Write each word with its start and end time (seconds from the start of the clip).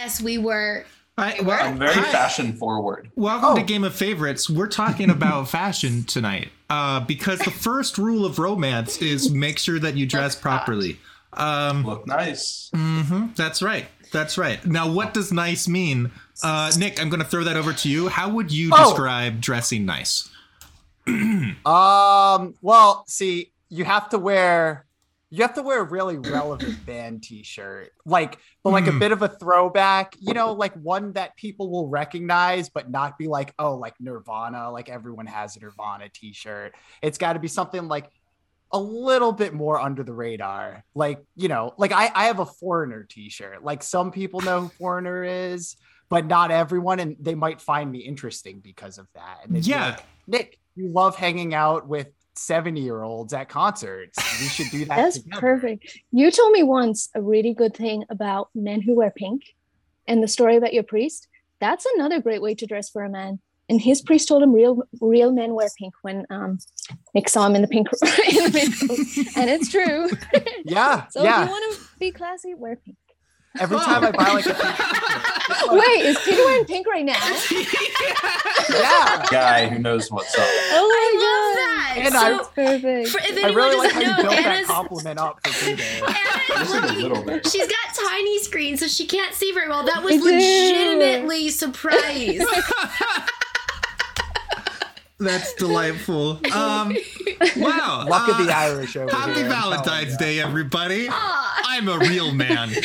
Yes, 0.00 0.20
we 0.22 0.38
were. 0.38 0.84
Hi, 1.18 1.40
well, 1.42 1.58
I'm 1.60 1.76
very 1.76 1.92
hi. 1.92 2.02
fashion 2.12 2.52
forward. 2.52 3.10
Welcome 3.16 3.56
to 3.56 3.62
Oh. 3.62 3.64
Game 3.64 3.82
of 3.82 3.92
Favorites. 3.96 4.48
We're 4.48 4.68
talking 4.68 5.10
about 5.10 5.48
fashion 5.48 6.04
tonight 6.04 6.50
uh, 6.70 7.00
because 7.00 7.40
the 7.40 7.50
first 7.50 7.98
rule 7.98 8.24
of 8.24 8.38
romance 8.38 8.98
is 9.02 9.28
make 9.32 9.58
sure 9.58 9.80
that 9.80 9.96
you 9.96 10.06
dress 10.06 10.34
hot. 10.34 10.40
properly. 10.42 11.00
Um, 11.32 11.84
Look 11.84 12.06
nice. 12.06 12.70
mhm, 12.72 13.34
that's 13.34 13.60
right. 13.60 13.86
That's 14.12 14.38
right. 14.38 14.64
Now, 14.64 14.88
what 14.88 15.14
does 15.14 15.32
nice 15.32 15.66
mean? 15.66 16.12
Uh, 16.44 16.70
Nick, 16.78 17.02
I'm 17.02 17.08
going 17.08 17.18
to 17.20 17.26
throw 17.28 17.42
that 17.42 17.56
over 17.56 17.72
to 17.72 17.88
you. 17.88 18.06
How 18.06 18.28
would 18.28 18.52
you 18.52 18.70
Oh. 18.72 18.90
describe 18.90 19.40
dressing 19.40 19.84
nice? 19.84 20.28
Um. 21.08 22.54
Well, 22.62 23.02
see, 23.08 23.50
you 23.68 23.84
have 23.84 24.08
to 24.10 24.18
wear 24.20 24.84
you 25.30 25.42
have 25.42 25.54
to 25.54 25.62
wear 25.62 25.80
a 25.80 25.84
really 25.84 26.16
relevant 26.16 26.74
band 26.86 27.22
T-shirt, 27.22 27.90
like, 28.06 28.38
but 28.64 28.70
like 28.70 28.84
Hmm. 28.84 28.96
a 28.96 28.98
bit 28.98 29.12
of 29.12 29.22
a 29.22 29.28
throwback. 29.28 30.14
You 30.20 30.34
know, 30.34 30.52
like 30.52 30.74
one 30.74 31.12
that 31.14 31.36
people 31.36 31.70
will 31.70 31.88
recognize, 31.88 32.68
but 32.70 32.90
not 32.90 33.18
be 33.18 33.28
like, 33.28 33.52
oh, 33.58 33.74
like 33.76 33.94
Nirvana. 34.00 34.70
Like 34.70 34.88
everyone 34.88 35.26
has 35.26 35.56
a 35.56 35.60
Nirvana 35.60 36.08
T-shirt. 36.12 36.74
It's 37.02 37.18
got 37.18 37.34
to 37.34 37.38
be 37.38 37.48
something 37.48 37.88
like 37.88 38.10
a 38.72 38.78
little 38.78 39.32
bit 39.32 39.54
more 39.54 39.80
under 39.80 40.02
the 40.02 40.12
radar. 40.12 40.84
Like 40.94 41.20
you 41.36 41.48
know, 41.48 41.74
like 41.78 41.92
I 41.92 42.10
I 42.14 42.24
have 42.26 42.38
a 42.38 42.46
Foreigner 42.46 43.06
T-shirt. 43.08 43.62
Like 43.62 43.82
some 43.82 44.10
people 44.10 44.40
know 44.40 44.62
who 44.62 44.68
Foreigner 44.78 45.24
is. 45.24 45.76
But 46.10 46.24
not 46.24 46.50
everyone, 46.50 47.00
and 47.00 47.16
they 47.20 47.34
might 47.34 47.60
find 47.60 47.92
me 47.92 47.98
interesting 47.98 48.60
because 48.60 48.96
of 48.96 49.06
that. 49.14 49.40
And 49.44 49.62
Yeah. 49.62 49.88
like, 49.88 50.04
Nick, 50.26 50.58
you 50.74 50.88
love 50.90 51.16
hanging 51.16 51.52
out 51.52 51.86
with 51.86 52.08
70 52.38 52.80
year 52.80 53.02
olds 53.02 53.32
at 53.32 53.48
concerts. 53.48 54.16
We 54.40 54.48
should 54.48 54.70
do 54.70 54.84
that. 54.86 54.96
That's 54.96 55.18
together. 55.20 55.40
perfect. 55.40 55.98
You 56.12 56.30
told 56.30 56.52
me 56.52 56.62
once 56.62 57.08
a 57.14 57.20
really 57.22 57.54
good 57.54 57.74
thing 57.76 58.04
about 58.10 58.48
men 58.54 58.80
who 58.80 58.94
wear 58.94 59.10
pink 59.10 59.42
and 60.06 60.22
the 60.22 60.28
story 60.28 60.56
about 60.56 60.72
your 60.74 60.82
priest. 60.84 61.28
That's 61.60 61.86
another 61.96 62.20
great 62.20 62.40
way 62.40 62.54
to 62.54 62.66
dress 62.66 62.88
for 62.88 63.02
a 63.04 63.08
man. 63.10 63.40
And 63.70 63.80
his 63.80 64.00
priest 64.00 64.28
told 64.28 64.42
him 64.42 64.52
real 64.54 64.82
real 65.00 65.30
men 65.30 65.52
wear 65.54 65.68
pink 65.78 65.92
when 66.02 66.24
um 66.30 66.58
Nick 67.14 67.28
saw 67.28 67.46
him 67.46 67.54
in 67.54 67.60
the 67.62 67.68
pink 67.68 67.88
in 68.02 68.44
the 68.44 68.50
pink. 68.50 69.36
And 69.36 69.50
it's 69.50 69.68
true. 69.70 70.08
Yeah, 70.64 71.06
So 71.08 71.20
if 71.20 71.24
yeah. 71.24 71.44
you 71.44 71.50
want 71.50 71.74
to 71.76 71.80
be 71.98 72.10
classy, 72.10 72.54
wear 72.54 72.76
pink. 72.76 72.96
Every 73.58 73.78
time 73.78 74.04
I 74.04 74.10
buy 74.12 74.32
like 74.34 74.46
a 74.46 74.54
pink 74.54 75.72
Wait, 75.72 76.04
is 76.04 76.18
Peter 76.24 76.44
wearing 76.44 76.64
pink 76.66 76.86
right 76.86 77.04
now? 77.04 77.14
yeah. 78.70 79.24
Guy 79.30 79.68
who 79.68 79.78
knows 79.78 80.10
what's 80.10 80.34
up. 80.38 80.44
Oh 80.44 80.88
I 80.92 80.98
my 81.12 81.20
love 81.20 81.22
god. 81.22 81.37
That. 81.94 81.98
And 81.98 82.12
so, 82.14 82.18
I- 82.20 82.30
That's 82.30 82.48
perfect. 82.48 83.08
for, 83.08 83.18
if 83.22 83.44
I 83.44 83.48
really 83.48 83.76
like 83.76 83.92
doesn't 83.92 83.92
how 83.92 84.00
you 84.00 84.06
know, 84.24 84.30
built 84.30 84.44
that 84.44 84.64
compliment 84.66 85.18
up 85.18 85.46
for 85.46 85.64
Peter. 85.64 85.82
Anna's 85.82 86.48
Just 86.48 86.74
like 86.74 86.90
a 86.90 86.94
little 86.94 87.22
bit. 87.22 87.46
She's 87.46 87.66
got 87.66 87.94
tiny 88.08 88.38
screen, 88.40 88.76
so 88.76 88.86
she 88.86 89.06
can't 89.06 89.34
see 89.34 89.52
very 89.52 89.68
well. 89.68 89.84
That 89.84 90.02
was 90.02 90.14
I 90.14 90.16
do. 90.16 90.24
legitimately 90.24 91.50
surprise. 91.50 92.40
That's 95.20 95.52
delightful. 95.54 96.40
Um, 96.54 96.96
wow. 97.56 98.04
Luck 98.08 98.28
of 98.28 98.38
the 98.46 98.52
uh, 98.52 98.56
Irish 98.56 98.96
over 98.96 99.10
Happy 99.10 99.34
here. 99.34 99.44
I'm 99.46 99.50
Valentine's 99.50 100.12
ya. 100.12 100.16
Day, 100.18 100.40
everybody. 100.40 101.08
Aw. 101.10 101.62
I'm 101.66 101.88
a 101.88 101.98
real 101.98 102.32
man. 102.32 102.70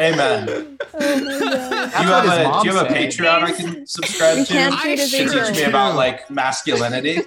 Amen. 0.00 0.78
Oh 0.92 0.98
my 0.98 1.38
god. 1.38 1.92
That's 1.92 2.02
do 2.02 2.08
you 2.08 2.14
have 2.14 2.26
a 2.26 2.62
do 2.62 2.68
you 2.68 2.74
have 2.74 2.90
a. 2.90 2.94
Patreon 2.94 3.42
I 3.42 3.52
can 3.52 3.86
subscribe 3.86 4.38
You 4.38 4.44
to? 4.44 4.52
can't 4.52 4.74
I 4.74 4.94
see 4.96 5.26
should 5.28 5.46
teach 5.46 5.56
me 5.56 5.62
about 5.64 5.94
like 5.96 6.30
masculinity. 6.30 7.20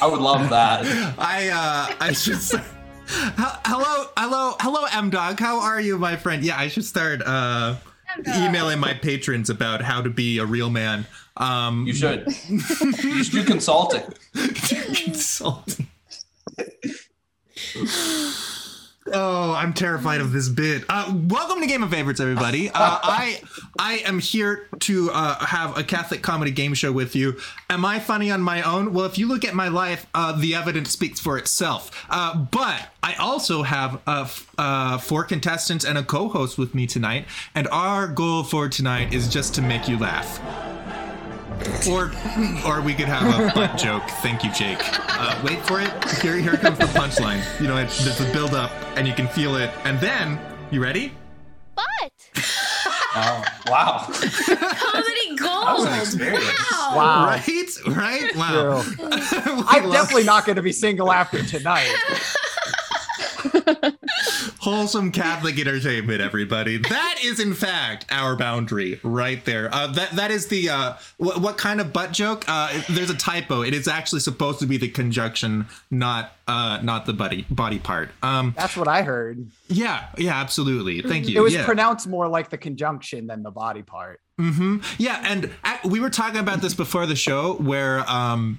I 0.00 0.06
would 0.06 0.20
love 0.20 0.48
that. 0.50 0.84
I 1.18 1.48
uh 1.48 1.94
I 2.00 2.12
should 2.12 2.38
start. 2.40 2.64
Hello, 3.06 4.06
hello, 4.16 4.54
hello, 4.60 4.84
M 4.92 5.10
Dog. 5.10 5.38
How 5.40 5.60
are 5.60 5.80
you, 5.80 5.98
my 5.98 6.16
friend? 6.16 6.44
Yeah, 6.44 6.58
I 6.58 6.68
should 6.68 6.84
start 6.84 7.22
uh 7.24 7.76
emailing 8.26 8.78
my 8.80 8.94
patrons 8.94 9.50
about 9.50 9.82
how 9.82 10.02
to 10.02 10.10
be 10.10 10.38
a 10.38 10.46
real 10.46 10.70
man. 10.70 11.06
Um 11.36 11.86
You 11.86 11.94
should. 11.94 12.26
You 12.48 13.22
should 13.24 13.32
do 13.32 13.44
consulting. 13.44 14.02
consulting. 14.34 15.86
Oh, 19.12 19.52
I'm 19.54 19.72
terrified 19.72 20.20
of 20.20 20.30
this 20.32 20.48
bit. 20.48 20.84
Uh, 20.88 21.12
welcome 21.26 21.60
to 21.60 21.66
Game 21.66 21.82
of 21.82 21.90
Favorites, 21.90 22.20
everybody. 22.20 22.68
Uh, 22.68 22.72
I 23.02 23.40
I 23.78 23.94
am 23.98 24.18
here 24.20 24.68
to 24.80 25.10
uh, 25.10 25.44
have 25.44 25.76
a 25.76 25.82
Catholic 25.82 26.22
comedy 26.22 26.50
game 26.52 26.74
show 26.74 26.92
with 26.92 27.16
you. 27.16 27.36
Am 27.68 27.84
I 27.84 27.98
funny 27.98 28.30
on 28.30 28.40
my 28.40 28.62
own? 28.62 28.92
Well, 28.92 29.06
if 29.06 29.18
you 29.18 29.26
look 29.26 29.44
at 29.44 29.54
my 29.54 29.68
life, 29.68 30.06
uh, 30.14 30.32
the 30.38 30.54
evidence 30.54 30.90
speaks 30.90 31.18
for 31.18 31.38
itself. 31.38 32.06
Uh, 32.08 32.36
but 32.36 32.88
I 33.02 33.14
also 33.14 33.62
have 33.62 34.00
uh, 34.06 34.22
f- 34.22 34.50
uh, 34.58 34.98
four 34.98 35.24
contestants 35.24 35.84
and 35.84 35.98
a 35.98 36.04
co-host 36.04 36.56
with 36.58 36.74
me 36.74 36.86
tonight, 36.86 37.24
and 37.54 37.66
our 37.68 38.06
goal 38.06 38.44
for 38.44 38.68
tonight 38.68 39.12
is 39.12 39.26
just 39.28 39.54
to 39.56 39.62
make 39.62 39.88
you 39.88 39.98
laugh. 39.98 40.38
Or, 41.88 42.12
or 42.66 42.80
we 42.80 42.94
could 42.94 43.08
have 43.08 43.22
a 43.22 43.52
butt 43.54 43.76
joke. 43.78 44.02
Thank 44.22 44.44
you, 44.44 44.52
Jake. 44.52 44.78
Uh, 44.80 45.40
wait 45.44 45.60
for 45.66 45.80
it. 45.80 45.90
Here, 46.20 46.36
here 46.36 46.56
comes 46.56 46.78
the 46.78 46.86
punchline. 46.86 47.42
You 47.60 47.68
know, 47.68 47.76
it's, 47.76 48.04
there's 48.04 48.20
a 48.20 48.32
build 48.32 48.54
up, 48.54 48.70
and 48.96 49.06
you 49.06 49.14
can 49.14 49.28
feel 49.28 49.56
it. 49.56 49.70
And 49.84 49.98
then, 50.00 50.38
you 50.70 50.82
ready? 50.82 51.12
But 51.74 52.12
Oh, 53.12 53.44
wow. 53.66 54.06
Comedy 54.08 55.36
gold. 55.36 55.66
That 55.66 55.74
was 55.76 55.84
an 55.84 56.00
experience. 56.00 56.70
Wow. 56.70 56.92
Wow. 56.96 57.26
Right? 57.26 57.68
Right? 57.88 58.36
Wow. 58.36 58.84
I'm 59.68 59.84
love 59.84 59.92
definitely 59.92 60.24
not 60.24 60.46
going 60.46 60.56
to 60.56 60.62
be 60.62 60.72
single 60.72 61.10
after 61.12 61.42
tonight. 61.42 61.92
wholesome 64.60 65.12
Catholic 65.12 65.58
entertainment, 65.58 66.20
everybody. 66.20 66.76
That 66.78 67.18
is, 67.22 67.40
in 67.40 67.54
fact, 67.54 68.06
our 68.10 68.36
boundary 68.36 69.00
right 69.02 69.44
there. 69.44 69.72
Uh, 69.72 69.88
that 69.88 70.12
that 70.12 70.30
is 70.30 70.48
the 70.48 70.68
uh, 70.70 70.94
what, 71.16 71.40
what 71.40 71.58
kind 71.58 71.80
of 71.80 71.92
butt 71.92 72.12
joke? 72.12 72.44
Uh, 72.46 72.82
there's 72.88 73.10
a 73.10 73.16
typo. 73.16 73.62
It 73.62 73.74
is 73.74 73.88
actually 73.88 74.20
supposed 74.20 74.58
to 74.60 74.66
be 74.66 74.76
the 74.76 74.88
conjunction, 74.88 75.66
not 75.90 76.32
uh, 76.46 76.80
not 76.82 77.06
the 77.06 77.12
body 77.12 77.46
body 77.50 77.78
part. 77.78 78.10
Um, 78.22 78.54
That's 78.56 78.76
what 78.76 78.88
I 78.88 79.02
heard. 79.02 79.46
yeah, 79.68 80.08
yeah, 80.18 80.34
absolutely. 80.40 81.02
Thank 81.02 81.28
you. 81.28 81.38
It 81.38 81.42
was 81.42 81.54
yeah. 81.54 81.64
pronounced 81.64 82.06
more 82.06 82.28
like 82.28 82.50
the 82.50 82.58
conjunction 82.58 83.26
than 83.26 83.42
the 83.42 83.50
body 83.50 83.82
part. 83.82 84.20
Mm-hmm. 84.38 84.78
Yeah, 84.98 85.22
and 85.24 85.50
a- 85.64 85.88
we 85.88 86.00
were 86.00 86.10
talking 86.10 86.40
about 86.40 86.62
this 86.62 86.74
before 86.74 87.06
the 87.06 87.16
show, 87.16 87.54
where 87.54 88.08
um, 88.10 88.58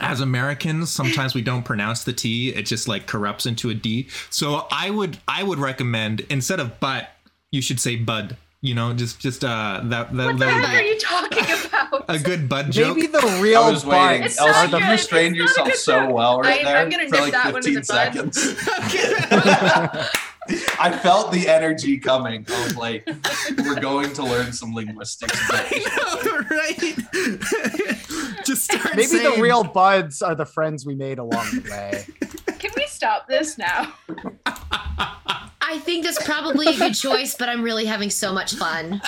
as 0.00 0.20
Americans, 0.20 0.90
sometimes 0.90 1.34
we 1.34 1.42
don't 1.42 1.64
pronounce 1.64 2.04
the 2.04 2.12
T; 2.12 2.50
it 2.50 2.62
just 2.66 2.86
like 2.86 3.06
corrupts 3.06 3.46
into 3.46 3.70
a 3.70 3.74
D. 3.74 4.08
So 4.30 4.66
I 4.70 4.90
would 4.90 5.18
I 5.26 5.42
would 5.42 5.58
recommend 5.58 6.20
instead 6.30 6.60
of 6.60 6.78
butt, 6.80 7.08
you 7.50 7.60
should 7.62 7.80
say 7.80 7.96
bud. 7.96 8.36
You 8.62 8.74
know, 8.74 8.92
just 8.92 9.18
just 9.18 9.42
uh 9.42 9.80
that 9.84 10.14
that, 10.14 10.26
what 10.26 10.38
the 10.38 10.44
that 10.44 10.52
heck 10.52 10.62
would 10.62 10.80
are 10.80 10.82
you 10.84 10.98
talking 10.98 11.68
about? 11.90 12.04
a 12.08 12.18
good 12.18 12.46
bud 12.46 12.70
joke. 12.70 12.94
Maybe 12.96 13.06
the 13.06 13.38
real 13.42 13.62
I 13.62 13.70
was 13.70 13.86
waiting. 13.86 14.20
butts 14.20 14.34
It's 14.34 14.40
Elsie, 14.40 14.50
are 14.52 14.62
not 14.64 14.70
the 14.70 14.76
you 14.78 14.84
good. 14.84 14.90
restrained 14.92 15.36
It's 15.38 15.56
not 15.56 15.66
a 15.66 15.70
yourself 15.70 15.96
good 15.96 16.08
so 16.08 16.12
well 16.14 16.40
right 16.42 16.60
I- 16.60 16.64
there 16.64 16.76
I'm 16.76 16.90
gonna 16.90 17.08
for 17.08 17.14
nip 17.14 17.20
like 17.22 17.32
that 17.32 17.52
one 17.54 17.62
15 17.62 17.76
in 17.76 17.80
the 17.80 17.86
bud. 17.88 18.34
seconds. 18.34 18.56
I 20.80 20.98
felt 21.02 21.32
the 21.32 21.48
energy 21.48 21.98
coming. 21.98 22.44
I 22.50 22.64
was 22.64 22.76
like, 22.76 23.08
we're 23.58 23.78
going 23.80 24.12
to 24.14 24.22
learn 24.24 24.52
some 24.52 24.74
linguistics. 24.74 25.38
today. 25.46 25.84
right? 26.50 26.96
Just 28.50 28.64
start 28.64 28.96
maybe 28.96 29.18
the 29.18 29.36
real 29.40 29.64
buds 29.64 30.22
are 30.22 30.34
the 30.34 30.44
friends 30.46 30.84
we 30.86 30.94
made 30.94 31.18
along 31.18 31.46
the 31.52 31.70
way. 31.70 32.06
Can 32.58 32.70
we 32.76 32.86
stop 32.86 33.26
this 33.28 33.56
now? 33.58 33.92
I 35.62 35.78
think 35.78 36.04
that's 36.04 36.22
probably 36.24 36.66
a 36.66 36.76
good 36.76 36.94
choice, 36.94 37.36
but 37.38 37.48
I'm 37.48 37.62
really 37.62 37.84
having 37.84 38.10
so 38.10 38.32
much 38.32 38.54
fun. 38.54 39.00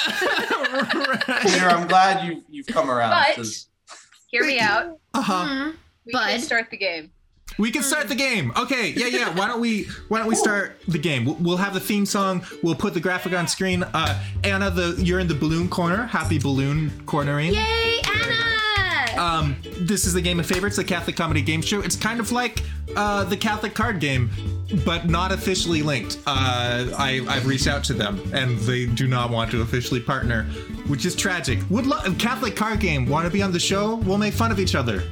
Peter, 1.42 1.66
I'm 1.68 1.88
glad 1.88 2.24
you 2.26 2.42
you've 2.48 2.66
come 2.66 2.90
around. 2.90 3.10
But 3.10 3.36
'cause 3.36 3.66
hear 4.28 4.44
me 4.44 4.58
out. 4.60 4.98
Uh-huh. 5.14 5.32
Mhm. 5.44 5.74
We 6.06 6.12
Bud. 6.12 6.28
can 6.28 6.40
start 6.40 6.70
the 6.70 6.76
game. 6.76 7.10
We 7.58 7.70
can 7.70 7.82
start 7.82 8.08
the 8.08 8.14
game. 8.14 8.50
Okay, 8.56 8.90
yeah, 8.96 9.06
yeah. 9.06 9.34
Why 9.36 9.46
don't 9.48 9.60
we? 9.60 9.84
Why 10.08 10.18
don't 10.18 10.28
we 10.28 10.34
start 10.36 10.80
the 10.88 10.98
game? 10.98 11.24
We'll, 11.26 11.34
we'll 11.34 11.56
have 11.58 11.74
the 11.74 11.80
theme 11.80 12.06
song. 12.06 12.44
We'll 12.62 12.74
put 12.76 12.94
the 12.94 13.00
graphic 13.00 13.34
on 13.34 13.46
screen. 13.48 13.82
Uh, 13.82 14.22
Anna, 14.44 14.70
the 14.70 14.94
you're 14.98 15.18
in 15.20 15.28
the 15.28 15.34
balloon 15.34 15.68
corner. 15.68 16.06
Happy 16.06 16.38
balloon 16.38 16.90
cornering. 17.06 17.52
Yay, 17.52 18.00
Anna! 18.06 18.51
Um, 19.18 19.56
this 19.80 20.04
is 20.06 20.12
the 20.14 20.20
game 20.22 20.40
of 20.40 20.46
favorites, 20.46 20.76
the 20.76 20.84
Catholic 20.84 21.16
comedy 21.16 21.42
game 21.42 21.62
show. 21.62 21.80
It's 21.80 21.96
kind 21.96 22.20
of 22.20 22.32
like 22.32 22.62
uh, 22.96 23.24
the 23.24 23.36
Catholic 23.36 23.74
card 23.74 24.00
game, 24.00 24.30
but 24.84 25.08
not 25.08 25.32
officially 25.32 25.82
linked. 25.82 26.18
Uh, 26.26 26.86
I, 26.96 27.24
I've 27.28 27.46
reached 27.46 27.66
out 27.66 27.84
to 27.84 27.94
them, 27.94 28.20
and 28.34 28.58
they 28.60 28.86
do 28.86 29.06
not 29.08 29.30
want 29.30 29.50
to 29.52 29.60
officially 29.62 30.00
partner, 30.00 30.44
which 30.86 31.04
is 31.04 31.14
tragic. 31.14 31.58
Would 31.70 31.86
lo- 31.86 32.00
Catholic 32.18 32.56
card 32.56 32.80
game 32.80 33.06
want 33.06 33.26
to 33.26 33.30
be 33.30 33.42
on 33.42 33.52
the 33.52 33.60
show? 33.60 33.96
We'll 33.96 34.18
make 34.18 34.34
fun 34.34 34.50
of 34.50 34.58
each 34.60 34.74
other. 34.74 35.02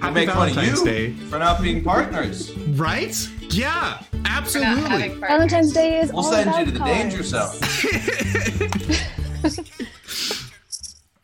I 0.00 0.06
Happy 0.06 0.14
make 0.14 0.30
fun 0.30 0.48
of 0.48 0.54
Valentine's 0.54 0.78
you 0.80 0.84
Day. 0.84 1.12
for 1.30 1.38
not 1.38 1.62
being 1.62 1.82
partners. 1.84 2.52
Right? 2.58 3.16
Yeah, 3.50 4.02
absolutely. 4.24 5.08
Valentine's 5.20 5.72
Day 5.72 6.00
is 6.00 6.10
We'll 6.12 6.24
all 6.24 6.32
send 6.32 6.48
about 6.48 6.58
you 6.60 6.64
to 6.66 6.70
the 6.72 6.78
cards. 6.78 6.94
danger 6.98 7.22
zone. 7.22 7.54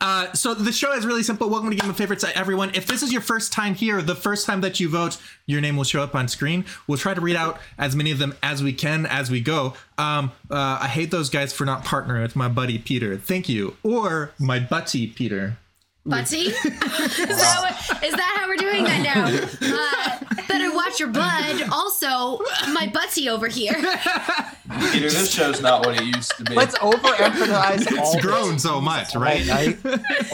Uh, 0.01 0.31
so 0.31 0.53
the 0.53 0.71
show 0.71 0.93
is 0.93 1.05
really 1.05 1.23
simple. 1.23 1.49
Welcome 1.49 1.71
to 1.71 1.75
Game 1.75 1.89
of 1.89 1.97
Favorites, 1.97 2.23
uh, 2.23 2.31
everyone. 2.33 2.71
If 2.73 2.85
this 2.85 3.03
is 3.03 3.11
your 3.11 3.21
first 3.21 3.51
time 3.51 3.75
here, 3.75 4.01
the 4.01 4.15
first 4.15 4.45
time 4.45 4.61
that 4.61 4.79
you 4.79 4.87
vote, 4.87 5.17
your 5.45 5.59
name 5.59 5.75
will 5.75 5.83
show 5.83 6.01
up 6.01 6.15
on 6.15 6.29
screen. 6.29 6.63
We'll 6.87 6.97
try 6.97 7.13
to 7.13 7.19
read 7.19 7.35
out 7.35 7.59
as 7.77 7.97
many 7.97 8.11
of 8.11 8.17
them 8.17 8.33
as 8.41 8.63
we 8.63 8.71
can 8.71 9.05
as 9.05 9.29
we 9.29 9.41
go. 9.41 9.73
Um, 9.97 10.31
uh, 10.49 10.79
I 10.81 10.87
hate 10.87 11.11
those 11.11 11.29
guys 11.29 11.51
for 11.51 11.65
not 11.65 11.83
partnering 11.83 12.21
with 12.21 12.35
my 12.35 12.47
buddy 12.47 12.77
Peter. 12.77 13.17
Thank 13.17 13.49
you, 13.49 13.75
or 13.83 14.31
my 14.39 14.59
butty 14.59 15.07
Peter. 15.07 15.57
Butty? 16.05 16.37
is, 16.47 16.63
that 16.63 17.87
what, 17.89 18.03
is 18.03 18.15
that 18.15 18.35
how 18.39 18.47
we're 18.47 18.55
doing 18.55 18.85
that 18.85 19.03
now? 19.03 19.25
Uh, 19.61 20.43
better 20.47 20.73
watch 20.73 20.99
your 20.99 21.09
bud. 21.09 21.69
Also, 21.71 22.39
my 22.73 22.89
butty 22.91 23.27
over 23.27 23.47
here. 23.47 23.75
Peter, 24.91 25.09
this 25.09 25.31
show's 25.31 25.61
not 25.61 25.85
what 25.85 25.99
it 25.99 26.03
used 26.15 26.35
to 26.37 26.43
be. 26.43 26.55
Let's 26.55 26.77
overemphasize 26.79 27.97
all 27.97 28.13
It's 28.13 28.25
grown 28.25 28.53
this 28.53 28.63
so 28.63 28.79
much, 28.81 29.15
all 29.15 29.21
right? 29.21 29.45
night. 29.45 29.77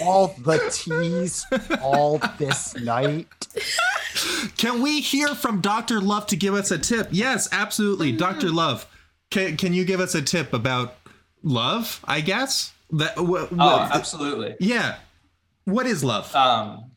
all 0.02 0.28
the 0.40 0.58
teas 0.72 1.46
all 1.82 2.20
this 2.38 2.76
night. 2.78 3.28
Can 4.58 4.82
we 4.82 5.02
hear 5.02 5.30
from 5.36 5.62
Doctor 5.62 6.00
Love 6.02 6.28
to 6.28 6.36
give 6.36 6.54
us 6.54 6.72
a 6.72 6.78
tip? 6.78 7.10
Yes, 7.12 7.50
absolutely, 7.52 8.12
Doctor 8.12 8.50
Love. 8.50 8.86
Can 9.32 9.58
can 9.58 9.74
you 9.74 9.84
give 9.86 10.00
us 10.00 10.16
a 10.16 10.22
tip 10.22 10.54
about 10.54 10.96
love? 11.44 12.00
I 12.06 12.22
guess 12.22 12.74
that. 12.92 13.16
Wh- 13.18 13.50
wh- 13.50 13.60
oh, 13.60 13.90
absolutely. 13.92 14.56
yeah. 14.60 14.98
What 15.66 15.88
is 15.88 16.04
love? 16.04 16.34
Um, 16.36 16.92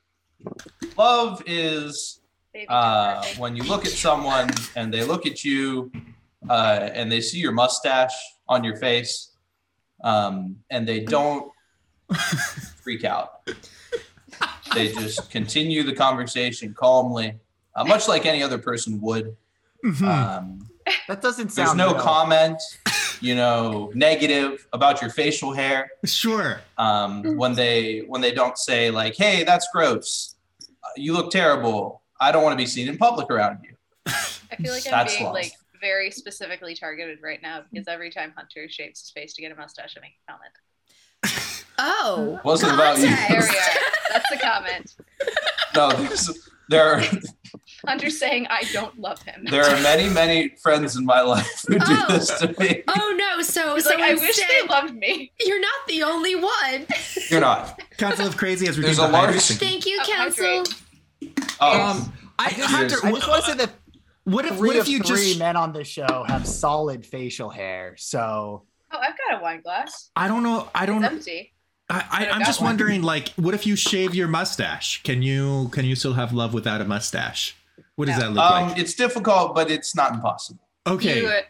love 0.97 1.43
is 1.47 2.21
uh, 2.69 3.25
when 3.39 3.57
you 3.57 3.63
look 3.65 3.87
at 3.87 3.93
someone 3.93 4.51
and 4.77 4.93
they 4.93 5.05
look 5.05 5.27
at 5.27 5.43
you 5.45 5.91
uh, 6.49 6.91
and 6.93 7.11
they 7.11 7.21
see 7.21 7.39
your 7.39 7.53
mustache 7.53 8.15
on 8.49 8.65
your 8.65 8.77
face 8.77 9.33
um, 10.05 10.57
and 10.71 10.87
they 10.89 11.01
don't 11.01 11.51
freak 12.83 13.05
out. 13.05 13.49
They 14.75 14.93
just 14.93 15.31
continue 15.31 15.83
the 15.83 15.95
conversation 15.95 16.75
calmly, 16.75 17.39
uh, 17.75 17.85
much 17.85 18.07
like 18.09 18.27
any 18.27 18.43
other 18.43 18.59
person 18.59 19.01
would. 19.01 19.37
Um, 20.05 20.69
That 21.09 21.21
doesn't 21.23 21.51
sound. 21.51 21.69
there's 21.69 21.77
no 21.77 21.93
real. 21.95 22.03
comment, 22.03 22.61
you 23.21 23.35
know, 23.35 23.91
negative 23.95 24.67
about 24.73 25.01
your 25.01 25.11
facial 25.11 25.53
hair. 25.53 25.91
Sure. 26.05 26.61
um, 26.79 27.37
when 27.37 27.55
they 27.55 28.01
when 28.07 28.21
they 28.21 28.33
don't 28.33 28.57
say 28.59 28.91
like, 28.91 29.15
"Hey, 29.17 29.45
that's 29.45 29.69
gross. 29.73 30.35
Uh, 30.63 30.89
You 30.97 31.13
look 31.15 31.31
terrible. 31.31 32.03
I 32.21 32.33
don't 32.33 32.43
want 32.43 32.53
to 32.53 32.57
be 32.63 32.67
seen 32.67 32.89
in 32.89 32.97
public 32.99 33.31
around 33.31 33.59
you." 33.65 33.75
I 34.07 34.57
feel 34.57 34.73
like 34.73 34.87
I'm 34.87 34.91
That's 34.93 35.13
being 35.15 35.25
lost. 35.25 35.35
like 35.35 35.53
very 35.81 36.11
specifically 36.11 36.75
targeted 36.75 37.19
right 37.23 37.41
now 37.43 37.63
because 37.73 37.89
every 37.89 38.11
time 38.11 38.33
Hunter 38.37 38.69
shapes 38.69 39.01
his 39.01 39.11
face 39.11 39.35
to 39.35 39.43
get 39.43 39.53
a 39.53 39.55
mustache, 39.57 39.95
I 39.97 40.01
make 40.01 40.13
a 40.29 40.33
comment. 40.33 41.55
Oh. 41.81 42.41
Wasn't 42.45 42.73
about 42.75 42.99
you. 42.99 43.07
There 43.07 43.41
we 43.41 43.47
are. 43.47 43.75
That's 44.13 44.29
the 44.31 44.37
comment. 44.39 44.97
No, 45.77 45.91
there's, 45.93 46.49
there 46.69 46.85
are 46.95 47.03
Hunter's 47.87 48.19
saying 48.19 48.49
I 48.51 48.65
don't 48.73 48.99
love 48.99 49.23
him. 49.23 49.47
there 49.49 49.63
are 49.63 49.81
many 49.81 50.09
many 50.09 50.49
friends 50.61 50.97
in 50.97 51.05
my 51.05 51.21
life 51.21 51.65
who 51.69 51.79
do 51.79 51.85
Oh. 51.87 52.07
this 52.09 52.37
to 52.41 52.49
me. 52.59 52.83
Oh 52.89 53.15
no, 53.17 53.43
so 53.43 53.77
He's 53.77 53.85
so 53.85 53.91
like, 53.91 54.01
I 54.01 54.15
wish 54.15 54.23
instead, 54.39 54.47
they 54.63 54.67
loved 54.67 54.95
me. 54.97 55.31
you're 55.39 55.61
not 55.61 55.87
the 55.87 56.03
only 56.03 56.35
one. 56.35 56.87
You're 57.31 57.41
not. 57.41 57.81
Council 57.97 58.27
of 58.27 58.37
Crazy 58.37 58.67
has 58.67 58.77
There's 58.77 58.99
redeemed 58.99 59.09
a 59.09 59.13
the 59.13 59.13
large- 59.13 59.41
Thank 59.43 59.87
you, 59.87 60.01
Oh, 60.03 60.13
Council. 60.13 60.65
Oh, 61.61 61.81
Um, 61.81 62.13
I, 62.41 62.51
Hunter, 62.51 62.97
I 63.05 63.13
just 63.13 63.29
want 63.29 63.45
to 63.45 63.51
say 63.53 63.57
that 63.57 63.71
what 64.29 64.45
if 64.45 64.57
three 64.57 64.69
what 64.69 64.77
if 64.77 64.89
you 64.89 65.01
three 65.03 65.17
just? 65.29 65.39
men 65.39 65.57
on 65.57 65.73
this 65.73 65.89
show 65.89 66.25
have 66.29 66.47
solid 66.47 67.05
facial 67.05 67.51
hair. 67.51 67.95
So 67.99 68.65
Oh, 68.91 68.99
I've 68.99 69.15
got 69.19 69.39
a 69.41 69.43
wine 69.43 69.61
glass. 69.61 70.11
I 70.17 70.29
don't 70.29 70.43
know. 70.43 70.69
I 70.75 70.87
don't. 70.87 71.05
empty. 71.05 71.53
I, 71.91 71.97
I, 72.11 72.27
I've 72.27 72.33
I'm 72.37 72.41
just 72.45 72.61
one. 72.61 72.71
wondering, 72.71 73.03
like, 73.03 73.29
what 73.31 73.55
if 73.55 73.67
you 73.67 73.77
shave 73.77 74.15
your 74.15 74.29
mustache? 74.29 75.03
Can 75.03 75.23
you 75.23 75.69
can 75.73 75.85
you 75.85 75.95
still 75.95 76.15
have 76.15 76.33
love 76.33 76.55
without 76.55 76.81
a 76.81 76.85
mustache? 76.85 77.55
What 77.97 78.09
does 78.09 78.19
No. 78.19 78.25
that 78.27 78.33
look 78.33 78.45
um, 78.51 78.69
like? 78.69 78.79
it's 78.79 78.95
difficult, 78.95 79.55
but 79.55 79.71
it's 79.71 79.95
not 79.95 80.15
impossible. 80.15 80.61
Okay, 80.87 81.43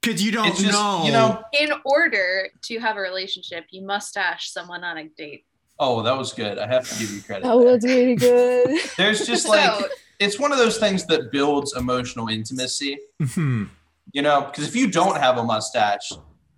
because 0.00 0.22
you 0.22 0.32
don't 0.32 0.56
just 0.56 0.72
know. 0.72 1.02
you 1.04 1.12
know. 1.12 1.42
in 1.58 1.70
order 1.84 2.48
to 2.62 2.78
have 2.78 2.96
a 2.96 3.00
relationship, 3.00 3.64
you 3.70 3.82
must 3.82 4.08
stash 4.08 4.50
someone 4.50 4.84
on 4.84 4.96
a 4.98 5.08
date. 5.08 5.44
Oh, 5.78 6.02
that 6.02 6.16
was 6.16 6.32
good. 6.32 6.58
I 6.58 6.66
have 6.66 6.88
to 6.88 6.98
give 6.98 7.10
you 7.10 7.20
credit. 7.20 7.42
That 7.42 7.56
there. 7.58 7.72
was 7.72 7.84
really 7.84 8.14
good. 8.14 8.78
There's 8.96 9.26
just 9.26 9.46
like 9.48 9.68
so 9.80 9.88
it's 10.20 10.38
one 10.38 10.52
of 10.52 10.58
those 10.58 10.78
things 10.78 11.06
that 11.06 11.30
builds 11.32 11.74
emotional 11.76 12.28
intimacy. 12.28 12.98
Hmm. 13.20 13.64
You 14.12 14.22
know, 14.22 14.42
because 14.42 14.66
if 14.68 14.76
you 14.76 14.90
don't 14.90 15.16
have 15.18 15.36
a 15.38 15.42
mustache, 15.44 16.12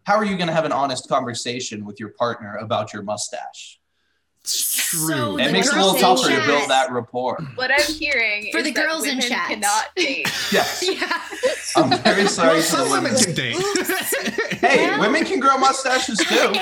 how 0.04 0.16
are 0.16 0.24
you 0.24 0.36
going 0.36 0.48
to 0.48 0.54
have 0.54 0.64
an 0.64 0.72
honest 0.72 1.08
conversation 1.08 1.84
with 1.84 1.98
your 2.00 2.10
partner 2.10 2.56
about 2.56 2.92
your 2.92 3.02
mustache? 3.02 3.78
It's 4.44 4.88
true. 4.90 5.08
So 5.08 5.38
It 5.38 5.52
makes 5.52 5.68
it 5.68 5.74
a 5.74 5.76
little 5.76 5.94
in 5.96 6.00
tougher 6.00 6.28
to 6.30 6.46
build 6.46 6.70
that 6.70 6.90
rapport. 6.92 7.36
what 7.56 7.70
I'm 7.70 7.92
hearing 7.94 8.48
For 8.52 8.58
is 8.58 8.64
the 8.64 8.72
that 8.72 8.86
girls 8.86 9.04
in 9.06 9.20
chat. 9.20 9.48
cannot 9.48 9.86
date. 9.96 10.28
Yes, 10.52 10.82
Yeah. 10.88 11.22
I'm 11.76 11.90
very 12.02 12.26
sorry 12.28 12.54
well, 12.54 12.62
to 12.62 12.62
the 12.62 12.76
some 12.76 12.90
women. 12.90 13.12
women 13.12 13.24
can 13.24 13.34
date. 13.34 13.56
Hey, 14.58 14.88
Well- 14.88 15.00
women 15.00 15.24
can 15.24 15.40
grow 15.40 15.58
mustaches 15.58 16.18
too. 16.18 16.34
And 16.34 16.58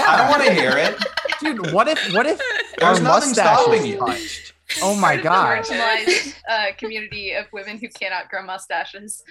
I 0.00 0.16
don't 0.18 0.28
want 0.30 0.44
to 0.44 0.52
hear 0.54 0.72
it. 0.76 0.96
dude. 1.40 1.72
What 1.72 1.86
if 1.88 2.12
what 2.12 2.26
if 2.26 2.38
There's 2.78 2.98
our 2.98 3.04
nothing 3.04 3.28
mustache 3.30 3.58
stopping 3.60 3.80
is 3.82 3.86
you. 3.86 3.98
touched? 3.98 4.52
Oh 4.82 4.94
my 4.94 5.16
god. 5.16 5.58
of 5.58 5.66
the 5.66 5.74
marginalized 5.74 6.34
uh, 6.48 6.66
community 6.76 7.32
of 7.32 7.46
women 7.52 7.78
who 7.78 7.88
cannot 7.88 8.28
grow 8.28 8.42
mustaches. 8.44 9.22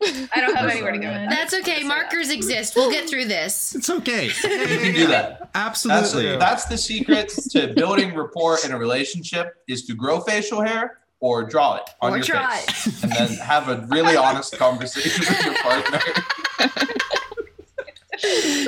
I 0.00 0.40
don't 0.40 0.54
have 0.54 0.66
That's 0.66 0.72
anywhere 0.74 0.92
to 0.92 0.98
go 0.98 1.08
with 1.08 1.16
that. 1.16 1.30
that's 1.30 1.54
okay. 1.54 1.82
wanna 1.82 1.88
that. 1.88 2.02
Markers 2.10 2.30
exist. 2.30 2.76
We'll 2.76 2.90
get 2.90 3.08
through 3.10 3.24
this. 3.24 3.74
It's 3.74 3.90
okay. 3.90 4.26
You 4.44 4.78
can 4.78 4.94
do 4.94 5.06
that. 5.08 5.52
That's, 5.52 5.84
Absolutely. 5.86 6.36
that's 6.36 6.66
the 6.66 6.78
secret 6.78 7.30
to 7.50 7.72
building 7.76 8.14
rapport 8.14 8.58
in 8.64 8.70
a 8.72 8.78
relationship 8.78 9.56
is 9.66 9.86
to 9.86 9.94
grow 9.94 10.20
facial 10.20 10.60
hair 10.62 10.98
or 11.20 11.42
draw 11.42 11.76
it 11.78 11.90
on 12.00 12.12
Or 12.12 12.16
your 12.18 12.24
try 12.26 12.58
face. 12.58 13.02
And 13.02 13.10
then 13.10 13.28
have 13.38 13.68
a 13.68 13.84
really 13.88 14.16
honest 14.16 14.56
conversation 14.58 15.24
with 15.28 15.44
your 15.44 15.54
partner. 15.56 16.00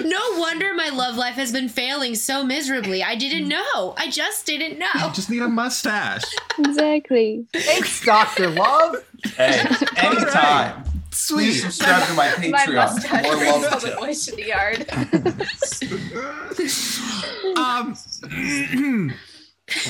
No 0.04 0.38
wonder 0.38 0.75
my 0.75 0.88
love 0.90 1.16
life 1.16 1.35
has 1.35 1.52
been 1.52 1.69
failing 1.69 2.14
so 2.14 2.45
miserably. 2.45 3.02
I 3.02 3.14
didn't 3.16 3.49
know. 3.49 3.95
I 3.97 4.09
just 4.11 4.47
didn't 4.47 4.78
know. 4.78 4.87
You 4.95 5.00
know. 5.00 5.12
just 5.12 5.30
need 5.30 5.42
a 5.42 5.49
mustache. 5.49 6.23
exactly. 6.59 7.47
Thanks, 7.52 8.04
Doctor 8.04 8.49
Love. 8.50 8.97
Hey, 9.37 9.61
anytime. 9.97 10.85
Please 11.11 11.62
Sweet. 11.62 11.73
subscribe 11.73 12.07
to 12.07 12.14
my 12.14 12.28
My 12.49 12.64
Patreon. 12.64 12.75
mustache 12.75 13.23
More 13.25 13.37
brings 13.37 13.52
love 13.62 13.73
all 13.73 13.80
the 13.80 13.87
tips. 13.88 14.00
boys 14.00 14.26
to 14.26 14.37
the 14.37 14.47
yard. 14.47 14.87
Um. 17.57 19.14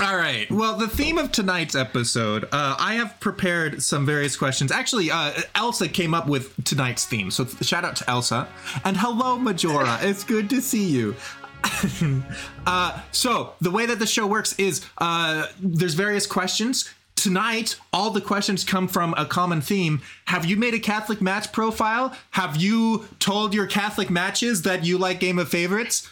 All 0.02 0.16
right. 0.16 0.50
Well, 0.50 0.76
the 0.76 0.88
theme 0.88 1.18
of 1.18 1.32
tonight's 1.32 1.74
episode, 1.74 2.44
uh, 2.44 2.76
I 2.78 2.94
have 2.94 3.18
prepared 3.20 3.82
some 3.82 4.04
various 4.04 4.36
questions. 4.36 4.70
Actually, 4.70 5.10
uh, 5.10 5.32
Elsa 5.54 5.88
came 5.88 6.12
up 6.14 6.26
with 6.26 6.62
tonight's 6.64 7.04
theme, 7.06 7.30
so 7.30 7.46
shout 7.46 7.84
out 7.84 7.96
to 7.96 8.08
Elsa. 8.10 8.48
And 8.84 8.96
hello, 8.96 9.38
Majora. 9.38 9.98
it's 10.02 10.24
good 10.24 10.50
to 10.50 10.60
see 10.60 10.84
you. 10.84 11.16
uh, 12.66 13.00
so 13.12 13.54
the 13.60 13.70
way 13.70 13.86
that 13.86 13.98
the 13.98 14.06
show 14.06 14.26
works 14.26 14.54
is 14.58 14.84
uh, 14.98 15.46
there's 15.60 15.94
various 15.94 16.26
questions. 16.26 16.90
Tonight, 17.16 17.76
all 17.92 18.10
the 18.10 18.20
questions 18.22 18.64
come 18.64 18.88
from 18.88 19.14
a 19.18 19.26
common 19.26 19.60
theme. 19.60 20.00
Have 20.26 20.46
you 20.46 20.56
made 20.56 20.72
a 20.72 20.78
Catholic 20.78 21.20
match 21.20 21.52
profile? 21.52 22.16
Have 22.30 22.56
you 22.56 23.06
told 23.18 23.52
your 23.52 23.66
Catholic 23.66 24.08
matches 24.08 24.62
that 24.62 24.84
you 24.86 24.96
like 24.96 25.20
Game 25.20 25.38
of 25.38 25.48
Favorites? 25.50 26.08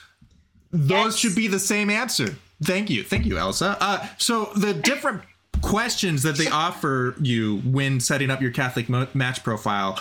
Those 0.70 1.14
Yes. 1.14 1.16
should 1.16 1.34
be 1.34 1.46
the 1.46 1.58
same 1.58 1.88
answer. 1.88 2.36
Thank 2.62 2.90
you. 2.90 3.04
Thank 3.04 3.26
you, 3.26 3.38
Elsa. 3.38 3.76
Uh, 3.80 4.06
so 4.18 4.46
the 4.56 4.74
different 4.74 5.22
questions 5.62 6.22
that 6.22 6.36
they 6.36 6.48
offer 6.48 7.14
you 7.20 7.58
when 7.58 8.00
setting 8.00 8.30
up 8.30 8.40
your 8.40 8.50
Catholic 8.50 8.88
mo- 8.88 9.08
match 9.14 9.42
profile 9.44 9.98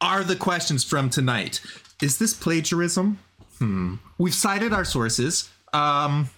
are 0.00 0.22
the 0.24 0.36
questions 0.36 0.84
from 0.84 1.08
tonight. 1.10 1.60
Is 2.02 2.18
this 2.18 2.34
plagiarism? 2.34 3.18
Hmm. 3.58 3.94
We've 4.18 4.34
cited 4.34 4.72
our 4.72 4.84
sources. 4.84 5.48
Um, 5.72 6.28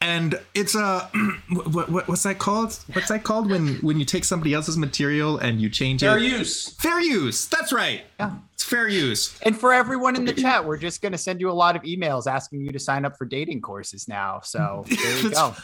and 0.00 0.38
it's 0.54 0.74
a 0.74 1.10
what, 1.50 1.88
what, 1.90 2.08
what's 2.08 2.22
that 2.24 2.38
called? 2.38 2.78
What's 2.92 3.08
that 3.08 3.24
called 3.24 3.50
when 3.50 3.76
when 3.76 3.98
you 3.98 4.04
take 4.04 4.24
somebody 4.24 4.52
else's 4.54 4.76
material 4.76 5.38
and 5.38 5.60
you 5.60 5.68
change 5.70 6.00
Fair 6.00 6.18
it? 6.18 6.20
Fair 6.20 6.38
use. 6.38 6.68
Fair 6.74 7.00
use. 7.00 7.46
That's 7.48 7.72
right. 7.72 8.02
Yeah. 8.20 8.32
It's 8.54 8.64
fair 8.64 8.88
use. 8.88 9.38
And 9.42 9.58
for 9.58 9.72
everyone 9.72 10.16
in 10.16 10.24
the 10.24 10.32
chat, 10.32 10.64
we're 10.64 10.76
just 10.78 11.02
going 11.02 11.12
to 11.12 11.18
send 11.18 11.40
you 11.40 11.50
a 11.50 11.52
lot 11.52 11.76
of 11.76 11.82
emails 11.82 12.26
asking 12.26 12.60
you 12.62 12.70
to 12.72 12.78
sign 12.78 13.04
up 13.04 13.16
for 13.16 13.24
dating 13.24 13.60
courses 13.62 14.06
now. 14.08 14.40
So 14.42 14.84
there 14.88 15.18
you 15.22 15.30
go. 15.30 15.54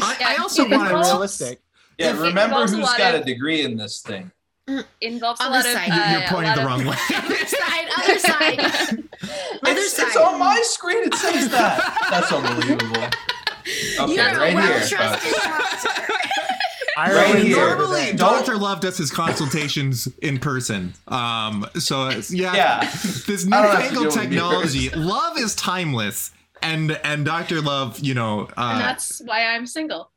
I, 0.00 0.16
Yeah, 0.20 0.28
I 0.28 0.36
also 0.36 0.62
want 0.62 0.72
involves- 0.74 1.08
to 1.08 1.14
Realistic. 1.14 1.60
Yeah, 1.98 2.12
remember 2.12 2.42
involves 2.44 2.72
a 2.72 2.76
who's 2.76 2.86
lot 2.86 2.98
got 2.98 3.14
a 3.14 3.22
degree 3.22 3.62
in 3.62 3.76
this 3.76 4.00
thing. 4.00 4.30
Involves 5.00 5.40
a 5.40 5.44
On 5.44 5.52
lot 5.52 5.62
the 5.62 5.68
of. 5.70 5.74
side. 5.76 5.90
uh, 5.90 6.18
You're 6.18 6.28
pointing 6.28 6.48
lot 6.48 6.56
the 6.56 6.62
of- 6.62 6.66
wrong 6.66 6.84
way. 6.86 6.96
Other 7.14 7.46
side, 7.46 7.86
other 7.98 8.18
side. 8.18 8.58
Other 8.60 9.80
It's, 9.80 9.98
it's 9.98 10.16
on 10.16 10.38
my 10.38 10.58
screen. 10.64 11.04
It 11.04 11.14
says 11.14 11.50
that. 11.50 12.06
That's 12.10 12.32
unbelievable. 12.32 13.08
Okay, 14.00 14.14
You're 14.14 14.24
right 14.38 14.52
a 14.52 14.56
well-trusted 14.56 15.32
folks. 15.32 15.84
doctor. 15.84 16.12
I 16.94 17.10
Right 17.10 17.26
already 17.30 17.46
here. 17.48 17.56
Normally, 17.76 18.12
Doctor 18.12 18.56
Love 18.56 18.80
does 18.80 18.98
his 18.98 19.10
consultations 19.10 20.06
in 20.20 20.38
person. 20.38 20.92
Um, 21.08 21.66
so 21.78 22.10
yeah, 22.28 22.54
Yeah. 22.54 22.80
this 23.26 23.46
I 23.50 23.62
don't 23.62 23.70
have 23.80 23.88
to 23.88 23.94
newfangled 23.94 24.10
technology. 24.12 24.90
Love 24.90 25.38
is 25.38 25.54
timeless. 25.54 26.32
and 26.62 26.92
and 27.02 27.24
Dr. 27.24 27.60
Love, 27.62 27.98
you 28.00 28.12
know, 28.14 28.40
and 28.40 28.50
uh, 28.56 28.78
that's 28.78 29.20
why 29.24 29.46
I'm 29.46 29.66
single. 29.66 30.10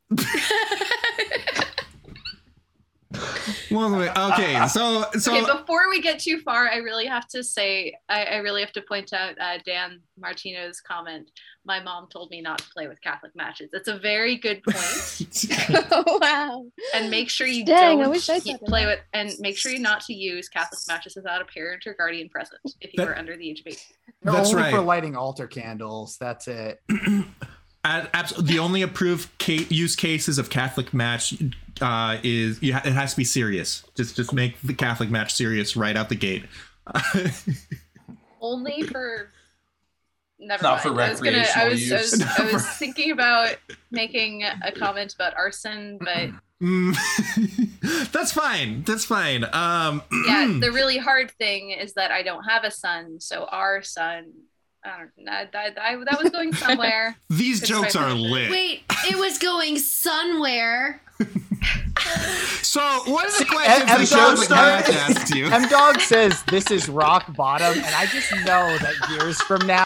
well, 3.71 3.95
okay, 4.33 4.67
so 4.67 5.05
so 5.13 5.35
okay, 5.37 5.45
before 5.59 5.89
we 5.89 6.01
get 6.01 6.19
too 6.19 6.39
far, 6.41 6.67
I 6.67 6.77
really 6.77 7.05
have 7.05 7.27
to 7.29 7.43
say, 7.43 7.95
I, 8.09 8.23
I 8.25 8.35
really 8.37 8.61
have 8.61 8.73
to 8.73 8.81
point 8.81 9.13
out 9.13 9.39
uh, 9.39 9.57
Dan 9.65 10.01
Martino's 10.19 10.81
comment. 10.81 11.31
My 11.65 11.79
mom 11.81 12.07
told 12.09 12.29
me 12.29 12.41
not 12.41 12.59
to 12.59 12.69
play 12.69 12.87
with 12.87 13.01
Catholic 13.01 13.35
matches. 13.35 13.71
It's 13.73 13.87
a 13.87 13.97
very 13.97 14.37
good 14.37 14.61
point. 14.63 14.77
oh 15.91 16.19
wow. 16.21 16.65
and 16.93 17.09
make 17.09 17.29
sure 17.29 17.47
you 17.47 17.65
Dang, 17.65 17.99
don't 17.99 18.11
wish 18.11 18.29
I 18.29 18.39
keep- 18.39 18.57
thought 18.59 18.61
of 18.61 18.67
play 18.67 18.85
that. 18.85 18.99
with, 18.99 18.99
and 19.13 19.39
make 19.39 19.57
sure 19.57 19.71
you 19.71 19.79
not 19.79 20.01
to 20.01 20.13
use 20.13 20.47
Catholic 20.47 20.79
matches 20.87 21.15
without 21.15 21.41
a 21.41 21.45
parent 21.45 21.87
or 21.87 21.93
guardian 21.95 22.29
present 22.29 22.61
if 22.81 22.93
you 22.93 22.97
That- 22.97 23.07
are 23.07 23.17
under 23.17 23.35
the 23.35 23.49
age 23.49 23.61
of 23.61 23.67
eight. 23.67 23.85
They're 24.21 24.33
That's 24.33 24.49
only 24.49 24.61
right. 24.61 24.73
for 24.73 24.81
lighting 24.81 25.15
altar 25.15 25.47
candles. 25.47 26.17
That's 26.17 26.47
it. 26.47 26.81
At, 27.83 28.09
abs- 28.15 28.35
the 28.43 28.57
only 28.57 28.81
approved 28.81 29.29
ca- 29.39 29.67
use 29.69 29.95
cases 29.95 30.39
of 30.39 30.49
Catholic 30.49 30.91
match 30.93 31.35
uh, 31.81 32.17
is 32.23 32.59
you 32.63 32.73
ha- 32.73 32.81
it 32.83 32.93
has 32.93 33.11
to 33.11 33.17
be 33.17 33.23
serious. 33.23 33.83
Just 33.95 34.15
just 34.15 34.33
make 34.33 34.59
the 34.63 34.73
Catholic 34.73 35.11
match 35.11 35.33
serious 35.35 35.75
right 35.75 35.95
out 35.95 36.09
the 36.09 36.15
gate. 36.15 36.45
Only 38.41 38.81
for. 38.83 39.31
Never 40.37 40.63
Not 40.63 40.83
mind. 40.85 40.95
for 40.95 41.01
I 41.01 41.09
was 41.09 41.21
gonna. 41.21 41.37
I 41.37 41.67
recreational 41.67 41.69
was. 41.69 41.91
I 41.91 41.95
use. 41.95 42.11
was, 42.11 42.39
I 42.39 42.51
was 42.53 42.67
thinking 42.77 43.11
about 43.11 43.55
making 43.91 44.43
a 44.43 44.71
comment 44.71 45.13
about 45.13 45.33
arson, 45.35 45.97
but 46.01 46.29
Mm, 46.61 46.95
That's 48.13 48.31
fine. 48.31 48.83
That's 48.83 49.05
fine. 49.05 49.43
Um, 49.51 50.01
yeah, 50.27 50.57
the 50.59 50.71
really 50.71 50.97
hard 50.97 51.31
thing 51.31 51.71
is 51.71 51.93
that 51.95 52.11
I 52.11 52.23
don't 52.23 52.43
have 52.43 52.63
a 52.63 52.71
son, 52.71 53.19
so 53.19 53.45
our 53.45 53.83
son. 53.83 54.31
I 54.85 54.97
don't. 54.99 55.25
That, 55.25 55.51
that, 55.53 55.77
I, 55.81 55.95
that 55.95 56.21
was 56.21 56.31
going 56.31 56.53
somewhere. 56.53 57.17
these 57.29 57.59
It's 57.61 57.69
jokes 57.69 57.95
are 57.95 58.09
pleasure. 58.09 58.15
lit. 58.29 58.51
Wait, 58.51 58.83
it 59.05 59.17
was 59.17 59.37
going 59.39 59.77
somewhere. 59.79 61.01
So 62.61 62.81
what 63.05 63.25
are 63.25 63.31
the 63.31 63.37
See, 63.37 63.45
questions 63.45 63.81
M- 63.81 63.87
the 63.87 64.15
M-Dog 64.15 64.37
started- 64.37 64.95
asked 64.95 65.33
you? 65.35 65.47
M 65.47 65.67
Dog 65.69 65.99
says 66.01 66.43
this 66.43 66.69
is 66.69 66.89
rock 66.89 67.33
bottom, 67.35 67.73
and 67.73 67.95
I 67.95 68.05
just 68.07 68.31
know 68.45 68.77
that 68.77 68.93
years 69.11 69.41
from 69.43 69.65
now, 69.65 69.85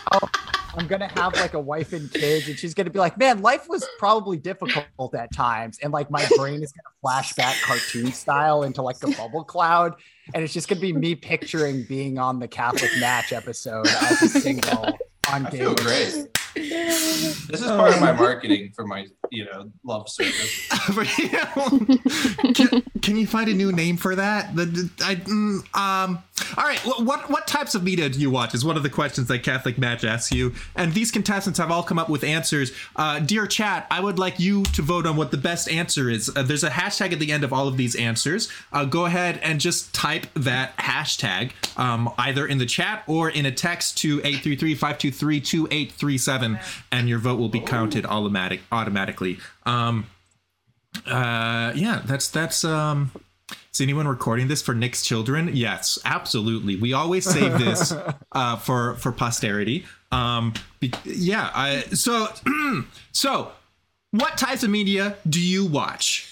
I'm 0.75 0.87
gonna 0.87 1.09
have 1.19 1.33
like 1.35 1.53
a 1.53 1.59
wife 1.59 1.93
and 1.93 2.11
kids, 2.11 2.47
and 2.47 2.57
she's 2.57 2.73
gonna 2.73 2.89
be 2.89 2.99
like, 2.99 3.17
"Man, 3.17 3.41
life 3.41 3.67
was 3.67 3.87
probably 3.97 4.37
difficult 4.37 5.15
at 5.15 5.31
times," 5.33 5.79
and 5.81 5.91
like 5.91 6.11
my 6.11 6.27
brain 6.37 6.61
is 6.61 6.71
gonna 6.71 6.93
flash 7.01 7.33
back 7.33 7.55
cartoon 7.63 8.11
style 8.11 8.63
into 8.63 8.81
like 8.81 8.99
the 8.99 9.11
bubble 9.17 9.43
cloud, 9.43 9.95
and 10.33 10.43
it's 10.43 10.53
just 10.53 10.67
gonna 10.67 10.81
be 10.81 10.93
me 10.93 11.15
picturing 11.15 11.83
being 11.83 12.19
on 12.19 12.39
the 12.39 12.47
Catholic 12.47 12.91
match 12.99 13.33
episode 13.33 13.87
as 13.87 14.21
a 14.21 14.27
single 14.41 14.85
on 15.31 15.45
I 15.45 15.49
feel 15.49 15.73
game. 15.73 15.85
great. 15.85 16.38
This 16.59 17.61
is 17.61 17.67
part 17.67 17.93
of 17.93 18.01
my 18.01 18.11
marketing 18.11 18.71
for 18.75 18.85
my, 18.85 19.07
you 19.31 19.45
know, 19.45 19.71
love 19.83 20.09
service. 20.09 20.67
can, 22.53 22.81
can 23.01 23.17
you 23.17 23.27
find 23.27 23.49
a 23.49 23.53
new 23.53 23.71
name 23.71 23.97
for 23.97 24.15
that? 24.15 24.55
The, 24.55 24.65
the- 24.65 24.89
I, 25.03 25.15
mm, 25.15 25.77
um, 25.77 26.23
all 26.57 26.63
right. 26.63 26.79
What, 26.79 27.03
what 27.03 27.29
what 27.29 27.47
types 27.47 27.75
of 27.75 27.83
media 27.83 28.09
do 28.09 28.19
you 28.19 28.29
watch? 28.31 28.53
Is 28.53 28.65
one 28.65 28.77
of 28.77 28.83
the 28.83 28.89
questions 28.89 29.27
that 29.27 29.43
Catholic 29.43 29.77
Match 29.77 30.03
asks 30.03 30.31
you. 30.31 30.53
And 30.75 30.93
these 30.93 31.11
contestants 31.11 31.59
have 31.59 31.71
all 31.71 31.83
come 31.83 31.99
up 31.99 32.09
with 32.09 32.23
answers. 32.23 32.71
Uh, 32.95 33.19
dear 33.19 33.45
chat, 33.47 33.87
I 33.91 33.99
would 33.99 34.17
like 34.19 34.39
you 34.39 34.63
to 34.63 34.81
vote 34.81 35.05
on 35.05 35.15
what 35.15 35.31
the 35.31 35.37
best 35.37 35.69
answer 35.69 36.09
is. 36.09 36.31
Uh, 36.35 36.43
there's 36.43 36.63
a 36.63 36.69
hashtag 36.69 37.13
at 37.13 37.19
the 37.19 37.31
end 37.31 37.43
of 37.43 37.53
all 37.53 37.67
of 37.67 37.77
these 37.77 37.95
answers. 37.95 38.49
Uh, 38.71 38.85
go 38.85 39.05
ahead 39.05 39.39
and 39.43 39.59
just 39.59 39.93
type 39.93 40.27
that 40.33 40.75
hashtag 40.77 41.51
um, 41.77 42.09
either 42.17 42.47
in 42.47 42.57
the 42.57 42.65
chat 42.65 43.03
or 43.07 43.29
in 43.29 43.45
a 43.45 43.51
text 43.51 43.97
to 43.99 44.19
833-523-2837, 44.19 46.48
and 46.91 47.09
your 47.09 47.19
vote 47.19 47.37
will 47.37 47.49
be 47.49 47.59
counted 47.59 48.05
automatic 48.05 48.61
automatically. 48.71 49.37
Um, 49.65 50.07
uh, 51.05 51.73
yeah, 51.75 52.01
that's 52.05 52.29
that's 52.29 52.63
um. 52.63 53.11
Is 53.73 53.81
anyone 53.81 54.07
recording 54.07 54.47
this 54.47 54.61
for 54.61 54.73
Nick's 54.73 55.03
children? 55.03 55.51
Yes, 55.53 55.99
absolutely. 56.05 56.75
We 56.75 56.93
always 56.93 57.25
save 57.25 57.59
this 57.59 57.93
uh, 58.31 58.55
for 58.57 58.95
for 58.95 59.11
posterity. 59.11 59.85
Um, 60.11 60.53
be- 60.79 60.93
yeah. 61.03 61.51
I, 61.53 61.81
so 61.93 62.27
so, 63.11 63.51
what 64.11 64.37
types 64.37 64.63
of 64.63 64.69
media 64.69 65.17
do 65.27 65.39
you 65.39 65.65
watch? 65.65 66.25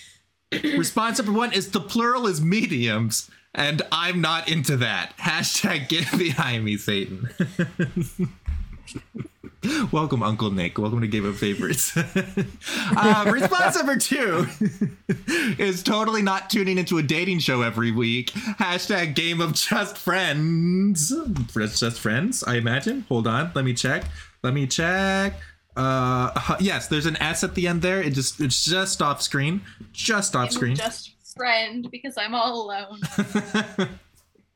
Response 0.52 1.20
number 1.20 1.34
one 1.34 1.52
is 1.54 1.72
the 1.72 1.82
plural 1.82 2.26
is 2.26 2.42
mediums, 2.42 3.30
and 3.54 3.82
I'm 3.92 4.22
not 4.22 4.50
into 4.50 4.78
that. 4.78 5.14
Hashtag 5.18 5.90
get 5.90 6.18
behind 6.18 6.64
me, 6.64 6.78
Satan. 6.78 7.30
Welcome, 9.92 10.24
Uncle 10.24 10.52
Nick. 10.52 10.78
Welcome 10.78 11.02
to 11.02 11.08
Game 11.08 11.26
of 11.26 11.38
Favorites. 11.38 11.96
uh, 11.98 13.26
response 13.28 13.76
number 13.76 13.98
two 13.98 14.48
is 15.58 15.84
totally 15.84 16.22
not 16.22 16.50
tuning 16.50 16.78
into 16.78 16.98
a 16.98 17.04
dating 17.04 17.40
show 17.40 17.62
every 17.62 17.92
week. 17.92 18.32
Hashtag 18.32 19.16
Game 19.16 19.42
of 19.42 19.54
Just 19.54 19.98
Friends. 19.98 21.14
Just 21.54 21.80
just 21.80 22.00
friends, 22.00 22.44
I 22.44 22.56
imagine. 22.56 23.06
Hold 23.10 23.28
on, 23.28 23.52
let 23.56 23.66
me 23.66 23.74
check. 23.74 24.06
Let 24.44 24.54
me 24.54 24.68
check. 24.68 25.34
Uh, 25.76 26.56
yes, 26.60 26.88
there's 26.88 27.06
an 27.06 27.18
S 27.18 27.44
at 27.44 27.56
the 27.56 27.68
end 27.68 27.82
there. 27.82 28.02
It 28.02 28.14
just 28.14 28.40
it's 28.40 28.64
just 28.64 29.02
off 29.02 29.22
screen, 29.22 29.62
just 29.92 30.36
off 30.36 30.52
screen. 30.52 30.76
just 30.76 31.14
friend 31.36 31.90
because 31.92 32.16
I'm 32.18 32.34
all 32.34 32.66
alone. 32.66 33.00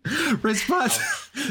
response 0.42 1.00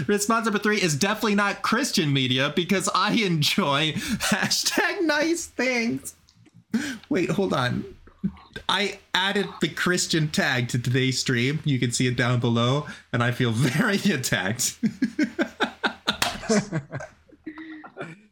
response 0.08 0.44
number 0.44 0.58
three 0.58 0.80
is 0.82 0.96
definitely 0.96 1.36
not 1.36 1.62
Christian 1.62 2.12
media 2.12 2.52
because 2.54 2.88
I 2.94 3.12
enjoy 3.12 3.92
hashtag 3.92 5.02
nice 5.02 5.46
things. 5.46 6.14
Wait, 7.08 7.30
hold 7.30 7.52
on. 7.52 7.84
I 8.68 8.98
added 9.14 9.48
the 9.60 9.68
Christian 9.68 10.28
tag 10.28 10.68
to 10.68 10.78
today's 10.78 11.18
stream. 11.18 11.60
You 11.64 11.78
can 11.78 11.92
see 11.92 12.06
it 12.06 12.16
down 12.16 12.40
below, 12.40 12.86
and 13.12 13.22
I 13.22 13.30
feel 13.30 13.50
very 13.54 13.96
attacked. 14.12 14.76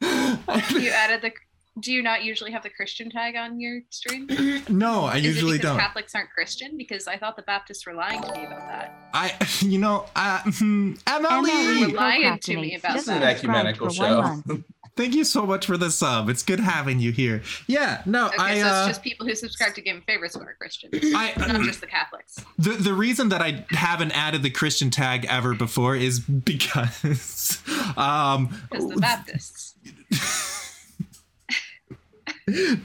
you 0.00 0.90
added 0.90 1.22
the. 1.22 1.32
Do 1.80 1.92
you 1.92 2.02
not 2.02 2.24
usually 2.24 2.50
have 2.50 2.62
the 2.62 2.70
Christian 2.70 3.10
tag 3.10 3.36
on 3.36 3.60
your 3.60 3.80
stream? 3.90 4.26
no, 4.68 5.04
I 5.04 5.16
Is 5.16 5.24
usually 5.24 5.56
it 5.56 5.58
because 5.58 5.70
don't. 5.72 5.78
Catholics 5.78 6.14
aren't 6.14 6.30
Christian? 6.30 6.76
Because 6.76 7.06
I 7.06 7.16
thought 7.16 7.36
the 7.36 7.42
Baptists 7.42 7.86
were 7.86 7.94
lying 7.94 8.22
to 8.22 8.32
me 8.32 8.46
about 8.46 8.66
that. 8.68 9.10
I, 9.12 9.34
you 9.60 9.78
know, 9.78 10.06
uh, 10.16 10.40
hmm, 10.44 10.94
Emily, 11.06 11.50
You 11.50 11.88
were 11.88 11.94
lying 11.94 12.38
to 12.38 12.56
me 12.56 12.76
about 12.76 12.94
This 12.94 13.06
This 13.06 13.14
is 13.14 13.22
an 13.22 13.22
ecumenical 13.22 13.90
show. 13.90 14.42
thank 14.98 15.14
you 15.14 15.24
so 15.24 15.46
much 15.46 15.64
for 15.64 15.76
the 15.76 15.90
sub. 15.90 16.28
It's 16.28 16.42
good 16.42 16.60
having 16.60 16.98
you 16.98 17.12
here. 17.12 17.42
Yeah, 17.68 18.02
no, 18.04 18.26
Okay, 18.26 18.36
I, 18.38 18.60
so 18.60 18.66
uh, 18.66 18.78
it's 18.80 18.88
just 18.88 19.02
people 19.02 19.26
who 19.26 19.34
subscribe 19.34 19.74
to 19.76 19.80
Game 19.80 19.98
of 19.98 20.04
Favorites 20.04 20.34
who 20.34 20.42
are 20.42 20.54
Christian, 20.58 20.90
I, 20.94 21.32
not 21.38 21.62
just 21.62 21.80
the 21.80 21.86
Catholics. 21.86 22.44
The 22.58 22.72
the 22.72 22.92
reason 22.92 23.28
that 23.30 23.40
I 23.40 23.64
haven't 23.70 24.10
added 24.10 24.42
the 24.42 24.50
Christian 24.50 24.90
tag 24.90 25.24
ever 25.26 25.54
before 25.54 25.94
is 25.94 26.18
because 26.20 27.62
um 27.96 28.48
Because 28.70 28.88
the 28.88 28.96
Baptists. 28.96 29.74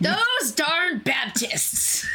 Those 0.01 0.51
darn 0.55 0.99
Baptists. 0.99 2.05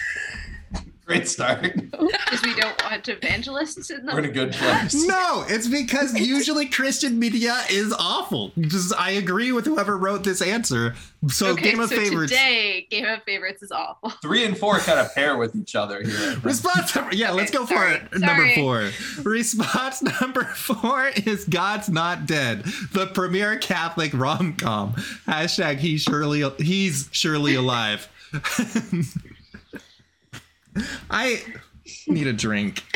Great 1.09 1.27
start. 1.27 1.63
Because 1.63 2.43
we 2.43 2.55
don't 2.55 2.81
want 2.85 3.09
evangelists 3.09 3.91
in 3.91 4.05
We're 4.07 4.19
in 4.19 4.25
a 4.27 4.31
good 4.31 4.53
place. 4.53 5.07
no, 5.07 5.43
it's 5.49 5.67
because 5.67 6.13
usually 6.15 6.67
Christian 6.67 7.19
media 7.19 7.59
is 7.71 7.95
awful. 7.99 8.53
Just 8.59 8.95
I 8.95 9.13
agree 9.13 9.51
with 9.51 9.65
whoever 9.65 9.97
wrote 9.97 10.23
this 10.23 10.43
answer. 10.43 10.95
So 11.29 11.49
okay, 11.53 11.71
Game 11.71 11.81
of 11.81 11.89
so 11.89 11.97
Favorites. 11.97 12.31
today 12.31 12.87
Game 12.91 13.07
of 13.07 13.23
Favorites 13.25 13.63
is 13.63 13.73
awful. 13.73 14.11
Three 14.23 14.45
and 14.45 14.57
four 14.57 14.79
kind 14.81 15.01
of 15.01 15.13
pair 15.15 15.39
with 15.39 15.57
each 15.57 15.75
other 15.75 16.03
here. 16.03 16.37
Response 16.43 16.95
number, 16.95 17.15
yeah, 17.15 17.31
let's 17.33 17.51
Okay, 17.51 17.59
go 17.59 17.67
for 17.67 17.75
sorry, 17.75 17.95
it. 17.95 18.19
Number 18.21 18.55
four. 18.55 18.91
Response 19.25 20.03
number 20.21 20.45
four 20.45 21.09
is 21.25 21.47
God's 21.47 21.89
Not 21.89 22.27
Dead, 22.27 22.65
the 22.93 23.07
premier 23.07 23.57
Catholic 23.57 24.13
rom 24.13 24.53
com. 24.57 24.93
Hashtag 25.27 25.79
he's 25.79 26.03
surely 26.03 26.45
he's 26.59 27.09
surely 27.13 27.55
alive. 27.55 28.09
I 31.11 31.43
need 32.07 32.27
a 32.27 32.33
drink. 32.33 32.83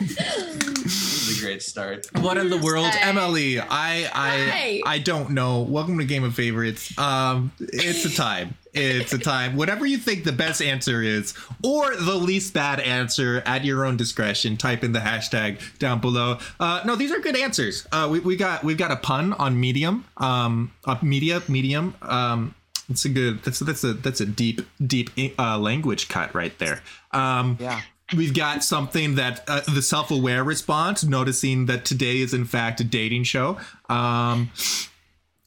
This 0.00 1.28
is 1.28 1.38
a 1.38 1.44
great 1.44 1.62
start. 1.62 2.06
What 2.20 2.36
in 2.36 2.50
the 2.50 2.58
world, 2.58 2.86
Hi. 2.86 3.08
Emily? 3.08 3.58
I 3.60 4.10
I 4.12 4.38
Hi. 4.38 4.80
I 4.86 4.98
don't 4.98 5.30
know. 5.30 5.60
Welcome 5.62 5.98
to 5.98 6.04
Game 6.04 6.24
of 6.24 6.34
Favorites. 6.34 6.96
Um, 6.98 7.52
it's 7.58 8.04
a 8.04 8.10
time. 8.16 8.54
It's 8.72 9.12
a 9.12 9.18
time. 9.18 9.56
Whatever 9.56 9.86
you 9.86 9.98
think 9.98 10.24
the 10.24 10.32
best 10.32 10.60
answer 10.60 11.02
is, 11.02 11.32
or 11.62 11.94
the 11.96 12.14
least 12.14 12.54
bad 12.54 12.80
answer, 12.80 13.42
at 13.46 13.64
your 13.64 13.84
own 13.84 13.96
discretion. 13.96 14.56
Type 14.56 14.82
in 14.84 14.92
the 14.92 14.98
hashtag 15.00 15.60
down 15.78 16.00
below. 16.00 16.38
Uh, 16.58 16.82
no, 16.84 16.96
these 16.96 17.12
are 17.12 17.20
good 17.20 17.36
answers. 17.36 17.86
Uh, 17.92 18.08
we, 18.10 18.20
we 18.20 18.36
got 18.36 18.64
we've 18.64 18.78
got 18.78 18.90
a 18.90 18.96
pun 18.96 19.32
on 19.34 19.58
medium. 19.58 20.04
Um, 20.16 20.72
uh, 20.84 20.96
media 21.02 21.42
medium. 21.48 21.94
Um, 22.02 22.54
it's 22.88 23.04
a 23.04 23.08
good. 23.08 23.42
That's 23.42 23.58
that's 23.60 23.84
a 23.84 23.92
that's 23.94 24.20
a 24.20 24.26
deep 24.26 24.60
deep 24.84 25.10
uh, 25.38 25.58
language 25.58 26.08
cut 26.08 26.34
right 26.34 26.56
there. 26.58 26.82
Um, 27.12 27.56
Yeah. 27.60 27.80
we've 28.16 28.34
got 28.34 28.62
something 28.64 29.14
that 29.16 29.44
uh, 29.48 29.62
the 29.72 29.82
self-aware 29.82 30.44
response, 30.44 31.04
noticing 31.04 31.66
that 31.66 31.84
today 31.84 32.18
is 32.20 32.34
in 32.34 32.44
fact 32.44 32.80
a 32.80 32.84
dating 32.84 33.24
show. 33.24 33.58
Um, 33.88 34.50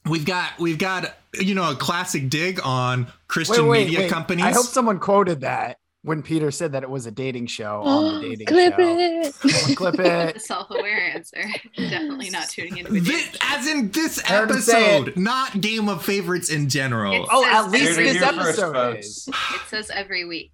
we've 0.04 0.24
got 0.24 0.58
we've 0.58 0.78
got 0.78 1.16
you 1.38 1.54
know 1.54 1.70
a 1.70 1.76
classic 1.76 2.28
dig 2.30 2.60
on 2.64 3.06
Christian 3.28 3.70
media 3.70 4.08
companies. 4.08 4.44
I 4.44 4.52
hope 4.52 4.66
someone 4.66 4.98
quoted 4.98 5.40
that 5.42 5.78
when 6.02 6.22
Peter 6.22 6.50
said 6.50 6.72
that 6.72 6.82
it 6.82 6.90
was 6.90 7.06
a 7.06 7.10
dating 7.10 7.46
show 7.46 7.82
on 7.84 8.20
the 8.22 8.28
dating 8.28 8.46
Clip 8.46 8.74
show. 8.76 8.98
it. 8.98 9.34
Someone 9.34 9.74
clip 9.76 9.96
The 9.96 10.28
it. 10.36 10.42
self-aware 10.42 11.12
answer. 11.14 11.42
Definitely 11.76 12.30
not 12.30 12.48
tuning 12.48 12.78
into 12.78 12.94
a 12.96 13.00
Thi- 13.00 13.12
show. 13.12 13.38
as 13.42 13.66
in 13.66 13.90
this 13.90 14.20
Heard 14.20 14.50
episode, 14.50 15.16
not 15.16 15.60
Game 15.60 15.88
of 15.88 16.04
Favorites 16.04 16.50
in 16.50 16.68
general. 16.68 17.12
It's- 17.14 17.28
Oh, 17.32 17.44
at 17.44 17.70
least 17.70 17.92
it 17.98 18.02
this 18.04 18.12
here 18.18 18.32
first, 18.32 18.58
episode 18.60 18.96
is. 18.98 19.28
It 19.28 19.60
says 19.68 19.90
every 19.92 20.24
week. 20.24 20.52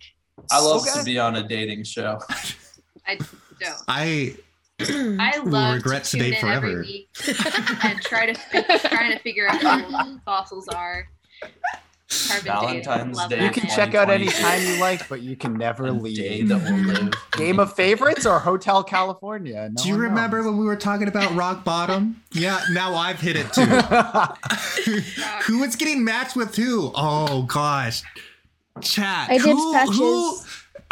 I 0.50 0.60
love 0.60 0.82
Okay. 0.82 0.98
to 0.98 1.04
be 1.04 1.18
on 1.18 1.36
a 1.36 1.46
dating 1.46 1.84
show. 1.84 2.18
I 3.06 3.16
don't. 3.60 3.76
I 3.86 4.34
I 4.80 5.38
love 5.44 5.76
regret 5.76 6.02
to 6.04 6.10
tune 6.18 6.20
today 6.24 6.34
in 6.36 6.40
forever. 6.40 6.66
every 6.66 6.80
week 6.80 7.08
and 7.84 8.00
try 8.02 8.26
to 8.26 8.34
fi- 8.34 8.78
trying 8.88 9.12
to 9.12 9.18
figure 9.20 9.46
out 9.48 9.60
who 10.06 10.18
fossils 10.24 10.66
are. 10.68 11.08
Carbon 12.28 12.44
Valentine's 12.44 13.18
dating. 13.18 13.38
Day 13.38 13.44
You 13.44 13.50
can 13.50 13.68
check 13.68 13.94
out 13.94 14.10
any 14.10 14.26
time 14.26 14.62
you 14.62 14.78
like, 14.80 15.08
but 15.08 15.22
you 15.22 15.36
can 15.36 15.54
never 15.54 15.90
leave. 15.90 16.48
that 16.48 16.62
will 16.62 16.78
live. 16.78 17.14
Game 17.32 17.58
of 17.58 17.72
Favorites 17.74 18.26
or 18.26 18.38
Hotel 18.38 18.82
California? 18.82 19.70
No 19.72 19.82
do 19.82 19.88
you 19.88 19.96
remember 19.96 20.38
knows. 20.38 20.46
when 20.46 20.58
we 20.58 20.64
were 20.64 20.76
talking 20.76 21.08
about 21.08 21.34
rock 21.34 21.64
bottom? 21.64 22.22
Yeah, 22.32 22.60
now 22.72 22.94
I've 22.94 23.20
hit 23.20 23.36
it 23.36 23.52
too. 23.52 23.64
who 25.46 25.62
is 25.62 25.76
getting 25.76 26.04
matched 26.04 26.36
with 26.36 26.56
who? 26.56 26.92
Oh 26.94 27.42
gosh, 27.42 28.02
chat. 28.80 29.30
I 29.30 29.38
did 29.38 29.42
who, 29.42 29.72
patches. 29.72 29.98
Who? 29.98 30.38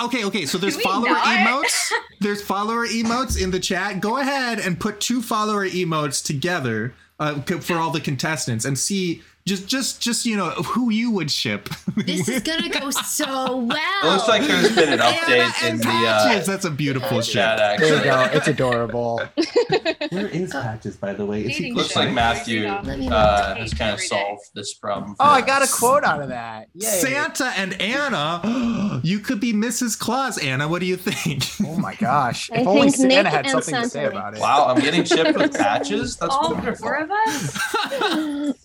Okay, 0.00 0.24
okay. 0.24 0.46
So 0.46 0.58
there's 0.58 0.80
follower 0.80 1.10
not? 1.10 1.24
emotes. 1.24 1.90
There's 2.20 2.42
follower 2.42 2.86
emotes 2.86 3.40
in 3.40 3.50
the 3.50 3.60
chat. 3.60 4.00
Go 4.00 4.18
ahead 4.18 4.58
and 4.58 4.80
put 4.80 5.00
two 5.00 5.22
follower 5.22 5.68
emotes 5.68 6.24
together 6.24 6.94
uh, 7.20 7.40
for 7.40 7.76
all 7.76 7.90
the 7.90 8.00
contestants 8.00 8.64
and 8.64 8.78
see 8.78 9.22
just 9.46 9.66
just 9.66 10.00
just 10.00 10.24
you 10.24 10.36
know 10.36 10.50
who 10.50 10.90
you 10.90 11.10
would 11.10 11.30
ship. 11.30 11.68
This 11.96 12.28
is 12.28 12.42
gonna 12.42 12.68
go 12.68 12.90
so 12.90 13.56
well. 13.56 14.02
It 14.02 14.06
looks 14.06 14.28
like 14.28 14.42
there's 14.42 14.74
been 14.74 14.92
an 14.92 14.98
update 15.00 15.68
in 15.68 15.78
the 15.78 15.84
Patches. 15.84 16.48
uh, 16.48 16.52
That's 16.52 16.64
a 16.64 16.70
beautiful 16.70 17.20
chat. 17.22 17.78
ship. 17.78 17.80
There 17.80 17.98
you 17.98 18.04
go. 18.04 18.28
It's 18.32 18.48
adorable. 18.48 19.20
Where 20.10 20.28
is 20.28 20.52
Patches, 20.52 20.96
by 20.96 21.12
the 21.12 21.26
way? 21.26 21.42
It 21.42 21.74
looks 21.74 21.90
show. 21.92 22.00
like 22.00 22.12
Matthew 22.12 22.66
uh, 22.66 23.54
has 23.56 23.74
kind 23.74 23.92
of 23.92 24.00
solved 24.00 24.50
this 24.54 24.74
problem. 24.74 25.12
Oh, 25.12 25.24
for 25.24 25.30
I 25.30 25.40
got 25.40 25.62
a 25.62 25.70
quote 25.72 26.04
out 26.04 26.22
of 26.22 26.28
that. 26.28 26.68
Yay. 26.74 26.86
Santa 26.86 27.46
and 27.56 27.80
Anna, 27.80 29.00
you 29.04 29.18
could 29.18 29.40
be 29.40 29.52
Mrs. 29.52 29.98
Claus. 29.98 30.38
Anna, 30.38 30.68
what 30.68 30.80
do 30.80 30.86
you 30.86 30.96
think? 30.96 31.42
Oh 31.72 31.76
my 31.78 31.94
gosh. 31.94 32.50
I 32.50 32.60
If 32.60 32.66
only 32.66 32.90
think 32.90 33.08
Nick 33.08 33.12
Santa 33.12 33.30
had 33.30 33.46
and 33.46 33.50
something 33.64 33.74
to 33.82 33.88
say 33.88 34.04
about 34.04 34.34
it. 34.34 34.40
Wow, 34.40 34.66
I'm 34.68 34.80
getting 34.80 35.04
shipped 35.04 35.36
with 35.38 35.54
patches. 35.56 36.16
That's 36.16 36.34
All 36.34 36.52
wonderful. 36.52 36.84
four 36.84 36.96
of 36.96 37.10
us? 37.10 38.58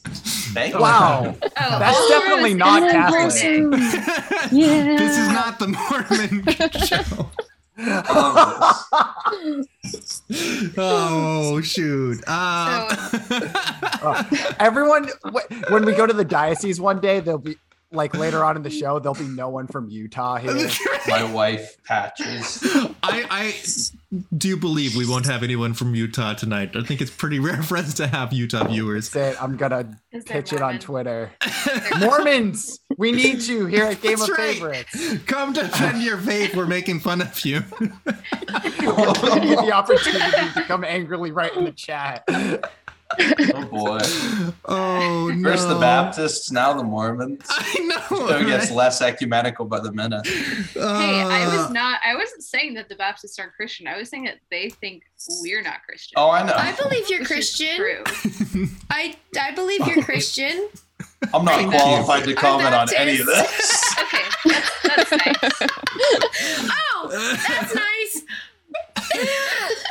Thank. 0.71 0.79
Wow. 0.81 1.35
Oh, 1.59 1.79
That's 1.79 2.07
definitely 2.09 2.53
not 2.53 2.89
Catholic. 2.91 3.33
Yeah. 4.51 4.95
This 4.97 5.17
is 5.17 5.27
not 5.29 5.59
the 5.59 5.67
Mormon 5.67 6.45
show. 6.87 7.31
I 7.79 9.33
love 9.53 9.67
this. 10.29 10.73
Oh 10.77 11.61
shoot! 11.61 12.23
Uh, 12.27 12.87
Oh, 14.01 14.55
everyone, 14.59 15.09
when 15.69 15.85
we 15.85 15.93
go 15.93 16.05
to 16.07 16.13
the 16.13 16.25
diocese 16.25 16.79
one 16.79 16.99
day, 17.01 17.19
they'll 17.19 17.37
be 17.37 17.57
like 17.91 18.15
later 18.15 18.43
on 18.43 18.55
in 18.55 18.63
the 18.63 18.69
show, 18.81 18.99
there'll 18.99 19.15
be 19.15 19.27
no 19.27 19.49
one 19.49 19.67
from 19.67 19.89
Utah 19.89 20.37
here. 20.39 20.69
My 21.07 21.23
wife 21.31 21.77
patches. 21.85 22.59
I, 23.03 23.25
I 23.29 23.55
do 24.35 24.57
believe 24.57 24.95
we 24.95 25.07
won't 25.07 25.25
have 25.25 25.43
anyone 25.43 25.73
from 25.73 25.95
Utah 25.95 26.33
tonight. 26.33 26.75
I 26.75 26.83
think 26.83 27.01
it's 27.01 27.11
pretty 27.11 27.39
rare 27.39 27.63
for 27.63 27.77
us 27.77 27.93
to 27.95 28.07
have 28.07 28.33
Utah 28.33 28.67
viewers. 28.67 29.09
Say 29.09 29.29
it, 29.29 29.41
I'm 29.41 29.57
gonna 29.57 29.97
Is 30.11 30.23
pitch 30.23 30.53
it 30.53 30.61
on 30.61 30.79
Twitter. 30.79 31.31
Mormons, 31.99 32.79
we 32.97 33.11
need 33.11 33.41
you 33.43 33.65
here 33.65 33.85
at 33.85 34.01
Game 34.01 34.17
That's 34.17 34.29
of 34.29 34.37
right. 34.37 34.53
Favorites. 34.55 35.23
Come 35.25 35.53
defend 35.53 36.01
your 36.01 36.17
faith. 36.17 36.55
We're 36.55 36.65
making 36.65 36.99
fun 36.99 37.21
of 37.21 37.45
you. 37.45 37.61
Give 37.71 39.43
you 39.43 39.55
the 39.55 39.71
opportunity 39.73 40.53
to 40.53 40.63
come 40.67 40.83
angrily 40.83 41.31
right 41.31 41.55
in 41.55 41.65
the 41.65 41.71
chat. 41.71 42.23
Oh 43.53 43.65
boy. 43.65 43.99
Oh 44.65 45.31
no! 45.33 45.49
First 45.49 45.69
the 45.69 45.77
Baptists, 45.79 46.51
now 46.51 46.73
the 46.73 46.83
Mormons. 46.83 47.45
I 47.49 47.79
know. 48.09 48.27
Show 48.27 48.45
gets 48.45 48.69
less 48.69 49.01
ecumenical 49.01 49.65
by 49.65 49.79
the 49.79 49.91
minute. 49.93 50.27
Hey, 50.27 50.79
I 50.83 51.45
Uh, 51.45 51.55
was 51.61 51.71
not. 51.71 51.99
I 52.05 52.15
wasn't 52.15 52.43
saying 52.43 52.73
that 52.73 52.89
the 52.89 52.95
Baptists 52.95 53.39
aren't 53.39 53.53
Christian. 53.53 53.87
I 53.87 53.97
was 53.97 54.09
saying 54.09 54.25
that 54.25 54.39
they 54.51 54.69
think 54.69 55.03
we're 55.41 55.61
not 55.61 55.83
Christian. 55.87 56.15
Oh, 56.17 56.29
I 56.29 56.45
know. 56.45 56.53
I 56.55 56.73
believe 56.73 57.09
you're 57.09 57.19
Which 57.19 57.27
Christian. 57.29 57.75
True. 57.77 58.03
I 58.89 59.15
I 59.39 59.51
believe 59.55 59.87
you're 59.87 60.03
Christian. 60.03 60.67
I'm 61.33 61.45
not 61.45 61.55
Thank 61.55 61.73
you. 61.73 61.79
qualified 61.79 62.23
to 62.25 62.33
comment 62.35 62.73
on 62.75 62.87
any 62.95 63.19
of 63.19 63.25
this. 63.25 63.95
Okay, 64.01 64.23
that's, 64.45 64.83
that's 64.83 65.11
nice. 65.11 65.69
Oh, 66.93 67.09
that's 67.47 67.73
nice. 67.73 68.21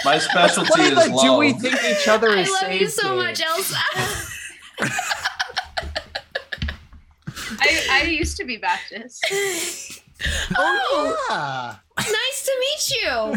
My 0.06 0.16
specialty 0.18 0.70
What 0.70 0.80
is 0.80 0.92
is 0.92 0.98
the 1.10 1.18
do 1.20 1.36
we 1.36 1.52
think 1.52 1.74
each 1.84 2.08
other 2.08 2.28
is 2.28 2.36
I 2.36 2.40
is 2.40 2.50
love 2.62 2.72
you 2.80 2.88
so 2.88 3.08
game? 3.08 3.16
much, 3.18 3.42
Elsa. 3.42 3.76
I, 7.60 7.86
I 7.90 8.02
used 8.04 8.36
to 8.36 8.44
be 8.44 8.56
Baptist. 8.56 9.20
oh, 10.56 11.16
Yeah. 11.28 11.74
nice 11.98 12.46
to 12.46 12.52
meet 12.60 12.90
you. 13.02 13.34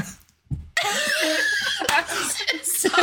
So- 2.63 2.89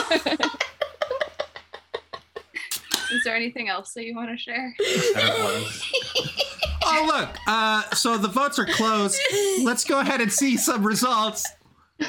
Is 3.12 3.22
there 3.24 3.36
anything 3.36 3.68
else 3.68 3.92
that 3.94 4.04
you 4.04 4.14
want 4.16 4.30
to 4.30 4.36
share? 4.36 4.74
There 4.78 4.88
it 5.16 5.42
was. 5.42 5.82
Oh 6.84 7.04
look! 7.06 7.28
Uh, 7.46 7.82
so 7.94 8.18
the 8.18 8.26
votes 8.28 8.58
are 8.58 8.66
closed. 8.66 9.16
Let's 9.62 9.84
go 9.84 10.00
ahead 10.00 10.20
and 10.20 10.32
see 10.32 10.56
some 10.56 10.84
results. 10.86 11.46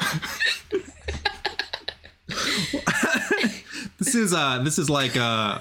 this 3.99 4.15
is 4.15 4.33
uh, 4.33 4.61
this 4.63 4.77
is 4.77 4.89
like 4.89 5.15
uh, 5.15 5.59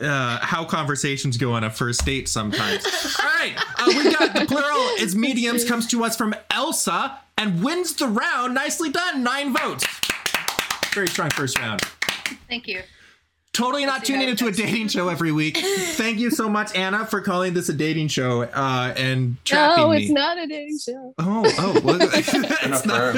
uh, 0.00 0.38
how 0.40 0.64
conversations 0.64 1.36
go 1.36 1.52
on 1.52 1.64
a 1.64 1.70
first 1.70 2.04
date 2.04 2.28
sometimes. 2.28 2.84
All 2.84 3.24
right, 3.24 3.54
uh, 3.78 3.84
we 3.88 4.12
got 4.12 4.34
the 4.34 4.46
plural 4.46 4.80
is 4.98 5.14
mediums 5.14 5.64
comes 5.64 5.86
to 5.88 6.04
us 6.04 6.16
from 6.16 6.34
Elsa 6.50 7.18
and 7.36 7.62
wins 7.62 7.94
the 7.94 8.06
round. 8.06 8.54
Nicely 8.54 8.90
done, 8.90 9.22
nine 9.22 9.54
votes. 9.54 9.84
Very 10.94 11.08
strong 11.08 11.30
first 11.30 11.58
round. 11.58 11.82
Thank 12.48 12.66
you. 12.66 12.82
Totally 13.52 13.84
not 13.84 13.98
Let's 13.98 14.06
tuning 14.08 14.28
into 14.28 14.46
a 14.46 14.52
dating 14.52 14.88
show 14.88 15.08
every 15.08 15.32
week. 15.32 15.56
Thank 15.96 16.18
you 16.18 16.30
so 16.30 16.48
much, 16.48 16.74
Anna, 16.76 17.04
for 17.04 17.20
calling 17.20 17.52
this 17.52 17.68
a 17.68 17.72
dating 17.72 18.06
show 18.08 18.42
uh, 18.42 18.94
and 18.96 19.36
trapping 19.44 19.82
No, 19.84 19.90
me. 19.90 20.02
it's 20.02 20.10
not 20.10 20.38
a 20.38 20.46
dating 20.46 20.78
show. 20.78 21.14
Oh, 21.18 21.42
oh, 21.58 21.80
well, 21.82 21.98
it's 22.12 22.86
not. 22.86 23.16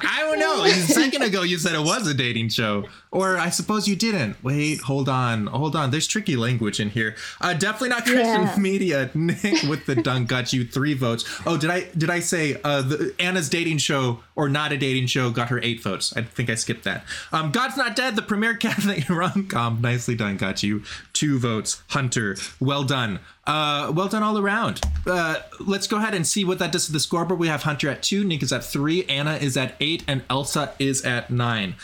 I 0.00 0.16
don't 0.20 0.38
know. 0.38 0.64
A 0.64 0.70
second 0.70 1.22
ago, 1.22 1.42
you 1.42 1.58
said 1.58 1.74
it 1.74 1.82
was 1.84 2.06
a 2.06 2.14
dating 2.14 2.48
show, 2.48 2.84
or 3.10 3.36
I 3.36 3.50
suppose 3.50 3.86
you 3.86 3.94
didn't. 3.96 4.42
Wait, 4.42 4.80
hold 4.80 5.08
on, 5.08 5.46
hold 5.46 5.76
on. 5.76 5.90
There's 5.90 6.06
tricky 6.06 6.36
language 6.36 6.80
in 6.80 6.90
here. 6.90 7.14
Uh, 7.40 7.52
definitely 7.54 7.90
not 7.90 8.04
Christian 8.04 8.42
Yeah. 8.42 8.56
media. 8.58 9.10
Nick 9.14 9.62
with 9.64 9.86
the 9.86 9.96
dunk 9.96 10.28
got 10.28 10.52
you 10.52 10.64
three 10.64 10.94
votes. 10.94 11.24
Oh, 11.46 11.56
did 11.58 11.70
I 11.70 11.88
did 11.96 12.10
I 12.10 12.20
say 12.20 12.58
uh, 12.64 12.82
the, 12.82 13.14
Anna's 13.18 13.48
dating 13.48 13.78
show 13.78 14.20
or 14.38 14.48
not 14.48 14.72
a 14.72 14.78
dating 14.78 15.08
show 15.08 15.30
got 15.30 15.48
her 15.48 15.60
eight 15.62 15.82
votes? 15.82 16.16
I 16.16 16.22
think 16.22 16.48
I 16.48 16.54
skipped 16.54 16.84
that. 16.84 17.04
Um, 17.32 17.50
God's 17.50 17.76
not 17.76 17.96
dead. 17.96 18.16
The 18.16 18.22
premier 18.22 18.54
Catholic 18.56 19.08
rom 19.10 19.48
com. 19.48 19.80
Nicely 19.82 20.14
done. 20.14 20.36
Got 20.36 20.62
you 20.62 20.82
two 21.12 21.38
votes. 21.38 21.82
Hunter, 21.88 22.36
well 22.60 22.84
done. 22.84 23.18
Uh, 23.46 23.92
well 23.94 24.08
done 24.08 24.22
all 24.22 24.38
around. 24.38 24.80
Uh, 25.06 25.40
let's 25.58 25.86
go 25.86 25.96
ahead 25.96 26.14
and 26.14 26.26
see 26.26 26.44
what 26.44 26.58
that 26.60 26.70
does 26.70 26.86
to 26.86 26.92
the 26.92 27.00
scoreboard. 27.00 27.40
We 27.40 27.48
have 27.48 27.64
Hunter 27.64 27.88
at 27.90 28.02
two, 28.02 28.22
Nick 28.22 28.42
is 28.42 28.52
at 28.52 28.62
three, 28.64 29.04
Anna 29.06 29.34
is 29.34 29.56
at 29.56 29.74
eight, 29.80 30.04
and 30.06 30.22
Elsa 30.30 30.74
is 30.78 31.04
at 31.04 31.30
nine. 31.30 31.74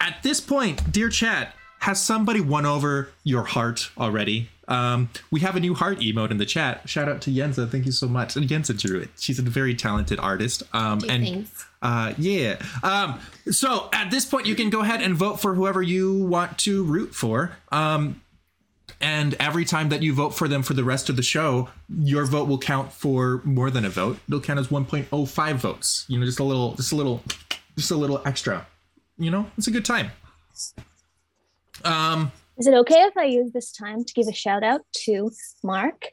At 0.00 0.22
this 0.22 0.40
point, 0.40 0.92
dear 0.92 1.08
chat, 1.08 1.54
has 1.80 2.02
somebody 2.02 2.40
won 2.40 2.66
over 2.66 3.08
your 3.24 3.44
heart 3.44 3.90
already? 3.98 4.48
Um, 4.68 5.08
we 5.30 5.40
have 5.40 5.56
a 5.56 5.60
new 5.60 5.74
heart 5.74 5.98
emote 6.00 6.30
in 6.30 6.36
the 6.36 6.44
chat. 6.44 6.88
Shout 6.88 7.08
out 7.08 7.22
to 7.22 7.30
Yenza. 7.30 7.70
Thank 7.70 7.86
you 7.86 7.92
so 7.92 8.06
much. 8.06 8.36
And 8.36 8.46
Yenza 8.46 8.78
drew 8.78 9.00
it. 9.00 9.08
She's 9.18 9.38
a 9.38 9.42
very 9.42 9.74
talented 9.74 10.18
artist. 10.20 10.62
Um, 10.74 11.00
and 11.08 11.24
Thanks. 11.24 11.66
uh, 11.80 12.12
yeah. 12.18 12.60
Um, 12.82 13.18
so 13.50 13.88
at 13.94 14.10
this 14.10 14.26
point, 14.26 14.46
you 14.46 14.54
can 14.54 14.68
go 14.68 14.80
ahead 14.80 15.00
and 15.00 15.14
vote 15.14 15.40
for 15.40 15.54
whoever 15.54 15.82
you 15.82 16.22
want 16.24 16.58
to 16.58 16.84
root 16.84 17.14
for. 17.14 17.52
Um, 17.72 18.20
and 19.00 19.34
every 19.40 19.64
time 19.64 19.88
that 19.90 20.02
you 20.02 20.12
vote 20.12 20.34
for 20.34 20.48
them 20.48 20.62
for 20.62 20.74
the 20.74 20.84
rest 20.84 21.08
of 21.08 21.16
the 21.16 21.22
show, 21.22 21.70
your 21.88 22.26
vote 22.26 22.48
will 22.48 22.58
count 22.58 22.92
for 22.92 23.40
more 23.44 23.70
than 23.70 23.84
a 23.84 23.90
vote. 23.90 24.18
It'll 24.28 24.40
count 24.40 24.58
as 24.58 24.68
1.05 24.68 25.54
votes. 25.54 26.04
You 26.08 26.18
know, 26.18 26.26
just 26.26 26.40
a 26.40 26.44
little, 26.44 26.74
just 26.74 26.92
a 26.92 26.96
little, 26.96 27.22
just 27.76 27.90
a 27.90 27.96
little 27.96 28.20
extra. 28.26 28.66
You 29.16 29.30
know, 29.30 29.50
it's 29.56 29.66
a 29.66 29.70
good 29.70 29.84
time. 29.84 30.10
Um, 31.84 32.32
Is 32.58 32.66
it 32.66 32.74
okay 32.74 33.02
if 33.02 33.16
I 33.16 33.24
use 33.24 33.52
this 33.52 33.72
time 33.72 34.04
to 34.04 34.12
give 34.14 34.26
a 34.28 34.32
shout 34.32 34.62
out 34.64 34.82
to 35.04 35.30
Mark? 35.62 36.06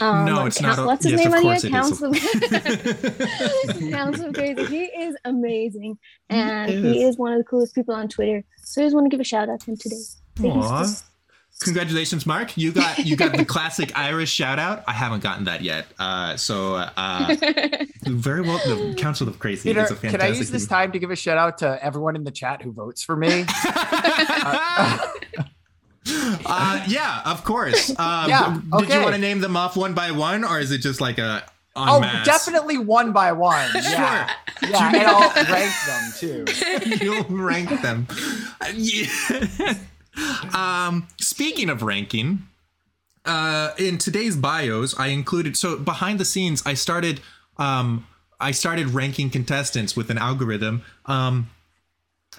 Um, 0.00 0.26
No, 0.26 0.46
it's 0.46 0.60
not 0.60 0.76
Count- 0.76 0.86
what's 0.86 1.04
his 1.04 1.12
yes, 1.12 1.24
name 1.24 1.32
of 1.34 1.34
on 1.34 1.42
here? 1.42 1.70
course 1.80 2.02
it 2.02 2.12
is. 2.12 2.90
Council, 3.80 3.90
Council 3.90 4.32
Crazy. 4.32 4.64
He 4.66 4.84
is 4.84 5.16
amazing, 5.24 5.98
and 6.28 6.70
is. 6.70 6.82
he 6.84 7.02
is 7.02 7.16
one 7.16 7.32
of 7.32 7.38
the 7.38 7.44
coolest 7.44 7.74
people 7.74 7.94
on 7.94 8.08
Twitter. 8.08 8.44
So 8.62 8.82
I 8.82 8.84
just 8.84 8.94
want 8.94 9.06
to 9.06 9.10
give 9.10 9.20
a 9.20 9.24
shout 9.24 9.48
out 9.48 9.60
to 9.60 9.70
him 9.72 9.76
today. 9.76 9.96
Just- 10.40 11.04
Congratulations, 11.60 12.24
Mark. 12.24 12.56
You 12.56 12.70
got 12.70 12.98
you 12.98 13.16
got 13.16 13.36
the 13.36 13.44
classic 13.46 13.90
Irish 13.98 14.30
shout 14.30 14.60
out. 14.60 14.84
I 14.86 14.92
haven't 14.92 15.24
gotten 15.24 15.44
that 15.44 15.62
yet. 15.62 15.86
Uh, 15.98 16.36
so 16.36 16.76
uh, 16.76 17.34
very 18.02 18.42
well. 18.42 18.58
The 18.58 18.94
Council 18.96 19.28
of 19.28 19.40
Crazy 19.40 19.68
Peter, 19.68 19.82
is 19.82 19.90
a 19.90 19.96
fantastic. 19.96 20.20
can 20.20 20.32
I 20.32 20.36
use 20.36 20.50
this 20.50 20.62
thing. 20.62 20.68
time 20.68 20.92
to 20.92 21.00
give 21.00 21.10
a 21.10 21.16
shout 21.16 21.36
out 21.36 21.58
to 21.58 21.84
everyone 21.84 22.14
in 22.14 22.22
the 22.22 22.30
chat 22.30 22.62
who 22.62 22.72
votes 22.72 23.02
for 23.02 23.16
me? 23.16 23.44
Uh, 26.50 26.82
yeah, 26.88 27.20
of 27.26 27.44
course. 27.44 27.90
Uh, 27.90 28.24
Yeah, 28.28 28.58
Did 28.78 28.88
you 28.88 29.02
want 29.02 29.14
to 29.14 29.20
name 29.20 29.40
them 29.40 29.58
off 29.58 29.76
one 29.76 29.92
by 29.92 30.10
one, 30.10 30.42
or 30.42 30.58
is 30.58 30.72
it 30.72 30.78
just 30.78 31.02
like 31.02 31.18
a 31.18 31.44
oh, 31.76 32.00
masse? 32.00 32.24
definitely 32.24 32.78
one 32.78 33.12
by 33.12 33.32
one. 33.32 33.68
Yeah, 33.74 34.30
yeah, 34.62 34.88
and 34.88 35.06
I'll 35.06 35.44
rank 35.52 35.72
them 35.86 36.12
too. 36.16 37.04
You'll 37.04 37.24
rank 37.24 37.68
them. 37.82 38.06
Uh, 38.58 38.72
yeah. 38.74 39.74
Um, 40.54 41.08
speaking 41.20 41.70
of 41.70 41.82
ranking, 41.82 42.48
uh, 43.24 43.72
in 43.78 43.98
today's 43.98 44.36
bios, 44.36 44.98
I 44.98 45.08
included 45.08 45.56
so 45.56 45.78
behind 45.78 46.18
the 46.18 46.24
scenes, 46.24 46.62
I 46.64 46.74
started 46.74 47.20
um, 47.58 48.06
I 48.40 48.52
started 48.52 48.88
ranking 48.88 49.30
contestants 49.30 49.96
with 49.96 50.10
an 50.10 50.18
algorithm. 50.18 50.82
Um, 51.06 51.50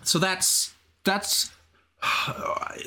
so 0.03 0.17
that's 0.17 0.73
that's 1.03 1.51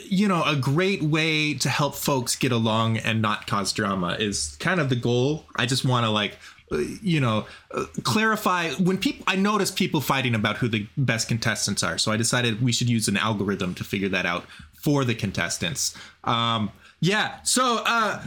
you 0.04 0.28
know 0.28 0.42
a 0.44 0.56
great 0.56 1.02
way 1.02 1.54
to 1.54 1.68
help 1.68 1.94
folks 1.94 2.36
get 2.36 2.52
along 2.52 2.98
and 2.98 3.22
not 3.22 3.46
cause 3.46 3.72
drama 3.72 4.16
is 4.18 4.56
kind 4.58 4.80
of 4.80 4.88
the 4.88 4.96
goal. 4.96 5.46
I 5.56 5.66
just 5.66 5.84
want 5.84 6.04
to 6.04 6.10
like 6.10 6.38
you 6.80 7.20
know 7.20 7.46
uh, 7.72 7.84
clarify 8.02 8.70
when 8.72 8.98
people 8.98 9.24
I 9.26 9.36
notice 9.36 9.70
people 9.70 10.00
fighting 10.00 10.34
about 10.34 10.56
who 10.58 10.68
the 10.68 10.86
best 10.96 11.28
contestants 11.28 11.82
are. 11.82 11.98
So 11.98 12.12
I 12.12 12.16
decided 12.16 12.62
we 12.62 12.72
should 12.72 12.88
use 12.88 13.08
an 13.08 13.16
algorithm 13.16 13.74
to 13.76 13.84
figure 13.84 14.08
that 14.10 14.26
out 14.26 14.44
for 14.74 15.04
the 15.04 15.14
contestants. 15.14 15.96
Um, 16.24 16.70
yeah. 17.00 17.42
So 17.42 17.82
uh, 17.84 18.22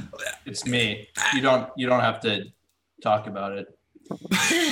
It's 0.46 0.66
me. 0.66 1.08
You 1.34 1.42
don't 1.42 1.70
you 1.78 1.88
don't 1.88 2.02
have 2.02 2.20
to 2.22 2.46
talk 3.02 3.28
about 3.28 3.54
it 3.54 3.68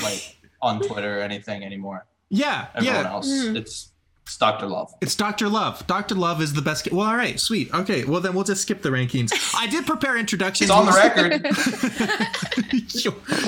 like 0.04 0.36
on 0.62 0.82
Twitter 0.82 1.20
or 1.20 1.22
anything 1.22 1.64
anymore. 1.64 2.06
yeah, 2.30 2.68
Everyone 2.76 3.04
yeah. 3.04 3.12
else, 3.12 3.28
it's 3.30 3.93
it's 4.26 4.38
Dr. 4.38 4.68
Love. 4.68 4.94
It's 5.02 5.16
Dr. 5.16 5.50
Love. 5.50 5.86
Dr. 5.88 6.16
Love 6.16 6.42
is 6.42 6.54
the 6.54 6.62
best. 6.62 6.92
Well, 6.92 7.08
all 7.08 7.16
right, 7.16 7.40
sweet. 7.40 7.74
Okay, 7.74 8.04
well 8.06 8.22
then 8.22 8.34
we'll 8.34 8.44
just 8.46 8.62
skip 8.62 8.82
the 8.82 8.90
rankings. 8.90 9.32
I 9.56 9.68
did 9.68 9.86
prepare 9.86 10.18
introductions. 10.18 10.70
It's 10.70 10.78
on 10.78 10.86
the 10.86 10.92
record. 10.94 11.46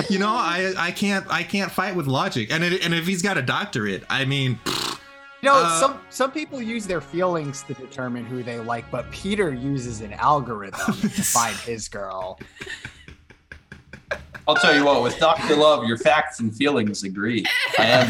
you 0.10 0.18
know, 0.18 0.28
I 0.28 0.74
I 0.76 0.90
can't 0.90 1.26
I 1.30 1.42
can't 1.42 1.70
fight 1.72 1.96
with 1.96 2.06
logic. 2.06 2.50
And 2.52 2.62
it, 2.62 2.84
and 2.84 2.94
if 2.94 3.06
he's 3.06 3.22
got 3.22 3.38
a 3.38 3.42
doctorate, 3.42 4.04
I 4.10 4.24
mean, 4.24 4.58
You 5.42 5.50
know, 5.50 5.54
Uh, 5.56 5.80
some 5.80 6.00
some 6.10 6.30
people 6.30 6.60
use 6.60 6.86
their 6.86 7.00
feelings 7.00 7.62
to 7.64 7.74
determine 7.74 8.24
who 8.26 8.42
they 8.42 8.58
like, 8.60 8.90
but 8.90 9.10
Peter 9.10 9.52
uses 9.52 10.00
an 10.02 10.12
algorithm 10.12 10.94
to 11.00 11.08
find 11.22 11.56
his 11.56 11.88
girl. 11.88 12.38
I'll 14.48 14.54
tell 14.54 14.76
you 14.76 14.84
what, 14.84 15.02
with 15.02 15.18
Dr. 15.18 15.56
Love, 15.56 15.84
your 15.84 15.98
facts 15.98 16.38
and 16.38 16.54
feelings 16.54 17.02
agree. 17.02 17.44
I 17.78 17.86
am 17.86 18.06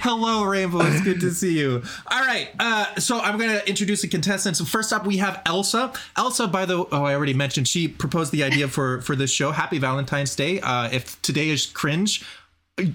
hello 0.00 0.44
Rainbow. 0.44 0.80
It's 0.82 1.02
good 1.02 1.20
to 1.20 1.30
see 1.30 1.58
you. 1.58 1.82
All 2.10 2.20
right, 2.20 2.48
uh, 2.58 2.94
so 2.96 3.20
I'm 3.20 3.38
gonna 3.38 3.60
introduce 3.66 4.02
the 4.02 4.08
contestants. 4.08 4.60
First 4.68 4.92
up, 4.92 5.06
we 5.06 5.18
have 5.18 5.42
Elsa. 5.44 5.92
Elsa, 6.16 6.48
by 6.48 6.64
the 6.64 6.78
oh, 6.78 7.04
I 7.04 7.14
already 7.14 7.34
mentioned 7.34 7.68
she 7.68 7.86
proposed 7.88 8.32
the 8.32 8.42
idea 8.42 8.68
for 8.68 9.02
for 9.02 9.14
this 9.14 9.30
show. 9.30 9.50
Happy 9.50 9.78
Valentine's 9.78 10.34
Day. 10.34 10.60
Uh, 10.60 10.88
if 10.90 11.20
today 11.22 11.50
is 11.50 11.66
cringe. 11.66 12.24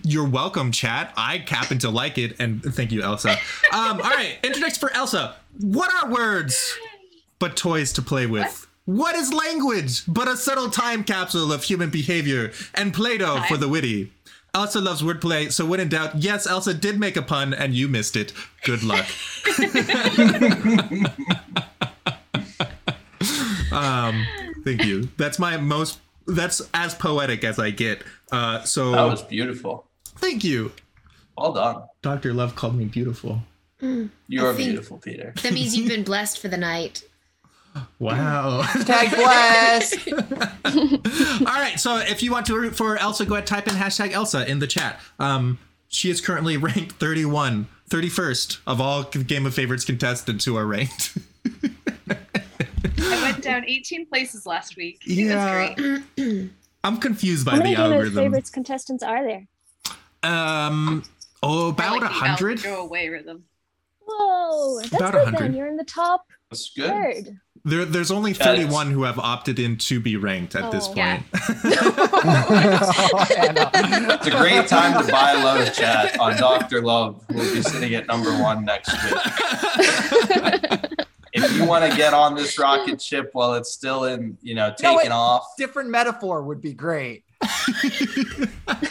You're 0.03 0.27
welcome, 0.27 0.73
chat. 0.73 1.13
I 1.15 1.45
happen 1.47 1.79
to 1.79 1.89
like 1.89 2.17
it, 2.17 2.35
and 2.37 2.61
thank 2.61 2.91
you, 2.91 3.01
Elsa. 3.01 3.37
Um, 3.71 4.01
all 4.01 4.09
right, 4.09 4.37
introduction 4.43 4.79
for 4.79 4.93
Elsa. 4.93 5.37
What 5.61 5.89
are 5.93 6.11
words 6.11 6.77
but 7.37 7.55
toys 7.55 7.93
to 7.93 8.01
play 8.01 8.25
with? 8.25 8.68
What 8.89 9.15
is 9.15 9.31
language 9.31 10.01
but 10.07 10.27
a 10.27 10.35
subtle 10.35 10.71
time 10.71 11.03
capsule 11.03 11.53
of 11.53 11.63
human 11.63 11.91
behavior 11.91 12.51
and 12.73 12.91
Play-Doh 12.91 13.43
for 13.47 13.55
the 13.55 13.69
witty? 13.69 14.11
Elsa 14.55 14.81
loves 14.81 15.03
wordplay, 15.03 15.51
so 15.51 15.63
when 15.63 15.79
in 15.79 15.89
doubt, 15.89 16.15
yes, 16.15 16.47
Elsa 16.47 16.73
did 16.73 16.99
make 16.99 17.15
a 17.15 17.21
pun 17.21 17.53
and 17.53 17.75
you 17.75 17.87
missed 17.87 18.15
it. 18.15 18.33
Good 18.63 18.81
luck. 18.81 19.05
um, 23.71 24.25
thank 24.63 24.83
you. 24.83 25.09
That's 25.17 25.37
my 25.37 25.57
most. 25.57 25.99
That's 26.25 26.67
as 26.73 26.95
poetic 26.95 27.43
as 27.43 27.59
I 27.59 27.69
get. 27.69 28.03
Uh, 28.31 28.63
so 28.63 28.91
That 28.91 29.03
was 29.03 29.21
beautiful. 29.21 29.85
thank 30.17 30.43
you. 30.43 30.71
Well 31.37 31.53
done. 31.53 31.83
Doctor 32.01 32.33
Love 32.33 32.55
called 32.55 32.75
me 32.75 32.85
beautiful. 32.85 33.43
You 33.81 34.45
are 34.45 34.53
beautiful, 34.53 34.97
Peter. 34.97 35.33
That 35.43 35.53
means 35.53 35.77
you've 35.77 35.87
been 35.87 36.03
blessed 36.03 36.39
for 36.39 36.47
the 36.47 36.57
night. 36.57 37.03
Wow. 37.99 38.63
Tag 38.85 39.09
bless. 39.11 40.07
All 40.07 41.45
right. 41.45 41.75
So 41.77 41.97
if 41.97 42.23
you 42.23 42.31
want 42.31 42.45
to 42.47 42.55
root 42.57 42.75
for 42.75 42.95
Elsa, 42.97 43.25
go 43.25 43.35
ahead 43.35 43.45
type 43.47 43.67
in 43.67 43.73
hashtag 43.75 44.11
Elsa 44.11 44.49
in 44.49 44.59
the 44.59 44.67
chat. 44.67 44.99
Um, 45.19 45.59
she 45.89 46.09
is 46.09 46.21
currently 46.21 46.55
ranked 46.57 46.93
31, 46.93 47.67
31st 47.89 48.59
of 48.67 48.79
all 48.79 49.03
Game 49.03 49.45
of 49.45 49.53
Favorites 49.53 49.83
contestants 49.85 50.45
who 50.45 50.55
are 50.55 50.65
ranked. 50.65 51.17
I 52.97 53.21
went 53.21 53.43
down 53.43 53.65
18 53.67 54.05
places 54.05 54.45
last 54.45 54.75
week. 54.77 55.01
It 55.05 55.13
Yeah. 55.13 55.69
was 55.75 55.75
great. 56.15 56.49
I'm 56.83 56.97
confused 56.97 57.45
by 57.45 57.51
How 57.53 57.57
many 57.57 57.71
the 57.71 57.75
Game 57.77 57.85
of 57.85 57.91
algorithm. 57.91 58.15
Favorites 58.23 58.49
contestants 58.49 59.03
are 59.03 59.23
there? 59.23 59.47
Um, 60.23 61.03
oh, 61.43 61.69
about 61.69 61.91
like 61.93 62.01
a 62.01 62.03
the 62.05 62.09
hundred. 62.09 62.63
Go 62.63 62.81
away 62.81 63.09
rhythm. 63.09 63.43
Whoa, 64.05 64.79
that's 64.79 64.93
About 64.93 65.09
a 65.09 65.17
good 65.17 65.23
hundred. 65.25 65.39
then. 65.39 65.53
You're 65.53 65.67
in 65.67 65.77
the 65.77 65.83
top 65.83 66.25
That's 66.49 66.71
good. 66.73 66.87
third. 66.89 67.39
There, 67.65 67.83
there's 67.85 68.09
only 68.11 68.31
Yeah, 68.31 68.37
it's- 68.53 68.57
31 68.57 68.91
who 68.91 69.03
have 69.03 69.19
opted 69.19 69.59
in 69.59 69.77
to 69.77 69.99
be 69.99 70.15
ranked 70.17 70.55
at 70.55 70.71
this 70.71 70.87
Oh. 70.87 70.93
point. 70.93 71.23
Anna. 73.37 73.69
It's 74.21 74.27
a 74.27 74.31
great 74.31 74.67
time 74.67 75.03
to 75.05 75.11
buy 75.11 75.33
Love 75.33 75.73
Chat 75.73 76.19
on 76.19 76.35
Dr. 76.37 76.81
Love, 76.81 77.23
who 77.29 77.37
will 77.37 77.53
be 77.53 77.61
sitting 77.61 77.93
at 77.95 78.07
number 78.07 78.31
one 78.41 78.65
next 78.65 78.91
week. 78.91 79.13
if 81.33 81.55
you 81.55 81.65
want 81.65 81.89
to 81.89 81.95
get 81.97 82.13
on 82.13 82.35
this 82.35 82.57
rocket 82.59 83.01
ship 83.01 83.29
while 83.33 83.53
it's 83.55 83.71
still 83.71 84.05
in, 84.05 84.37
you 84.41 84.55
know, 84.55 84.69
No, 84.81 84.95
taking 84.95 85.07
it- 85.07 85.11
off, 85.11 85.45
Different 85.57 85.89
metaphor 85.89 86.43
would 86.43 86.61
be 86.61 86.73
great. 86.73 87.23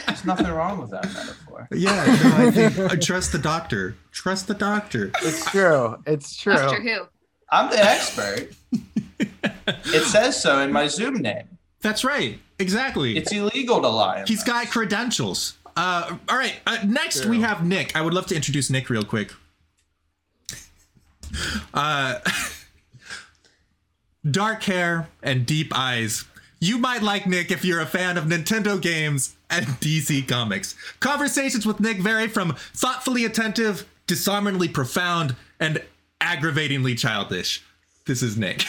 there's 0.07 0.25
nothing 0.25 0.47
wrong 0.47 0.79
with 0.79 0.89
that 0.91 1.05
metaphor. 1.13 1.67
yeah, 1.71 2.05
no, 2.05 2.47
I 2.47 2.51
think 2.51 2.79
uh, 2.79 2.95
trust 2.95 3.31
the 3.31 3.37
doctor. 3.39 3.95
Trust 4.11 4.47
the 4.47 4.53
doctor. 4.55 5.11
It's 5.21 5.45
true. 5.51 5.97
It's 6.07 6.35
true. 6.35 6.53
After 6.53 6.81
who? 6.81 7.07
I'm 7.51 7.69
the 7.69 7.83
expert. 7.83 8.53
It 9.85 10.03
says 10.05 10.41
so 10.41 10.59
in 10.59 10.71
my 10.71 10.87
Zoom 10.87 11.15
name. 11.15 11.43
That's 11.81 12.03
right. 12.03 12.39
Exactly. 12.59 13.17
It's 13.17 13.31
illegal 13.31 13.81
to 13.81 13.87
lie. 13.87 14.23
He's 14.27 14.43
got 14.43 14.69
credentials. 14.69 15.57
Uh, 15.75 16.17
all 16.27 16.37
right. 16.37 16.55
Uh, 16.67 16.77
next, 16.85 17.25
we 17.25 17.41
have 17.41 17.65
Nick. 17.65 17.95
I 17.95 18.01
would 18.01 18.13
love 18.13 18.25
to 18.27 18.35
introduce 18.35 18.69
Nick 18.69 18.89
real 18.89 19.03
quick. 19.03 19.31
Uh, 21.73 22.19
dark 24.29 24.63
hair 24.63 25.07
and 25.23 25.45
deep 25.45 25.71
eyes. 25.75 26.25
You 26.59 26.77
might 26.77 27.01
like 27.01 27.25
Nick 27.25 27.51
if 27.51 27.63
you're 27.63 27.79
a 27.79 27.85
fan 27.85 28.17
of 28.17 28.25
Nintendo 28.25 28.81
games 28.81 29.35
and 29.49 29.65
DC 29.79 30.27
comics. 30.27 30.75
Conversations 30.99 31.65
with 31.65 31.79
Nick 31.79 31.99
vary 31.99 32.27
from 32.27 32.55
thoughtfully 32.73 33.23
attentive, 33.23 33.87
disarmingly 34.07 34.67
profound, 34.67 35.35
and 35.59 35.81
aggravatingly 36.21 36.95
childish. 36.95 37.63
This 38.05 38.23
is 38.23 38.37
Nick. 38.37 38.59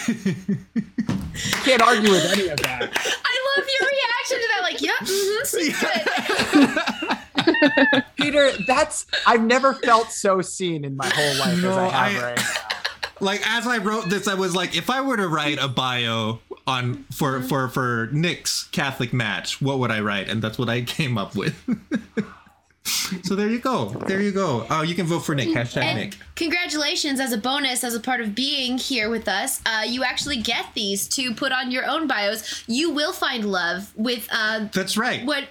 Can't 1.65 1.83
argue 1.83 2.11
with 2.11 2.33
any 2.33 2.49
of 2.49 2.59
that. 2.61 2.91
I 3.25 3.57
love 3.57 3.67
your 3.79 3.89
reaction 3.89 4.39
to 4.39 4.49
that. 4.49 4.63
Like, 4.63 4.81
yep, 4.83 5.01
mm-hmm, 5.01 6.67
good. 7.97 8.07
Peter, 8.17 8.51
that's 8.67 9.07
I've 9.27 9.43
never 9.43 9.73
felt 9.75 10.11
so 10.13 10.43
seen 10.43 10.85
in 10.85 10.97
my 10.97 11.09
whole 11.09 11.39
life 11.39 11.55
as 11.55 11.63
No, 11.63 11.79
I 11.79 12.09
have 12.11 12.23
I- 12.23 12.27
right 12.29 12.37
now. 12.37 12.45
like 13.21 13.43
as 13.47 13.67
I 13.67 13.79
wrote 13.79 14.09
this, 14.11 14.29
I 14.29 14.35
was 14.35 14.55
like, 14.55 14.77
if 14.77 14.91
I 14.91 15.01
were 15.01 15.17
to 15.17 15.29
write 15.29 15.59
a 15.59 15.69
bio 15.69 16.41
on 16.67 17.05
for 17.13 17.41
for 17.43 17.69
for 17.69 18.09
Nick's 18.13 18.65
Catholic 18.73 19.13
match, 19.15 19.61
what 19.63 19.79
would 19.79 19.91
I 19.91 20.01
write? 20.01 20.29
And 20.29 20.43
that's 20.43 20.59
what 20.59 20.69
I 20.69 20.83
came 20.83 21.17
up 21.17 21.35
with. 21.35 21.55
So 23.23 23.35
there 23.35 23.49
you 23.49 23.59
go. 23.59 23.87
There 24.07 24.21
you 24.21 24.33
go. 24.33 24.67
Oh, 24.71 24.83
you 24.83 24.95
can 24.95 25.07
vote 25.07 25.21
for 25.21 25.35
Nick. 25.35 25.49
Hashtag 25.49 25.83
And 25.83 25.99
Nick. 25.99 26.17
congratulations 26.37 27.21
as 27.21 27.33
a 27.33 27.39
bonus, 27.39 27.83
as 27.85 27.95
a 27.95 28.01
part 28.01 28.21
of 28.21 28.35
being 28.35 28.79
here 28.79 29.09
with 29.11 29.29
us. 29.29 29.61
Uh, 29.67 29.83
you 29.87 30.05
actually 30.05 30.37
get 30.39 30.67
these 30.75 31.07
to 31.09 31.35
put 31.35 31.53
on 31.53 31.71
your 31.71 31.87
own 31.87 32.07
bios. 32.07 32.65
You 32.67 32.91
will 32.91 33.13
find 33.13 33.45
love 33.45 33.93
with 33.97 34.29
uh, 34.31 34.67
That's 34.73 34.97
right. 34.97 35.25
what. 35.25 35.45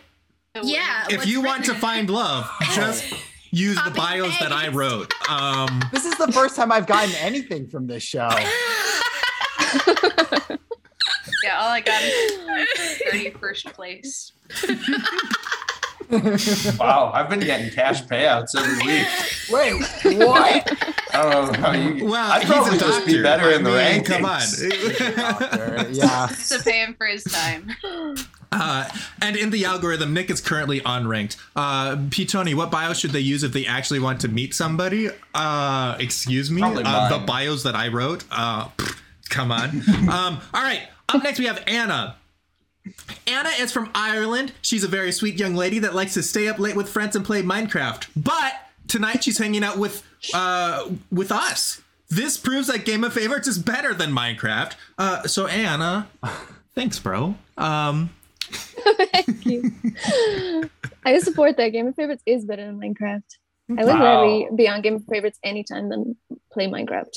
Yeah. 0.64 1.06
if 1.10 1.26
you 1.28 1.42
want 1.42 1.66
to 1.66 1.74
find 1.76 2.10
love, 2.10 2.50
just 2.74 3.06
use 3.52 3.76
the 3.76 3.82
Copy 3.92 3.98
bios 3.98 4.38
that 4.40 4.52
I 4.52 4.68
wrote. 4.70 5.14
Um, 5.30 5.82
This 5.94 6.06
is 6.06 6.16
the 6.18 6.32
first 6.32 6.56
time 6.56 6.72
I've 6.72 6.88
gotten 6.88 7.14
anything 7.16 7.68
from 7.68 7.88
this 7.88 8.04
show. 8.04 8.30
Yeah, 11.42 11.58
All 11.62 11.70
I 11.70 11.80
got 11.80 12.02
is 12.04 13.02
31st 13.14 13.72
place. 13.74 14.34
Wow, 16.10 17.12
I've 17.14 17.30
been 17.30 17.40
getting 17.40 17.70
cash 17.72 18.04
payouts 18.04 18.56
every 18.58 18.86
week. 18.86 19.08
Wait, 19.52 20.18
what? 20.18 20.90
I 21.14 21.32
don't 21.32 21.52
know 21.54 21.60
how 21.60 21.72
you. 21.74 22.06
Well, 22.06 22.32
I'd 22.32 22.42
he's 22.42 22.50
a 22.50 22.54
probably 22.54 22.78
just 22.80 23.06
be 23.06 23.22
better 23.22 23.46
I 23.46 23.56
in 23.56 23.64
the 23.64 23.70
mean, 23.70 24.04
rankings. 24.04 24.08
Come 24.08 25.86
on. 25.86 25.94
yeah. 25.94 26.28
To 26.28 26.64
pay 26.64 26.84
him 26.84 26.96
for 26.96 27.06
his 27.08 27.24
time. 27.24 27.72
Uh, 28.52 28.90
and 29.22 29.36
in 29.36 29.52
the 29.52 29.66
algorithm, 29.66 30.14
Nick 30.14 30.30
is 30.32 30.42
currently 30.42 30.82
unranked. 30.82 31.38
Uh, 31.56 31.98
P. 32.10 32.26
Tony, 32.26 32.56
what 32.56 32.72
bio 32.72 32.94
should 32.94 33.12
they 33.12 33.20
use 33.20 33.44
if 33.44 33.54
they 33.54 33.66
actually 33.68 34.00
want 34.00 34.22
to 34.22 34.28
meet 34.28 34.56
somebody? 34.56 35.10
Uh, 35.36 35.96
excuse 36.00 36.50
me, 36.50 36.62
uh, 36.64 37.10
the 37.10 37.24
bios 37.26 37.64
that 37.64 37.76
I 37.76 37.90
wrote. 37.90 38.24
Uh, 38.32 38.70
pff, 38.70 39.00
come 39.30 39.52
on. 39.52 39.70
um, 40.10 40.40
all 40.54 40.64
right. 40.64 40.88
Up 41.10 41.24
next, 41.24 41.40
we 41.40 41.46
have 41.46 41.64
Anna. 41.68 42.16
Anna 43.28 43.50
is 43.60 43.72
from 43.72 43.90
Ireland. 43.94 44.54
She's 44.62 44.84
a 44.84 44.88
very 44.88 45.12
sweet 45.12 45.36
young 45.40 45.54
lady 45.56 45.80
that 45.80 45.94
likes 45.94 46.14
to 46.16 46.24
stay 46.24 46.48
up 46.48 46.60
late 46.60 46.76
with 46.76 46.90
friends 46.90 47.16
and 47.16 47.24
play 47.26 47.42
Minecraft. 47.44 48.08
But 48.16 48.54
tonight, 48.88 49.24
she's 49.24 49.38
hanging 49.38 49.64
out 49.64 49.78
with 49.78 50.04
uh, 50.34 50.90
with 51.12 51.32
us. 51.32 51.82
This 52.10 52.38
proves 52.38 52.68
that 52.68 52.86
Game 52.86 53.04
of 53.04 53.14
Favorites 53.14 53.48
is 53.48 53.60
better 53.60 53.94
than 53.94 54.12
Minecraft. 54.12 54.74
Uh, 54.98 55.28
so 55.28 55.46
Anna, 55.48 56.08
thanks, 56.76 56.98
bro. 57.00 57.36
Um, 57.58 58.10
Thank 59.12 59.46
you. 59.46 59.72
I 61.06 61.20
support 61.20 61.58
that. 61.58 61.70
Game 61.70 61.86
of 61.88 61.96
Favorites 61.96 62.24
is 62.26 62.46
better 62.46 62.66
than 62.66 62.80
Minecraft. 62.80 63.22
I 63.78 63.86
would 63.86 63.94
Wow. 63.94 64.24
rather 64.26 64.56
be 64.56 64.68
on 64.68 64.82
Game 64.82 64.96
of 64.96 65.04
Favorites 65.06 65.38
anytime 65.44 65.90
than 65.90 66.16
play 66.52 66.66
Minecraft. 66.68 67.14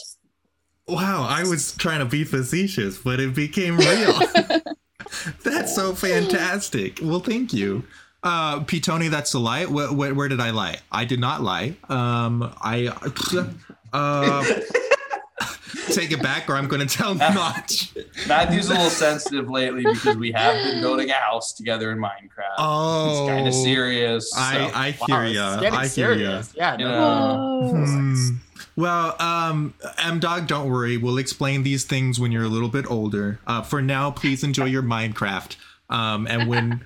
Wow, 0.89 1.27
I 1.27 1.45
was 1.45 1.75
trying 1.77 2.01
to 2.01 2.05
be 2.05 2.25
facetious, 2.25 2.99
but 2.99 3.21
it 3.21 3.35
became 3.35 3.79
real. 3.79 4.19
that's 5.45 5.75
so 5.75 5.95
fantastic. 5.95 6.99
Well, 7.03 7.21
thank 7.21 7.53
you. 7.53 7.85
Uh, 8.23 8.61
P. 8.61 8.81
Tony, 8.81 9.09
that's 9.09 9.35
a 9.35 9.39
lie. 9.39 9.65
Where, 9.65 9.93
where, 9.93 10.15
where 10.15 10.29
did 10.29 10.41
I 10.41 10.51
lie? 10.51 10.77
I 10.93 11.05
did 11.05 11.19
not 11.19 11.43
lie. 11.43 11.75
Um, 11.89 12.55
I 12.61 12.87
uh, 13.93 14.45
take 15.93 16.13
it 16.13 16.23
back, 16.23 16.49
or 16.49 16.55
I'm 16.57 16.69
going 16.69 16.87
to 16.87 16.97
tell 16.97 17.15
Notch. 17.17 17.93
Matthew's 18.29 18.69
a 18.69 18.75
little 18.75 18.91
sensitive 18.91 19.51
lately 19.51 19.83
because 19.83 20.17
we 20.17 20.31
have 20.33 20.55
been 20.55 20.81
building 20.81 21.11
a 21.11 21.15
house 21.15 21.53
together 21.53 21.91
in 21.91 21.99
Minecraft. 21.99 22.55
Oh, 22.59 23.11
it's 23.25 23.31
kind 23.31 23.49
of 23.49 23.55
serious. 23.55 24.31
so- 24.31 24.39
I 24.39 24.71
I 24.73 24.91
hear 24.93 25.07
Wow, 25.09 25.23
ya. 25.25 25.53
it's 25.55 25.63
getting 25.63 25.79
I 25.79 25.87
hear 25.89 26.13
ya. 26.13 26.17
serious. 26.43 26.55
Yeah, 26.57 26.73
You 26.79 26.85
no, 26.85 27.61
know. 27.63 27.69
Hmm. 27.75 28.31
Well, 28.77 29.21
um, 29.21 29.75
M 29.99 30.19
Dog, 30.21 30.47
don't 30.47 30.71
worry. 30.71 30.97
We'll 30.97 31.19
explain 31.19 31.63
these 31.63 31.85
things 31.85 32.19
when 32.19 32.33
you're 32.33 32.45
a 32.45 32.49
little 32.49 32.69
bit 32.69 32.91
older. 32.91 33.39
Uh, 33.47 33.63
for 33.63 33.83
now, 33.83 34.11
please 34.11 34.43
enjoy 34.43 34.67
your 34.67 34.83
Minecraft. 34.83 35.57
Um, 35.91 36.27
and 36.27 36.49
when 36.49 36.81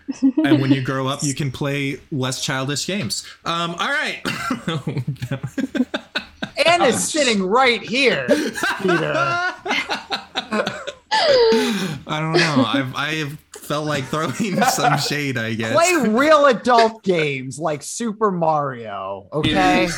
and 0.45 0.61
when 0.61 0.73
you 0.73 0.83
grow 0.83 1.07
up, 1.07 1.23
you 1.23 1.33
can 1.35 1.53
play 1.53 2.01
less 2.11 2.45
childish 2.45 2.87
games. 2.87 3.25
Um, 3.45 3.77
all 3.79 3.89
right. 3.89 4.21
is 6.87 7.09
sitting 7.09 7.43
right 7.43 7.83
here, 7.83 8.27
Peter. 8.29 9.13
I 12.09 12.21
don't 12.21 12.35
know. 12.35 12.65
I've 12.67 12.95
I 12.95 13.15
have 13.15 13.39
felt 13.67 13.87
like 13.87 14.05
throwing 14.05 14.61
some 14.71 14.97
shade. 14.99 15.37
I 15.37 15.55
guess. 15.55 15.73
Play 15.75 16.09
real 16.11 16.47
adult 16.47 17.03
games 17.03 17.59
like 17.59 17.83
Super 17.83 18.31
Mario, 18.31 19.29
okay? 19.33 19.89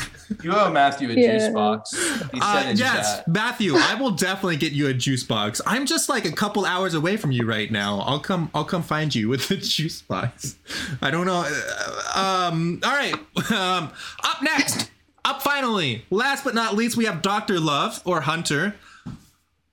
You 0.43 0.51
owe 0.53 0.71
Matthew 0.71 1.09
a 1.09 1.13
Yeah. 1.13 1.37
juice 1.37 1.49
box. 1.53 1.93
Uh, 2.41 2.73
yes, 2.75 3.17
chat. 3.17 3.27
Matthew. 3.27 3.75
I 3.75 3.95
will 3.95 4.11
definitely 4.11 4.57
get 4.57 4.73
you 4.73 4.87
a 4.87 4.93
juice 4.93 5.23
box. 5.23 5.61
I'm 5.65 5.85
just 5.85 6.09
like 6.09 6.25
a 6.25 6.31
couple 6.31 6.65
hours 6.65 6.93
away 6.93 7.17
from 7.17 7.31
you 7.31 7.45
right 7.45 7.71
now. 7.71 7.99
I'll 8.01 8.19
come. 8.19 8.49
I'll 8.53 8.65
come 8.65 8.83
find 8.83 9.13
you 9.13 9.29
with 9.29 9.47
the 9.49 9.57
juice 9.57 10.01
box. 10.01 10.55
I 11.01 11.11
don't 11.11 11.25
know. 11.25 11.45
uh, 11.47 12.49
Um. 12.51 12.79
All 12.83 12.91
right. 12.91 13.15
Um. 13.51 13.91
Up 14.23 14.41
next. 14.41 14.91
Up 15.25 15.41
finally. 15.41 16.05
Last 16.09 16.43
but 16.43 16.55
not 16.55 16.75
least, 16.75 16.95
we 16.97 17.05
have 17.05 17.21
Doctor 17.21 17.59
Love 17.59 18.01
or 18.05 18.21
Hunter, 18.21 18.75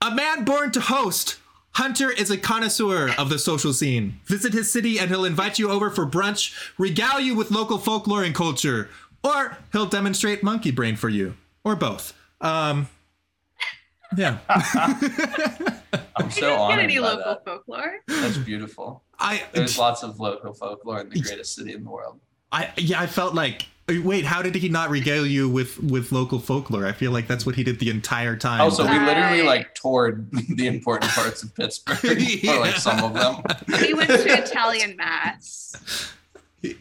a 0.02 0.14
man 0.14 0.44
born 0.44 0.70
to 0.72 0.80
host. 0.80 1.36
Hunter 1.76 2.10
is 2.10 2.30
a 2.30 2.38
connoisseur 2.38 3.10
of 3.18 3.28
the 3.28 3.38
social 3.38 3.74
scene. 3.74 4.18
Visit 4.24 4.54
his 4.54 4.72
city 4.72 4.98
and 4.98 5.10
he'll 5.10 5.26
invite 5.26 5.58
you 5.58 5.70
over 5.70 5.90
for 5.90 6.06
brunch, 6.06 6.54
regale 6.78 7.20
you 7.20 7.34
with 7.34 7.50
local 7.50 7.76
folklore 7.76 8.24
and 8.24 8.34
culture, 8.34 8.88
or 9.22 9.58
he'll 9.72 9.84
demonstrate 9.84 10.42
monkey 10.42 10.70
brain 10.70 10.96
for 10.96 11.10
you, 11.10 11.34
or 11.64 11.76
both. 11.76 12.14
Um, 12.40 12.88
yeah, 14.16 14.38
I'm 14.48 16.30
so 16.30 16.40
Get 16.40 16.58
honored 16.58 16.84
any 16.84 16.98
by 16.98 17.08
local 17.08 17.24
that. 17.24 17.44
folklore? 17.44 17.96
That's 18.08 18.38
beautiful. 18.38 19.02
I, 19.18 19.42
There's 19.52 19.76
lots 19.86 20.02
of 20.02 20.18
local 20.18 20.54
folklore 20.54 21.02
in 21.02 21.10
the 21.10 21.20
greatest 21.20 21.56
city 21.56 21.74
in 21.74 21.84
the 21.84 21.90
world. 21.90 22.18
I, 22.50 22.70
yeah, 22.78 23.02
I 23.02 23.06
felt 23.06 23.34
like. 23.34 23.66
Wait, 23.88 24.24
how 24.24 24.42
did 24.42 24.56
he 24.56 24.68
not 24.68 24.90
regale 24.90 25.24
you 25.24 25.48
with 25.48 25.78
with 25.82 26.10
local 26.10 26.40
folklore? 26.40 26.86
I 26.86 26.92
feel 26.92 27.12
like 27.12 27.28
that's 27.28 27.46
what 27.46 27.54
he 27.54 27.62
did 27.62 27.78
the 27.78 27.88
entire 27.88 28.36
time. 28.36 28.60
Also, 28.60 28.84
we 28.84 28.98
literally 28.98 29.42
like 29.42 29.74
toured 29.76 30.28
the 30.56 30.66
important 30.66 31.12
parts 31.12 31.44
of 31.44 31.54
Pittsburgh, 31.54 31.98
or 32.48 32.58
like 32.60 32.74
some 32.76 33.04
of 33.04 33.14
them. 33.14 33.42
We 33.80 33.94
went 33.94 34.10
to 34.10 34.42
Italian 34.42 34.96
mass. 34.96 36.12
He- 36.60 36.76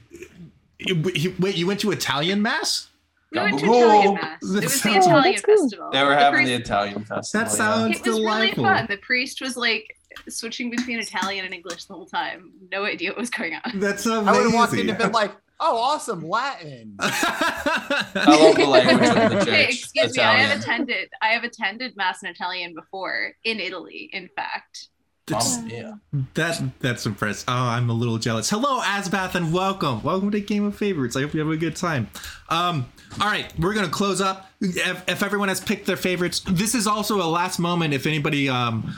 he- 0.80 1.36
wait, 1.40 1.56
you 1.56 1.68
went 1.68 1.80
to 1.82 1.92
Italian 1.92 2.42
mass? 2.42 2.90
We 3.32 3.40
went 3.40 3.60
to 3.60 3.66
Italian 3.66 4.14
mass. 4.16 4.40
That 4.42 4.58
It 4.58 4.64
was 4.64 4.82
the 4.82 4.90
Italian 4.96 5.24
That's 5.34 5.42
cool. 5.42 5.58
festival. 5.58 5.90
They 5.92 6.04
were 6.04 6.10
The 6.10 6.16
having 6.16 6.46
the 6.46 6.56
priest- 6.56 6.62
Italian 6.70 7.06
festival. 7.06 7.46
That 7.46 7.52
yeah. 7.52 7.56
sounds 7.58 7.98
It 8.00 8.06
was 8.06 8.20
really 8.20 8.52
fun. 8.54 8.86
The 8.90 8.98
priest 8.98 9.42
was 9.42 9.56
like 9.58 9.96
switching 10.30 10.70
between 10.72 11.00
Italian 11.00 11.46
and 11.46 11.54
English 11.54 11.86
the 11.86 11.94
whole 11.94 12.06
time. 12.06 12.52
No 12.72 12.84
idea 12.86 13.10
what 13.12 13.18
was 13.20 13.30
going 13.30 13.54
on. 13.54 13.80
That's 13.80 14.06
amazing. 14.06 14.28
I 14.28 14.32
would 14.32 14.44
have 14.44 14.54
walked 14.54 14.74
in 14.74 14.90
and 14.90 14.98
been 14.98 15.12
like, 15.12 15.32
oh, 15.60 15.78
awesome, 15.78 16.28
Latin. 16.28 16.96
I 17.00 18.38
love 18.40 18.56
the 18.56 18.66
language 18.66 19.10
of 19.10 19.16
the 19.16 19.30
church. 19.40 19.48
Okay, 19.48 19.66
excuse 19.66 20.18
me. 20.18 20.24
I 20.24 20.38
have 20.40 20.60
attended. 20.60 21.10
I 21.22 21.28
have 21.30 21.44
attended 21.44 21.96
mass 21.96 22.24
in 22.24 22.30
Italian 22.30 22.74
before 22.74 23.32
in 23.44 23.60
Italy. 23.60 24.10
In 24.14 24.30
fact, 24.36 24.90
That's- 25.28 25.58
Mamma 25.58 25.68
mia. 25.68 26.00
That 26.36 26.62
that's 26.80 27.06
impressive. 27.06 27.46
Oh, 27.48 27.54
I'm 27.54 27.90
a 27.90 27.94
little 27.94 28.18
jealous. 28.18 28.50
Hello, 28.50 28.80
Asbath, 28.82 29.36
and 29.36 29.54
welcome. 29.54 30.02
Welcome 30.04 30.32
to 30.32 30.40
Game 30.42 30.66
of 30.66 30.76
Favorites. 30.76 31.16
I 31.16 31.22
hope 31.22 31.34
you 31.34 31.40
have 31.42 31.50
a 31.50 31.58
good 31.58 31.76
time. 31.76 32.10
Um, 32.50 32.86
all 33.20 33.28
right, 33.28 33.52
we're 33.60 33.74
gonna 33.74 33.90
close 33.90 34.22
up. 34.22 34.50
If, 34.62 35.08
if 35.10 35.24
everyone 35.24 35.50
has 35.50 35.60
picked 35.62 35.86
their 35.86 35.98
favorites, 35.98 36.42
this 36.50 36.74
is 36.76 36.88
also 36.88 37.18
a 37.22 37.28
last 37.28 37.60
moment. 37.60 37.94
If 37.94 38.06
anybody 38.08 38.50
um 38.50 38.98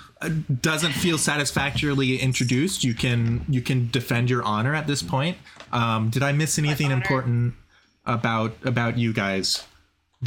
doesn't 0.62 0.94
feel 0.94 1.18
satisfactorily 1.18 2.18
introduced, 2.18 2.84
you 2.84 2.94
can 2.94 3.46
you 3.48 3.62
can 3.62 3.90
defend 3.92 4.30
your 4.30 4.44
honor 4.44 4.74
at 4.74 4.88
this 4.88 5.04
point. 5.04 5.38
Um, 5.72 6.10
did 6.10 6.24
I 6.24 6.32
miss 6.32 6.58
anything 6.58 6.92
important 6.92 7.54
about 8.06 8.56
about 8.64 8.98
you 8.98 9.14
guys? 9.14 9.66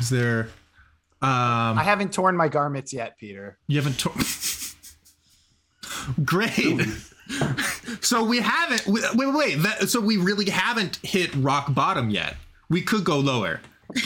Is 0.01 0.11
there? 0.11 0.49
Um, 1.23 1.79
I 1.79 1.83
haven't 1.85 2.13
torn 2.13 2.37
my 2.37 2.49
garments 2.49 2.93
yet, 2.93 3.19
Peter. 3.19 3.59
you 3.67 3.81
haven't. 3.81 3.99
torn. 3.99 4.17
Great. 6.25 6.81
so 8.01 8.25
we 8.25 8.41
haven't. 8.41 8.87
Wait, 8.87 9.05
wait, 9.15 9.35
wait. 9.35 9.55
That, 9.57 9.89
so 9.91 10.01
we 10.01 10.17
really 10.17 10.51
haven't 10.51 10.97
hit 11.03 11.35
rock 11.35 11.75
bottom 11.75 12.11
yet. 12.11 12.37
We 12.69 12.83
could 12.83 13.05
go 13.05 13.19
lower. 13.19 13.61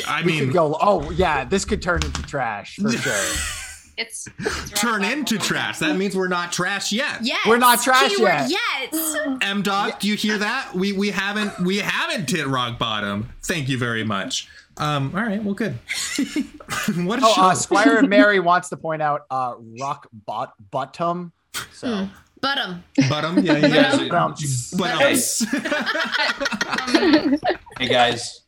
I 0.09 0.23
We 0.23 0.33
mean, 0.33 0.45
could 0.47 0.55
go, 0.55 0.77
oh, 0.81 1.11
yeah, 1.11 1.45
this 1.45 1.65
could 1.65 1.83
turn 1.83 2.03
into 2.03 2.23
trash 2.23 2.77
for 2.77 2.91
sure. 2.93 3.64
It's, 3.97 4.27
it's 4.39 4.71
turn 4.81 5.03
bottom. 5.03 5.19
into 5.21 5.39
trash. 5.39 5.79
That 5.79 5.97
means 5.97 6.17
we're 6.17 6.29
not 6.29 6.53
trash 6.53 6.93
yet. 6.93 7.19
Yes. 7.23 7.47
We're 7.47 7.59
not 7.59 7.81
trash 7.83 8.15
Keyword 8.15 8.33
yet. 8.49 8.51
Yes. 8.93 9.17
M 9.43 9.63
Dog, 9.63 9.99
do 10.01 10.09
you 10.09 10.17
hear 10.17 10.39
that? 10.39 10.75
We 10.75 10.93
we 10.93 11.11
haven't 11.11 11.59
we 11.61 11.79
haven't 11.79 12.31
hit 12.31 12.47
rock 12.47 12.79
bottom. 12.79 13.31
Thank 13.43 13.69
you 13.69 13.79
very 13.79 14.05
much. 14.05 14.49
Um. 14.77 15.13
All 15.15 15.23
right. 15.23 15.43
Well, 15.43 15.55
good. 15.55 15.73
what 16.97 17.21
a 17.23 17.25
Oh, 17.25 17.33
show. 17.35 17.43
uh, 17.43 17.55
Squire 17.55 17.97
and 17.99 18.09
Mary 18.11 18.41
wants 18.41 18.69
to 18.71 18.77
point 18.77 19.03
out 19.03 19.27
uh, 19.31 19.55
rock 19.81 20.09
bot 20.27 20.53
bottom. 20.71 21.33
So, 21.73 22.09
Bottom. 22.41 22.83
bottom. 23.09 23.39
Yeah. 23.45 23.59
Yeah. 23.59 23.95
You 23.97 24.05
yeah. 24.07 24.09
guys 24.11 25.45
are- 25.55 25.57
um, 25.67 27.39
Hey. 27.39 27.39
Hey 27.79 27.89
guys, 27.89 28.43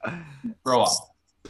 grow 0.64 0.82
up. 0.82 0.90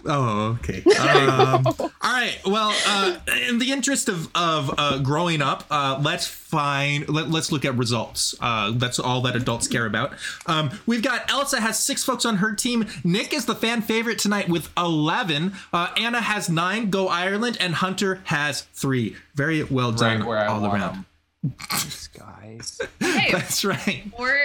Oh, 0.04 0.58
okay. 0.60 0.82
Um, 0.96 1.66
all 1.78 1.90
right. 2.02 2.38
Well, 2.44 2.74
uh, 2.86 3.18
in 3.48 3.58
the 3.58 3.70
interest 3.72 4.08
of 4.08 4.28
of 4.34 4.74
uh, 4.78 4.98
growing 4.98 5.40
up, 5.42 5.64
uh, 5.70 6.00
let's 6.02 6.26
find 6.26 7.08
let, 7.08 7.30
let's 7.30 7.52
look 7.52 7.64
at 7.64 7.76
results. 7.76 8.34
Uh, 8.40 8.72
that's 8.74 8.98
all 8.98 9.20
that 9.22 9.36
adults 9.36 9.68
care 9.68 9.86
about. 9.86 10.14
Um, 10.46 10.70
we've 10.86 11.02
got 11.02 11.30
Elsa 11.30 11.60
has 11.60 11.78
six 11.82 12.02
folks 12.04 12.24
on 12.24 12.36
her 12.36 12.54
team. 12.54 12.86
Nick 13.04 13.32
is 13.32 13.46
the 13.46 13.54
fan 13.54 13.82
favorite 13.82 14.18
tonight 14.18 14.48
with 14.48 14.70
eleven. 14.76 15.54
Uh, 15.72 15.88
Anna 15.96 16.20
has 16.20 16.48
nine. 16.48 16.90
Go 16.90 17.08
Ireland, 17.08 17.56
and 17.60 17.74
Hunter 17.74 18.20
has 18.24 18.62
three. 18.74 19.16
Very 19.34 19.62
well 19.64 19.92
done 19.92 20.20
Right 20.20 20.26
where 20.28 20.48
all 20.48 20.60
want 20.60 20.74
around. 20.74 20.94
'em. 20.94 21.06
these 21.70 22.08
guys. 22.08 22.80
hey, 23.00 23.30
That's 23.30 23.64
right. 23.64 24.04
or 24.12 24.36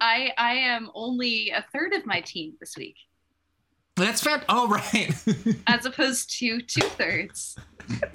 I 0.00 0.32
I 0.36 0.52
am 0.54 0.90
only 0.94 1.50
a 1.50 1.64
third 1.72 1.92
of 1.94 2.06
my 2.06 2.20
team 2.20 2.54
this 2.60 2.76
week, 2.76 2.96
That's 3.98 4.22
fair. 4.22 4.42
All 4.48 4.68
right. 4.68 5.10
as 5.66 5.84
opposed 5.86 6.30
to 6.38 6.60
two 6.62 6.80
thirds. 6.80 7.56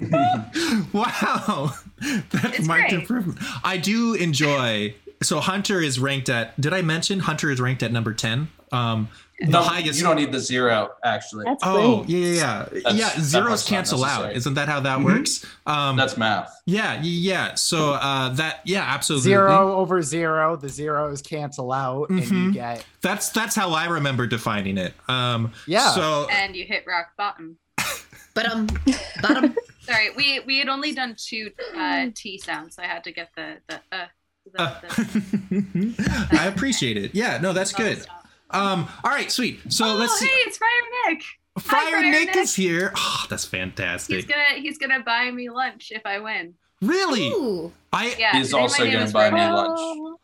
wow, 0.92 1.72
that's 2.30 2.58
It's 2.58 2.66
marked 2.66 2.90
great. 2.90 3.00
improvement. 3.02 3.38
I 3.64 3.76
do 3.76 4.14
enjoy. 4.14 4.94
So 5.22 5.40
Hunter 5.40 5.80
is 5.80 5.98
ranked 5.98 6.28
at. 6.28 6.60
Did 6.60 6.72
I 6.72 6.82
mention 6.82 7.20
Hunter 7.20 7.50
is 7.50 7.60
ranked 7.60 7.82
at 7.82 7.92
number 7.92 8.12
ten? 8.14 8.48
Um, 8.72 9.08
the 9.40 9.60
highest. 9.62 9.98
you 9.98 10.04
don't 10.04 10.16
need 10.16 10.30
the 10.32 10.38
zero 10.40 10.90
actually. 11.04 11.44
That's 11.44 11.62
Oh 11.64 12.04
great. 12.04 12.10
yeah, 12.10 12.18
yeah, 12.18 12.34
yeah. 12.34 12.64
That's- 12.82 12.94
yeah, 12.96 13.10
zeros 13.20 13.64
cancel 13.64 14.04
out. 14.04 14.32
Isn't 14.32 14.54
that 14.54 14.68
how 14.68 14.80
that 14.80 14.98
Mhm. 15.00 15.04
works? 15.04 15.44
Um, 15.66 15.96
That's 15.96 16.16
math. 16.16 16.50
yeah, 16.66 17.00
yeah. 17.02 17.54
So 17.54 17.94
uh, 17.94 18.28
that 18.30 18.60
yeah, 18.64 18.82
absolutely. 18.82 19.24
Zero 19.30 19.74
over 19.76 20.02
zero, 20.02 20.56
the 20.56 20.68
zeros 20.68 21.20
cancel 21.22 21.72
out, 21.72 22.10
and 22.10 22.20
you 22.20 22.26
Mhm. 22.26 22.52
get 22.54 22.84
That's 23.02 23.28
that's 23.30 23.54
how 23.56 23.72
I 23.72 23.86
remember 23.86 24.26
defining 24.26 24.78
it. 24.78 24.94
Um, 25.08 25.52
Yeah. 25.66 25.90
So 25.94 26.28
And 26.30 26.54
you 26.54 26.64
hit 26.64 26.84
rock 26.86 27.08
bottom. 27.18 27.58
But 28.34 28.46
um, 28.52 28.66
bottom. 29.22 29.54
Sorry, 29.80 30.10
we 30.16 30.40
we 30.46 30.58
had 30.58 30.68
only 30.68 30.92
done 30.94 31.14
two 31.18 31.50
uh, 31.76 32.06
T 32.14 32.38
sounds, 32.38 32.76
so 32.76 32.82
I 32.82 32.86
had 32.86 33.04
to 33.04 33.12
get 33.12 33.30
the 33.36 33.56
the 33.68 33.80
uh. 33.92 34.06
The, 34.52 34.60
uh, 34.62 34.80
the, 34.82 36.28
I 36.38 36.46
appreciate 36.48 36.98
it. 36.98 37.14
Yeah, 37.14 37.38
no, 37.38 37.54
that's 37.54 37.72
good. 37.72 38.02
stop. 38.02 38.23
Um, 38.54 38.88
all 39.02 39.10
right, 39.10 39.30
sweet. 39.30 39.60
So 39.72 39.84
oh, 39.86 39.94
let's 39.94 40.18
hey, 40.20 40.26
see. 40.26 40.32
it's 40.46 40.58
Friar 40.58 40.70
Nick. 41.08 41.22
Friar 41.60 41.88
Friar 41.90 42.02
Nick 42.02 42.26
Nick. 42.28 42.36
is 42.36 42.54
here. 42.56 42.92
Oh, 42.96 43.26
that's 43.28 43.44
fantastic. 43.44 44.16
He's 44.16 44.24
fantastic. 44.24 44.48
gonna 44.54 44.60
he's 44.62 44.78
gonna 44.78 45.00
buy 45.04 45.30
me 45.30 45.50
lunch 45.50 45.92
if 45.94 46.02
I 46.04 46.18
win. 46.20 46.54
Really? 46.82 47.28
Ooh. 47.28 47.72
I 47.92 48.14
Yeah, 48.18 48.32
He's 48.36 48.52
also 48.52 48.84
gonna 48.84 49.10
buy 49.10 49.30
Friar 49.30 49.32
me 49.32 49.40
Nick. 49.40 49.50
lunch 49.52 50.18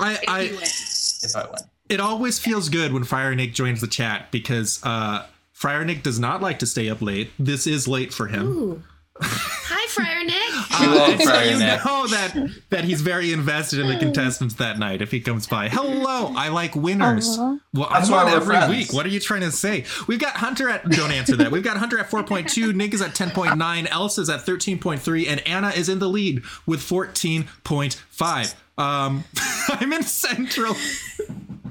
I 0.00 0.12
If 0.12 0.28
I 0.28 0.40
win. 0.44 0.54
if 0.62 1.36
I 1.36 1.44
win. 1.46 1.60
it 1.88 2.00
always 2.00 2.38
feels 2.38 2.68
good 2.68 2.92
when 2.92 3.04
Friar 3.04 3.34
Nick 3.34 3.52
joins 3.54 3.80
the 3.80 3.86
chat 3.86 4.30
because 4.30 4.80
uh 4.82 5.26
Friar 5.52 5.84
Nick 5.84 6.02
does 6.02 6.18
not 6.18 6.40
like 6.40 6.58
to 6.60 6.66
stay 6.66 6.88
up 6.88 7.02
late. 7.02 7.30
This 7.38 7.66
is 7.66 7.86
late 7.86 8.14
for 8.14 8.28
him. 8.28 8.46
Ooh. 8.46 8.82
Hi, 9.22 9.86
Friar 9.88 10.24
Nick. 10.24 10.34
We 10.80 10.98
Uh, 10.98 11.18
so 11.18 11.24
Friar 11.30 11.44
you 11.44 11.58
Nick. 11.58 11.84
know 11.84 12.06
that 12.08 12.50
that 12.70 12.84
he's 12.84 13.00
very 13.02 13.32
invested 13.32 13.78
in 13.80 13.86
the 13.88 13.96
contestants 13.96 14.54
that 14.54 14.78
night 14.78 15.00
if 15.02 15.10
he 15.10 15.20
comes 15.20 15.46
by. 15.46 15.68
Hello, 15.68 16.32
I 16.36 16.48
like 16.48 16.74
winners. 16.74 17.28
Aw. 17.38 17.56
Well, 17.74 17.88
That's 17.92 18.08
I'm 18.08 18.12
why 18.14 18.22
on 18.24 18.28
every 18.36 18.46
friends. 18.56 18.70
week. 18.70 18.92
What 18.92 19.06
are 19.06 19.10
you 19.10 19.20
trying 19.20 19.42
to 19.42 19.52
say? 19.52 19.84
We've 20.06 20.18
got 20.18 20.36
Hunter 20.36 20.68
at 20.68 20.88
don't 20.88 21.12
answer 21.12 21.36
that. 21.36 21.50
We've 21.50 21.62
got 21.62 21.76
Hunter 21.76 21.98
at 21.98 22.10
4.2, 22.10 22.74
Nick 22.80 22.94
is 22.94 23.02
at 23.02 23.10
10.9, 23.14 23.86
Elsa's 23.90 24.28
at 24.30 24.40
13.3, 24.40 25.28
and 25.28 25.46
Anna 25.46 25.68
is 25.70 25.88
in 25.88 25.98
the 25.98 26.08
lead 26.08 26.42
with 26.66 26.80
14.5. 26.80 28.54
Um 28.78 29.24
I'm 29.68 29.92
in 29.92 30.02
central. 30.02 30.74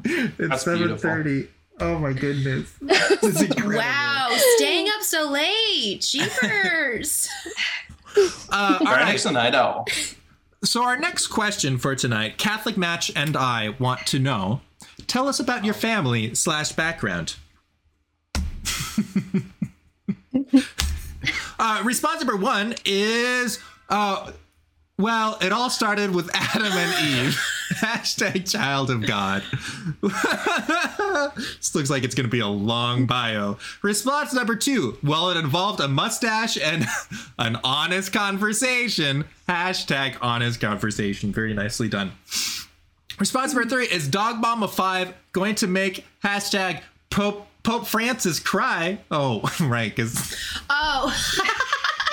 it's 0.05 0.37
That's 0.37 0.63
beautiful. 0.65 1.49
7:30. 1.79 1.81
Oh 1.81 1.99
my 1.99 2.13
goodness. 2.13 2.73
This 3.21 3.41
is. 3.41 3.63
Wow, 3.63 4.29
staying 4.57 4.87
up 4.87 5.01
so 5.01 5.29
late. 5.29 6.01
Jeepers. 6.01 7.29
Uh, 8.51 8.77
all 8.79 8.79
Friar 8.79 8.97
right. 8.97 9.11
Nick's 9.11 9.25
a 9.25 9.31
night 9.31 9.53
owl. 9.53 9.85
So 10.63 10.83
our 10.83 10.97
next 10.97 11.27
question 11.27 11.77
for 11.77 11.95
tonight, 11.95 12.39
Catholic 12.39 12.75
Match 12.75 13.11
and 13.15 13.37
I 13.37 13.69
want 13.79 14.05
to 14.07 14.17
know. 14.19 14.61
Tell 15.05 15.27
us 15.27 15.39
about 15.39 15.63
your 15.63 15.75
family 15.75 16.33
slash 16.33 16.71
background. 16.71 17.35
uh, 21.59 21.81
response 21.85 22.19
number 22.19 22.35
one 22.35 22.73
is, 22.83 23.59
uh, 23.89 24.31
well, 24.99 25.37
it 25.41 25.53
all 25.53 25.69
started 25.69 26.13
with 26.13 26.29
Adam 26.33 26.73
and 26.73 27.07
Eve. 27.07 27.41
Hashtag 27.75 28.51
child 28.51 28.89
of 28.89 29.07
God. 29.07 29.43
this 31.35 31.73
looks 31.73 31.89
like 31.89 32.03
it's 32.03 32.15
going 32.15 32.25
to 32.25 32.31
be 32.31 32.41
a 32.41 32.47
long 32.47 33.05
bio. 33.05 33.57
Response 33.81 34.33
number 34.33 34.57
two. 34.57 34.97
Well, 35.01 35.29
it 35.29 35.37
involved 35.37 35.79
a 35.79 35.87
mustache 35.87 36.57
and 36.57 36.85
an 37.39 37.57
honest 37.63 38.11
conversation. 38.11 39.23
Hashtag 39.47 40.17
honest 40.21 40.59
conversation. 40.59 41.31
Very 41.31 41.53
nicely 41.53 41.87
done. 41.87 42.11
Response 43.19 43.53
number 43.53 43.69
three 43.69 43.85
is 43.85 44.07
Dog 44.09 44.41
Mom 44.41 44.63
of 44.63 44.73
Five 44.73 45.13
going 45.31 45.55
to 45.55 45.67
make 45.67 46.05
hashtag 46.23 46.81
Pope 47.09 47.47
Pope 47.63 47.87
Francis 47.87 48.39
cry. 48.39 48.99
Oh, 49.11 49.49
right, 49.61 49.95
because 49.95 50.35
Oh, 50.69 51.13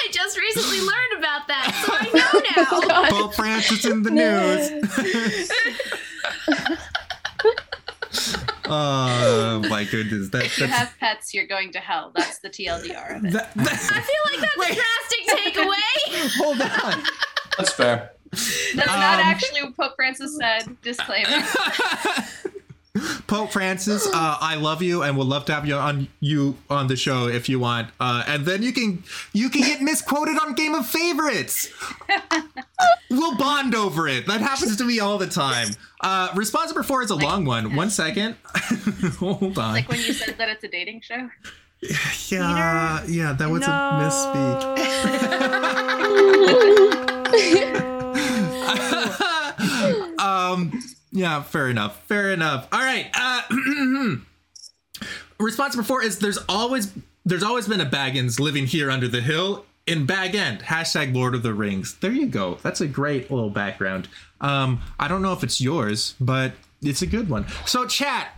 I 0.06 0.10
just 0.12 0.38
recently 0.38 0.80
learned 0.80 1.18
about 1.18 1.48
that, 1.48 1.82
so 1.84 1.92
I 1.92 2.04
know 2.14 2.40
now. 2.56 3.08
Pope 3.22 3.34
Francis 3.34 3.84
in 3.84 4.02
the 4.04 4.10
news. 4.10 5.50
oh 8.66 9.64
my 9.68 9.84
goodness, 9.84 10.28
that, 10.30 10.44
If 10.44 10.58
you 10.58 10.66
that's 10.66 10.78
have 10.78 10.94
pets, 10.98 11.34
you're 11.34 11.46
going 11.46 11.72
to 11.72 11.78
hell. 11.80 12.12
That's 12.14 12.38
the 12.38 12.48
TLDR 12.50 13.16
of 13.16 13.24
it. 13.24 13.32
that, 13.32 13.50
I 13.56 13.64
feel 13.64 14.22
like 14.32 14.40
that's 14.40 14.56
Wait. 14.56 14.72
a 14.72 14.74
drastic 14.74 15.54
takeaway. 15.54 16.36
hold 16.38 16.60
on. 16.60 17.02
That's 17.58 17.72
fair. 17.72 18.12
That's 18.30 18.86
not 18.86 19.18
Um, 19.18 19.26
actually 19.26 19.62
what 19.62 19.76
Pope 19.76 19.92
Francis 19.96 20.36
said. 20.36 20.76
Disclaimer. 20.82 21.42
Pope 23.26 23.52
Francis, 23.52 24.06
uh, 24.06 24.36
I 24.40 24.56
love 24.56 24.82
you 24.82 25.02
and 25.02 25.16
would 25.16 25.26
love 25.26 25.44
to 25.46 25.54
have 25.54 25.66
you 25.66 25.74
on 25.74 26.08
you 26.20 26.56
on 26.70 26.86
the 26.86 26.96
show 26.96 27.28
if 27.28 27.48
you 27.48 27.58
want. 27.58 27.90
Uh, 28.00 28.24
and 28.26 28.44
then 28.44 28.62
you 28.62 28.72
can 28.72 29.02
you 29.32 29.48
can 29.48 29.62
get 29.62 29.80
misquoted 29.82 30.38
on 30.38 30.54
Game 30.54 30.74
of 30.74 30.86
Favorites. 30.86 31.72
we'll 33.10 33.36
bond 33.36 33.74
over 33.74 34.08
it. 34.08 34.26
That 34.26 34.40
happens 34.40 34.76
to 34.76 34.84
me 34.84 35.00
all 35.00 35.18
the 35.18 35.26
time. 35.26 35.68
Uh, 36.00 36.28
response 36.34 36.70
number 36.70 36.82
four 36.82 37.02
is 37.02 37.10
a 37.10 37.16
long 37.16 37.44
one. 37.44 37.74
One 37.74 37.90
second. 37.90 38.36
Hold 39.18 39.58
on. 39.58 39.72
Like 39.72 39.88
when 39.88 39.98
you 39.98 40.12
said 40.12 40.36
that 40.38 40.48
it's 40.48 40.64
a 40.64 40.68
dating 40.68 41.00
show. 41.00 41.30
yeah, 42.28 43.04
yeah, 43.06 43.32
that 43.32 43.50
was 43.50 43.62
a 43.62 43.70
misspeak. 44.00 44.76
um, 50.18 50.72
yeah, 51.16 51.42
fair 51.42 51.70
enough. 51.70 52.02
Fair 52.04 52.30
enough. 52.30 52.68
All 52.70 52.80
right. 52.80 53.08
Uh, 53.14 54.16
response 55.40 55.74
number 55.74 55.86
four 55.86 56.02
is 56.02 56.18
there's 56.18 56.38
always 56.46 56.92
there's 57.24 57.42
always 57.42 57.66
been 57.66 57.80
a 57.80 57.86
Baggins 57.86 58.38
living 58.38 58.66
here 58.66 58.90
under 58.90 59.08
the 59.08 59.22
hill 59.22 59.64
in 59.86 60.04
Bag 60.04 60.34
End. 60.34 60.60
Hashtag 60.60 61.14
Lord 61.14 61.34
of 61.34 61.42
the 61.42 61.54
Rings. 61.54 61.96
There 62.00 62.12
you 62.12 62.26
go. 62.26 62.58
That's 62.62 62.82
a 62.82 62.86
great 62.86 63.30
little 63.30 63.48
background. 63.48 64.08
Um, 64.42 64.82
I 65.00 65.08
don't 65.08 65.22
know 65.22 65.32
if 65.32 65.42
it's 65.42 65.58
yours, 65.58 66.14
but 66.20 66.52
it's 66.82 67.00
a 67.00 67.06
good 67.06 67.30
one. 67.30 67.46
So 67.64 67.86
chat, 67.86 68.36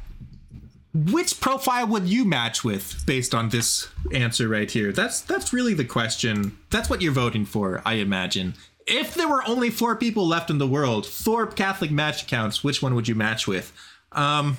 which 0.95 1.41
profile 1.41 1.89
would 1.89 2.07
you 2.07 2.25
match 2.25 2.63
with 2.63 3.03
based 3.07 3.35
on 3.35 3.49
this 3.49 3.89
answer 4.15 4.47
right 4.47 4.71
here? 4.71 4.93
That's 4.93 5.21
that's 5.21 5.53
really 5.53 5.75
the 5.75 5.85
question. 5.85 6.57
That's 6.71 6.89
what 6.89 7.03
you're 7.03 7.13
voting 7.13 7.45
for, 7.45 7.83
I 7.85 7.95
imagine. 7.95 8.55
If 8.91 9.15
there 9.15 9.29
were 9.29 9.43
only 9.47 9.71
four 9.71 9.97
people 9.97 10.27
left 10.27 10.51
in 10.51 10.59
the 10.59 10.67
world, 10.67 11.07
four 11.07 11.47
Catholic 11.47 11.91
match 11.91 12.23
accounts, 12.23 12.65
which 12.65 12.81
one 12.83 12.95
would 12.95 13.07
you 13.09 13.15
match 13.15 13.47
with? 13.47 13.73
Um, 14.13 14.57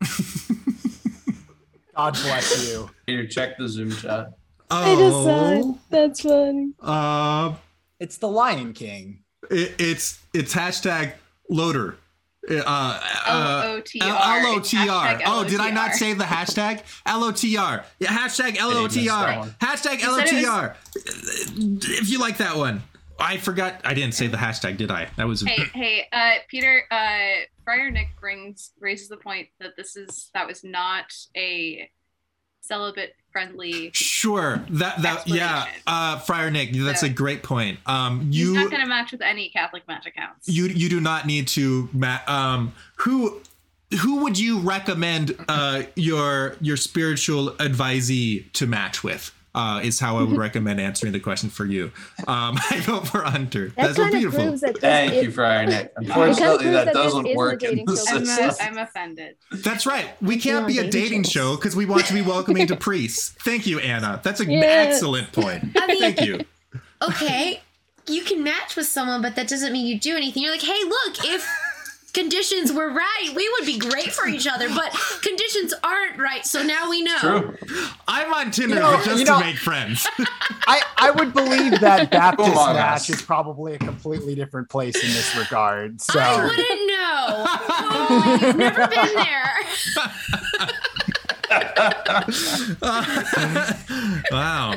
God 1.96 2.14
bless 2.14 2.68
you. 2.72 2.90
Peter, 3.06 3.26
check 3.26 3.56
the 3.58 3.68
Zoom 3.68 3.92
chat. 3.92 4.32
I 4.70 4.94
just 4.96 5.16
oh, 5.16 5.78
That's 5.90 6.20
funny. 6.22 6.72
uh, 6.80 7.54
It's 8.00 8.16
the 8.18 8.28
Lion 8.28 8.72
King. 8.72 9.20
it, 9.50 9.74
it's 9.78 10.20
it's 10.32 10.54
hashtag 10.54 11.12
loader. 11.48 11.96
Uh, 12.50 12.62
uh, 12.66 13.62
L-O-T-R. 13.64 14.06
L 14.40 14.46
O 14.48 14.60
T 14.60 14.76
R. 14.88 15.20
Oh, 15.26 15.44
did 15.48 15.60
I 15.60 15.70
not 15.70 15.90
L-O-T-R. 15.92 15.92
say 15.94 16.12
the 16.12 16.24
hashtag 16.24 16.82
L 17.06 17.24
O 17.24 17.30
T 17.32 17.56
R? 17.56 17.84
Yeah, 18.00 18.08
hashtag 18.08 18.56
L 18.58 18.70
O 18.76 18.86
T 18.88 19.06
that 19.06 19.28
R. 19.34 19.38
one. 19.40 19.50
Hashtag 19.62 20.02
L 20.02 20.16
You 20.16 20.22
O 20.22 20.26
said 20.26 20.28
it 20.36 20.40
T 20.40 20.46
R. 20.46 20.76
If 22.00 22.10
you 22.10 22.18
like 22.18 22.36
that 22.38 22.56
one, 22.56 22.82
I 23.18 23.36
forgot. 23.38 23.80
I 23.84 23.94
didn't 23.94 24.14
say 24.14 24.26
the 24.26 24.36
hashtag, 24.36 24.76
did 24.76 24.90
I? 24.90 25.08
That 25.16 25.26
was. 25.26 25.42
Hey, 25.42 25.64
hey, 25.74 26.06
uh, 26.12 26.40
Peter, 26.48 26.82
uh, 26.90 27.44
Friar 27.64 27.90
Nick 27.90 28.08
brings 28.20 28.72
raises 28.80 29.08
the 29.08 29.16
point 29.16 29.48
that 29.60 29.76
this 29.76 29.96
is 29.96 30.30
that 30.34 30.46
was 30.46 30.64
not 30.64 31.12
a 31.36 31.88
celibate 32.60 33.14
friendly. 33.30 33.90
Sure. 33.92 34.64
That 34.70 35.02
that 35.02 35.28
yeah. 35.28 35.66
Uh, 35.86 36.18
Friar 36.20 36.50
Nick, 36.50 36.72
that's 36.72 37.00
So- 37.00 37.06
a 37.06 37.10
great 37.10 37.42
point. 37.42 37.78
Um, 37.86 38.26
He's 38.26 38.36
you 38.38 38.54
not 38.54 38.70
going 38.70 38.82
to 38.82 38.88
match 38.88 39.12
with 39.12 39.20
any 39.22 39.48
Catholic 39.50 39.86
match 39.86 40.06
accounts. 40.06 40.48
you 40.48 40.66
you 40.66 40.88
do 40.88 41.00
not 41.00 41.26
need 41.26 41.48
to 41.48 41.88
ma- 41.92 42.20
um 42.26 42.72
who 42.96 43.40
who 44.00 44.22
would 44.24 44.38
you 44.38 44.58
recommend 44.60 45.36
uh 45.48 45.82
your 45.94 46.56
your 46.60 46.76
spiritual 46.76 47.50
advisee 47.52 48.50
to 48.52 48.66
match 48.66 49.04
with 49.04 49.30
uh 49.54 49.80
is 49.82 50.00
how 50.00 50.18
i 50.18 50.22
would 50.22 50.36
recommend 50.48 50.80
answering 50.80 51.12
the 51.12 51.20
question 51.20 51.48
for 51.50 51.64
you 51.64 51.90
um 52.26 52.56
i 52.70 52.80
vote 52.80 53.06
for 53.08 53.22
hunter 53.22 53.68
That 53.68 53.76
that's 53.76 53.96
so 53.96 54.02
kind 54.02 54.14
of 54.14 54.20
beautiful 54.20 54.44
proves 54.46 54.60
that 54.62 54.78
Thank 54.78 55.12
is- 55.14 55.24
you, 55.24 55.30
Friar 55.32 55.66
Nick. 55.66 55.92
Unfortunately, 55.96 56.70
that 56.70 56.86
that 56.86 56.94
doesn't 56.94 57.34
work 57.36 57.62
in 57.62 57.84
the. 57.84 58.06
I'm, 58.12 58.24
system. 58.26 58.50
uh, 58.50 58.54
I'm 58.60 58.78
offended. 58.78 59.36
that's 59.52 59.86
right 59.86 60.10
we 60.22 60.36
can't 60.38 60.66
be 60.66 60.78
a 60.78 60.82
dating 60.82 60.90
dating 61.02 61.22
shows. 61.24 61.32
show 61.32 61.56
because 61.56 61.76
we 61.76 61.86
want 61.86 62.06
to 62.06 62.14
be 62.14 62.22
welcoming 62.34 62.66
to 62.66 62.76
priests 62.76 63.30
thank 63.44 63.66
you 63.66 63.78
anna 63.80 64.20
that's 64.24 64.40
an 64.40 64.50
Yes. 64.50 64.94
excellent 64.96 65.32
point 65.32 65.64
I 65.76 65.86
mean- 65.86 66.00
thank 66.00 66.20
you 66.22 66.40
Okay, 67.02 67.60
you 68.06 68.22
can 68.22 68.42
match 68.42 68.76
with 68.76 68.86
someone, 68.86 69.20
but 69.20 69.36
that 69.36 69.46
doesn't 69.46 69.72
mean 69.74 69.86
you 69.86 69.98
do 70.00 70.16
anything. 70.16 70.42
You're 70.42 70.52
like, 70.52 70.62
hey, 70.62 70.84
look, 70.84 71.16
if 71.24 71.46
conditions 72.14 72.72
were 72.72 72.90
right, 72.90 73.30
we 73.34 73.48
would 73.58 73.66
be 73.66 73.78
great 73.78 74.12
for 74.12 74.26
each 74.26 74.46
other. 74.46 74.68
But 74.68 74.96
conditions 75.20 75.74
aren't 75.82 76.18
right, 76.18 76.46
so 76.46 76.62
now 76.62 76.88
we 76.88 77.02
know. 77.02 77.18
True. 77.18 77.56
I'm 78.08 78.32
on 78.32 78.50
Tinder 78.50 78.76
You 78.76 78.80
know- 78.80 79.02
just 79.04 79.18
you 79.18 79.24
to 79.26 79.38
make 79.40 79.56
friends. 79.56 80.06
I, 80.66 80.80
I 80.96 81.10
would 81.10 81.34
believe 81.34 81.80
that 81.80 82.10
Baptist 82.10 82.52
Among 82.52 82.74
match 82.74 83.10
is 83.10 83.20
probably 83.20 83.74
a 83.74 83.78
completely 83.78 84.34
different 84.34 84.70
place 84.70 84.94
in 84.94 85.08
this 85.10 85.36
regard. 85.36 86.00
So 86.00 86.18
I 86.18 86.44
wouldn't 86.44 86.86
know. 86.86 87.44
Oh, 87.76 88.38
you've 88.40 88.56
never 88.56 88.86
been 88.88 89.14
there. 89.14 89.54
wow. 94.30 94.74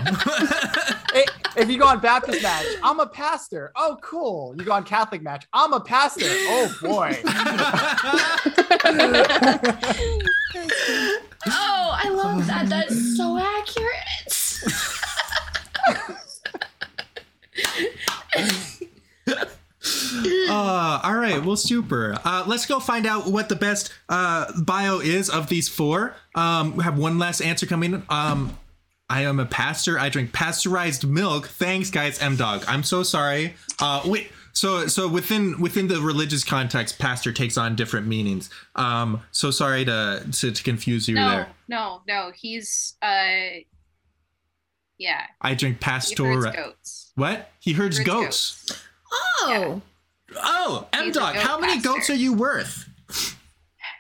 Hey, 1.58 1.64
if 1.64 1.70
you 1.72 1.80
go 1.80 1.88
on 1.88 2.00
Baptist 2.00 2.44
match, 2.44 2.66
I'm 2.84 3.00
a 3.00 3.08
pastor. 3.08 3.72
Oh, 3.76 3.98
cool. 4.02 4.54
You 4.58 4.64
go 4.64 4.74
on 4.74 4.84
Catholic 4.84 5.24
match, 5.24 5.48
I'm 5.54 5.74
a 5.74 5.80
pastor. 5.80 6.26
Oh 6.28 6.76
boy. 6.82 7.18
Oh, 11.50 11.98
I 12.04 12.10
love 12.10 12.46
that. 12.48 12.68
That's 12.68 13.16
so 13.16 13.38
accurate. 13.38 14.34
Uh, 20.50 21.00
all 21.04 21.16
right, 21.16 21.44
well, 21.46 21.56
super. 21.56 22.18
Uh, 22.26 22.44
let's 22.48 22.66
go 22.66 22.80
find 22.80 23.06
out 23.06 23.28
what 23.28 23.50
the 23.50 23.56
best 23.56 23.94
uh, 24.10 24.52
bio 24.62 25.00
is 25.00 25.30
of 25.30 25.48
these 25.48 25.70
four. 25.70 26.16
Um, 26.36 26.76
we 26.76 26.84
have 26.84 26.98
one 26.98 27.18
last 27.18 27.42
answer 27.42 27.66
coming. 27.66 28.04
Um, 28.10 28.58
I 29.10 29.22
am 29.24 29.40
a 29.40 29.46
pastor. 29.46 29.98
I 29.98 30.10
drink 30.10 30.34
pasteurized 30.34 31.08
milk. 31.08 31.48
Thanks, 31.48 31.90
guys. 31.90 32.22
M 32.22 32.36
dog. 32.36 32.64
I'm 32.68 32.84
so 32.84 33.04
sorry. 33.04 33.56
Uh, 33.80 34.02
wait. 34.06 34.32
So, 34.54 34.88
so 34.88 35.08
within 35.08 35.60
within 35.62 35.88
the 35.88 36.02
religious 36.02 36.44
context, 36.44 36.98
pastor 37.00 37.32
takes 37.32 37.58
on 37.58 37.76
different 37.76 38.08
meanings. 38.08 38.50
Um, 38.76 39.22
so 39.32 39.52
sorry 39.52 39.86
to 39.86 40.26
to, 40.32 40.52
to 40.52 40.64
confuse 40.64 41.08
you 41.08 41.16
No, 41.16 41.30
there. 41.30 41.48
no, 41.68 42.02
no. 42.08 42.26
No. 42.26 42.32
He's 42.36 42.96
uh, 43.02 43.62
yeah. 44.98 45.22
I 45.42 45.54
drink 45.54 45.76
He 45.78 45.80
pastor. 45.80 46.26
herds 46.26 46.56
goats. 46.56 47.12
What? 47.16 47.52
He 47.60 47.74
herds 47.74 47.98
Herds 48.00 48.08
goats. 48.08 48.84
Oh, 49.12 49.82
Oh, 50.36 50.88
M 50.92 51.12
dog. 51.12 51.36
goat 51.36 51.44
How 51.44 51.60
many 51.60 51.74
pastor. 51.76 51.90
goats 51.90 52.10
are 52.10 52.16
you 52.16 52.34
worth? 52.34 52.90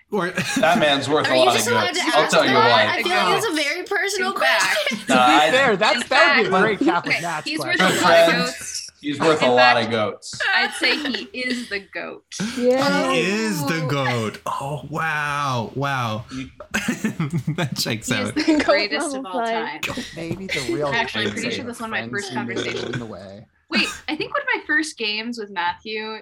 Or 0.09 0.29
That 0.29 0.79
man's 0.79 1.09
worth 1.09 1.27
are 1.29 1.33
a 1.33 1.39
lot 1.39 1.47
of 1.49 1.53
just 1.55 1.67
allowed 1.69 1.93
goats. 1.93 1.99
I'll 2.15 2.23
ask 2.23 2.31
tell 2.33 2.45
you 2.45 2.51
that? 2.53 2.87
what. 2.87 2.99
I 2.99 3.03
feel 3.03 3.11
like 3.11 3.37
it's 3.37 3.47
a 3.47 3.53
very 3.55 3.83
personal 3.83 4.29
In 4.31 4.37
question. 4.37 4.97
No, 5.09 5.15
to 5.15 5.45
be 5.45 5.57
fair, 5.57 5.77
that's 5.77 6.07
that 6.09 6.37
would 6.37 6.49
be 6.49 6.55
a 6.55 6.59
great 6.61 6.79
Catholic 6.79 7.15
Okay, 7.15 7.21
match. 7.23 7.43
he's 7.45 7.59
worth 7.59 7.79
a 7.79 7.83
lot 7.83 7.91
of 7.93 7.97
Friends. 7.99 8.51
goats. 8.51 8.91
He's 9.01 9.19
worth 9.19 9.41
a 9.41 9.45
In 9.45 9.51
lot 9.51 9.83
of 9.83 9.91
goats. 9.91 10.39
I'd 10.53 10.71
say 10.73 10.97
he 10.97 11.23
is 11.39 11.69
the 11.69 11.79
goat. 11.79 12.25
Yeah. 12.57 13.11
He 13.11 13.19
oh. 13.19 13.23
is 13.23 13.65
the 13.65 13.85
goat. 13.89 14.39
Oh 14.45 14.85
wow, 14.89 15.71
wow. 15.75 16.25
that 16.31 17.71
checks 17.77 18.07
He 18.07 18.15
is 18.15 18.29
out. 18.29 18.35
the 18.35 18.43
Goat 18.43 18.65
greatest 18.65 19.15
of 19.15 19.25
all 19.25 19.43
time. 19.45 19.81
Maybe 20.15 20.47
the 20.47 20.69
real. 20.73 20.87
Actually, 20.87 21.25
I'm 21.25 21.31
pretty 21.31 21.51
sure 21.51 21.65
this 21.65 21.77
that's 21.77 21.79
one 21.81 21.93
of 21.93 21.99
my 22.05 22.09
first 22.09 22.31
you 22.31 22.35
made 22.37 22.47
conversations. 22.47 22.83
along 22.83 22.99
the 22.99 23.05
way. 23.05 23.45
Wait, 23.69 23.87
I 24.07 24.15
think 24.15 24.33
one 24.33 24.41
of 24.41 24.47
my 24.53 24.61
first 24.65 24.97
games 24.97 25.37
with 25.37 25.49
Matthew, 25.51 26.19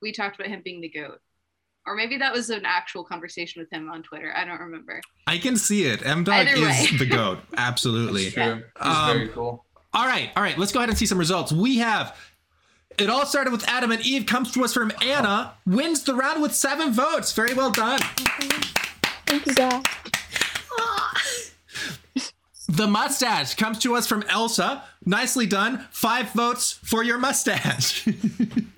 we 0.00 0.12
talked 0.12 0.36
about 0.36 0.48
him 0.48 0.60
being 0.64 0.80
the 0.80 0.88
goat. 0.90 1.18
Or 1.86 1.96
maybe 1.96 2.16
that 2.18 2.32
was 2.32 2.48
an 2.50 2.62
actual 2.64 3.02
conversation 3.02 3.60
with 3.60 3.70
him 3.70 3.90
on 3.90 4.02
Twitter. 4.02 4.32
I 4.36 4.44
don't 4.44 4.60
remember. 4.60 5.00
I 5.26 5.38
can 5.38 5.56
see 5.56 5.84
it. 5.84 6.04
M 6.06 6.22
Dog 6.24 6.46
is 6.48 6.98
the 6.98 7.06
goat. 7.06 7.38
Absolutely. 7.56 8.24
It's 8.26 8.34
true. 8.34 8.62
He's 8.82 8.96
Um, 8.96 9.16
very 9.16 9.28
cool. 9.28 9.64
All 9.94 10.06
right, 10.06 10.30
all 10.36 10.42
right. 10.42 10.56
Let's 10.56 10.72
go 10.72 10.78
ahead 10.78 10.88
and 10.88 10.96
see 10.98 11.06
some 11.06 11.18
results. 11.18 11.52
We 11.52 11.78
have. 11.78 12.16
It 12.98 13.10
all 13.10 13.26
started 13.26 13.52
with 13.52 13.66
Adam 13.68 13.90
and 13.90 14.00
Eve. 14.06 14.26
Comes 14.26 14.52
to 14.52 14.64
us 14.64 14.72
from 14.72 14.92
Anna. 15.02 15.54
Wins 15.66 16.02
the 16.04 16.14
round 16.14 16.40
with 16.40 16.54
seven 16.54 16.92
votes. 16.92 17.32
Very 17.32 17.54
well 17.54 17.70
done. 17.70 17.98
Thank 19.26 19.46
you, 19.46 19.54
guys. 19.54 19.82
The 22.68 22.86
mustache 22.86 23.54
comes 23.54 23.78
to 23.80 23.96
us 23.96 24.06
from 24.06 24.22
Elsa. 24.28 24.84
Nicely 25.04 25.46
done. 25.46 25.86
Five 25.90 26.32
votes 26.32 26.72
for 26.84 27.02
your 27.02 27.18
mustache. 27.18 28.06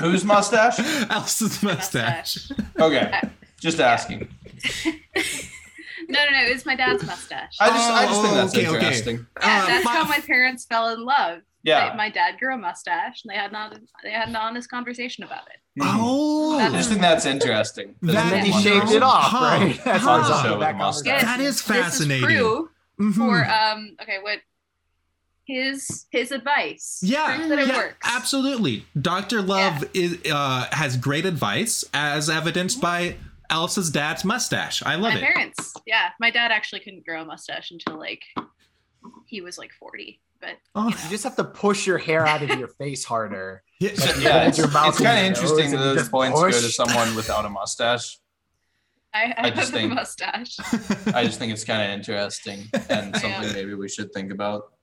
Whose 0.00 0.24
mustache? 0.24 0.78
Elsa's 1.10 1.62
mustache. 1.62 2.50
Okay. 2.78 3.20
Just 3.60 3.80
asking. 3.80 4.28
No, 6.10 6.24
no, 6.24 6.30
no. 6.30 6.38
It's 6.44 6.64
my 6.64 6.74
dad's 6.74 7.04
mustache. 7.04 7.56
I 7.60 7.68
just 7.68 7.90
I 7.90 8.06
just 8.06 8.20
think 8.22 8.32
Oh, 8.32 8.36
that's 8.36 8.54
okay, 8.56 8.66
okay. 8.66 8.76
interesting. 8.76 9.26
yeah, 9.42 9.62
Uh, 9.62 9.66
that's 9.66 9.84
fi- 9.84 9.92
how 9.94 10.04
my 10.04 10.20
parents 10.20 10.64
fell 10.64 10.88
in 10.88 11.04
love. 11.04 11.40
Yeah. 11.64 11.90
They- 11.90 11.96
my 11.96 12.08
dad 12.08 12.38
grew 12.38 12.54
a 12.54 12.56
mustache, 12.56 13.22
and 13.24 13.30
they 13.30 13.36
had 13.36 13.52
not 13.52 13.76
they 14.02 14.10
had 14.12 14.28
an 14.28 14.36
honest 14.36 14.70
conversation 14.70 15.24
about 15.24 15.48
it. 15.48 15.60
Oh, 15.82 16.58
I 16.58 16.70
just 16.70 16.88
think 16.88 17.02
that's 17.02 17.26
interesting. 17.26 17.94
That 18.02 18.16
And 18.16 18.32
then 18.32 18.44
he 18.46 18.50
is 18.52 18.62
shaved 18.62 18.90
it 18.92 19.02
off, 19.02 19.24
Huh. 19.24 19.38
right? 19.58 19.80
That's 19.84 20.02
Huh. 20.02 20.14
the 20.14 20.18
result 20.22 20.42
Show 20.44 20.52
of 20.54 20.58
with 20.60 20.66
that 20.68 20.74
a 20.74 20.78
mustache. 20.78 21.20
conversation. 21.20 21.38
That 21.38 21.40
is 21.46 21.56
This 21.56 21.76
fascinating. 21.76 22.30
is 22.30 22.40
proof 22.40 22.68
Mhm. 23.00 23.14
for 23.14 23.44
um. 23.50 23.96
Okay, 24.00 24.18
what 24.22 24.38
his 25.48 26.06
his 26.12 26.30
advice? 26.30 27.00
Yeah, 27.02 27.48
that 27.48 27.58
it 27.58 27.66
yeah, 27.68 27.76
works. 27.76 27.96
absolutely. 28.04 28.84
Doctor 29.00 29.42
Love 29.42 29.82
is 29.94 30.18
uh, 30.30 30.68
has 30.70 30.96
great 30.96 31.24
advice, 31.26 31.84
as 31.92 32.30
evidenced 32.30 32.80
by 32.80 33.16
Elsa's 33.50 33.90
dad's 33.90 34.24
mustache. 34.24 34.82
I 34.84 34.94
love 34.94 35.14
it. 35.14 35.22
my 35.22 35.28
it. 35.28 35.32
parents. 35.34 35.74
Yeah, 35.86 36.10
my 36.20 36.30
dad 36.30 36.52
actually 36.52 36.80
couldn't 36.80 37.04
grow 37.04 37.22
a 37.22 37.24
mustache 37.24 37.70
until 37.72 37.98
like 37.98 38.22
he 39.26 39.40
was 39.40 39.58
like 39.58 39.72
forty. 39.72 40.20
But 40.40 40.50
Oh, 40.76 40.86
You 40.88 41.10
just 41.10 41.24
have 41.24 41.34
to 41.34 41.42
push 41.44 41.84
your 41.84 41.98
hair 41.98 42.24
out 42.24 42.42
of 42.42 42.56
your 42.60 42.68
face 42.68 43.04
harder. 43.04 43.64
yeah. 43.80 43.94
So, 43.94 44.14
you 44.18 44.22
yeah, 44.22 44.46
it's, 44.46 44.56
your 44.58 44.68
mouth 44.70 44.90
it's 44.90 45.00
kind 45.00 45.18
of 45.18 45.24
interesting 45.24 45.64
nose 45.64 45.72
that 45.72 45.78
those 45.78 45.96
just 45.98 46.10
points 46.12 46.40
go 46.40 46.48
to 46.48 46.52
someone 46.60 47.16
without 47.16 47.44
a 47.44 47.48
mustache. 47.48 48.18
I, 49.12 49.34
I, 49.36 49.46
I 49.46 49.50
just 49.50 49.72
have 49.72 49.74
a 49.74 49.82
think- 49.82 49.94
mustache. 49.94 50.56
I 51.12 51.24
just 51.24 51.40
think 51.40 51.52
it's 51.52 51.64
kind 51.64 51.82
of 51.82 51.88
interesting 51.98 52.66
and 52.88 53.12
Yeah. 53.14 53.18
something 53.18 53.52
maybe 53.52 53.74
we 53.74 53.88
should 53.88 54.12
think 54.12 54.30
about 54.30 54.74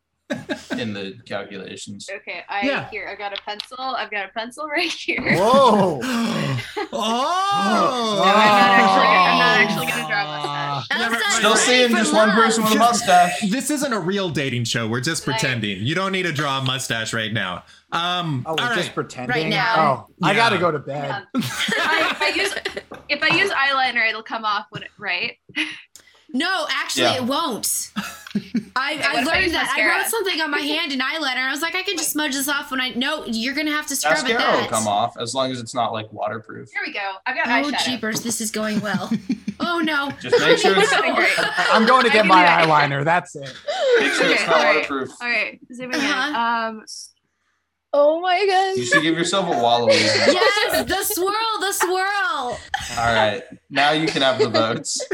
in 0.77 0.93
the 0.93 1.17
calculations. 1.25 2.09
Okay, 2.11 2.41
I 2.49 2.65
Yeah. 2.65 2.89
here 2.89 3.07
I've 3.11 3.17
got 3.19 3.37
a 3.37 3.41
pencil. 3.43 3.77
I've 3.79 4.09
got 4.09 4.25
a 4.25 4.29
pencil 4.29 4.65
right 4.69 4.91
here. 4.91 5.21
Whoa! 5.37 5.99
oh, 6.01 6.61
No, 6.91 8.23
I'm 8.23 8.37
not 8.37 8.71
actually- 8.79 9.05
I'm 9.05 9.37
not 9.39 9.57
actually 9.59 9.85
gonna 9.87 10.07
draw 10.07 10.23
a 10.23 10.27
mustache. 10.77 10.99
Never- 10.99 11.15
Still 11.35 11.55
seeing 11.55 11.89
for 11.91 11.97
just 11.97 12.13
one 12.13 12.31
person 12.31 12.63
with 12.63 12.73
a 12.73 12.77
mustache. 12.79 13.41
This 13.49 13.69
isn't 13.69 13.93
a 13.93 13.99
real 13.99 14.29
dating 14.29 14.63
show. 14.63 14.87
We're 14.87 15.01
just 15.01 15.27
Like- 15.27 15.39
pretending. 15.39 15.81
You 15.85 15.93
don't 15.95 16.11
need 16.11 16.23
to 16.23 16.31
draw 16.31 16.59
a 16.59 16.63
mustache 16.63 17.13
right 17.13 17.31
now. 17.31 17.63
Um, 17.91 18.43
Oh, 18.47 18.55
we're 18.57 18.67
all 18.69 18.75
just 18.75 18.93
pretending. 18.95 19.29
Right 19.43 19.47
now. 19.49 20.07
Oh, 20.09 20.13
I 20.27 20.33
gotta 20.33 20.57
go 20.57 20.71
to 20.71 20.79
bed. 20.79 21.11
Um, 21.11 21.25
I, 21.43 22.15
I 22.19 22.33
use 22.35 22.53
if 23.09 23.21
I 23.21 23.27
use 23.37 23.51
eyeliner, 23.51 24.07
it'll 24.09 24.23
come 24.23 24.43
off 24.43 24.65
when 24.71 24.81
it 24.83 24.89
right. 24.97 25.37
No, 26.33 26.65
actually, 26.69 27.03
Yeah. 27.03 27.15
it 27.17 27.23
won't. 27.23 27.91
I, 28.75 28.99
I 29.01 29.23
learned 29.23 29.43
use 29.43 29.51
that. 29.53 29.63
I 29.73 29.79
mascara? 29.81 29.97
wrote 30.01 30.07
something 30.07 30.41
on 30.41 30.51
my 30.51 30.59
hand 30.73 30.91
in 30.91 30.99
eyeliner. 30.99 31.37
and 31.37 31.47
I 31.47 31.51
was 31.51 31.61
like, 31.61 31.75
I 31.75 31.83
can 31.83 31.95
just 31.95 32.11
smudge 32.11 32.33
this 32.33 32.49
off 32.49 32.71
when 32.71 32.81
I. 32.81 32.89
No, 32.89 33.23
you're 33.25 33.53
gonna 33.55 33.71
have 33.71 33.87
to 33.87 33.95
scrub 33.95 34.17
it. 34.27 34.33
Mascara 34.33 34.61
will 34.61 34.67
come 34.67 34.87
off 34.87 35.15
as 35.17 35.33
long 35.33 35.51
as 35.51 35.61
it's 35.61 35.73
not 35.73 35.93
like 35.93 36.11
waterproof. 36.11 36.69
Here 36.71 36.81
we 36.85 36.91
go. 36.91 37.13
I've 37.25 37.35
got 37.37 37.47
Oh 37.47 37.69
eyeshadow. 37.71 37.85
jeepers, 37.85 38.21
this 38.21 38.41
is 38.41 38.51
going 38.51 38.81
well. 38.81 39.09
oh 39.61 39.79
no. 39.79 40.11
Just 40.19 40.37
make 40.39 40.57
sure 40.57 40.73
it's, 40.75 40.91
I'm 41.71 41.85
going 41.85 42.03
to 42.05 42.11
get 42.11 42.25
my 42.25 42.43
eyeliner. 42.45 43.05
That's 43.05 43.35
it. 43.37 43.53
make 43.99 44.11
sure 44.11 44.29
it's 44.29 44.45
not 44.45 44.57
alright. 44.57 44.75
waterproof. 44.89 45.09
All 45.21 45.27
right, 45.29 45.59
zooming 45.73 45.99
in. 45.99 46.05
Uh-huh. 46.05 46.69
Um, 46.69 46.85
Oh 47.97 48.19
my 48.19 48.45
god. 48.45 48.75
You 48.77 48.83
should 48.83 49.03
give 49.03 49.17
yourself 49.17 49.47
a 49.47 49.51
Wallaby. 49.57 49.93
Yes, 50.35 50.83
the 50.85 51.01
swirl, 51.03 51.59
the 51.61 51.71
swirl. 51.71 52.59
All 52.97 53.13
right, 53.13 53.41
now 53.69 53.91
you 53.91 54.05
can 54.05 54.21
have 54.21 54.37
the 54.37 54.49
votes. 54.49 54.99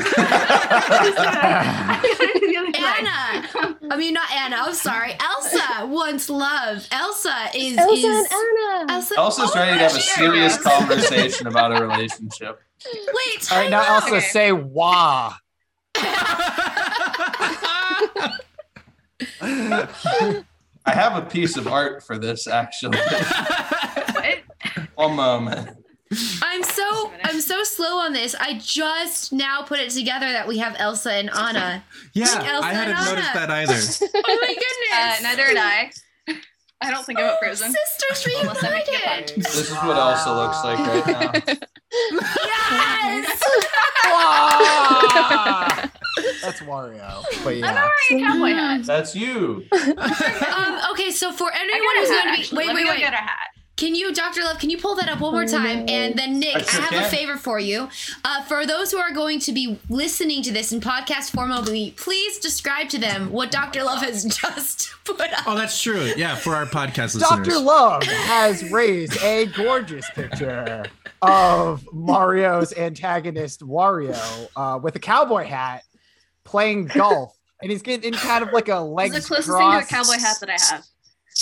Anna. 2.74 3.48
I 3.92 3.96
mean, 3.98 4.16
not 4.16 4.32
Anna. 4.32 4.56
I'm 4.60 4.74
sorry. 4.74 5.14
Elsa 5.20 5.86
wants 5.86 6.28
love. 6.28 6.88
Elsa 6.92 7.50
is 7.54 7.78
Elsa 7.78 7.94
is 7.94 8.04
and 8.06 8.28
Anna. 8.32 8.94
Elsa. 8.94 9.16
Elsa's 9.18 9.52
oh, 9.54 9.60
ready 9.60 9.78
to 9.78 9.84
have 9.84 9.96
a 9.96 10.00
serious 10.00 10.58
we 10.58 10.64
go. 10.64 10.70
conversation 10.72 11.46
about 11.46 11.78
a 11.80 11.86
relationship. 11.86 12.60
Wait, 12.86 13.52
All 13.52 13.60
right, 13.60 13.70
now 13.70 13.82
out. 13.82 14.04
Elsa, 14.04 14.16
Okay. 14.16 14.26
say 14.26 14.52
wah. 14.52 15.36
I 20.86 20.92
have 20.94 21.16
a 21.16 21.22
piece 21.30 21.58
of 21.58 21.68
art 21.68 22.04
for 22.04 22.18
this 22.18 22.48
actually. 22.48 22.98
what? 22.98 24.40
One 24.96 25.16
moment. 25.16 25.78
I'm 26.42 26.62
so 26.64 27.12
I'm 27.24 27.40
so 27.40 27.64
slow 27.64 28.00
on 28.00 28.12
this. 28.14 28.36
I 28.36 28.58
just 28.62 29.32
now 29.32 29.62
put 29.62 29.80
it 29.80 29.92
together 29.92 30.30
that 30.32 30.46
we 30.48 30.58
have 30.58 30.76
Elsa 30.78 31.14
and 31.14 31.30
Anna. 31.30 31.84
yeah, 32.14 32.26
Elsa 32.26 32.68
I 32.68 32.74
hadn't 32.74 32.96
and 32.98 33.06
noticed 33.06 33.30
Anna. 33.36 33.48
that 33.48 33.50
either. 33.52 33.74
Oh 34.26 34.40
my 34.42 34.56
Uh, 34.94 35.16
goodness. 35.16 35.24
neither 35.24 35.48
did 35.48 35.58
I. 35.58 35.92
I 36.84 36.90
don't 36.92 37.06
think 37.06 37.20
I'm 37.20 37.38
frozen. 37.40 37.72
Sisters 37.72 38.36
Unless 38.42 38.64
I 38.64 38.70
make 38.72 38.88
it 38.88 38.92
reunited. 39.06 39.38
This 39.44 39.56
is 39.70 39.72
what 39.72 39.96
Elsa 39.98 40.34
looks 40.34 40.64
like 40.64 40.80
right 40.80 41.08
now. 41.08 41.56
Yes. 42.46 43.44
Wah! 46.18 46.24
That's 46.41 46.59
Wario. 46.62 47.24
But 47.43 47.49
I'm 47.53 47.57
yeah. 47.59 47.72
not 47.72 47.91
wearing 48.09 48.24
a 48.26 48.28
cowboy 48.28 48.49
hat. 48.53 48.84
That's 48.86 49.16
you. 49.16 49.66
um, 49.72 50.80
okay, 50.91 51.12
so 51.12 51.32
for 51.32 51.51
anyone 51.53 51.95
who's 51.97 52.09
going 52.09 52.24
to 52.24 52.32
be 52.32 52.38
actually. 52.39 52.57
wait, 52.57 52.68
Let 52.68 52.76
wait, 52.76 52.84
me 52.84 52.89
wait. 52.89 52.99
get 52.99 53.14
a 53.14 53.18
hat. 53.18 53.47
Can 53.78 53.95
you, 53.95 54.14
Dr. 54.14 54.41
Love, 54.43 54.59
can 54.59 54.70
you 54.70 54.78
pull 54.78 54.93
that 54.95 55.09
up 55.09 55.22
one 55.22 55.32
more 55.34 55.41
Oh, 55.43 55.47
time? 55.47 55.86
And 55.89 56.16
then, 56.16 56.38
Nick, 56.39 56.55
I 56.55 56.59
I, 56.59 56.62
sure 56.64 56.82
have 56.84 57.05
a 57.05 57.09
favor 57.09 57.36
for 57.36 57.57
you. 57.59 57.89
Uh, 58.24 58.43
for 58.43 58.64
those 58.68 58.91
who 58.91 58.99
are 58.99 59.12
going 59.12 59.39
to 59.39 59.51
be 59.51 59.80
listening 59.89 60.43
to 60.43 60.51
this 60.51 60.72
in 60.72 60.82
podcast 60.82 61.32
form 61.32 61.51
only, 61.51 61.91
please 61.97 62.38
describe 62.38 62.89
to 62.89 62.99
them 62.99 63.32
what 63.32 63.49
Dr. 63.49 63.84
Love 63.84 64.03
has 64.03 64.24
just 64.41 64.91
put 65.03 65.20
up. 65.22 65.47
Oh, 65.47 65.55
that's 65.55 65.82
true. 65.82 66.12
Yeah, 66.16 66.36
for 66.36 66.55
our 66.55 66.68
podcast 66.68 67.16
listeners. 67.16 67.47
Dr. 67.47 67.57
Love 67.59 68.03
has 68.03 68.70
raised 68.70 69.18
a 69.24 69.47
gorgeous 69.47 70.07
picture 70.12 70.86
of 71.24 71.84
Mario's 71.91 72.74
antagonist 72.78 73.62
Wario 73.62 74.47
uh, 74.55 74.78
with 74.78 74.95
a 74.95 74.99
cowboy 74.99 75.45
hat 75.45 75.86
playing 76.52 76.86
golf. 76.88 77.36
And 77.62 77.72
he's 77.72 77.82
getting 77.82 78.14
in 78.14 78.20
kind 78.20 78.43
of 78.43 78.52
like 78.54 78.70
a 78.70 78.80
legs 78.80 79.16
It's 79.16 79.28
the 79.30 79.36
closest 79.36 79.58
thing 79.58 79.72
to 79.72 79.78
a 79.78 79.84
cowboy 79.86 80.20
hat 80.20 80.38
that 80.41 80.49
I 80.49 80.58
have. 80.74 80.84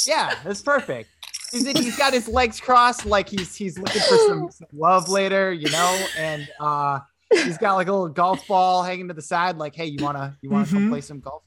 Yeah, 0.06 0.34
that's 0.44 0.62
perfect. 0.62 1.10
He's, 1.52 1.66
in, 1.66 1.76
he's 1.78 1.98
got 1.98 2.14
his 2.14 2.28
legs 2.28 2.60
crossed 2.60 3.06
like 3.06 3.28
he's 3.30 3.56
he's 3.56 3.78
looking 3.80 4.02
for 4.02 4.18
some, 4.28 4.52
some 4.52 4.68
love 4.74 5.10
later, 5.10 5.52
you 5.52 5.70
know, 5.72 6.06
and 6.18 6.48
uh 6.60 7.00
he's 7.32 7.58
got 7.58 7.76
like 7.76 7.88
a 7.88 7.92
little 7.92 8.10
golf 8.10 8.46
ball 8.48 8.84
hanging 8.84 9.08
to 9.08 9.14
the 9.14 9.22
side, 9.22 9.58
like, 9.58 9.76
hey, 9.76 9.86
you 9.86 10.04
wanna 10.04 10.38
you 10.42 10.50
wanna 10.50 10.66
come 10.68 10.88
Mhm. 10.88 10.90
play 10.92 11.02
some 11.02 11.20
golf? 11.22 11.42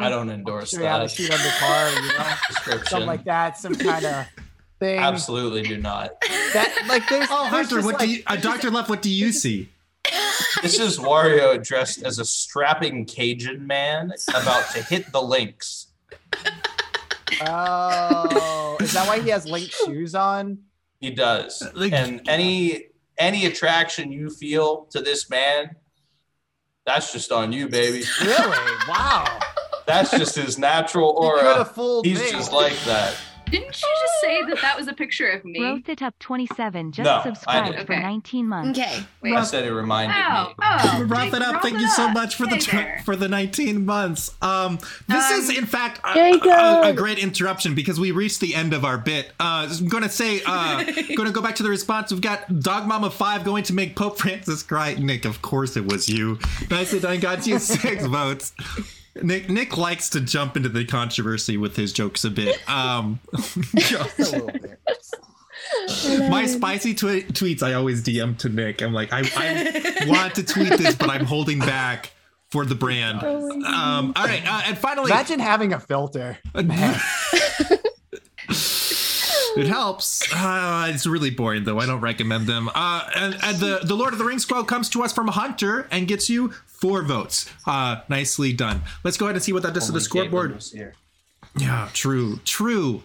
I 0.00 0.08
don't 0.08 0.28
endorse 0.30 0.70
Should 0.70 0.80
we 0.80 0.86
have 0.86 1.02
that 1.02 1.10
shoot 1.10 1.30
under 1.30 1.50
par, 1.60 1.90
you 1.90 2.08
know, 2.18 2.34
description. 2.48 2.86
something 2.88 3.06
like 3.06 3.24
that, 3.24 3.58
some 3.58 3.74
kind 3.76 4.04
of 4.06 4.26
thing. 4.80 4.98
Absolutely 4.98 5.62
do 5.62 5.76
not. 5.76 6.20
That 6.54 6.86
like 6.88 7.08
there's 7.08 7.28
Oh, 7.30 7.48
there's 7.52 7.70
Hunter, 7.70 7.84
what 7.86 7.94
like- 8.00 8.08
do 8.08 8.14
you, 8.16 8.22
uh, 8.26 8.36
Dr. 8.36 8.70
Left? 8.70 8.88
what 8.88 9.02
do 9.02 9.10
you 9.10 9.30
see? 9.32 9.68
This 10.62 10.78
is 10.80 10.98
Wario 10.98 11.62
dressed 11.64 12.02
as 12.02 12.18
a 12.18 12.24
strapping 12.24 13.04
Cajun 13.04 13.66
man 13.66 14.12
about 14.28 14.70
to 14.72 14.82
hit 14.82 15.12
the 15.12 15.22
links. 15.22 15.86
Oh, 17.40 18.76
is 18.80 18.92
that 18.94 19.06
why 19.06 19.20
he 19.20 19.30
has 19.30 19.46
link 19.46 19.70
shoes 19.70 20.14
on? 20.14 20.58
He 21.00 21.10
does. 21.10 21.62
Uh, 21.62 21.70
like- 21.74 21.92
and 21.92 22.26
any 22.28 22.86
any 23.18 23.46
attraction 23.46 24.10
you 24.12 24.30
feel 24.30 24.86
to 24.90 25.00
this 25.00 25.28
man, 25.30 25.76
that's 26.86 27.12
just 27.12 27.30
on 27.32 27.52
you, 27.52 27.68
baby. 27.68 28.04
Really? 28.22 28.56
Wow. 28.88 29.38
That's 29.86 30.10
just 30.10 30.36
his 30.36 30.58
natural 30.58 31.10
aura. 31.10 31.54
have 31.54 31.72
fooled 31.74 32.04
He's 32.06 32.20
me. 32.20 32.30
just 32.30 32.52
like 32.52 32.76
that. 32.84 33.16
Didn't 33.50 33.80
you 33.82 33.88
just 34.00 34.20
say 34.20 34.42
that 34.44 34.58
that 34.62 34.76
was 34.76 34.88
a 34.88 34.92
picture 34.92 35.28
of 35.30 35.44
me? 35.44 35.58
Growth 35.60 35.88
it 35.88 36.02
up 36.02 36.18
27 36.18 36.92
just 36.92 37.04
No, 37.06 37.20
subscribed 37.22 37.76
for 37.86 37.92
Okay. 37.94 38.02
19 38.02 38.46
months. 38.46 38.78
Okay. 38.78 39.02
Wait. 39.22 39.34
I 39.34 39.42
said 39.44 39.64
it 39.64 39.72
reminded 39.72 40.16
Oh, 40.16 40.48
me. 40.48 40.54
oh. 40.62 41.04
Wrap 41.08 41.28
it 41.32 41.42
up. 41.42 41.52
wrap 41.54 41.62
Thank 41.62 41.76
it 41.76 41.80
you 41.80 41.88
so 41.90 42.08
much 42.10 42.34
for 42.36 42.44
the 42.44 42.56
Hey 42.56 42.58
tw- 42.60 42.70
there. 42.72 43.02
for 43.04 43.16
the 43.16 43.28
19 43.28 43.84
months. 43.86 44.34
Um, 44.42 44.78
this 45.06 45.30
is 45.30 45.48
Um, 45.50 45.56
in 45.56 45.66
fact 45.66 46.00
a, 46.04 46.18
a- 46.18 46.90
a 46.90 46.92
great 46.92 47.18
interruption 47.18 47.74
because 47.74 47.98
we 47.98 48.10
reached 48.10 48.40
the 48.40 48.54
end 48.54 48.72
of 48.74 48.84
our 48.84 48.98
bit. 48.98 49.32
Uh, 49.40 49.68
I'm 49.78 49.88
gonna 49.88 50.08
say, 50.08 50.42
uh, 50.46 50.84
gonna 51.16 51.30
go 51.32 51.40
back 51.42 51.56
to 51.56 51.62
the 51.62 51.70
response. 51.70 52.10
We've 52.12 52.20
got 52.20 52.60
Dog 52.60 52.86
Mama 52.86 53.10
Five 53.10 53.44
going 53.44 53.64
to 53.64 53.72
make 53.72 53.96
Pope 53.96 54.18
Francis 54.18 54.62
cry. 54.62 54.94
Nick, 54.94 55.24
of 55.24 55.42
course 55.42 55.76
it 55.76 55.86
was 55.86 56.08
you. 56.08 56.38
Nicely 56.70 57.00
done. 57.00 57.18
Got 57.20 57.46
you 57.46 57.58
six 57.58 58.04
votes. 58.06 58.52
Nick 59.22 59.48
Nick 59.48 59.76
likes 59.76 60.10
to 60.10 60.20
jump 60.20 60.56
into 60.56 60.68
the 60.68 60.84
controversy 60.84 61.56
with 61.56 61.76
his 61.76 61.92
jokes 61.92 62.24
a 62.24 62.30
bit. 62.30 62.58
Um, 62.68 63.20
a 63.34 63.38
little 64.18 64.46
bit. 64.46 64.80
my 66.30 66.46
spicy 66.46 66.94
twe- 66.94 67.26
tweets 67.32 67.62
I 67.62 67.74
always 67.74 68.02
DM 68.02 68.36
to 68.38 68.48
Nick. 68.48 68.82
I'm 68.82 68.92
like, 68.92 69.12
I, 69.12 69.20
I 69.20 70.06
want 70.06 70.34
to 70.36 70.42
tweet 70.42 70.70
this, 70.78 70.94
but 70.94 71.10
I'm 71.10 71.24
holding 71.24 71.58
back 71.58 72.12
for 72.50 72.64
the 72.64 72.74
brand. 72.74 73.22
Um, 73.22 74.12
all 74.16 74.24
right, 74.24 74.42
uh, 74.46 74.62
and 74.66 74.78
finally, 74.78 75.10
Imagine 75.10 75.38
having 75.38 75.72
a 75.72 75.80
filter. 75.80 76.38
it 79.58 79.66
helps. 79.66 80.22
Uh, 80.32 80.90
it's 80.92 81.06
really 81.06 81.30
boring 81.30 81.64
though. 81.64 81.78
I 81.78 81.86
don't 81.86 82.00
recommend 82.00 82.46
them. 82.46 82.70
Uh, 82.74 83.08
and, 83.16 83.36
and 83.42 83.58
the 83.58 83.80
the 83.82 83.94
Lord 83.94 84.12
of 84.12 84.18
the 84.18 84.24
Rings 84.24 84.44
quote 84.44 84.68
comes 84.68 84.88
to 84.90 85.02
us 85.02 85.12
from 85.12 85.28
Hunter 85.28 85.86
and 85.90 86.06
gets 86.06 86.30
you 86.30 86.52
four 86.66 87.02
votes. 87.02 87.50
Uh, 87.66 88.02
nicely 88.08 88.52
done. 88.52 88.82
Let's 89.04 89.16
go 89.16 89.26
ahead 89.26 89.36
and 89.36 89.42
see 89.42 89.52
what 89.52 89.62
that 89.64 89.74
does 89.74 89.86
to 89.86 89.92
the 89.92 90.00
scoreboard. 90.00 90.62
Yeah, 91.56 91.88
true, 91.92 92.40
true. 92.44 93.02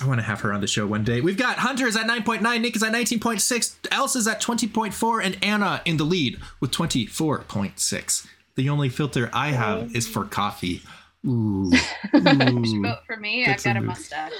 I 0.00 0.06
want 0.06 0.18
to 0.18 0.24
have 0.24 0.40
her 0.40 0.52
on 0.52 0.60
the 0.60 0.66
show 0.66 0.86
one 0.86 1.04
day. 1.04 1.20
We've 1.20 1.36
got 1.36 1.58
Hunter 1.58 1.86
is 1.86 1.96
at 1.96 2.06
9.9, 2.06 2.60
Nick 2.60 2.74
is 2.74 2.82
at 2.82 2.92
19.6, 2.92 3.76
Elsa 3.92 4.18
is 4.18 4.26
at 4.26 4.40
20.4, 4.42 5.24
and 5.24 5.38
Anna 5.42 5.82
in 5.84 5.98
the 5.98 6.04
lead 6.04 6.40
with 6.60 6.72
24.6. 6.72 8.26
The 8.56 8.68
only 8.68 8.88
filter 8.88 9.30
I 9.32 9.48
have 9.52 9.94
is 9.94 10.08
for 10.08 10.24
coffee. 10.24 10.82
Ooh. 11.26 11.70
Ooh. 12.14 12.82
Vote 12.82 12.98
for 13.06 13.16
me. 13.16 13.44
That's 13.46 13.66
I've 13.66 13.74
got 13.74 13.82
a 13.82 13.84
a 13.84 13.86
mustache. 13.86 14.32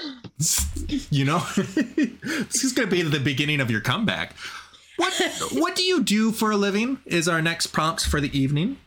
you 1.09 1.25
know, 1.25 1.39
this 1.55 2.63
is 2.63 2.73
going 2.73 2.89
to 2.89 2.95
be 2.95 3.01
the 3.01 3.19
beginning 3.19 3.59
of 3.59 3.71
your 3.71 3.81
comeback. 3.81 4.33
What 4.97 5.13
What 5.53 5.75
do 5.75 5.83
you 5.83 6.03
do 6.03 6.31
for 6.31 6.51
a 6.51 6.57
living? 6.57 6.99
Is 7.05 7.27
our 7.27 7.41
next 7.41 7.67
prompt 7.67 8.05
for 8.05 8.21
the 8.21 8.37
evening. 8.37 8.77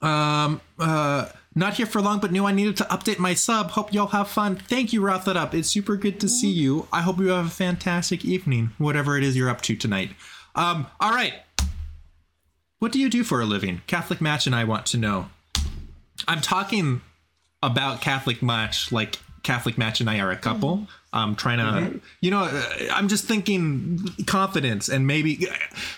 Um. 0.00 0.60
Uh. 0.78 1.28
Not 1.56 1.74
here 1.74 1.86
for 1.86 2.00
long, 2.00 2.18
but 2.18 2.32
knew 2.32 2.46
I 2.46 2.52
needed 2.52 2.76
to 2.78 2.84
update 2.84 3.20
my 3.20 3.32
sub. 3.34 3.70
Hope 3.70 3.92
y'all 3.94 4.08
have 4.08 4.28
fun. 4.28 4.56
Thank 4.56 4.92
you, 4.92 5.00
Wrath 5.00 5.28
It 5.28 5.36
Up. 5.36 5.54
It's 5.54 5.68
super 5.68 5.96
good 5.96 6.18
to 6.18 6.28
see 6.28 6.50
you. 6.50 6.88
I 6.92 7.02
hope 7.02 7.18
you 7.20 7.28
have 7.28 7.46
a 7.46 7.50
fantastic 7.50 8.24
evening, 8.24 8.72
whatever 8.78 9.16
it 9.16 9.22
is 9.22 9.36
you're 9.36 9.50
up 9.50 9.62
to 9.62 9.76
tonight. 9.76 10.10
Um. 10.54 10.86
All 11.00 11.12
right. 11.12 11.34
What 12.78 12.92
do 12.92 12.98
you 12.98 13.08
do 13.08 13.24
for 13.24 13.40
a 13.40 13.46
living? 13.46 13.82
Catholic 13.86 14.20
Match 14.20 14.46
and 14.46 14.54
I 14.54 14.64
want 14.64 14.84
to 14.86 14.98
know. 14.98 15.30
I'm 16.28 16.40
talking 16.40 17.00
about 17.62 18.00
Catholic 18.00 18.42
Match 18.42 18.92
like 18.92 19.18
Catholic 19.42 19.78
Match 19.78 20.00
and 20.00 20.10
I 20.10 20.20
are 20.20 20.30
a 20.30 20.36
couple. 20.36 20.88
I'm 21.12 21.36
trying 21.36 21.58
to, 21.58 22.00
you 22.20 22.32
know, 22.32 22.42
uh, 22.42 22.64
I'm 22.92 23.06
just 23.06 23.24
thinking 23.24 24.00
confidence 24.26 24.88
and 24.88 25.06
maybe 25.06 25.46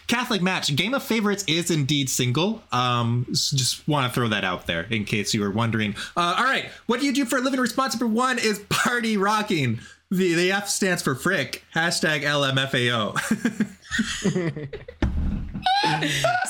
Catholic 0.08 0.42
Match. 0.42 0.74
Game 0.76 0.92
of 0.92 1.02
Favorites 1.02 1.42
is 1.48 1.70
indeed 1.70 2.10
single. 2.10 2.62
Um, 2.70 3.24
just 3.30 3.88
want 3.88 4.06
to 4.06 4.14
throw 4.14 4.28
that 4.28 4.44
out 4.44 4.66
there 4.66 4.82
in 4.82 5.04
case 5.06 5.32
you 5.32 5.40
were 5.40 5.50
wondering. 5.50 5.94
Uh, 6.16 6.34
all 6.36 6.44
right, 6.44 6.66
what 6.86 7.00
do 7.00 7.06
you 7.06 7.14
do 7.14 7.24
for 7.24 7.38
a 7.38 7.40
living? 7.40 7.60
Response 7.60 7.98
number 7.98 8.14
one 8.14 8.38
is 8.38 8.58
party 8.68 9.16
rocking. 9.16 9.80
The 10.10 10.34
the 10.34 10.52
F 10.52 10.68
stands 10.68 11.02
for 11.02 11.14
frick. 11.14 11.64
Hashtag 11.74 12.22
LMFAO. 12.22 13.16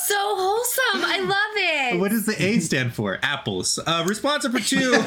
So 0.06 0.14
wholesome. 0.36 1.04
I 1.04 1.18
love 1.20 1.94
it. 1.94 2.00
what 2.00 2.10
does 2.10 2.26
the 2.26 2.40
A 2.42 2.58
stand 2.60 2.94
for? 2.94 3.18
Apples. 3.22 3.78
Uh, 3.84 4.04
response 4.06 4.44
number 4.44 4.60
two. 4.60 4.92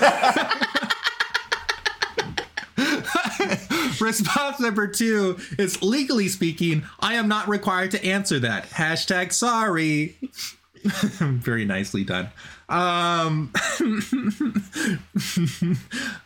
Response 4.02 4.60
number 4.60 4.88
two 4.88 5.38
is 5.58 5.82
legally 5.82 6.28
speaking, 6.30 6.84
I 7.00 7.16
am 7.16 7.28
not 7.28 7.48
required 7.48 7.92
to 7.92 8.04
answer 8.06 8.40
that. 8.40 8.70
Hashtag 8.70 9.34
sorry. 9.34 10.16
Very 10.84 11.66
nicely 11.66 12.04
done. 12.04 12.30
Um, 12.70 13.52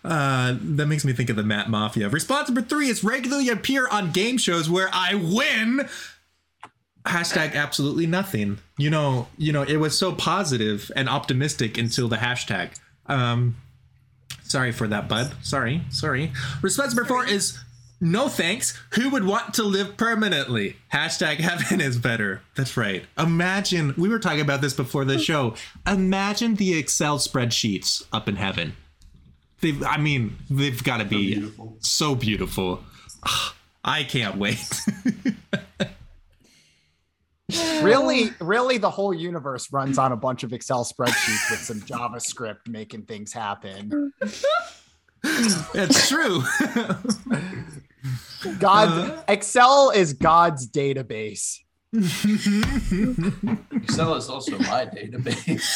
uh, 0.04 0.58
that 0.62 0.86
makes 0.88 1.06
me 1.06 1.14
think 1.14 1.30
of 1.30 1.36
the 1.38 1.44
Matt 1.44 1.70
Mafia. 1.70 2.10
Response 2.10 2.50
number 2.50 2.62
three 2.62 2.90
is 2.90 3.04
regularly 3.04 3.50
appear 3.50 3.88
on 3.88 4.12
game 4.12 4.38
shows 4.38 4.70
where 4.70 4.90
I 4.92 5.16
win. 5.16 5.88
Hashtag 7.06 7.54
absolutely 7.56 8.08
nothing. 8.08 8.60
You 8.78 8.90
know, 8.90 9.28
you 9.38 9.52
know, 9.52 9.64
it 9.64 9.78
was 9.78 9.98
so 9.98 10.14
positive 10.14 10.92
and 10.96 11.10
optimistic 11.10 11.78
until 11.78 12.08
the 12.08 12.18
hashtag. 12.18 12.72
Um, 13.08 13.58
sorry 14.44 14.72
for 14.72 14.88
that, 14.88 15.10
bud. 15.10 15.34
Sorry, 15.42 15.82
sorry. 15.90 16.32
Response 16.62 16.96
number 16.96 17.08
four 17.08 17.26
is 17.26 17.60
no 18.00 18.28
thanks. 18.28 18.80
Who 18.92 19.10
would 19.10 19.26
want 19.26 19.54
to 19.56 19.64
live 19.64 19.98
permanently? 19.98 20.78
Hashtag 20.92 21.38
heaven 21.38 21.82
is 21.82 21.98
better. 21.98 22.42
That's 22.56 22.78
right. 22.78 23.06
Imagine, 23.18 23.94
we 23.98 24.10
were 24.10 24.20
talking 24.20 24.42
about 24.42 24.62
this 24.62 24.74
before 24.74 25.06
the 25.06 25.20
show. 25.20 25.56
Imagine 25.88 26.56
the 26.56 26.78
Excel 26.78 27.18
spreadsheets 27.18 28.06
up 28.12 28.28
in 28.28 28.36
heaven. 28.36 28.76
They've, 29.62 29.82
I 29.84 29.98
mean, 29.98 30.38
they've 30.50 30.84
got 30.84 30.98
to 30.98 31.06
be 31.06 31.36
beautiful. 31.36 31.78
so 31.80 32.16
beautiful. 32.16 32.84
I 33.86 34.04
can't 34.04 34.38
wait. 34.38 34.60
Really, 37.82 38.32
really, 38.40 38.78
the 38.78 38.90
whole 38.90 39.14
universe 39.14 39.72
runs 39.72 39.98
on 39.98 40.12
a 40.12 40.18
bunch 40.18 40.44
of 40.44 40.54
Excel 40.54 40.84
spreadsheets 40.84 41.52
with 41.52 41.60
some 41.60 41.82
JavaScript 41.82 42.68
making 42.68 43.04
things 43.04 43.34
happen. 43.34 44.14
it's 45.24 46.10
true. 46.10 46.44
God, 48.60 48.90
uh, 48.90 49.24
Excel 49.28 49.92
is 49.92 50.14
God's 50.14 50.70
database. 50.70 51.60
Excel 53.72 54.16
is 54.16 54.30
also 54.30 54.58
my 54.60 54.86
database. 54.86 55.74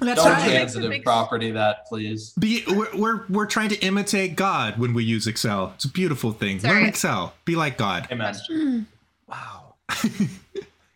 That's 0.00 0.22
Don't 0.22 0.32
right. 0.32 0.48
transitive 0.50 1.02
property 1.02 1.50
that, 1.52 1.86
please. 1.86 2.32
Be 2.38 2.62
we're, 2.68 2.94
we're 2.96 3.24
we're 3.28 3.46
trying 3.46 3.70
to 3.70 3.78
imitate 3.78 4.36
God 4.36 4.78
when 4.78 4.92
we 4.94 5.04
use 5.04 5.26
Excel. 5.26 5.72
It's 5.76 5.84
a 5.86 5.90
beautiful 5.90 6.32
thing. 6.32 6.60
Learn 6.60 6.84
Excel. 6.86 7.34
Be 7.44 7.56
like 7.56 7.78
God. 7.78 8.06
Amen. 8.10 8.86
Wow. 9.28 9.74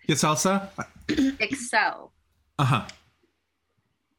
Yes, 0.06 0.24
Elsa. 0.24 0.68
Excel. 1.08 2.10
Uh 2.58 2.64
huh. 2.64 2.86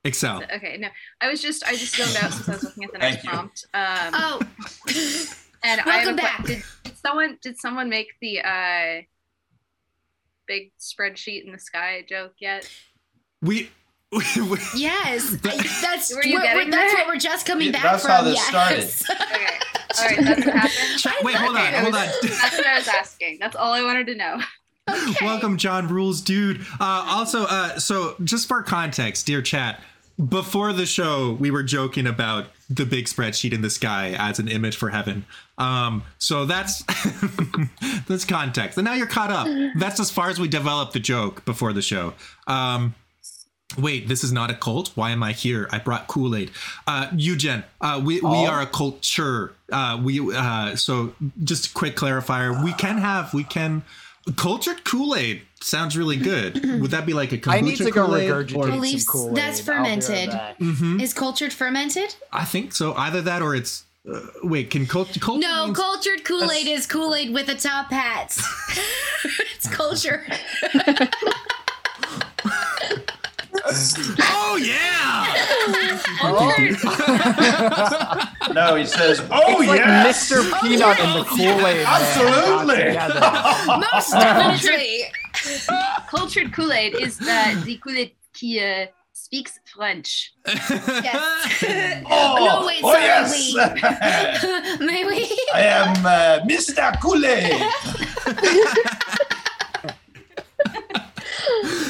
Excel. 0.06 0.42
Okay, 0.56 0.78
no, 0.80 0.88
I 1.20 1.30
was 1.30 1.42
just 1.42 1.66
I 1.66 1.76
just 1.76 1.96
zoned 1.98 2.16
out 2.24 2.32
since 2.32 2.48
I 2.48 2.54
was 2.54 2.64
looking 2.64 2.84
at 2.86 2.92
the 2.94 2.98
next 3.00 3.26
prompt. 3.26 3.66
Um, 3.74 4.14
Oh, 4.14 4.40
and 5.64 5.82
I 5.82 5.84
have 5.84 5.86
a 5.86 5.86
welcome 5.86 6.16
que- 6.16 6.24
back. 6.24 6.46
Did, 6.46 6.64
did 6.86 6.98
someone 6.98 7.38
did 7.42 7.58
someone 7.60 7.90
make 7.90 8.08
the 8.22 8.40
uh 8.40 9.02
big 10.48 10.72
spreadsheet 10.80 11.46
in 11.46 11.52
the 11.52 11.60
sky 11.60 12.06
joke 12.08 12.36
yet? 12.40 12.70
We, 13.42 13.56
we, 13.56 13.64
we 13.64 13.70
yes. 14.76 15.30
That's 15.42 16.14
Were 16.14 16.24
you 16.26 16.34
we're- 16.36 16.44
getting 16.44 16.58
we're- 16.58 16.72
that's 16.72 16.94
there? 16.94 17.06
what 17.06 17.08
we're 17.14 17.20
just 17.20 17.46
coming 17.46 17.68
Yeah, 17.68 17.72
back 17.74 17.84
that's 17.84 18.04
from. 18.04 18.12
how 18.12 18.22
this 18.24 18.52
yes. 18.52 19.04
Okay, 19.12 19.48
all 20.00 20.06
right, 20.08 20.26
that's 20.26 20.46
what 20.46 20.56
happened. 20.56 21.26
Wait, 21.26 21.36
hold 21.36 21.56
on, 21.58 21.74
hold 21.74 21.96
on. 21.96 22.08
That's 22.22 22.58
what 22.58 22.66
I 22.68 22.78
was 22.78 22.88
asking. 22.88 23.38
That's 23.40 23.56
all 23.56 23.72
I 23.74 23.84
wanted 23.84 24.08
to 24.08 24.16
know. 24.16 24.40
Okay. 24.90 25.26
Welcome, 25.26 25.58
John 25.58 25.88
Rules, 25.88 26.22
dude. 26.22 26.62
Uh, 26.80 27.06
also, 27.08 27.44
uh, 27.46 27.78
so 27.80 28.16
just 28.24 28.48
for 28.48 28.62
context, 28.64 29.26
dear 29.26 29.42
chat, 29.42 29.82
before 30.30 30.74
the 30.74 30.86
show, 30.86 31.34
we 31.40 31.50
were 31.52 31.64
joking 31.64 32.08
about 32.08 32.48
the 32.70 32.86
big 32.86 33.06
spreadsheet 33.06 33.54
in 33.54 33.62
the 33.62 33.70
sky 33.70 34.14
as 34.18 34.40
an 34.40 34.48
image 34.48 34.76
for 34.78 34.90
heaven. 34.90 35.26
Um, 35.58 36.04
so 36.18 36.46
that's 36.46 36.84
that's 38.08 38.26
context. 38.26 38.78
And 38.78 38.86
now 38.86 38.94
you're 38.94 39.08
caught 39.08 39.32
up. 39.32 39.48
That's 39.78 40.00
as 40.00 40.10
far 40.12 40.30
as 40.30 40.40
we 40.40 40.48
developed 40.48 40.94
the 40.94 41.00
joke 41.00 41.44
before 41.46 41.74
the 41.74 41.82
show. 41.82 42.14
Um, 42.48 42.96
wait, 43.78 44.08
this 44.08 44.24
is 44.24 44.32
not 44.32 44.50
a 44.50 44.54
cult. 44.54 44.92
Why 44.96 45.12
am 45.12 45.24
I 45.24 45.32
here? 45.34 45.68
I 45.72 45.78
brought 45.80 46.08
Kool 46.08 46.36
Aid. 46.36 46.52
Uh, 46.88 47.08
Eugen, 47.16 47.64
uh, 47.82 48.00
we 48.04 48.16
we 48.16 48.22
Oh. 48.24 48.46
are 48.48 48.62
a 48.62 48.68
culture. 48.68 49.54
Uh, 49.72 50.00
we 50.04 50.20
uh, 50.36 50.76
so 50.76 51.14
just 51.44 51.68
a 51.68 51.74
quick 51.74 51.96
clarifier. 51.96 52.64
We 52.64 52.74
can 52.74 52.98
have 52.98 53.34
we 53.34 53.44
can 53.44 53.84
cultured 54.36 54.84
Kool 54.84 55.16
Aid 55.16 55.42
sounds 55.62 55.98
really 55.98 56.18
good. 56.18 56.64
Would 56.82 56.92
that 56.92 57.06
be 57.06 57.14
like 57.14 57.32
a 57.32 57.38
kombucha 57.38 57.54
I 57.54 57.62
need 57.62 57.78
to 57.78 57.92
go 57.92 58.06
Kool-Aid 58.08 58.30
regurgitate 58.32 58.56
or- 58.58 58.68
Beliefs- 58.68 59.06
Kool-Aid. 59.08 59.36
that's 59.36 59.68
I'll 59.68 59.76
right 59.76 59.84
fermented. 60.04 60.30
back. 60.32 60.60
Mhm. 60.60 61.02
Is 61.02 61.14
cultured 61.14 61.54
fermented? 61.54 62.16
I 62.34 62.46
think 62.46 62.74
so. 62.74 62.94
Either 62.96 63.22
that 63.22 63.42
or 63.42 63.56
it's. 63.56 63.84
Uh, 64.12 64.20
wait, 64.44 64.72
can 64.72 64.88
cult- 64.88 65.20
culture? 65.22 65.40
No, 65.48 65.66
means- 65.68 65.78
cultured 65.78 66.24
Kool 66.26 66.52
Aid 66.52 66.68
is 66.68 66.88
Kool 66.88 67.14
Aid 67.14 67.32
with 67.34 67.48
a 67.50 67.56
top 67.56 67.92
hats. 67.92 68.42
it's 69.56 69.68
culture. 69.68 70.26
oh 74.20 74.58
yeah! 74.62 75.28
No, 78.54 78.76
he 78.76 78.86
says, 78.86 79.22
"Oh 79.32 79.62
It's 79.62 79.70
like 79.70 79.80
yeah, 79.80 80.06
Mr. 80.06 80.44
Peanut 80.62 81.00
and 81.00 81.20
the 81.20 81.24
Kool-Aid. 81.24 81.86
Absolutely. 81.88 82.98
Most 83.94 84.12
definitely. 84.12 85.04
Cultured 86.08 86.52
Kool 86.54 86.72
Aid 86.74 86.96
is 86.96 87.18
the 87.18 87.62
the 87.66 87.78
Kool 87.78 87.96
Aid 87.96 88.12
qui 88.38 88.60
uh, 88.60 88.88
speaks 89.14 89.60
French. 89.66 90.34
Yes. 90.48 91.64
Oh, 92.10 92.36
no, 92.40 92.66
wait, 92.68 92.82
oh, 92.84 92.92
sorry, 92.92 93.06
yes. 93.06 93.32
we. 94.80 94.86
May 94.86 95.06
we? 95.06 95.30
I 95.54 95.62
am 95.62 96.06
uh, 96.06 96.40
Mr. 96.46 96.92
Kool-Aid." 97.02 97.62
I 98.26 99.11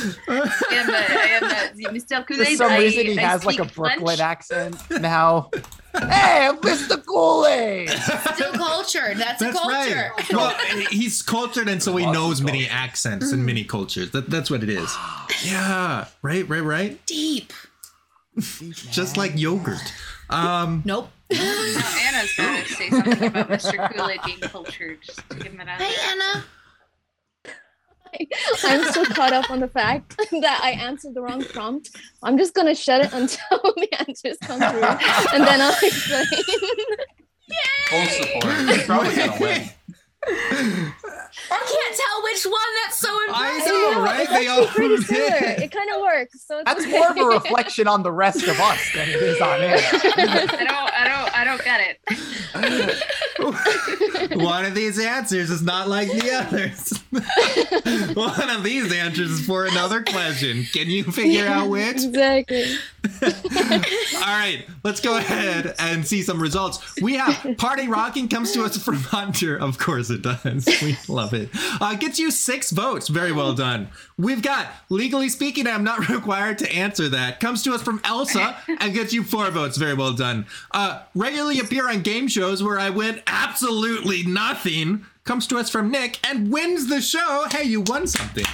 am, 0.05 0.13
I 0.29 1.39
am 1.41 1.43
uh, 1.43 1.89
Mr. 1.91 2.25
Kool 2.27 2.37
For 2.37 2.43
Aid. 2.43 2.57
some 2.57 2.71
I, 2.71 2.79
reason, 2.79 3.05
he 3.05 3.17
I 3.19 3.21
has 3.21 3.45
like 3.45 3.59
a 3.59 3.65
Brooklyn 3.65 4.17
French. 4.17 4.19
accent 4.19 4.75
now. 5.01 5.49
hey, 5.93 6.47
I'm 6.47 6.57
Mr. 6.57 7.03
Kool-Aid. 7.05 7.89
Still 7.89 8.53
cultured. 8.53 9.17
That's, 9.17 9.41
a 9.41 9.45
That's 9.45 9.59
culture. 9.59 10.11
right. 10.17 10.33
Well, 10.33 10.55
he's 10.89 11.21
cultured, 11.21 11.67
and 11.67 11.81
so 11.83 11.95
he 11.97 12.05
knows 12.05 12.41
many 12.41 12.67
accents 12.67 13.31
and 13.31 13.45
many 13.45 13.63
cultures. 13.63 14.11
That, 14.11 14.29
that's 14.29 14.49
what 14.49 14.63
it 14.63 14.69
is. 14.69 14.95
Yeah, 15.43 16.05
right, 16.21 16.47
right, 16.47 16.63
right. 16.63 17.05
Deep. 17.05 17.51
Just 18.91 19.17
like 19.17 19.33
yogurt. 19.37 19.93
Um, 20.29 20.81
Nope. 20.85 21.09
Now 21.29 21.37
Anna's 21.39 22.33
gonna 22.37 22.65
say 22.65 22.89
something 22.89 23.23
about 23.23 23.49
Mr. 23.49 23.93
Kool 23.93 24.09
Aid 24.09 24.19
being 24.25 24.39
cultured. 24.39 24.99
Just 25.01 25.29
to 25.29 25.35
give 25.37 25.51
him 25.53 25.59
an 25.61 25.67
Hey, 25.67 25.93
Anna. 28.31 28.83
I'm 28.85 28.91
so 28.93 29.05
caught 29.05 29.33
up 29.33 29.49
on 29.51 29.59
the 29.59 29.67
fact 29.67 30.17
that 30.31 30.59
I 30.63 30.71
answered 30.71 31.13
the 31.13 31.21
wrong 31.21 31.43
prompt. 31.43 31.89
I'm 32.23 32.37
just 32.37 32.53
gonna 32.53 32.75
shut 32.75 33.01
it 33.05 33.13
until 33.13 33.47
the 33.75 33.87
answers 33.99 34.37
come 34.41 34.59
through, 34.59 34.83
and 35.33 35.43
then 35.47 35.61
I'll 35.61 35.75
explain. 35.81 36.25
Full 37.89 38.05
support. 38.05 38.53
He's 38.69 38.83
probably 38.85 39.15
gonna 39.15 39.37
win. 39.39 39.69
I 40.23 40.93
can't 41.49 41.95
tell 41.97 42.23
which 42.23 42.45
one. 42.45 42.71
That's 42.85 42.97
so 42.97 43.09
I 43.09 43.55
impressive. 43.55 43.73
know, 43.73 44.03
right? 44.03 44.19
It's 44.21 44.29
They 44.31 44.47
all 44.47 44.67
pretty 44.67 44.97
similar. 44.97 45.35
It 45.63 45.71
kind 45.71 45.89
of 45.95 46.01
works. 46.01 46.45
So 46.45 46.59
it's 46.59 46.65
That's 46.65 46.83
okay. 46.85 46.91
more 46.91 47.09
of 47.09 47.17
a 47.17 47.25
reflection 47.25 47.87
on 47.87 48.03
the 48.03 48.11
rest 48.11 48.43
of 48.47 48.59
us 48.59 48.91
than 48.93 49.09
it 49.09 49.15
is 49.15 49.41
on 49.41 49.59
Anna. 49.61 49.81
I 49.81 50.45
don't, 50.45 50.90
I 51.01 51.07
don't, 51.07 51.39
I 51.39 51.43
don't 51.43 51.63
get 51.63 51.81
it. 51.81 51.99
One 54.41 54.65
of 54.65 54.75
these 54.75 54.99
answers 54.99 55.49
is 55.49 55.61
not 55.63 55.87
like 55.87 56.09
the 56.11 56.31
others. 56.31 56.93
One 58.15 58.49
of 58.49 58.63
these 58.63 58.93
answers 58.93 59.31
is 59.31 59.45
for 59.45 59.65
another 59.65 60.03
question. 60.03 60.65
Can 60.71 60.89
you 60.89 61.03
figure 61.05 61.47
out 61.47 61.69
which? 61.69 62.03
exactly. 62.03 62.75
All 63.23 64.27
right, 64.27 64.65
let's 64.83 64.99
go 65.01 65.17
ahead 65.17 65.73
and 65.79 66.05
see 66.05 66.21
some 66.21 66.39
results. 66.41 66.95
We 67.01 67.15
have 67.15 67.57
Party 67.57 67.87
Rocking 67.87 68.27
comes 68.27 68.51
to 68.51 68.63
us 68.63 68.77
from 68.77 68.95
Hunter. 68.97 69.57
Of 69.57 69.79
course 69.79 70.09
it 70.09 70.21
does. 70.21 70.67
We 70.81 70.97
love 71.07 71.33
it. 71.33 71.49
Uh, 71.79 71.95
gets 71.95 72.19
you 72.19 72.29
six 72.31 72.69
votes. 72.71 73.07
Very 73.07 73.31
well 73.31 73.53
done. 73.53 73.89
We've 74.17 74.41
got 74.41 74.67
Legally 74.89 75.29
Speaking, 75.29 75.65
I'm 75.65 75.83
not 75.83 76.09
required 76.09 76.59
to 76.59 76.71
answer 76.71 77.09
that. 77.09 77.39
Comes 77.39 77.63
to 77.63 77.73
us 77.73 77.81
from 77.81 78.01
Elsa 78.03 78.57
and 78.67 78.93
gets 78.93 79.13
you 79.13 79.23
four 79.23 79.49
votes. 79.49 79.77
Very 79.77 79.93
well 79.95 80.13
done. 80.13 80.45
Uh, 80.71 80.90
regularly 81.15 81.59
appear 81.59 81.89
on 81.89 82.01
game 82.01 82.27
shows 82.27 82.61
where 82.63 82.79
I 82.79 82.89
win 82.89 83.21
absolutely 83.27 84.23
nothing. 84.23 85.05
Comes 85.23 85.45
to 85.47 85.57
us 85.57 85.69
from 85.69 85.91
Nick 85.91 86.19
and 86.27 86.51
wins 86.51 86.87
the 86.87 87.01
show. 87.01 87.45
Hey, 87.51 87.63
you 87.65 87.81
won 87.81 88.07
something. 88.07 88.45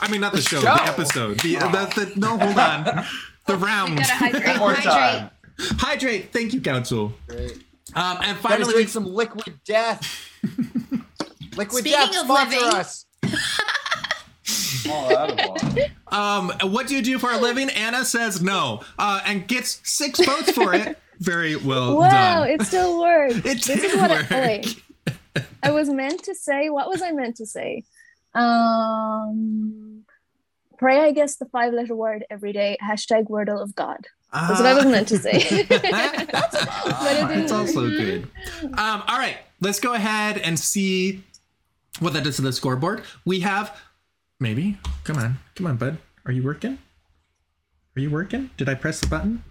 I 0.00 0.10
mean, 0.10 0.20
not 0.20 0.32
the, 0.32 0.42
show, 0.42 0.60
show. 0.60 0.74
the 0.74 0.82
episode. 0.84 1.40
The, 1.40 1.54
the, 1.56 2.04
the, 2.14 2.20
no, 2.20 2.36
hold 2.38 2.58
on. 2.58 3.04
The 3.46 3.56
round. 3.56 3.96
Gotta 3.98 4.12
hydrate. 4.12 4.46
One 4.48 4.58
more 4.58 4.74
Hydrate. 4.74 5.20
time. 5.20 5.30
Hydrate. 5.78 6.32
Thank 6.32 6.52
you, 6.52 6.60
Council. 6.60 7.12
Great. 7.28 7.52
Um, 7.94 8.18
and 8.22 8.36
finally, 8.38 8.72
drink 8.74 8.88
some 8.88 9.06
liquid 9.06 9.60
death. 9.64 10.02
Liquid 11.56 11.78
Speaking 11.84 11.92
death 11.92 12.08
of 12.10 12.24
sponsor 12.26 12.56
living- 12.56 12.74
us. 12.74 13.06
Oh, 14.88 15.56
um, 16.12 16.52
what 16.70 16.86
do 16.86 16.94
you 16.94 17.02
do 17.02 17.18
for 17.18 17.32
a 17.32 17.38
living? 17.38 17.68
Anna 17.70 18.04
says 18.04 18.40
no, 18.40 18.82
uh, 18.98 19.20
and 19.26 19.46
gets 19.48 19.80
six 19.82 20.24
votes 20.24 20.52
for 20.52 20.74
it. 20.74 20.96
Very 21.18 21.56
well 21.56 22.00
done. 22.00 22.10
Wow, 22.10 22.40
done. 22.44 22.50
it 22.50 22.62
still 22.62 23.00
works. 23.00 23.34
It 23.44 23.62
this 23.62 23.68
is 23.68 23.96
what 23.96 24.10
work. 24.10 24.32
I, 24.32 24.36
oh, 24.36 24.46
wait. 24.46 24.82
I 25.62 25.70
was 25.70 25.88
meant 25.88 26.24
to 26.24 26.34
say. 26.34 26.70
What 26.70 26.88
was 26.88 27.02
I 27.02 27.12
meant 27.12 27.36
to 27.36 27.46
say? 27.46 27.84
Um, 28.34 30.04
pray, 30.78 31.00
I 31.00 31.12
guess, 31.12 31.36
the 31.36 31.46
five-letter 31.46 31.94
word 31.94 32.24
every 32.30 32.52
day. 32.52 32.76
Hashtag 32.82 33.28
Wordle 33.28 33.62
of 33.62 33.74
God. 33.74 34.06
That's 34.32 34.60
what 34.60 34.66
I 34.66 34.74
was 34.74 34.86
meant 34.86 35.08
to 35.08 35.18
say. 35.18 35.64
but 35.68 35.82
it 35.82 37.28
didn't 37.28 37.40
It's 37.40 37.52
also 37.52 37.88
good. 37.88 38.28
Um, 38.62 39.02
all 39.06 39.18
right, 39.18 39.38
let's 39.60 39.80
go 39.80 39.94
ahead 39.94 40.38
and 40.38 40.58
see 40.58 41.22
what 42.00 42.12
that 42.12 42.24
does 42.24 42.36
to 42.36 42.42
the 42.42 42.52
scoreboard. 42.52 43.02
We 43.24 43.40
have 43.40 43.80
maybe. 44.38 44.76
Come 45.04 45.16
on, 45.16 45.38
come 45.54 45.66
on, 45.66 45.76
bud. 45.76 45.98
Are 46.26 46.32
you 46.32 46.42
working? 46.42 46.78
Are 47.96 48.00
you 48.00 48.10
working? 48.10 48.50
Did 48.58 48.68
I 48.68 48.74
press 48.74 49.00
the 49.00 49.06
button? 49.06 49.42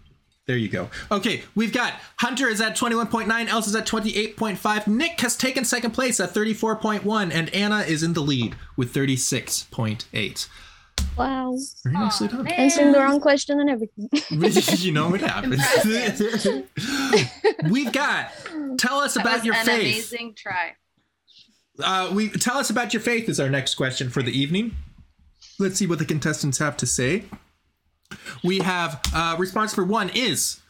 There 0.47 0.57
you 0.57 0.69
go. 0.69 0.89
Okay, 1.11 1.41
we've 1.55 1.73
got 1.73 1.93
Hunter 2.17 2.47
is 2.47 2.61
at 2.61 2.77
21.9, 2.77 3.47
Else 3.47 3.67
is 3.67 3.75
at 3.75 3.87
28.5, 3.87 4.87
Nick 4.87 5.19
has 5.21 5.35
taken 5.35 5.65
second 5.65 5.91
place 5.91 6.19
at 6.19 6.33
34.1, 6.33 7.31
and 7.33 7.49
Anna 7.49 7.79
is 7.79 8.03
in 8.03 8.13
the 8.13 8.21
lead 8.21 8.55
with 8.77 8.93
36.8. 8.93 10.47
Wow. 11.17 11.57
Very 11.83 11.95
nicely 11.95 12.27
done. 12.27 12.47
Answering 12.47 12.91
the 12.91 12.99
wrong 12.99 13.19
question 13.19 13.59
and 13.59 13.69
everything. 13.69 14.09
you 14.85 14.91
know 14.91 15.09
what 15.09 15.21
happens. 15.21 15.61
we've 17.69 17.91
got 17.91 18.31
tell 18.77 18.99
us 18.99 19.15
That 19.15 19.21
about 19.21 19.35
was 19.37 19.45
your 19.45 19.55
an 19.55 19.65
faith. 19.65 19.81
amazing 19.81 20.35
try. 20.35 20.75
Uh, 21.83 22.11
we 22.13 22.29
tell 22.29 22.57
us 22.57 22.69
about 22.69 22.93
your 22.93 23.01
faith 23.01 23.27
is 23.29 23.39
our 23.39 23.49
next 23.49 23.75
question 23.75 24.09
for 24.09 24.21
the 24.23 24.31
evening. 24.37 24.75
Let's 25.59 25.77
see 25.77 25.87
what 25.87 25.99
the 25.99 26.05
contestants 26.05 26.57
have 26.59 26.77
to 26.77 26.85
say. 26.85 27.25
We 28.43 28.59
have 28.59 29.01
uh, 29.13 29.35
response 29.39 29.73
for 29.73 29.83
one 29.83 30.09
is 30.09 30.61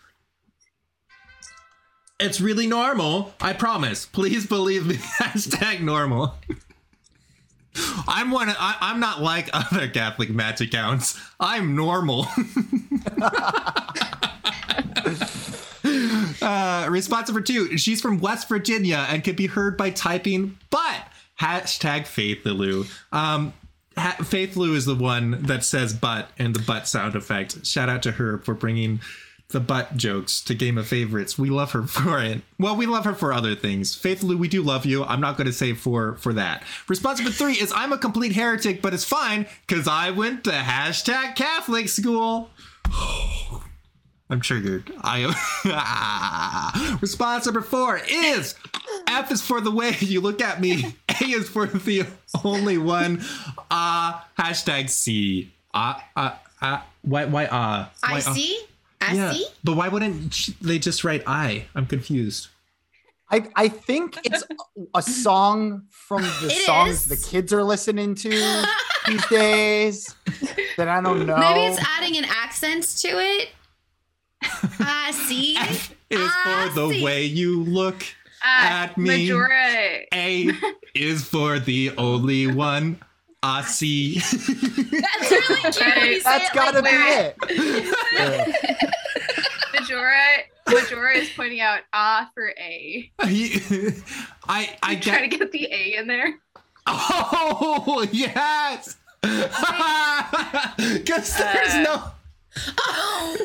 it's 2.20 2.40
really 2.40 2.68
normal. 2.68 3.34
I 3.42 3.54
promise. 3.54 4.06
Please 4.06 4.46
believe 4.46 4.86
me. 4.86 4.96
Hashtag 5.20 5.82
normal. 5.82 6.36
I'm 8.08 8.32
one. 8.32 8.50
I, 8.50 8.78
I'm 8.80 9.02
not 9.02 9.22
like 9.22 9.50
other 9.54 9.90
Catholic 9.90 10.30
match 10.30 10.62
accounts. 10.62 11.20
I'm 11.40 11.76
normal. 11.76 12.22
uh, 16.42 16.88
response 16.90 17.28
number 17.28 17.42
two. 17.42 17.78
She's 17.78 18.00
from 18.00 18.20
West 18.20 18.48
Virginia 18.48 19.06
and 19.10 19.24
can 19.24 19.36
be 19.36 19.48
heard 19.48 19.78
by 19.78 19.90
typing 19.90 20.58
but 20.70 21.08
hashtag 21.42 22.08
Faith 22.08 22.46
Lulu. 22.46 22.86
Um, 23.12 23.52
ha- 23.98 24.18
Faith 24.24 24.56
Lou 24.56 24.74
is 24.76 24.86
the 24.86 24.96
one 24.96 25.44
that 25.44 25.64
says 25.64 25.94
"butt" 25.94 26.30
and 26.38 26.56
the 26.56 26.60
butt 26.62 26.88
sound 26.88 27.16
effect. 27.16 27.66
Shout 27.66 27.90
out 27.90 28.04
to 28.04 28.14
her 28.14 28.38
for 28.40 28.54
bringing 28.54 29.00
the 29.50 29.60
butt 29.60 29.96
jokes 29.96 30.42
to 30.42 30.56
Game 30.56 30.78
of 30.78 30.88
Favorites. 30.88 31.38
We 31.38 31.50
love 31.52 31.72
her 31.74 31.84
for 31.88 32.20
it. 32.22 32.42
Well, 32.58 32.76
we 32.76 32.86
love 32.88 33.06
her 33.06 33.14
for 33.14 33.32
other 33.32 33.56
things. 33.56 33.94
Faith 33.96 34.24
Lou, 34.24 34.38
we 34.38 34.48
do 34.48 34.64
love 34.64 34.86
you. 34.86 35.04
I'm 35.04 35.22
not 35.22 35.38
going 35.38 35.48
to 35.48 35.54
say 35.54 35.74
for 35.74 36.16
for 36.16 36.34
that. 36.34 36.64
Response 36.88 37.20
number 37.20 37.32
three 37.32 37.54
is 37.54 37.72
I'm 37.76 37.94
a 37.94 37.98
complete 37.98 38.34
heretic, 38.34 38.82
but 38.82 38.94
it's 38.94 39.04
fine 39.04 39.46
because 39.68 39.88
I 39.88 40.10
went 40.12 40.44
to 40.46 40.52
hashtag 40.52 41.36
Catholic 41.36 41.90
school. 41.90 42.50
I'm 44.28 44.42
triggered. 44.42 44.92
I 45.02 45.32
am. 46.92 46.98
Response 47.00 47.46
number 47.46 47.62
four 47.62 48.02
is 48.10 48.56
F 49.08 49.32
is 49.32 49.44
for 49.44 49.62
the 49.62 49.70
way 49.70 49.96
you 50.00 50.20
look 50.20 50.42
at 50.42 50.60
me. 50.60 50.96
A 51.22 51.26
is 51.26 51.50
for 51.50 51.68
the 51.68 52.06
only 52.44 52.78
one. 52.78 53.24
Uh 53.72 54.20
hashtag 54.38 54.90
C. 54.90 55.52
Uh 55.74 55.96
uh 56.16 56.32
uh 56.62 56.82
why 57.02 57.26
why 57.26 57.46
uh 57.46 57.88
I 58.04 58.12
why, 58.14 58.18
uh? 58.18 58.34
see. 58.34 58.60
I 59.02 59.14
Yeah, 59.14 59.32
see. 59.34 59.46
but 59.64 59.76
why 59.76 59.88
wouldn't 59.90 60.50
they 60.62 60.80
just 60.80 61.04
write 61.04 61.24
I? 61.28 61.66
I'm 61.76 61.86
confused. 61.86 62.48
I, 63.32 63.48
I 63.56 63.68
think 63.70 64.20
it's 64.24 64.44
a 64.94 65.02
song 65.02 65.84
from 65.90 66.22
the 66.42 66.48
It 66.52 66.66
songs 66.66 66.92
is. 66.92 67.08
the 67.08 67.18
kids 67.30 67.52
are 67.52 67.64
listening 67.64 68.14
to 68.16 68.30
these 69.08 69.26
days 69.30 70.16
that 70.78 70.88
I 70.88 71.02
don't 71.02 71.26
know. 71.26 71.36
Maybe 71.38 71.62
it's 71.66 71.84
adding 71.98 72.18
an 72.18 72.26
accent 72.26 72.84
to 73.00 73.08
it. 73.08 73.50
I 74.80 75.12
see. 75.28 75.58
F 75.58 75.92
is 76.12 76.20
I 76.22 76.70
for 76.74 76.80
the 76.80 77.04
way 77.04 77.26
you 77.26 77.64
look 77.64 78.04
Uh, 78.46 78.70
at 78.70 78.98
me. 78.98 79.28
Majora. 79.28 80.06
A 80.14 80.52
is 80.94 81.24
for 81.26 81.58
the 81.60 81.92
only 81.98 82.46
one 82.48 83.00
I 83.42 83.62
see. 83.64 84.16
That's 84.20 85.32
really 85.32 85.62
cute. 85.72 85.96
when 85.98 86.08
you 86.08 86.20
say 86.20 86.24
That's 86.24 86.50
it 86.50 86.54
gotta 86.54 86.82
like 86.82 86.92
that. 86.92 87.36
be 87.48 87.54
it. 87.56 87.96
Yeah. 88.14 88.46
Majora. 89.80 90.22
Majora 90.68 91.18
is 91.18 91.30
pointing 91.36 91.62
out 91.62 91.82
ah 91.94 92.30
for 92.34 92.50
A. 92.60 93.12
I 93.20 94.76
I 94.82 94.96
Trying 94.96 95.30
get 95.30 95.40
to 95.40 95.48
get 95.48 95.52
the 95.52 95.66
A 95.72 95.94
in 95.98 96.08
there. 96.08 96.40
Oh 96.88 98.08
yes. 98.12 98.96
Because 99.24 101.36
there's 101.38 101.74
Uh, 101.74 101.84
no 101.84 102.04
Oh, 102.80 103.38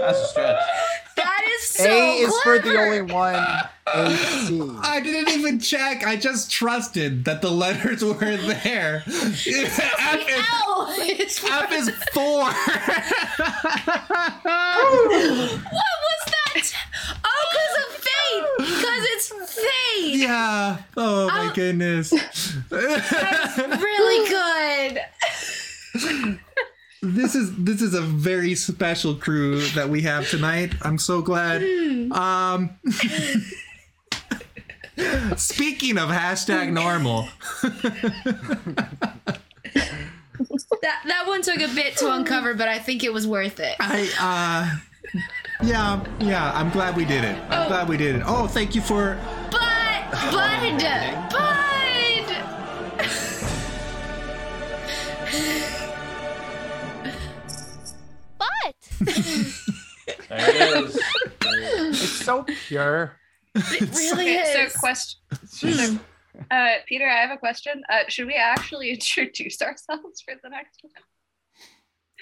That's 0.00 0.18
a 0.20 0.26
stretch. 0.26 0.62
that 1.16 1.42
is 1.56 1.62
so 1.68 1.84
A 1.90 2.14
is 2.16 2.34
for 2.42 2.58
the 2.58 2.76
only 2.78 3.02
one. 3.02 3.34
A 3.86 4.16
C. 4.16 4.60
I 4.82 5.00
didn't 5.00 5.32
even 5.38 5.60
check. 5.60 6.04
I 6.06 6.16
just 6.16 6.50
trusted 6.50 7.24
that 7.26 7.40
the 7.42 7.50
letters 7.50 8.02
were 8.04 8.14
there. 8.14 9.02
F 9.06 9.46
is, 9.46 9.78
L. 9.78 10.86
It's 10.98 11.38
for- 11.38 11.52
F 11.52 11.72
is 11.72 11.90
four. 12.12 12.44
what 12.44 12.54
was 16.04 16.22
that? 16.26 16.72
Oh, 17.24 17.42
because 17.50 17.76
of 17.78 17.90
faith. 18.02 18.46
Because 18.58 19.02
it's 19.12 19.28
faith. 19.54 20.16
yeah. 20.22 20.78
Oh 20.96 21.26
my 21.28 21.48
Oh. 21.50 21.52
goodness. 21.54 22.12
Really 22.70 24.28
good. 24.28 25.00
This 27.14 27.34
is 27.34 27.54
this 27.56 27.80
is 27.82 27.94
a 27.94 28.00
very 28.02 28.54
special 28.54 29.14
crew 29.14 29.60
that 29.68 29.88
we 29.88 30.02
have 30.02 30.28
tonight. 30.28 30.74
I'm 30.82 30.98
so 30.98 31.22
glad. 31.22 31.62
Um 32.12 32.70
Speaking 35.36 35.98
of 35.98 36.08
hashtag 36.08 36.72
normal, 36.72 37.28
That 40.82 41.02
that 41.06 41.24
one 41.26 41.40
took 41.42 41.60
a 41.60 41.68
bit 41.74 41.96
to 41.98 42.12
uncover, 42.12 42.54
but 42.54 42.68
I 42.68 42.78
think 42.78 43.04
it 43.04 43.12
was 43.12 43.26
worth 43.26 43.60
it. 43.60 43.76
I 43.80 44.08
uh 44.20 44.78
yeah, 45.62 46.04
yeah, 46.20 46.52
I'm 46.52 46.70
glad 46.70 46.96
we 46.96 47.04
did 47.04 47.24
it. 47.24 47.36
I'm 47.50 47.68
glad 47.68 47.88
we 47.88 47.96
did 47.96 48.16
it. 48.16 48.22
Oh, 48.26 48.46
thank 48.46 48.74
you 48.74 48.80
for 48.82 49.18
But 49.50 50.10
Bud, 50.10 51.30
Bud. 51.30 51.30
But 51.30 51.36
There 59.00 59.46
it 60.28 60.84
is. 60.84 61.00
It's 61.42 61.98
so 62.00 62.44
pure. 62.68 63.16
It 63.54 63.80
really 63.94 64.38
Okay, 64.38 64.64
is. 64.66 64.72
so 64.72 64.78
question. 64.78 66.00
Uh, 66.50 66.68
Peter, 66.86 67.08
I 67.08 67.16
have 67.22 67.30
a 67.30 67.38
question. 67.38 67.82
Uh, 67.88 68.00
should 68.08 68.26
we 68.26 68.34
actually 68.34 68.90
introduce 68.94 69.60
ourselves 69.62 70.20
for 70.20 70.34
the 70.42 70.48
next 70.50 70.80
one? 70.82 70.92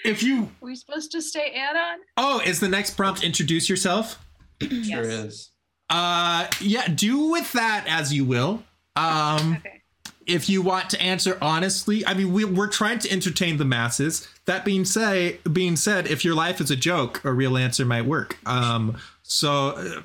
if 0.03 0.21
you 0.23 0.43
Are 0.43 0.49
we 0.65 0.75
supposed 0.75 1.11
to 1.11 1.21
stay 1.21 1.51
anon? 1.51 1.99
Oh, 2.17 2.39
is 2.45 2.59
the 2.59 2.67
next 2.69 2.91
prompt 2.95 3.23
introduce 3.23 3.67
yourself? 3.69 4.23
Sure 4.61 4.69
Yes. 4.71 5.05
is. 5.05 5.49
Uh 5.89 6.47
yeah, 6.61 6.87
do 6.87 7.29
with 7.31 7.51
that 7.53 7.85
as 7.87 8.13
you 8.13 8.23
will. 8.25 8.63
Um 8.95 9.57
Okay. 9.57 9.81
if 10.25 10.47
you 10.49 10.61
want 10.61 10.89
to 10.91 11.01
answer 11.01 11.37
honestly, 11.41 12.05
I 12.05 12.13
mean, 12.13 12.31
we, 12.33 12.45
we're 12.45 12.67
trying 12.69 12.99
to 12.99 13.11
entertain 13.11 13.57
the 13.57 13.65
masses. 13.65 14.27
That 14.45 14.63
being 14.63 14.85
say, 14.85 15.39
being 15.51 15.75
said, 15.75 16.05
if 16.07 16.23
your 16.23 16.35
life 16.35 16.61
is 16.61 16.69
a 16.69 16.75
joke, 16.75 17.21
a 17.25 17.33
real 17.33 17.57
answer 17.57 17.83
might 17.83 18.05
work. 18.05 18.37
Um, 18.45 18.97
so, 19.23 19.69
uh, 19.69 20.01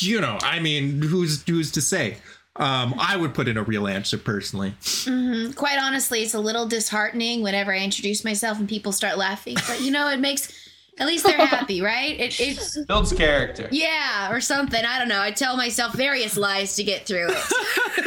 you 0.00 0.20
know, 0.20 0.38
I 0.42 0.58
mean, 0.58 1.00
who's 1.02 1.44
who's 1.46 1.70
to 1.72 1.80
say? 1.80 2.16
Um, 2.56 2.94
I 2.98 3.16
would 3.16 3.32
put 3.34 3.46
in 3.48 3.56
a 3.56 3.62
real 3.62 3.86
answer 3.88 4.16
personally. 4.18 4.74
Mhm. 4.80 5.54
Quite 5.56 5.78
honestly, 5.80 6.22
it's 6.22 6.34
a 6.34 6.40
little 6.40 6.66
disheartening 6.66 7.42
whenever 7.42 7.72
I 7.72 7.78
introduce 7.78 8.24
myself 8.24 8.58
and 8.58 8.68
people 8.68 8.92
start 8.92 9.18
laughing. 9.18 9.56
But 9.68 9.80
you 9.80 9.90
know, 9.92 10.08
it 10.08 10.18
makes 10.20 10.52
at 10.98 11.08
least 11.08 11.24
they're 11.24 11.44
happy, 11.46 11.80
right? 11.80 12.18
It, 12.20 12.38
it 12.40 12.86
Builds 12.86 13.12
character. 13.12 13.68
yeah, 13.72 14.30
or 14.32 14.40
something. 14.40 14.84
I 14.84 14.98
don't 15.00 15.08
know. 15.08 15.20
I 15.20 15.32
tell 15.32 15.56
myself 15.56 15.94
various 15.94 16.36
lies 16.36 16.76
to 16.76 16.84
get 16.84 17.06
through 17.06 17.28
it. 17.30 17.44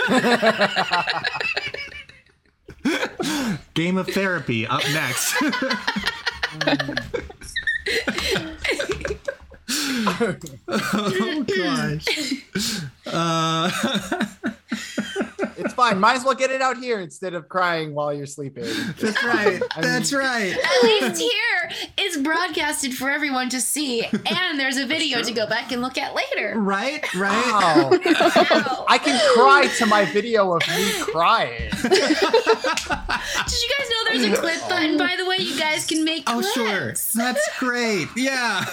Game 3.74 3.98
of 3.98 4.08
therapy 4.08 4.68
up 4.68 4.84
next. 4.93 5.36
oh 10.68 11.45
gosh. 11.48 12.06
Uh, 13.06 14.26
fine. 15.78 16.00
Might 16.00 16.16
as 16.18 16.26
well 16.26 16.34
get 16.36 16.52
it 16.52 16.62
out 16.62 16.78
here 16.78 17.00
instead 17.00 17.34
of 17.34 17.48
crying 17.48 17.94
while 17.94 18.12
you're 18.14 18.26
sleeping. 18.26 18.66
that's 19.00 19.24
right. 19.24 19.62
I 19.76 19.82
That's 19.82 20.12
right. 20.12 20.52
At 20.64 20.84
least 20.84 21.22
here, 21.22 21.72
it's 21.98 22.18
broadcasted 22.18 22.94
for 22.96 23.10
everyone 23.10 23.48
to 23.50 23.62
see, 23.62 24.04
and 24.06 24.60
there's 24.60 24.78
a 24.78 24.86
video 24.86 25.22
to 25.22 25.32
go 25.32 25.48
back 25.48 25.72
and 25.72 25.82
look 25.82 25.98
at 25.98 26.14
later. 26.16 26.60
Right. 26.60 27.02
Right. 27.16 27.46
Wow. 27.52 27.92
Wow. 28.58 28.86
I 28.88 28.98
can 28.98 29.20
cry 29.36 29.68
to 29.78 29.86
my 29.86 30.06
video 30.06 30.54
of 30.56 30.62
me 30.68 30.92
crying. 31.12 31.70
Did 31.70 31.92
you 31.92 33.70
guys 33.78 33.90
know 33.90 34.04
there's 34.10 34.24
a 34.26 34.36
clip 34.42 34.62
button, 34.70 34.98
by 34.98 35.16
the 35.18 35.26
way? 35.26 35.38
You 35.40 35.58
guys 35.60 35.86
can 35.86 36.04
make 36.04 36.24
Oh, 36.28 36.42
clips. 36.42 36.54
sure. 36.54 36.94
That's 37.24 37.60
great. 37.60 38.08
Yeah. 38.16 38.64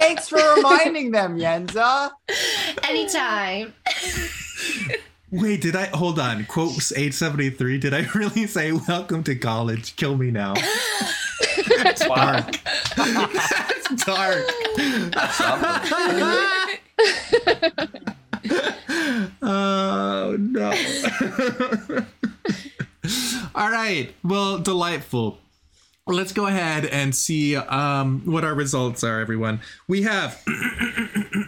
Thanks 0.00 0.28
for 0.28 0.38
reminding 0.56 1.10
them, 1.12 1.38
Yenza. 1.38 2.10
Anytime. 2.84 3.74
Wait, 5.30 5.60
did 5.60 5.76
I 5.76 5.86
hold 5.86 6.18
on? 6.18 6.44
Quote 6.46 6.70
873. 6.96 7.78
Did 7.78 7.94
I 7.94 8.06
really 8.14 8.46
say 8.46 8.72
welcome 8.72 9.22
to 9.24 9.36
college? 9.36 9.94
Kill 9.96 10.16
me 10.16 10.30
now. 10.30 10.54
That's 11.82 12.04
dark. 12.04 12.60
That's 12.96 14.04
dark. 14.04 14.44
That's. 15.12 15.40
Oh 19.42 20.36
no. 20.38 20.72
All 23.54 23.70
right. 23.70 24.14
Well, 24.22 24.58
delightful. 24.58 25.38
Let's 26.06 26.32
go 26.32 26.46
ahead 26.46 26.86
and 26.86 27.14
see 27.14 27.56
um, 27.56 28.22
what 28.24 28.44
our 28.44 28.54
results 28.54 29.04
are, 29.04 29.20
everyone. 29.20 29.60
We 29.86 30.02
have. 30.02 30.42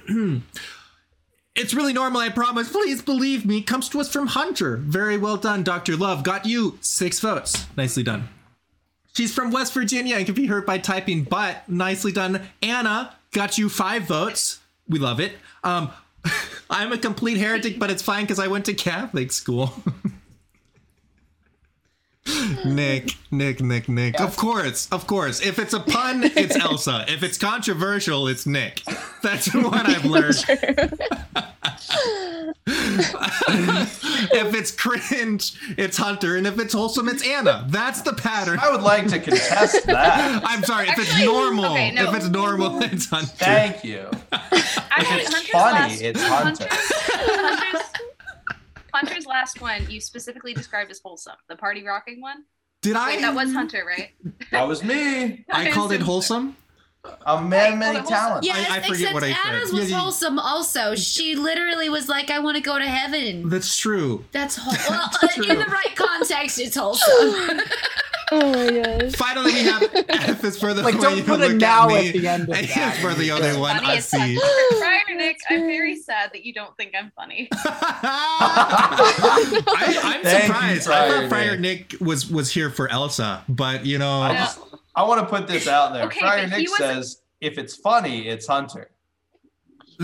it's 1.55 1.75
really 1.75 1.93
normal, 1.93 2.21
I 2.21 2.29
promise. 2.29 2.71
Please 2.71 3.03
believe 3.03 3.45
me. 3.45 3.63
Comes 3.63 3.89
to 3.91 4.01
us 4.01 4.13
from 4.13 4.29
Hunter. 4.29 4.77
Very 4.77 5.19
well 5.19 5.37
done, 5.37 5.63
Dr. 5.63 5.97
Love. 5.97 6.23
Got 6.23 6.47
you 6.47 6.79
six 6.81 7.21
votes. 7.21 7.67
Nicely 7.77 8.03
done. 8.03 8.29
She's 9.15 9.35
from 9.35 9.51
West 9.51 9.75
Virginia 9.75 10.17
and 10.17 10.25
can 10.25 10.35
be 10.35 10.47
hurt 10.47 10.67
by 10.67 10.79
typing 10.79 11.25
but. 11.25 11.69
Nicely 11.69 12.13
done. 12.13 12.49
Anna 12.63 13.15
got 13.33 13.59
you 13.59 13.69
five 13.69 14.05
votes. 14.05 14.61
We 14.89 14.99
love 14.99 15.21
it. 15.21 15.33
Um, 15.63 15.91
I'm 16.71 16.93
a 16.93 16.99
complete 16.99 17.37
heretic, 17.37 17.79
but 17.79 17.91
it's 17.91 18.03
fine 18.03 18.25
because 18.25 18.39
I 18.39 18.49
went 18.49 18.65
to 18.67 18.75
Catholic 18.75 19.33
school. 19.33 19.75
Nick, 22.65 23.17
Nick, 23.31 23.61
Nick, 23.61 23.89
Nick. 23.89 24.21
Of 24.21 24.37
course, 24.37 24.89
of 24.93 25.07
course. 25.07 25.41
If 25.41 25.59
it's 25.59 25.75
a 25.75 25.81
pun, 25.81 26.23
it's 26.25 26.55
Elsa. 26.61 27.05
If 27.09 27.23
it's 27.23 27.37
controversial, 27.37 28.29
it's 28.29 28.47
Nick. 28.47 28.83
That's 29.23 29.53
what 29.55 29.87
I've 29.87 30.05
learned. 30.05 30.45
if 34.35 34.55
it's 34.55 34.71
cringe, 34.71 35.55
it's 35.77 35.97
Hunter, 35.97 36.37
and 36.37 36.47
if 36.47 36.61
it's 36.61 36.75
wholesome, 36.75 37.09
it's 37.09 37.27
Anna. 37.27 37.67
That's 37.69 38.03
the 38.03 38.13
pattern. 38.13 38.61
I 38.61 38.71
would 38.71 38.83
like 38.83 39.09
to 39.09 39.19
contest 39.19 39.87
that. 39.87 40.43
I'm 40.45 40.63
sorry. 40.63 40.89
If 40.89 40.99
it's 40.99 41.25
normal, 41.25 41.73
okay, 41.73 41.91
no. 41.91 42.09
if 42.09 42.15
it's 42.15 42.29
normal, 42.29 42.83
it's 42.83 43.11
Hunter. 43.11 43.27
Thank 43.37 43.83
you. 43.83 44.09
Actually, 44.31 45.23
it's 45.23 45.35
Hunter's 45.35 45.51
funny, 45.51 45.79
last, 45.79 46.01
it's 46.01 46.23
Hunter. 46.23 46.69
Hunter's, 46.71 47.73
Hunter's, 47.73 47.92
Hunter's 48.93 49.27
last 49.27 49.61
one, 49.61 49.91
you 49.91 50.01
specifically 50.01 50.55
described 50.55 50.91
as 50.91 51.01
wholesome. 51.03 51.37
The 51.49 51.57
party 51.57 51.85
rocking 51.85 52.21
one. 52.21 52.45
Did 52.83 52.97
I? 52.97 53.21
That 53.21 53.35
was 53.35 53.53
Hunter, 53.53 53.85
right? 53.87 54.11
That 54.51 54.67
was 54.67 54.83
me. 54.83 55.45
I 55.51 55.71
called 55.71 55.93
it 55.93 56.01
wholesome. 56.01 56.57
A 57.27 57.43
man 57.43 57.73
of 57.73 57.79
many 57.81 57.99
Wholesome. 57.99 58.15
talents. 58.17 58.47
Yes, 58.47 58.71
I 58.71 58.77
forget 58.81 58.91
except 59.01 59.15
what 59.15 59.25
I 59.25 59.33
said. 59.33 59.39
Anna's 59.47 59.73
Yeah, 59.73 59.79
was 59.81 59.91
yeah. 59.91 59.99
wholesome. 59.99 60.39
Also, 60.39 60.95
she 60.95 61.35
literally 61.35 61.89
was 61.89 62.09
like, 62.09 62.31
"I 62.31 62.39
want 62.39 62.57
to 62.59 62.63
go 62.63 62.79
to 62.79 62.85
heaven." 62.87 63.49
That's 63.49 63.77
true. 63.77 64.25
That's 64.31 64.55
whole- 64.57 64.73
well, 64.89 65.11
uh, 65.21 65.43
in 65.43 65.59
the 65.59 65.65
right 65.67 65.97
context, 65.97 66.61
it's 66.61 66.77
wholesome. 66.77 67.61
Oh 68.35 68.53
my 68.53 68.99
gosh. 68.99 69.13
Finally, 69.13 69.53
we 69.53 69.63
have 69.65 69.83
F 70.09 70.43
is 70.45 70.59
for 70.59 70.73
the 70.73 70.83
Like, 70.83 70.95
way 70.95 71.01
don't 71.03 71.17
you 71.19 71.23
put 71.23 71.41
a 71.43 71.53
now 71.53 71.85
at 71.91 72.01
me. 72.03 72.09
at 72.09 72.15
the 72.15 72.27
end 72.29 72.43
of 72.45 72.49
A 72.57 72.67
that. 72.67 72.95
is 72.97 73.01
for 73.03 73.13
the 73.15 73.31
other 73.31 73.59
one. 73.59 73.75
Funny 73.77 73.87
I 73.89 73.97
as 73.97 74.09
see. 74.09 74.37
Friar 74.79 75.01
oh, 75.11 75.15
Nick, 75.15 75.37
I'm 75.51 75.61
very 75.67 75.97
sad 75.97 76.31
that 76.33 76.43
you 76.45 76.55
don't 76.55 76.75
think 76.79 76.95
I'm 76.99 77.13
funny. 77.15 77.49
I, 78.75 80.01
I'm 80.03 80.23
Thank 80.23 80.43
you, 80.45 80.47
surprised. 80.47 80.89
I 80.89 81.09
Friar 81.09 81.21
thought 81.21 81.29
Friar 81.29 81.57
Nick 81.59 81.95
was 82.01 82.31
was 82.31 82.51
here 82.51 82.71
for 82.71 82.89
Elsa, 82.89 83.45
but 83.49 83.85
you 83.85 83.99
know, 83.99 84.21
I 84.23 84.35
just 84.35 84.61
I 84.95 85.03
want 85.05 85.21
to 85.21 85.27
put 85.27 85.47
this 85.49 85.67
out 85.69 85.93
there. 85.93 86.05
Okay, 86.05 86.21
Friar 86.21 86.49
but 86.49 86.57
Nick 86.59 86.69
was- 86.69 86.79
says 86.79 87.19
if 87.41 87.59
it's 87.59 87.77
funny, 87.77 88.29
it's 88.29 88.47
Hunter. 88.47 88.92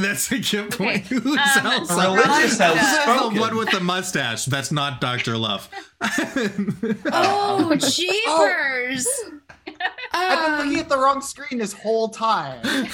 That's 0.04 0.30
a 0.32 0.38
good 0.38 0.70
point. 0.70 1.06
Okay, 1.06 1.14
Who's 1.14 1.56
um, 1.56 1.66
Elsa? 1.66 1.94
Religious 1.94 2.58
has 2.58 2.58
That's 2.58 3.04
That's 3.06 3.34
the 3.34 3.40
one 3.40 3.56
with 3.56 3.70
the 3.70 3.80
mustache. 3.80 4.44
That's 4.46 4.72
not 4.72 5.00
Doctor 5.00 5.36
Love. 5.36 5.68
oh, 7.12 7.74
jeepers! 7.76 9.06
I've 10.12 10.58
been 10.58 10.66
looking 10.66 10.80
at 10.80 10.88
the 10.88 10.98
wrong 10.98 11.20
screen 11.20 11.58
this 11.58 11.72
whole 11.72 12.08
time. 12.08 12.60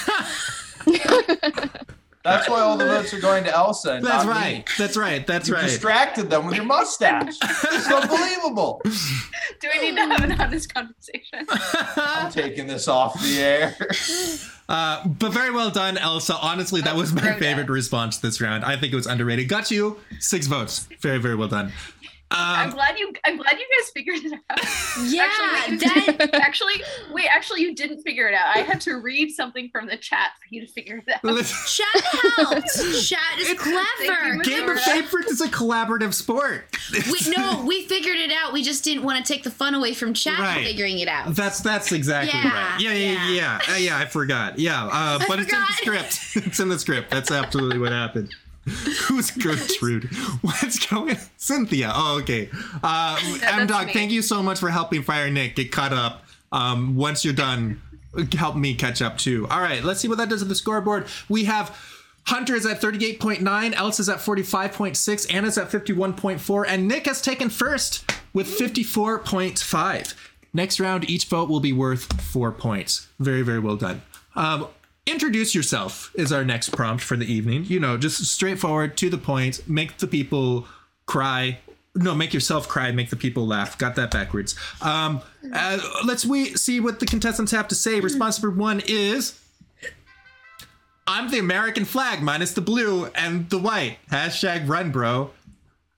That's 2.25 2.49
why 2.49 2.59
all 2.59 2.75
the 2.75 2.85
votes 2.85 3.13
are 3.13 3.19
going 3.19 3.43
to 3.45 3.55
Elsa. 3.55 3.93
And 3.93 4.05
That's 4.05 4.25
not 4.25 4.35
right. 4.35 4.57
Me. 4.57 4.65
That's 4.77 4.97
right. 4.97 5.25
That's 5.25 5.47
You 5.47 5.53
right. 5.53 5.63
distracted 5.63 6.29
them 6.29 6.45
with 6.47 6.55
your 6.55 6.65
mustache. 6.65 7.35
It's 7.41 7.87
unbelievable. 7.91 8.81
Do 8.83 9.69
we 9.73 9.79
need 9.91 9.95
to 9.95 10.01
have 10.07 10.23
an 10.23 10.41
honest 10.41 10.73
conversation? 10.73 11.45
I'm 11.95 12.31
taking 12.31 12.65
this 12.67 12.87
off 12.87 13.13
the 13.21 13.39
air. 13.39 13.77
Uh, 14.67 15.07
but 15.07 15.31
very 15.31 15.51
well 15.51 15.69
done, 15.69 15.97
Elsa. 15.99 16.35
Honestly, 16.41 16.81
that 16.81 16.95
was 16.95 17.13
my 17.13 17.33
favorite 17.37 17.69
response 17.69 18.17
this 18.17 18.41
round. 18.41 18.65
I 18.65 18.75
think 18.75 18.91
it 18.91 18.95
was 18.95 19.05
underrated. 19.05 19.47
Got 19.47 19.69
you 19.69 19.99
six 20.19 20.47
votes. 20.47 20.87
Very, 21.01 21.19
very 21.19 21.35
well 21.35 21.47
done. 21.47 21.71
I'm 22.35 22.69
Um, 22.69 22.75
glad 22.75 22.99
you. 22.99 23.11
I'm 23.25 23.37
glad 23.37 23.53
you 23.59 23.65
guys 23.79 23.89
figured 23.91 24.17
it 24.23 24.33
out. 24.33 24.59
yeah, 25.05 25.27
actually, 25.29 25.77
that 25.77 26.17
that, 26.31 26.35
actually, 26.35 26.73
wait. 27.11 27.27
Actually, 27.29 27.61
you 27.61 27.73
didn't 27.75 28.01
figure 28.03 28.27
it 28.27 28.33
out. 28.33 28.55
I 28.55 28.59
had 28.59 28.81
to 28.81 28.95
read 28.95 29.31
something 29.31 29.69
from 29.71 29.87
the 29.87 29.97
chat 29.97 30.31
for 30.39 30.45
you 30.53 30.65
to 30.65 30.71
figure 30.71 31.01
it 31.05 31.11
out. 31.13 31.45
chat 31.67 32.03
helped. 32.37 32.67
Chat 33.05 33.19
is 33.39 33.49
It's- 33.49 33.57
clever. 33.57 34.41
Game 34.43 34.67
of 34.69 34.79
Favorites 34.79 35.31
is 35.31 35.41
a 35.41 35.47
collaborative 35.47 36.13
sport. 36.13 36.65
We, 36.91 37.31
no, 37.35 37.63
we 37.65 37.85
figured 37.87 38.17
it 38.17 38.31
out. 38.31 38.53
We 38.53 38.63
just 38.63 38.83
didn't 38.83 39.03
want 39.03 39.23
to 39.23 39.33
take 39.33 39.43
the 39.43 39.51
fun 39.51 39.73
away 39.75 39.93
from 39.93 40.13
chat 40.13 40.39
Right. 40.39 40.65
figuring 40.65 40.99
it 40.99 41.07
out. 41.07 41.35
That's 41.35 41.59
that's 41.61 41.91
exactly 41.91 42.37
Yeah, 42.39 42.71
right. 42.71 42.79
Yeah, 42.79 42.93
yeah, 42.93 43.11
yeah, 43.13 43.29
yeah. 43.29 43.59
yeah. 43.67 43.73
Uh, 43.73 43.77
yeah, 43.77 43.97
I 43.97 44.05
forgot. 44.05 44.59
Yeah, 44.59 44.85
uh, 44.91 45.19
but 45.27 45.39
it's 45.39 45.51
in 45.53 45.59
the 45.59 45.73
script. 45.73 46.19
It's 46.47 46.59
in 46.59 46.69
the 46.69 46.79
script. 46.79 47.11
That's 47.11 47.31
absolutely 47.31 47.79
what 47.79 47.91
happened. 47.91 48.35
Who's 49.07 49.31
Gertrude? 49.31 50.05
What's 50.41 50.85
going? 50.87 51.15
On? 51.17 51.21
Cynthia. 51.37 51.91
Oh, 51.93 52.19
okay. 52.21 52.49
Uh, 52.81 53.19
M 53.43 53.67
Dog, 53.67 53.91
thank 53.91 54.11
you 54.11 54.21
so 54.21 54.41
much 54.41 54.59
for 54.59 54.69
helping 54.69 55.03
Friar 55.03 55.29
Nick 55.29 55.55
get 55.55 55.71
caught 55.71 55.93
up. 55.93 56.23
Um, 56.51 56.95
once 56.95 57.23
you're 57.23 57.33
done, 57.33 57.81
help 58.33 58.55
me 58.55 58.73
catch 58.73 59.01
up 59.01 59.17
too. 59.17 59.47
All 59.49 59.61
right, 59.61 59.83
let's 59.83 59.99
see 59.99 60.07
what 60.07 60.17
that 60.17 60.29
does 60.29 60.41
at 60.41 60.47
the 60.47 60.55
scoreboard. 60.55 61.07
We 61.29 61.45
have. 61.45 61.77
Hunter 62.27 62.55
is 62.55 62.65
at 62.65 62.81
38.9, 62.81 63.45
Else 63.45 63.99
Elsa's 63.99 64.09
at 64.09 64.17
45.6, 64.17 65.31
Anna's 65.31 65.59
at 65.59 65.69
51.4, 65.69 66.65
and 66.67 66.87
Nick 66.87 67.05
has 67.05 67.21
taken 67.21 67.51
first 67.51 68.03
with 68.33 68.47
54.5. 68.47 70.15
Next 70.51 70.79
round, 70.79 71.07
each 71.07 71.25
vote 71.25 71.49
will 71.49 71.59
be 71.59 71.71
worth 71.71 72.19
four 72.19 72.51
points. 72.51 73.09
Very, 73.19 73.43
very 73.43 73.59
well 73.59 73.75
done. 73.75 74.01
Um, 74.35 74.69
introduce 75.05 75.53
yourself 75.53 76.11
is 76.15 76.31
our 76.31 76.43
next 76.43 76.69
prompt 76.69 77.03
for 77.03 77.15
the 77.15 77.31
evening. 77.31 77.65
You 77.65 77.79
know, 77.79 77.97
just 77.97 78.23
straightforward, 78.25 78.97
to 78.97 79.09
the 79.09 79.17
point, 79.17 79.67
make 79.67 79.97
the 79.97 80.07
people 80.07 80.67
cry. 81.05 81.59
No, 81.95 82.13
make 82.13 82.33
yourself 82.33 82.67
cry, 82.67 82.91
make 82.91 83.09
the 83.09 83.15
people 83.15 83.47
laugh. 83.47 83.77
Got 83.77 83.95
that 83.95 84.11
backwards. 84.11 84.55
Um, 84.81 85.21
uh, 85.53 85.79
let's 86.05 86.25
we 86.25 86.55
see 86.55 86.79
what 86.79 86.99
the 86.99 87.05
contestants 87.05 87.51
have 87.51 87.67
to 87.69 87.75
say. 87.75 87.99
Response 87.99 88.41
number 88.41 88.57
one 88.57 88.81
is 88.85 89.39
I'm 91.07 91.29
the 91.29 91.39
American 91.39 91.85
flag 91.85 92.21
minus 92.21 92.53
the 92.53 92.61
blue 92.61 93.05
and 93.15 93.49
the 93.49 93.59
white. 93.59 93.97
Hashtag 94.11 94.67
run, 94.67 94.91
bro. 94.91 95.31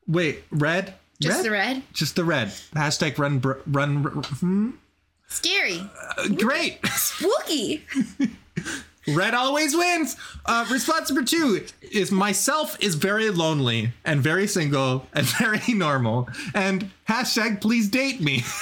Wait, 0.07 0.43
red? 0.51 0.93
Just 1.19 1.37
red? 1.37 1.45
the 1.45 1.51
red. 1.51 1.83
Just 1.93 2.15
the 2.15 2.23
red. 2.23 2.49
Hashtag 2.75 3.17
run, 3.17 3.39
bro, 3.39 3.55
run. 3.65 4.03
Hmm? 4.03 4.71
Scary. 5.27 5.81
Uh, 6.17 6.27
great. 6.29 6.85
Spooky. 6.85 7.85
Red 9.07 9.33
always 9.33 9.75
wins. 9.75 10.17
Uh, 10.45 10.65
response 10.69 11.09
number 11.09 11.23
two 11.23 11.65
is 11.81 12.11
myself 12.11 12.77
is 12.81 12.95
very 12.95 13.29
lonely 13.29 13.91
and 14.03 14.21
very 14.21 14.47
single 14.47 15.07
and 15.13 15.25
very 15.39 15.73
normal. 15.73 16.29
And 16.53 16.91
hashtag 17.07 17.61
please 17.61 17.87
date 17.87 18.19
me. 18.21 18.43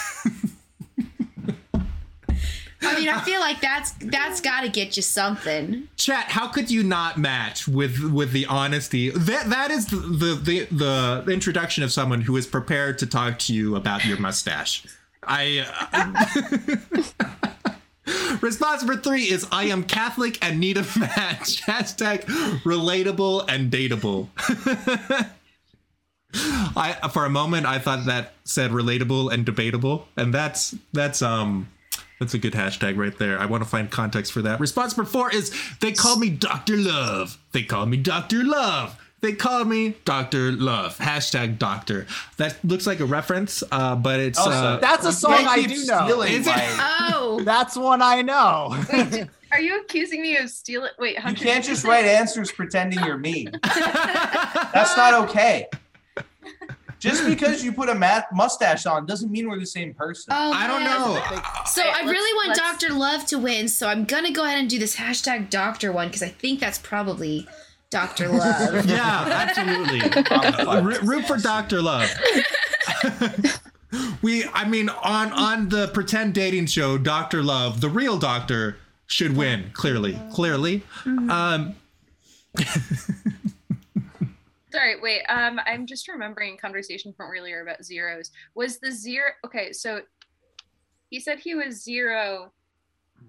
I 2.87 2.99
mean, 2.99 3.09
I 3.09 3.19
feel 3.21 3.39
like 3.39 3.61
that's 3.61 3.93
that's 3.93 4.41
got 4.41 4.61
to 4.61 4.69
get 4.69 4.95
you 4.95 5.01
something. 5.01 5.87
Chat, 5.97 6.25
how 6.25 6.47
could 6.47 6.69
you 6.69 6.83
not 6.83 7.17
match 7.17 7.67
with 7.67 7.99
with 8.03 8.31
the 8.31 8.45
honesty? 8.45 9.09
That 9.09 9.49
that 9.49 9.71
is 9.71 9.87
the 9.87 9.97
the 9.97 10.67
the, 10.71 11.23
the 11.25 11.31
introduction 11.31 11.83
of 11.83 11.91
someone 11.91 12.21
who 12.21 12.37
is 12.37 12.45
prepared 12.45 12.99
to 12.99 13.07
talk 13.07 13.39
to 13.39 13.53
you 13.53 13.75
about 13.75 14.05
your 14.05 14.19
mustache. 14.19 14.85
I. 15.23 15.65
Uh, 15.91 17.71
Response 18.41 18.83
number 18.83 19.01
three 19.01 19.23
is 19.23 19.47
I 19.51 19.65
am 19.65 19.83
Catholic 19.83 20.43
and 20.45 20.59
need 20.59 20.77
a 20.77 20.83
match. 20.97 21.61
Hashtag 21.65 22.21
relatable 22.63 23.45
and 23.49 23.71
dateable. 23.71 24.29
I 26.77 27.09
for 27.13 27.25
a 27.25 27.29
moment 27.29 27.65
I 27.65 27.79
thought 27.79 28.05
that 28.05 28.33
said 28.43 28.71
relatable 28.71 29.31
and 29.33 29.45
debatable, 29.45 30.07
and 30.17 30.33
that's 30.33 30.75
that's 30.91 31.21
um 31.21 31.69
that's 32.19 32.33
a 32.33 32.37
good 32.37 32.53
hashtag 32.53 32.97
right 32.97 33.17
there. 33.17 33.39
I 33.39 33.45
want 33.45 33.63
to 33.63 33.69
find 33.69 33.89
context 33.89 34.31
for 34.31 34.41
that. 34.41 34.59
Response 34.59 34.95
number 34.95 35.09
four 35.09 35.33
is 35.33 35.53
they 35.79 35.91
call 35.91 36.17
me 36.17 36.29
Dr. 36.29 36.77
Love. 36.77 37.37
They 37.51 37.63
call 37.63 37.85
me 37.85 37.97
Dr. 37.97 38.43
Love. 38.43 38.99
They 39.21 39.33
call 39.33 39.65
me 39.65 39.95
Dr. 40.05 40.51
Love. 40.51 40.97
Hashtag 40.97 41.57
doctor. 41.57 42.05
That 42.37 42.57
looks 42.63 42.85
like 42.85 42.99
a 42.99 43.05
reference, 43.05 43.63
uh, 43.71 43.95
but 43.95 44.19
it's 44.19 44.37
Also, 44.37 44.51
uh, 44.51 44.77
That's 44.77 45.05
a 45.05 45.11
song 45.13 45.33
I 45.47 45.63
do 45.63 45.85
know. 45.85 46.21
Is 46.21 46.45
it? 46.47 46.53
Oh, 46.55 47.41
That's 47.43 47.75
one 47.75 48.01
I 48.01 48.21
know. 48.21 48.75
Are 49.51 49.59
you 49.61 49.79
accusing 49.81 50.21
me 50.21 50.37
of 50.37 50.49
stealing? 50.49 50.91
Wait, 50.99 51.15
You 51.27 51.33
can't 51.33 51.63
just 51.63 51.83
say- 51.83 51.87
write 51.89 52.05
answers 52.05 52.51
pretending 52.51 52.99
you're 53.03 53.17
me. 53.17 53.47
That's 53.63 54.95
not 54.97 55.13
okay. 55.29 55.67
Just 56.99 57.25
because 57.27 57.63
you 57.63 57.71
put 57.71 57.89
a 57.89 57.95
mat- 57.95 58.27
mustache 58.33 58.85
on 58.85 59.05
doesn't 59.05 59.31
mean 59.31 59.47
we're 59.49 59.59
the 59.59 59.65
same 59.65 59.93
person. 59.93 60.33
oh 60.35 60.51
I 60.51 60.65
don't 60.67 60.83
know. 60.83 61.21
So 61.65 61.81
Okay, 61.81 61.91
I 61.91 62.01
really 62.09 62.33
want 62.47 62.57
Doctor 62.57 62.89
Love 62.93 63.25
to 63.27 63.37
win. 63.37 63.67
So 63.67 63.87
I'm 63.87 64.05
gonna 64.05 64.31
go 64.31 64.43
ahead 64.43 64.59
and 64.59 64.69
do 64.69 64.79
this 64.79 64.95
hashtag 64.95 65.49
Doctor 65.49 65.91
one 65.91 66.07
because 66.07 66.23
I 66.23 66.29
think 66.29 66.59
that's 66.59 66.79
probably 66.79 67.47
Doctor 67.89 68.29
Love. 68.29 68.85
Yeah, 68.89 69.47
absolutely. 69.47 70.01
Root 70.81 71.01
root 71.01 71.25
for 71.25 71.37
Doctor 71.37 71.81
Love. 71.81 72.09
we, 74.21 74.45
I 74.53 74.67
mean, 74.67 74.89
on 74.89 75.31
on 75.31 75.69
the 75.69 75.87
pretend 75.89 76.33
dating 76.33 76.65
show, 76.67 76.97
Doctor 76.97 77.41
Love, 77.43 77.81
the 77.81 77.89
real 77.89 78.17
doctor, 78.17 78.77
should 79.07 79.35
win. 79.37 79.69
Clearly, 79.73 80.19
clearly. 80.31 80.83
Um, 81.05 81.75
Sorry, 84.71 84.99
wait. 84.99 85.21
Um, 85.29 85.59
I'm 85.65 85.85
just 85.85 86.07
remembering 86.07 86.55
a 86.55 86.57
conversation 86.57 87.13
from 87.13 87.29
earlier 87.31 87.61
about 87.61 87.85
zeros. 87.85 88.31
Was 88.55 88.79
the 88.79 88.91
zero? 88.91 89.27
Okay, 89.45 89.71
so 89.71 90.01
he 91.09 91.19
said 91.19 91.39
he 91.39 91.55
was 91.55 91.81
zero, 91.81 92.51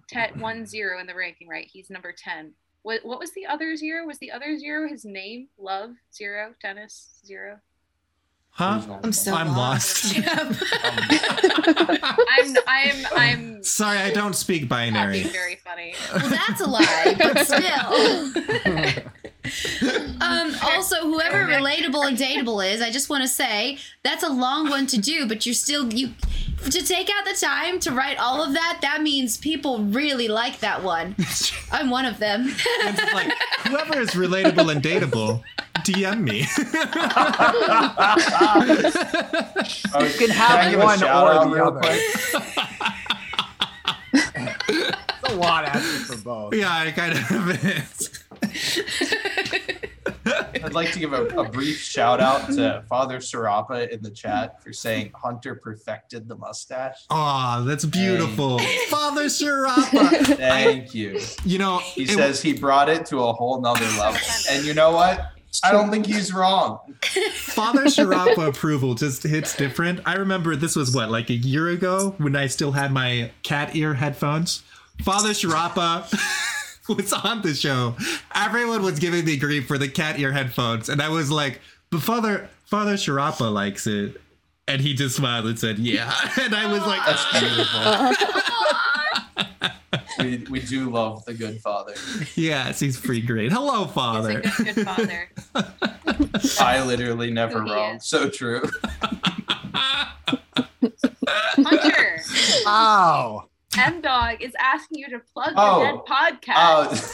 ten, 0.08 0.40
one 0.40 0.66
zero 0.66 0.98
in 0.98 1.06
the 1.06 1.14
ranking, 1.14 1.46
right? 1.46 1.68
He's 1.72 1.88
number 1.88 2.12
ten. 2.12 2.52
What 2.86 3.04
what 3.04 3.18
was 3.18 3.32
the 3.32 3.46
other 3.46 3.74
zero? 3.74 4.06
Was 4.06 4.18
the 4.18 4.30
other 4.30 4.56
zero 4.56 4.88
his 4.88 5.04
name? 5.04 5.48
Love 5.58 5.96
zero, 6.14 6.54
tennis 6.60 7.18
zero. 7.26 7.58
huh? 8.50 8.80
I'm 9.02 9.12
so 9.12 9.34
I'm 9.34 9.56
lost. 9.56 10.14
lost. 10.16 10.28
I'm 12.38 12.56
I'm 12.68 13.06
I'm 13.16 13.64
Sorry, 13.64 13.98
I 13.98 14.12
don't 14.12 14.36
speak 14.36 14.68
binary. 14.68 15.22
being 15.22 15.32
very 15.32 15.56
funny. 15.56 15.96
well, 16.14 16.28
that's 16.28 16.60
a 16.60 16.66
lie, 16.68 17.16
but 17.18 17.44
still. 17.44 19.12
Um, 20.20 20.54
also, 20.62 21.02
whoever 21.02 21.44
relatable 21.46 22.06
and 22.08 22.16
dateable 22.16 22.66
is, 22.66 22.80
I 22.80 22.90
just 22.90 23.08
want 23.10 23.22
to 23.22 23.28
say 23.28 23.78
that's 24.02 24.22
a 24.22 24.28
long 24.28 24.68
one 24.70 24.86
to 24.88 24.98
do, 24.98 25.26
but 25.26 25.44
you're 25.46 25.54
still 25.54 25.92
you 25.92 26.10
to 26.64 26.82
take 26.84 27.10
out 27.10 27.24
the 27.24 27.34
time 27.38 27.78
to 27.80 27.92
write 27.92 28.18
all 28.18 28.42
of 28.42 28.52
that. 28.54 28.78
That 28.82 29.02
means 29.02 29.36
people 29.36 29.80
really 29.84 30.26
like 30.28 30.60
that 30.60 30.82
one. 30.82 31.14
I'm 31.72 31.90
one 31.90 32.04
of 32.06 32.18
them. 32.18 32.46
It's 32.48 33.12
like 33.12 33.32
whoever 33.66 34.00
is 34.00 34.10
relatable 34.10 34.70
and 34.72 34.82
dateable, 34.82 35.42
DM 35.84 36.22
me. 36.22 36.46
You 39.96 40.08
can 40.18 40.30
I 40.30 40.34
have 40.34 40.70
give 40.70 40.80
a 40.80 40.84
one 40.84 40.98
shout 40.98 41.26
or 41.26 41.30
out 41.32 41.44
the 41.44 41.50
real 41.54 41.66
other. 41.68 41.80
quick? 41.80 42.00
It's 44.68 45.32
a 45.32 45.36
lot 45.36 45.64
asking 45.64 46.16
for 46.18 46.22
both. 46.24 46.54
yeah, 46.54 46.72
I 46.72 46.90
kind 46.92 47.12
of 47.12 47.64
is. 47.64 48.24
I'd 50.64 50.72
like 50.74 50.90
to 50.92 50.98
give 50.98 51.12
a, 51.12 51.26
a 51.38 51.48
brief 51.48 51.78
shout 51.78 52.20
out 52.20 52.46
to 52.52 52.82
Father 52.88 53.18
Sharapa 53.18 53.88
in 53.88 54.02
the 54.02 54.10
chat 54.10 54.62
for 54.62 54.72
saying 54.72 55.12
Hunter 55.14 55.54
perfected 55.54 56.28
the 56.28 56.36
mustache. 56.36 57.04
Aw, 57.10 57.62
that's 57.64 57.84
beautiful. 57.84 58.58
Father 58.88 59.26
Sharapa. 59.26 60.36
Thank 60.36 60.94
you. 60.94 61.20
You 61.44 61.58
know, 61.58 61.78
He 61.78 62.02
it- 62.02 62.10
says 62.10 62.42
he 62.42 62.52
brought 62.52 62.88
it 62.88 63.06
to 63.06 63.18
a 63.20 63.32
whole 63.32 63.60
nother 63.60 63.86
level. 63.98 64.20
And 64.50 64.64
you 64.64 64.74
know 64.74 64.90
what? 64.92 65.32
I 65.64 65.72
don't 65.72 65.90
think 65.90 66.04
he's 66.06 66.34
wrong. 66.34 66.80
Father 67.34 67.84
Sharapa 67.84 68.48
approval 68.48 68.94
just 68.94 69.22
hits 69.22 69.56
different. 69.56 70.00
I 70.04 70.14
remember 70.16 70.54
this 70.56 70.76
was 70.76 70.94
what, 70.94 71.10
like 71.10 71.30
a 71.30 71.34
year 71.34 71.68
ago 71.68 72.14
when 72.18 72.36
I 72.36 72.46
still 72.48 72.72
had 72.72 72.92
my 72.92 73.30
cat 73.42 73.74
ear 73.74 73.94
headphones. 73.94 74.62
Father 75.02 75.30
Sharapa 75.30 76.04
was 76.96 77.12
on 77.12 77.42
the 77.42 77.54
show. 77.54 77.96
Everyone 78.34 78.82
was 78.82 78.98
giving 78.98 79.24
me 79.24 79.36
grief 79.36 79.66
for 79.66 79.78
the 79.78 79.88
cat 79.88 80.18
ear 80.18 80.32
headphones, 80.32 80.88
and 80.88 81.00
I 81.02 81.08
was 81.08 81.30
like, 81.30 81.60
"But 81.90 82.00
Father 82.02 82.48
Father 82.64 82.94
Sharapa 82.94 83.52
likes 83.52 83.86
it," 83.86 84.20
and 84.68 84.80
he 84.80 84.94
just 84.94 85.16
smiled 85.16 85.46
and 85.46 85.58
said, 85.58 85.78
"Yeah," 85.78 86.12
and 86.40 86.54
I 86.54 86.70
was 86.70 86.82
like, 86.86 87.00
That's 87.06 87.24
ah. 87.32 88.14
beautiful. 90.16 90.24
we, 90.24 90.46
we 90.50 90.60
do 90.60 90.90
love 90.90 91.24
the 91.24 91.34
good 91.34 91.60
father. 91.60 91.94
"Yes, 92.34 92.80
he's 92.80 92.96
free 92.98 93.20
great." 93.20 93.52
Hello, 93.52 93.82
He's 93.82 93.90
a 93.90 93.94
Father. 93.94 94.40
good, 94.40 94.74
good 94.74 94.84
father. 94.86 95.28
I 96.60 96.82
literally 96.84 97.30
never 97.30 97.60
Who 97.62 97.72
wrong. 97.72 97.96
is. 97.96 98.06
So 98.06 98.28
true. 98.30 98.62
Hunter, 101.58 102.20
Ow. 102.66 103.44
M 103.78 104.00
Dog 104.00 104.42
is 104.42 104.52
asking 104.58 104.98
you 105.00 105.08
to 105.10 105.18
plug 105.32 105.52
Oh. 105.56 105.80
the 105.80 105.86
Dead 105.86 106.00
podcast. 106.06 107.12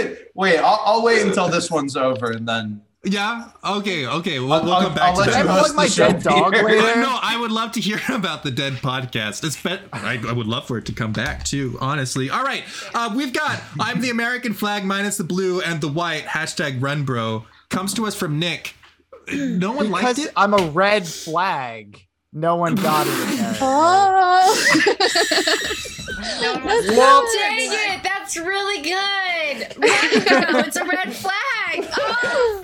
Uh, 0.00 0.14
wait, 0.34 0.58
I'll, 0.58 0.80
I'll 0.84 1.02
wait 1.04 1.22
until 1.26 1.48
this 1.48 1.70
one's 1.70 1.96
over 1.96 2.30
and 2.32 2.46
then 2.48 2.82
Yeah. 3.04 3.50
Okay. 3.64 4.06
Okay. 4.06 4.38
We'll, 4.40 4.52
I'll, 4.52 4.64
we'll 4.64 4.72
I'll- 4.74 4.82
come 4.82 4.94
back 4.94 5.02
I'll 5.04 5.14
to 5.14 5.20
let 5.20 5.30
that. 5.32 5.46
I 5.46 5.52
host 5.52 5.74
plug 5.74 5.76
my 5.76 5.86
show, 5.86 6.08
dead 6.10 6.22
dog 6.22 6.52
Peter. 6.52 6.64
later? 6.64 7.00
no, 7.00 7.18
I 7.22 7.38
would 7.38 7.50
love 7.52 7.72
to 7.72 7.80
hear 7.80 8.00
about 8.08 8.42
the 8.42 8.50
Dead 8.50 8.74
podcast. 8.74 9.44
It's 9.44 9.60
been, 9.60 9.80
I, 9.92 10.20
I 10.26 10.32
would 10.32 10.46
love 10.46 10.66
for 10.66 10.78
it 10.78 10.86
to 10.86 10.92
come 10.92 11.12
back 11.12 11.44
too, 11.44 11.76
honestly. 11.80 12.30
All 12.30 12.42
right. 12.42 12.64
Uh, 12.94 13.12
we've 13.14 13.32
got 13.32 13.60
I'm 13.78 14.00
the 14.00 14.10
American 14.10 14.52
flag 14.54 14.84
minus 14.84 15.16
the 15.16 15.24
blue 15.24 15.60
and 15.60 15.80
the 15.80 15.88
white. 15.88 16.24
Hashtag 16.24 16.82
run 16.82 17.04
bro. 17.04 17.44
Comes 17.68 17.94
to 17.94 18.06
us 18.06 18.14
from 18.14 18.38
Nick. 18.38 18.74
No 19.32 19.72
one 19.72 19.90
liked 19.90 20.18
it. 20.18 20.30
I'm 20.36 20.52
a 20.52 20.66
red 20.70 21.06
flag. 21.08 22.03
No 22.36 22.56
one 22.56 22.74
got 22.74 23.06
it. 23.08 23.58
Oh. 23.60 24.50
No 26.40 26.52
one 26.54 26.64
wants 26.64 26.86
to 27.32 27.38
Dang 27.38 27.70
it, 27.72 28.02
that's 28.02 28.36
really 28.36 28.82
good. 28.82 29.76
Rainbow, 29.78 30.58
it's 30.66 30.76
a 30.76 30.84
red 30.84 31.14
flag. 31.14 31.88
Oh, 31.96 32.62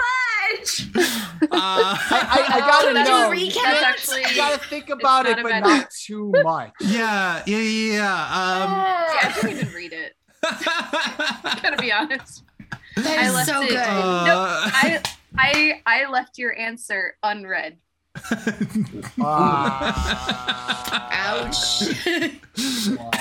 fudge. 0.56 0.88
Uh, 0.96 1.46
I, 1.52 2.44
I 2.48 2.60
gotta 2.60 2.94
That's 2.94 3.08
know. 3.08 3.30
recap. 3.30 3.54
You 3.54 3.84
actually- 3.84 4.20
you 4.28 4.36
gotta 4.36 4.58
think 4.58 4.88
about 4.90 5.26
it, 5.26 5.36
but 5.42 5.50
bad- 5.50 5.62
not 5.62 5.90
too 5.90 6.32
much. 6.42 6.72
yeah. 6.80 7.42
Yeah. 7.46 7.58
Yeah. 7.58 7.92
yeah. 7.92 7.94
Yeah, 7.94 9.18
I 9.22 9.32
didn't 9.40 9.50
even 9.58 9.72
read 9.72 9.92
it. 9.92 10.16
Um, 10.42 10.56
Gotta 11.62 11.76
be 11.78 11.92
honest. 11.92 12.42
That 12.96 13.18
I 13.18 13.30
left 13.30 13.48
so 13.48 13.62
it- 13.62 13.68
good. 13.68 13.76
uh, 13.76 14.70
I 14.72 15.02
I 15.36 15.82
I 15.86 16.06
left 16.10 16.38
your 16.38 16.56
answer 16.58 17.16
unread. 17.22 17.76
Ouch. 21.12 21.82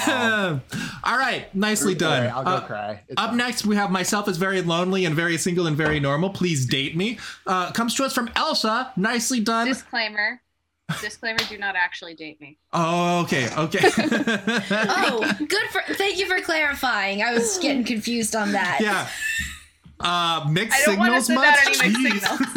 Wow. 0.07 0.59
All 1.03 1.17
right. 1.17 1.53
Nicely 1.55 1.95
done. 1.95 2.17
Sorry, 2.19 2.27
I'll 2.29 2.43
go 2.43 2.51
Uh, 2.51 2.61
cry. 2.67 3.01
It's 3.07 3.21
Up 3.21 3.29
fine. 3.29 3.37
next, 3.37 3.65
we 3.65 3.75
have 3.75 3.91
myself 3.91 4.27
as 4.27 4.37
very 4.37 4.61
lonely 4.61 5.05
and 5.05 5.15
very 5.15 5.37
single 5.37 5.67
and 5.67 5.77
very 5.77 5.99
normal. 5.99 6.29
Please 6.31 6.65
date 6.65 6.95
me. 6.97 7.19
Uh, 7.45 7.71
comes 7.71 7.95
to 7.95 8.03
us 8.03 8.13
from 8.13 8.29
Elsa. 8.35 8.91
Nicely 8.97 9.39
done. 9.39 9.67
Disclaimer. 9.67 10.41
Disclaimer, 11.01 11.37
do 11.47 11.57
not 11.59 11.75
actually 11.75 12.15
date 12.15 12.41
me. 12.41 12.57
Oh, 12.73 13.21
okay, 13.21 13.47
okay. 13.55 13.79
oh, 14.71 15.31
good 15.37 15.69
for. 15.71 15.81
Thank 15.93 16.17
you 16.17 16.25
for 16.25 16.41
clarifying. 16.41 17.21
I 17.21 17.31
was 17.31 17.59
getting 17.59 17.83
confused 17.83 18.35
on 18.35 18.53
that. 18.53 18.79
yeah. 18.81 19.07
Uh, 20.01 20.47
mixed 20.49 20.79
I 20.81 20.85
don't 20.85 20.97
want 20.97 21.13
to 21.13 21.21
signals 21.21 21.25
send 21.25 21.35
much? 21.39 21.59
out 21.59 21.85
any 21.85 22.03
mixed 22.03 22.25
signals. 22.25 22.49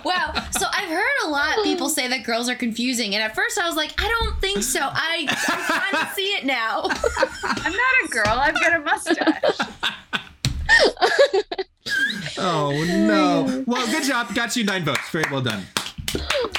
Wow. 0.04 0.32
So 0.58 0.66
I've 0.72 0.88
heard 0.88 1.06
a 1.24 1.28
lot 1.28 1.56
of 1.56 1.64
people 1.64 1.88
say 1.88 2.06
that 2.08 2.22
girls 2.24 2.48
are 2.50 2.54
confusing, 2.54 3.14
and 3.14 3.22
at 3.22 3.34
first 3.34 3.58
I 3.58 3.66
was 3.66 3.76
like, 3.76 3.94
I 3.98 4.06
don't 4.08 4.38
think 4.40 4.62
so. 4.62 4.80
I 4.82 5.26
I 5.28 5.90
kind 5.90 6.06
of 6.06 6.12
see 6.14 6.28
it 6.34 6.44
now. 6.44 6.82
I'm 7.44 7.72
not 7.72 8.04
a 8.04 8.08
girl. 8.08 8.26
I've 8.28 8.54
got 8.54 8.74
a 8.74 8.80
mustache. 8.80 9.58
Oh 12.38 12.70
no. 12.86 13.64
Well, 13.66 13.86
good 13.86 14.04
job. 14.04 14.34
Got 14.34 14.54
you 14.56 14.64
nine 14.64 14.84
votes. 14.84 15.08
Very 15.10 15.24
well 15.30 15.40
done. 15.40 15.64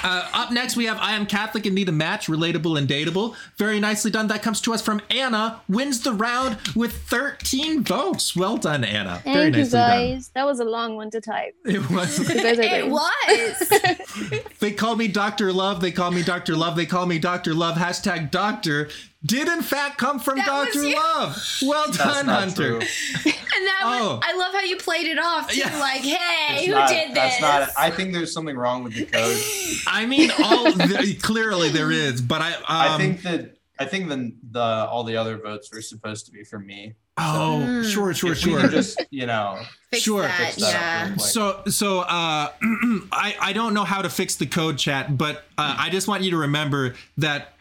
Uh, 0.03 0.29
up 0.33 0.51
next, 0.51 0.75
we 0.77 0.85
have 0.85 0.97
I 0.99 1.13
am 1.15 1.25
Catholic 1.25 1.65
and 1.65 1.75
need 1.75 1.89
a 1.89 1.91
match, 1.91 2.27
relatable 2.27 2.77
and 2.77 2.87
dateable. 2.87 3.35
Very 3.57 3.79
nicely 3.79 4.11
done. 4.11 4.27
That 4.27 4.41
comes 4.41 4.61
to 4.61 4.73
us 4.73 4.81
from 4.81 5.01
Anna. 5.09 5.61
Wins 5.67 6.01
the 6.01 6.13
round 6.13 6.57
with 6.75 6.93
13 6.93 7.83
votes. 7.83 8.35
Well 8.35 8.57
done, 8.57 8.83
Anna. 8.83 9.21
Very 9.23 9.51
Thank 9.51 9.55
you 9.55 9.61
nicely 9.63 9.71
done. 9.79 9.89
guys. 10.13 10.31
That 10.35 10.45
was 10.45 10.59
a 10.59 10.65
long 10.65 10.95
one 10.95 11.09
to 11.11 11.21
type. 11.21 11.55
It 11.65 11.89
was. 11.89 12.19
You 12.19 12.41
guys 12.41 12.59
are 12.59 12.63
It 12.63 12.89
was. 12.89 14.39
They 14.59 14.71
call 14.71 14.95
me 14.95 15.07
Dr. 15.07 15.51
Love. 15.53 15.79
They 15.81 15.91
call 15.91 16.11
me 16.11 16.21
Dr. 16.23 16.55
Love. 16.55 16.75
They 16.75 16.85
call 16.85 17.05
me 17.05 17.17
Dr. 17.19 17.53
Love. 17.53 17.77
Hashtag 17.77 18.29
doctor 18.31 18.89
did 19.25 19.47
in 19.47 19.61
fact 19.61 19.97
come 19.97 20.19
from 20.19 20.37
That 20.37 20.45
Dr. 20.47 20.83
Love. 20.83 21.37
Well 21.63 21.85
That's 21.87 21.97
done, 21.97 22.25
not 22.27 22.39
Hunter. 22.39 22.79
true. 22.79 22.87
And 23.51 23.67
that 23.67 23.81
Oh. 23.83 24.15
was, 24.15 24.23
I 24.25 24.37
love 24.37 24.53
how 24.53 24.61
you 24.61 24.77
played 24.77 25.07
it 25.07 25.19
off 25.19 25.51
too. 25.51 25.59
Yeah. 25.59 25.77
Like, 25.79 26.01
hey, 26.01 26.57
It's 26.59 26.65
who 26.67 26.71
not- 26.73 26.87
did 26.87 27.09
this? 27.09 27.15
That's 27.15 27.41
not. 27.41 27.69
I 27.77 27.89
think 27.91 28.13
there's 28.13 28.31
something 28.31 28.55
wrong 28.55 28.83
with 28.83 28.93
the 28.93 29.05
code. 29.05 29.37
I 29.87 30.05
mean, 30.05 30.31
all 30.43 30.71
the, 30.71 31.17
clearly 31.21 31.69
there 31.69 31.91
is, 31.91 32.21
but 32.21 32.41
I. 32.41 32.53
Um, 32.53 32.63
I 32.67 32.97
think 32.97 33.21
that. 33.23 33.55
I 33.81 33.85
think 33.85 34.09
the 34.09 34.33
the 34.51 34.59
all 34.61 35.03
the 35.05 35.15
other 35.17 35.37
votes 35.37 35.69
were 35.73 35.81
supposed 35.81 36.25
to 36.27 36.31
be 36.33 36.43
for 36.43 36.59
me. 36.59 36.93
Oh, 37.17 37.61
Mm. 37.65 37.91
sure, 37.91 38.13
sure, 38.13 38.31
If 38.33 38.39
sure. 38.39 38.61
could 38.61 38.71
just 38.71 39.01
you 39.09 39.25
know 39.25 39.59
Fix 39.91 40.03
Sure. 40.03 40.21
that, 40.21 40.37
fix 40.37 40.55
that 40.57 41.09
yeah. 41.11 41.15
So, 41.17 41.61
so 41.67 41.99
uh, 42.01 42.49
I 43.11 43.35
I 43.41 43.53
don't 43.53 43.73
know 43.73 43.83
how 43.85 44.01
to 44.01 44.09
fix 44.09 44.35
the 44.35 44.45
code 44.45 44.77
chat, 44.77 45.17
but 45.17 45.37
uh, 45.57 45.75
I 45.79 45.89
just 45.89 46.07
want 46.07 46.23
you 46.23 46.31
to 46.31 46.37
remember 46.37 46.95
that 47.17 47.53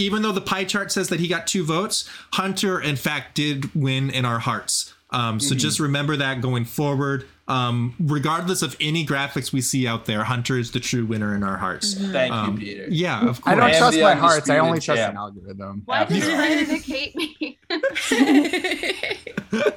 even 0.00 0.22
though 0.22 0.32
the 0.32 0.40
pie 0.40 0.64
chart 0.64 0.90
says 0.90 1.08
that 1.08 1.20
he 1.20 1.28
got 1.28 1.46
two 1.46 1.64
votes, 1.64 2.08
Hunter 2.32 2.80
in 2.80 2.96
fact 2.96 3.34
did 3.34 3.74
win 3.74 4.10
in 4.10 4.24
our 4.24 4.38
hearts. 4.38 4.94
Um, 5.10 5.40
so 5.40 5.54
just 5.56 5.80
remember 5.80 6.16
that 6.16 6.40
going 6.40 6.64
forward. 6.64 7.26
Um, 7.48 7.94
regardless 7.98 8.62
of 8.62 8.76
any 8.80 9.04
graphics 9.04 9.52
we 9.52 9.60
see 9.60 9.84
out 9.84 10.04
there, 10.06 10.22
Hunter 10.22 10.56
is 10.56 10.70
the 10.70 10.78
true 10.78 11.04
winner 11.04 11.34
in 11.34 11.42
our 11.42 11.56
hearts. 11.56 11.94
thank 11.94 12.32
Um, 12.32 12.52
you, 12.52 12.58
Peter. 12.60 12.86
Yeah, 12.88 13.28
of 13.28 13.40
course. 13.42 13.52
I 13.52 13.54
don't 13.56 13.70
am 13.70 13.76
trust 13.76 14.00
my 14.00 14.14
hearts. 14.14 14.48
I 14.48 14.58
only 14.58 14.78
trust 14.78 15.00
champ. 15.00 15.10
an 15.14 15.16
algorithm. 15.18 15.82
Why 15.84 16.04
does 16.04 16.22
Absolutely. 16.28 16.78
Hate 16.78 17.16
me? 17.16 17.58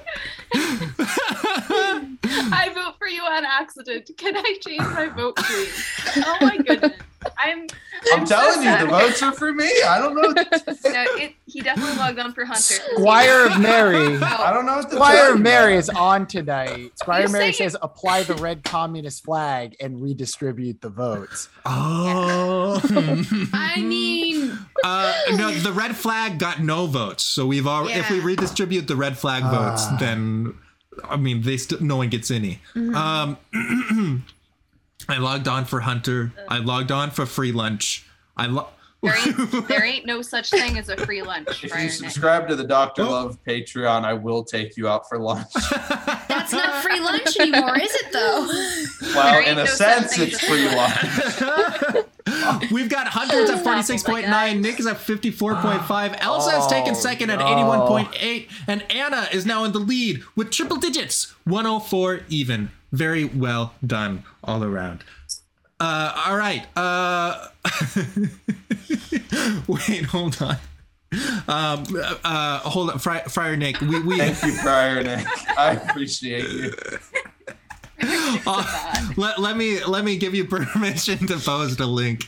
I 2.64 2.74
vote 2.74 2.96
for 2.98 3.08
you 3.08 3.22
on 3.24 3.44
accident. 3.46 4.10
Can 4.18 4.38
I 4.38 4.58
change 4.66 4.82
my 4.82 5.08
vote, 5.08 5.36
please? 5.36 5.86
Oh 6.18 6.38
my 6.42 6.58
goodness. 6.58 6.94
I'm. 7.38 7.68
I'm 8.12 8.26
so 8.28 8.36
telling 8.36 8.60
you, 8.60 8.66
sad. 8.66 8.82
the 8.86 8.92
votes 8.92 9.24
are 9.24 9.32
for 9.32 9.54
me. 9.54 9.70
I 9.88 9.98
don't 9.98 10.14
know. 10.16 10.34
No, 10.94 11.06
it, 11.18 11.34
he 11.46 11.62
definitely 11.62 11.96
logged 11.96 12.20
on 12.20 12.34
for 12.34 12.44
Hunter. 12.46 12.62
Squire 12.62 13.46
of 13.48 13.60
Mary. 13.62 14.18
I 14.22 14.52
don't 14.54 14.66
know 14.66 14.82
Squire 14.82 15.34
of 15.34 15.40
Mary 15.40 15.76
is 15.78 15.90
on 15.90 16.28
tonight. 16.28 16.92
Squire 17.00 17.24
You 17.24 17.30
Mary 17.30 17.44
say 17.54 17.64
you- 17.64 17.70
says 17.70 17.78
apply 17.82 18.24
the 18.24 18.36
red 18.36 18.64
communist 18.64 19.24
flag 19.24 19.76
and 19.80 20.02
redistribute 20.02 20.82
the 20.82 20.90
votes. 20.90 21.48
Oh. 21.66 22.80
I 23.54 23.80
mean, 23.82 24.58
Uh, 24.84 25.14
no, 25.32 25.52
the 25.52 25.72
red 25.72 25.96
flag 25.96 26.38
got 26.40 26.62
no 26.62 26.86
votes. 26.88 27.24
So 27.24 27.46
we've 27.48 27.66
all. 27.66 27.88
If 27.88 28.10
we 28.10 28.20
redistribute 28.20 28.88
the 28.88 28.96
red 28.98 29.18
flag 29.18 29.44
votes, 29.44 29.84
Ah. 29.88 29.98
then 30.00 30.56
I 31.04 31.18
mean, 31.18 31.42
they 31.42 31.58
still 31.58 31.80
no 31.82 31.98
one 31.98 32.10
gets 32.10 32.30
any. 32.32 32.60
Um, 32.76 33.38
I 35.10 35.18
logged 35.18 35.48
on 35.48 35.66
for 35.66 35.82
Hunter. 35.82 36.32
I 36.48 36.60
logged 36.60 36.92
on 36.92 37.12
for 37.12 37.26
free 37.26 37.52
lunch. 37.52 38.06
I 38.38 38.48
lo- 38.48 38.68
There 39.02 39.14
ain't, 39.18 39.52
there 39.68 39.84
ain't 39.84 40.06
no 40.06 40.22
such 40.22 40.50
thing 40.50 40.78
as 40.78 40.88
a 40.90 40.96
free 40.98 41.22
lunch, 41.22 41.64
If 41.64 41.72
Friar 41.72 41.84
you 41.84 41.90
subscribe 41.90 42.48
to 42.48 42.56
the 42.56 42.64
Doctor 42.64 43.02
Oh. 43.04 43.10
Love 43.12 43.38
Patreon, 43.46 44.06
I 44.06 44.14
will 44.14 44.44
take 44.46 44.78
you 44.78 44.88
out 44.88 45.10
for 45.10 45.20
lunch. 45.20 45.52
that's 46.30 46.54
not 46.54 46.82
free 46.84 47.00
lunch 47.02 47.38
anymore, 47.38 47.78
is 47.78 47.94
it 47.94 48.14
though? 48.14 48.48
Well, 49.14 49.44
in 49.46 49.54
a 49.60 49.66
no 49.66 49.66
sense, 49.66 50.18
it's 50.18 50.42
as 50.42 50.50
free 50.50 50.66
lunch. 50.74 51.42
We've 52.72 52.90
got 52.90 53.08
Hunter's 53.08 53.50
at 53.50 53.60
Stop, 53.60 53.68
oh 53.68 53.76
my 53.76 53.82
46.9. 53.84 54.60
Nick 54.62 54.80
is 54.80 54.88
at 54.88 54.98
54.5. 54.98 56.18
Elsa 56.20 56.52
has 56.52 56.68
taken 56.68 56.92
Oh, 56.92 56.98
second 56.98 57.30
at 57.30 57.40
81.8. 57.40 58.50
And 58.68 58.84
Anna 58.92 59.28
is 59.32 59.46
now 59.46 59.64
in 59.64 59.72
the 59.72 59.80
lead 59.80 60.24
with 60.36 60.52
triple 60.52 60.78
digits 60.78 61.34
104 61.46 62.22
even. 62.30 62.72
Very 62.92 63.26
well 63.26 63.74
done 63.86 64.24
all 64.44 64.64
around. 64.64 65.04
Uh, 65.80 66.24
all 66.28 66.38
right. 66.38 66.66
Uh, 66.78 67.48
wait, 69.68 70.06
hold 70.06 70.42
on. 70.42 70.58
Um, 71.48 71.84
uh, 72.24 72.60
hold 72.60 72.90
on, 72.92 73.00
Fri- 73.00 73.22
Friar 73.30 73.56
Nick. 73.58 73.80
We, 73.82 74.00
we 74.02 74.18
Thank 74.18 74.42
you, 74.44 74.52
Friar 74.54 75.04
Nick. 75.04 75.26
I 75.58 75.72
appreciate 75.74 76.48
you. 76.50 76.74
uh, 78.02 79.12
let, 79.18 79.40
let 79.40 79.56
me 79.56 79.84
let 79.84 80.04
me 80.04 80.18
give 80.18 80.34
you 80.34 80.46
permission 80.50 81.20
to 81.28 81.38
post 81.38 81.80
a 81.80 81.86
link. 81.86 82.28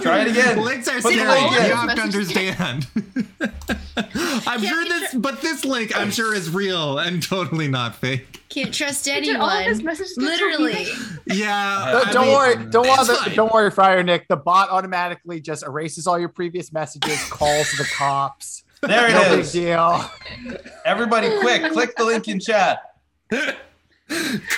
Try 0.00 0.22
it 0.22 0.28
again. 0.28 0.62
Links 0.62 0.88
are 0.88 1.00
Put 1.00 1.12
scary. 1.12 1.28
link 1.28 1.52
You 1.52 1.58
have 1.58 1.94
to 1.94 2.02
understand. 2.02 2.86
I'm 4.46 4.62
sure 4.62 4.82
you 4.82 4.88
this, 4.88 5.14
but 5.14 5.42
this 5.42 5.64
link 5.64 5.96
I'm 5.96 6.10
sure 6.10 6.34
is 6.34 6.50
real 6.50 6.98
and 6.98 7.22
totally 7.22 7.68
not 7.68 7.94
fake. 7.94 8.40
Can't 8.48 8.72
trust 8.72 9.04
Did 9.04 9.36
all 9.36 9.48
of 9.48 9.64
his 9.64 9.78
anyone. 9.78 9.84
messages 9.84 10.16
Literally. 10.16 10.86
Yeah. 11.26 12.02
No, 12.04 12.12
don't 12.12 12.26
mean, 12.26 12.34
worry, 12.34 12.70
don't 12.70 12.88
worry, 12.88 13.06
fine. 13.16 13.34
don't 13.36 13.52
worry, 13.52 13.70
Friar 13.70 14.02
Nick. 14.02 14.28
The 14.28 14.36
bot 14.36 14.70
automatically 14.70 15.40
just 15.40 15.62
erases 15.62 16.06
all 16.06 16.18
your 16.18 16.30
previous 16.30 16.72
messages, 16.72 17.22
calls 17.28 17.70
the 17.72 17.84
cops. 17.84 18.64
There 18.80 19.10
No 19.10 19.22
it 19.34 19.42
big 19.42 19.52
deal. 19.52 20.10
Everybody, 20.86 21.28
quick, 21.40 21.70
click 21.70 21.94
the 21.96 22.04
link 22.04 22.26
in 22.28 22.40
chat 22.40 22.80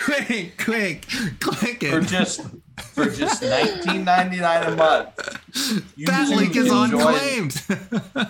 Quick, 0.05 0.57
quick, 0.59 1.07
click 1.41 1.81
for 1.81 1.99
it. 1.99 2.07
just 2.07 2.41
for 2.77 3.05
just 3.07 3.43
19.99 3.43 4.73
a 4.73 4.77
month. 4.77 5.89
You 5.97 6.07
That 6.07 6.29
link 6.31 6.57
is 6.57 6.71
unclaimed. 6.71 7.53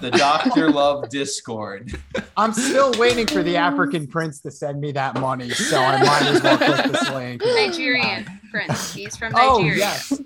The 0.00 0.12
Doctor 0.16 0.70
Love 0.70 1.08
Discord. 1.08 1.92
I'm 2.36 2.52
still 2.52 2.92
waiting 2.98 3.26
for 3.26 3.42
the 3.42 3.56
African 3.56 4.06
prince 4.06 4.40
to 4.40 4.50
send 4.50 4.80
me 4.80 4.92
that 4.92 5.20
money, 5.20 5.50
so 5.50 5.78
I 5.78 6.02
might 6.02 6.22
as 6.22 6.42
well 6.42 6.58
click 6.58 6.92
this 6.92 7.10
link. 7.10 7.42
Nigerian 7.44 8.26
prince. 8.50 8.92
He's 8.92 9.16
from 9.16 9.32
Nigeria. 9.32 9.50
Oh 9.50 9.58
Nigeria. 9.58 9.78
yes. 9.78 10.22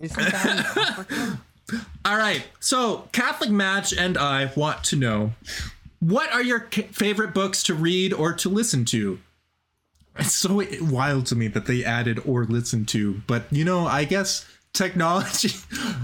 Isn't 0.00 0.30
that 0.30 0.44
in 0.44 0.82
Africa? 0.82 1.40
All 2.04 2.16
right. 2.16 2.44
So, 2.60 3.08
Catholic 3.12 3.50
Match 3.50 3.92
and 3.92 4.16
I 4.16 4.50
want 4.56 4.84
to 4.84 4.96
know 4.96 5.32
what 6.00 6.32
are 6.32 6.42
your 6.42 6.60
favorite 6.92 7.34
books 7.34 7.62
to 7.64 7.74
read 7.74 8.12
or 8.12 8.32
to 8.34 8.48
listen 8.48 8.84
to? 8.86 9.18
It's 10.18 10.34
so 10.34 10.62
wild 10.82 11.26
to 11.26 11.36
me 11.36 11.48
that 11.48 11.66
they 11.66 11.84
added 11.84 12.20
or 12.26 12.44
listen 12.44 12.84
to, 12.86 13.22
but 13.26 13.44
you 13.52 13.64
know, 13.64 13.86
I 13.86 14.04
guess 14.04 14.44
technology 14.72 15.50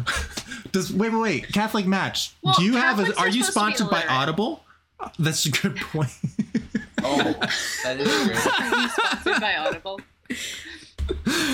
does 0.73 0.93
wait 0.93 1.12
wait 1.12 1.21
wait 1.21 1.53
catholic 1.53 1.87
match 1.87 2.33
Well, 2.43 2.55
do 2.57 2.65
you 2.65 2.73
have 2.77 2.99
a, 2.99 3.15
are 3.19 3.27
are 3.27 3.29
you 3.29 3.45
supposed 3.45 3.77
to 3.77 3.85
be 3.85 3.89
sponsored 3.89 3.91
by 3.91 4.05
audible 4.09 4.65
that's 5.19 5.45
a 5.45 5.51
good 5.51 5.77
point 5.77 6.11
Oh, 7.05 7.17
that 7.85 8.01
is 8.01 8.27
great. 8.27 8.47
Are 8.61 8.81
you 8.81 8.89
sponsored 8.89 9.41
by 9.41 9.57
Audible? 9.57 10.01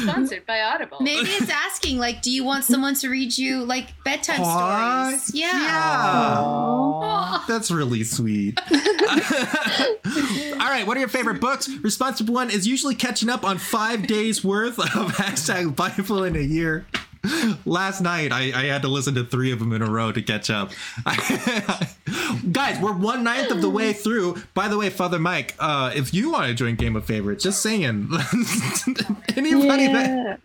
Sponsored 0.02 0.46
by 0.46 0.60
Audible. 0.62 0.98
Maybe 1.00 1.28
it's 1.30 1.50
asking, 1.50 1.98
like, 1.98 2.22
do 2.22 2.30
you 2.30 2.44
want 2.44 2.64
someone 2.64 2.94
to 2.96 3.08
read 3.08 3.36
you 3.36 3.64
like 3.64 3.92
bedtime 4.04 4.40
What? 4.40 5.18
stories? 5.20 5.34
Yeah. 5.34 5.50
yeah 5.52 7.38
That's 7.48 7.70
really 7.70 8.04
sweet. 8.04 8.58
All 8.70 10.68
right, 10.68 10.86
what 10.86 10.96
are 10.96 11.00
your 11.00 11.08
favorite 11.08 11.40
books? 11.40 11.68
Responsible 11.82 12.34
one 12.34 12.50
is 12.50 12.66
usually 12.66 12.94
catching 12.94 13.28
up 13.28 13.44
on 13.44 13.58
five 13.58 14.06
days 14.06 14.44
worth 14.44 14.78
of 14.78 14.86
hashtag 15.16 15.74
Bible 15.76 16.24
in 16.24 16.36
a 16.36 16.40
year. 16.40 16.86
Last 17.66 18.00
night, 18.00 18.32
I, 18.32 18.52
I 18.54 18.64
had 18.66 18.82
to 18.82 18.88
listen 18.88 19.14
to 19.14 19.24
three 19.24 19.52
of 19.52 19.58
them 19.58 19.72
in 19.72 19.82
a 19.82 19.90
row 19.90 20.12
to 20.12 20.22
catch 20.22 20.50
up. 20.50 20.70
Guys, 22.52 22.80
we're 22.80 22.94
one 22.94 23.24
ninth 23.24 23.50
of 23.50 23.60
the 23.60 23.70
way 23.70 23.92
through. 23.92 24.42
By 24.54 24.68
the 24.68 24.78
way, 24.78 24.90
Father 24.90 25.18
Mike, 25.18 25.54
uh, 25.58 25.92
if 25.94 26.14
you 26.14 26.32
want 26.32 26.46
to 26.46 26.54
join 26.54 26.76
Game 26.76 26.96
of 26.96 27.04
Favorites, 27.04 27.44
just 27.44 27.60
saying. 27.62 28.08
Anybody 29.36 29.88
that 29.88 30.40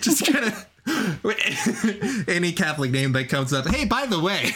just 0.00 0.26
kind 0.32 0.46
of 0.46 0.66
any 2.28 2.52
Catholic 2.52 2.90
name 2.90 3.12
that 3.12 3.28
comes 3.28 3.52
up. 3.52 3.66
Hey, 3.66 3.84
by 3.84 4.06
the 4.06 4.18
way, 4.20 4.52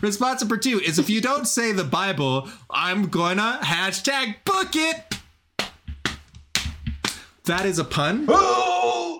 response 0.00 0.40
number 0.40 0.56
two 0.56 0.80
is 0.80 0.98
if 0.98 1.10
you 1.10 1.20
don't 1.20 1.46
say 1.46 1.72
the 1.72 1.84
Bible, 1.84 2.48
I'm 2.70 3.08
gonna 3.08 3.58
hashtag 3.62 4.36
book 4.44 4.70
it. 4.74 5.17
That 7.48 7.64
is 7.64 7.78
a 7.78 7.84
pun, 7.84 8.26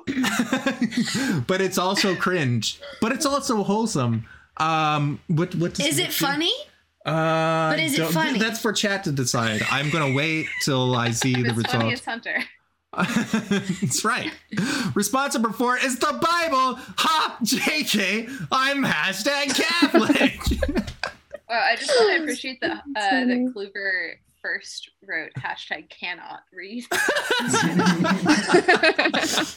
but 1.46 1.62
it's 1.62 1.78
also 1.78 2.14
cringe. 2.14 2.78
But 3.00 3.12
it's 3.12 3.24
also 3.24 3.62
wholesome. 3.62 4.26
Um, 4.58 5.20
what 5.28 5.54
what 5.54 5.72
does 5.74 5.86
Is 5.86 5.96
Nick 5.96 6.08
it 6.08 6.12
funny? 6.12 6.52
Uh, 7.06 7.70
But 7.70 7.80
is 7.80 7.98
it 7.98 8.06
funny? 8.08 8.38
That's 8.38 8.60
for 8.60 8.74
chat 8.74 9.04
to 9.04 9.12
decide. 9.12 9.62
I'm 9.70 9.88
gonna 9.88 10.12
wait 10.12 10.46
till 10.62 10.94
I 10.94 11.10
see 11.12 11.42
the 11.42 11.54
It's 11.58 11.72
funniest 11.72 12.04
Hunter. 12.04 12.44
That's 12.92 14.04
right. 14.04 14.30
Response 14.94 15.32
number 15.34 15.50
four 15.50 15.78
is 15.78 15.98
the 15.98 16.12
Bible. 16.12 16.78
Ha! 16.98 17.38
JK, 17.42 18.28
I'm 18.52 18.84
hashtag 18.84 19.54
Catholic. 19.54 20.38
Well, 21.48 21.62
I 21.62 21.76
just 21.76 21.90
want 21.98 22.16
to 22.16 22.22
appreciate 22.22 22.60
that 22.60 22.78
uh, 22.78 22.82
That's 22.94 23.26
that 23.26 23.52
Kluber 23.54 24.14
first 24.42 24.90
wrote 25.06 25.30
hashtag 25.38 25.88
cannot 25.90 26.40
read. 26.52 26.84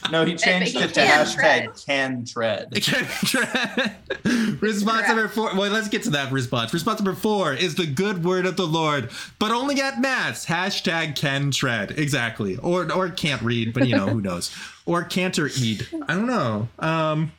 No, 0.10 0.24
he 0.26 0.34
changed 0.34 0.72
he 0.72 0.78
it 0.78 0.94
to 0.94 1.00
hashtag 1.00 1.86
can 1.86 2.24
hashtag 2.24 2.72
can 2.82 3.06
tread. 3.26 4.60
response 4.60 5.08
number 5.08 5.28
four. 5.28 5.54
Well, 5.56 5.70
let's 5.70 5.88
get 5.88 6.02
to 6.04 6.10
that 6.10 6.30
response. 6.32 6.72
Response 6.74 7.00
number 7.00 7.18
four 7.18 7.54
is 7.54 7.76
the 7.76 7.86
good 7.86 8.24
word 8.24 8.44
of 8.44 8.56
the 8.56 8.66
Lord, 8.66 9.10
but 9.38 9.50
only 9.50 9.80
at 9.80 10.00
mass. 10.00 10.44
Hashtag 10.46 11.16
can 11.16 11.50
tread. 11.50 11.92
Exactly. 11.98 12.56
Or 12.58 12.92
or 12.92 13.08
can't 13.08 13.40
read, 13.42 13.72
but 13.72 13.86
you 13.88 13.96
know 13.96 14.06
who 14.08 14.20
knows. 14.20 14.54
Or 14.84 15.02
can't 15.04 15.38
or 15.38 15.48
eat. 15.56 15.88
I 16.08 16.14
don't 16.14 16.26
know. 16.26 16.68
Um. 16.78 17.32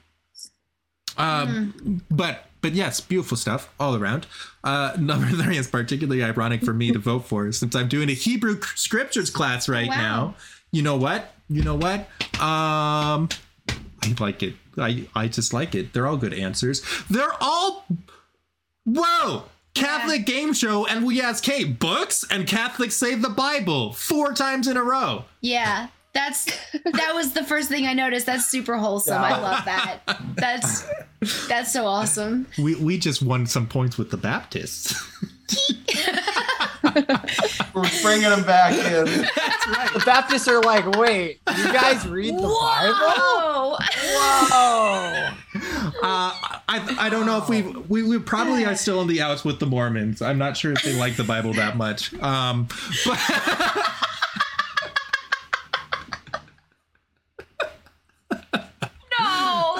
Um. 1.17 2.01
But 2.09 2.47
but 2.63 2.73
yes, 2.73 2.99
beautiful 2.99 3.37
stuff 3.37 3.71
all 3.79 3.95
around. 3.95 4.25
Uh, 4.63 4.95
number 4.99 5.27
three 5.27 5.57
is 5.57 5.67
particularly 5.67 6.23
ironic 6.23 6.63
for 6.63 6.73
me 6.73 6.91
to 6.91 6.97
vote 7.11 7.25
for 7.27 7.51
since 7.51 7.75
I'm 7.75 7.87
doing 7.87 8.09
a 8.09 8.13
Hebrew 8.13 8.59
scriptures 8.75 9.29
class 9.29 9.69
right 9.69 9.87
Wow. 9.89 9.95
now. 9.95 10.35
You 10.71 10.81
know 10.81 10.95
what? 10.97 11.31
You 11.49 11.61
know 11.61 11.75
what? 11.75 11.99
Um, 12.41 13.29
I 14.01 14.15
like 14.19 14.41
it. 14.41 14.55
I 14.77 15.05
I 15.13 15.27
just 15.27 15.53
like 15.53 15.75
it. 15.75 15.93
They're 15.93 16.07
all 16.07 16.17
good 16.17 16.33
answers. 16.33 16.81
They're 17.09 17.33
all 17.39 17.85
whoa. 18.85 19.43
Catholic 19.75 20.25
game 20.27 20.53
show, 20.53 20.85
and 20.85 21.03
we 21.03 21.19
ask, 21.19 21.43
hey, 21.43 21.63
books, 21.63 22.23
and 22.29 22.47
Catholics 22.47 22.95
say 22.95 23.15
the 23.15 23.29
Bible 23.29 23.91
four 23.93 24.31
times 24.33 24.67
in 24.67 24.77
a 24.77 24.83
row. 24.83 25.25
Yeah. 25.41 25.87
That's 26.13 26.45
that 26.83 27.11
was 27.15 27.33
the 27.33 27.43
first 27.43 27.69
thing 27.69 27.87
I 27.87 27.93
noticed. 27.93 28.25
That's 28.27 28.45
super 28.47 28.77
wholesome. 28.77 29.21
I 29.21 29.39
love 29.39 29.65
that. 29.65 29.99
That's 30.35 30.85
that's 31.47 31.73
so 31.73 31.85
awesome. 31.85 32.45
We 32.57 32.75
we 32.75 32.97
just 32.99 33.23
won 33.23 33.47
some 33.47 33.67
points 33.67 33.97
with 33.97 34.11
the 34.11 34.17
Baptists. 34.17 34.93
We're 37.73 37.89
bringing 38.03 38.29
them 38.29 38.43
back 38.43 38.73
in. 38.73 39.05
That's 39.05 39.67
right. 39.67 39.89
The 39.93 40.03
Baptists 40.05 40.47
are 40.47 40.61
like, 40.61 40.85
wait, 40.97 41.39
you 41.57 41.73
guys 41.73 42.05
read 42.07 42.35
the 42.35 42.41
Bible? 42.41 42.47
Whoa! 42.99 43.77
Whoa. 44.11 45.29
Uh, 46.03 46.31
I 46.67 46.95
I 46.99 47.09
don't 47.09 47.25
know 47.25 47.37
if 47.39 47.49
we 47.49 47.61
we 47.63 48.03
we 48.03 48.19
probably 48.19 48.65
are 48.65 48.75
still 48.75 49.01
in 49.01 49.07
the 49.07 49.21
outs 49.21 49.43
with 49.43 49.59
the 49.59 49.65
Mormons. 49.65 50.21
I'm 50.21 50.37
not 50.37 50.57
sure 50.57 50.73
if 50.73 50.83
they 50.83 50.93
like 50.95 51.15
the 51.15 51.23
Bible 51.23 51.53
that 51.53 51.75
much. 51.77 52.13
Um, 52.21 52.67
but 53.05 53.19
No! 59.19 59.75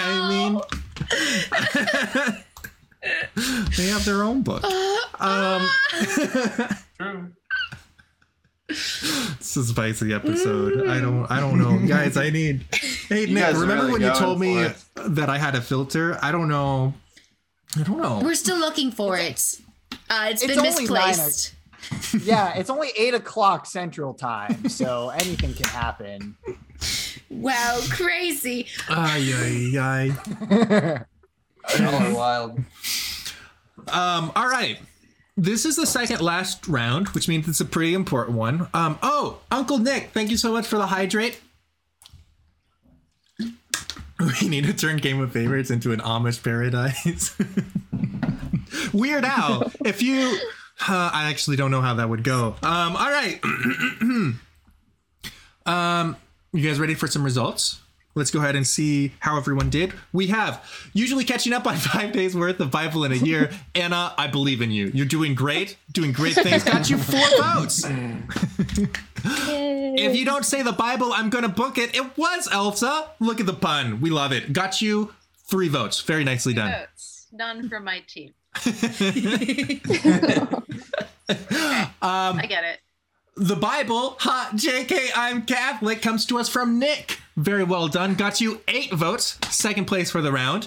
I 0.00 0.28
mean, 0.28 0.60
they 3.76 3.86
have 3.86 4.04
their 4.04 4.22
own 4.22 4.42
book. 4.42 4.64
Um, 5.20 5.66
True. 6.98 7.32
it's 8.68 9.56
a 9.56 9.64
spicy 9.64 10.12
episode. 10.12 10.88
I 10.88 11.00
don't 11.00 11.26
I 11.30 11.40
don't 11.40 11.58
know, 11.58 11.78
guys. 11.86 12.16
I 12.16 12.30
need. 12.30 12.64
Hey 13.08 13.24
You 13.26 13.34
Nick, 13.34 13.54
remember 13.54 13.74
really 13.86 13.92
when 13.92 14.00
you 14.02 14.12
told 14.14 14.38
me 14.40 14.58
it. 14.58 14.76
that 14.96 15.30
I 15.30 15.38
had 15.38 15.54
a 15.54 15.60
filter? 15.62 16.18
I 16.22 16.32
don't 16.32 16.48
know. 16.48 16.92
I 17.76 17.82
don't 17.82 17.98
know. 18.00 18.20
We're 18.22 18.34
still 18.34 18.58
looking 18.58 18.90
for 18.90 19.16
it. 19.16 19.42
Uh, 20.10 20.28
it's 20.30 20.42
It's 20.42 20.54
been 20.54 20.58
only 20.58 20.84
nine 20.86 21.08
misplaced. 21.16 21.54
Yeah, 22.26 22.54
it's 22.58 22.68
only 22.70 22.90
eight 22.98 23.14
o'clock 23.14 23.64
Central 23.64 24.12
Time, 24.12 24.68
so 24.68 25.08
anything 25.10 25.54
can 25.54 25.66
happen. 25.68 26.36
Wow, 27.30 27.80
crazy. 27.90 28.66
Ay, 28.88 29.32
ay, 29.34 29.78
ay. 29.78 31.04
Y'all 31.78 31.94
are 31.94 32.14
wild. 32.14 32.58
Um, 33.88 34.32
all 34.34 34.48
right. 34.48 34.78
this 35.36 35.64
is 35.64 35.76
the 35.76 35.86
second 35.86 36.20
last 36.20 36.66
round, 36.66 37.08
which 37.08 37.28
means 37.28 37.46
it's 37.48 37.60
a 37.60 37.64
pretty 37.64 37.94
important 37.94 38.36
one. 38.36 38.68
Um, 38.74 38.98
oh, 39.02 39.38
Uncle 39.50 39.78
Nick, 39.78 40.10
thank 40.12 40.30
you 40.30 40.36
so 40.36 40.52
much 40.52 40.66
for 40.66 40.76
the 40.78 40.86
hydrate. 40.86 41.40
We 44.40 44.48
need 44.48 44.64
to 44.64 44.72
turn 44.72 44.96
Game 44.96 45.20
of 45.20 45.32
Favorites 45.32 45.70
into 45.70 45.92
an 45.92 46.00
Amish 46.00 46.42
paradise. 46.42 47.36
Weird 48.92 49.24
Al, 49.24 49.70
if 49.84 50.02
you. 50.02 50.38
Uh, 50.80 51.10
I 51.12 51.30
actually 51.30 51.56
don't 51.56 51.70
know 51.70 51.80
how 51.80 51.94
that 51.94 52.08
would 52.08 52.24
go. 52.24 52.56
Um, 52.62 52.96
all 52.96 53.10
right. 53.10 53.40
um, 55.66 56.16
you 56.58 56.68
guys 56.68 56.80
ready 56.80 56.94
for 56.94 57.06
some 57.06 57.22
results? 57.22 57.80
Let's 58.16 58.32
go 58.32 58.40
ahead 58.40 58.56
and 58.56 58.66
see 58.66 59.12
how 59.20 59.36
everyone 59.36 59.70
did. 59.70 59.92
We 60.12 60.26
have 60.26 60.64
usually 60.92 61.22
catching 61.24 61.52
up 61.52 61.68
on 61.68 61.76
five 61.92 62.10
days 62.10 62.34
worth 62.34 62.58
of 62.58 62.72
Bible 62.72 63.04
in 63.04 63.12
a 63.12 63.16
year. 63.16 63.50
Anna, 63.76 64.12
I 64.18 64.26
believe 64.26 64.60
in 64.60 64.72
you. 64.72 64.90
You're 64.92 65.06
doing 65.06 65.36
great, 65.36 65.76
doing 65.92 66.10
great 66.10 66.34
things. 66.34 66.64
Got 66.64 66.90
you 66.90 66.98
four 66.98 67.20
votes. 67.54 67.84
If 69.24 70.16
you 70.16 70.24
don't 70.24 70.44
say 70.44 70.62
the 70.62 70.72
Bible, 70.72 71.12
I'm 71.12 71.30
gonna 71.30 71.48
book 71.48 71.78
it. 71.78 71.94
It 71.94 72.16
was 72.18 72.48
Elsa. 72.50 73.10
Look 73.20 73.38
at 73.38 73.46
the 73.46 73.54
pun. 73.54 74.00
We 74.00 74.10
love 74.10 74.32
it. 74.32 74.52
Got 74.52 74.82
you 74.82 75.14
three 75.44 75.68
votes. 75.68 76.00
Very 76.00 76.24
nicely 76.24 76.54
done. 76.54 76.72
Votes. 76.72 77.26
None 77.30 77.68
from 77.68 77.84
my 77.84 78.00
team. 78.00 78.34
Um, 82.00 82.38
I 82.38 82.46
get 82.48 82.64
it. 82.64 82.80
The 83.40 83.54
Bible, 83.54 84.16
ha, 84.18 84.50
JK, 84.52 85.10
I'm 85.14 85.42
Catholic, 85.42 86.02
comes 86.02 86.26
to 86.26 86.38
us 86.38 86.48
from 86.48 86.80
Nick. 86.80 87.20
Very 87.36 87.62
well 87.62 87.86
done. 87.86 88.16
Got 88.16 88.40
you 88.40 88.62
eight 88.66 88.92
votes. 88.92 89.38
Second 89.48 89.84
place 89.84 90.10
for 90.10 90.20
the 90.20 90.32
round. 90.32 90.66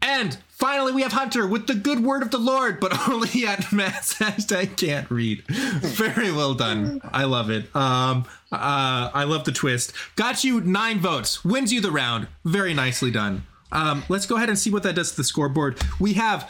And 0.00 0.38
finally, 0.50 0.92
we 0.92 1.02
have 1.02 1.10
Hunter 1.10 1.48
with 1.48 1.66
the 1.66 1.74
good 1.74 2.04
word 2.04 2.22
of 2.22 2.30
the 2.30 2.38
Lord, 2.38 2.78
but 2.78 3.08
only 3.08 3.44
at 3.44 3.72
mass 3.72 4.14
hashtag 4.20 4.76
can't 4.76 5.10
read. 5.10 5.42
Very 5.48 6.30
well 6.30 6.54
done. 6.54 7.00
I 7.12 7.24
love 7.24 7.50
it. 7.50 7.74
Um, 7.74 8.24
uh, 8.52 9.10
I 9.12 9.24
love 9.24 9.42
the 9.42 9.50
twist. 9.50 9.92
Got 10.14 10.44
you 10.44 10.60
nine 10.60 11.00
votes. 11.00 11.44
Wins 11.44 11.72
you 11.72 11.80
the 11.80 11.90
round. 11.90 12.28
Very 12.44 12.72
nicely 12.72 13.10
done. 13.10 13.42
Um, 13.72 14.04
let's 14.08 14.26
go 14.26 14.36
ahead 14.36 14.48
and 14.48 14.56
see 14.56 14.70
what 14.70 14.84
that 14.84 14.94
does 14.94 15.10
to 15.10 15.16
the 15.16 15.24
scoreboard. 15.24 15.80
We 15.98 16.12
have 16.12 16.48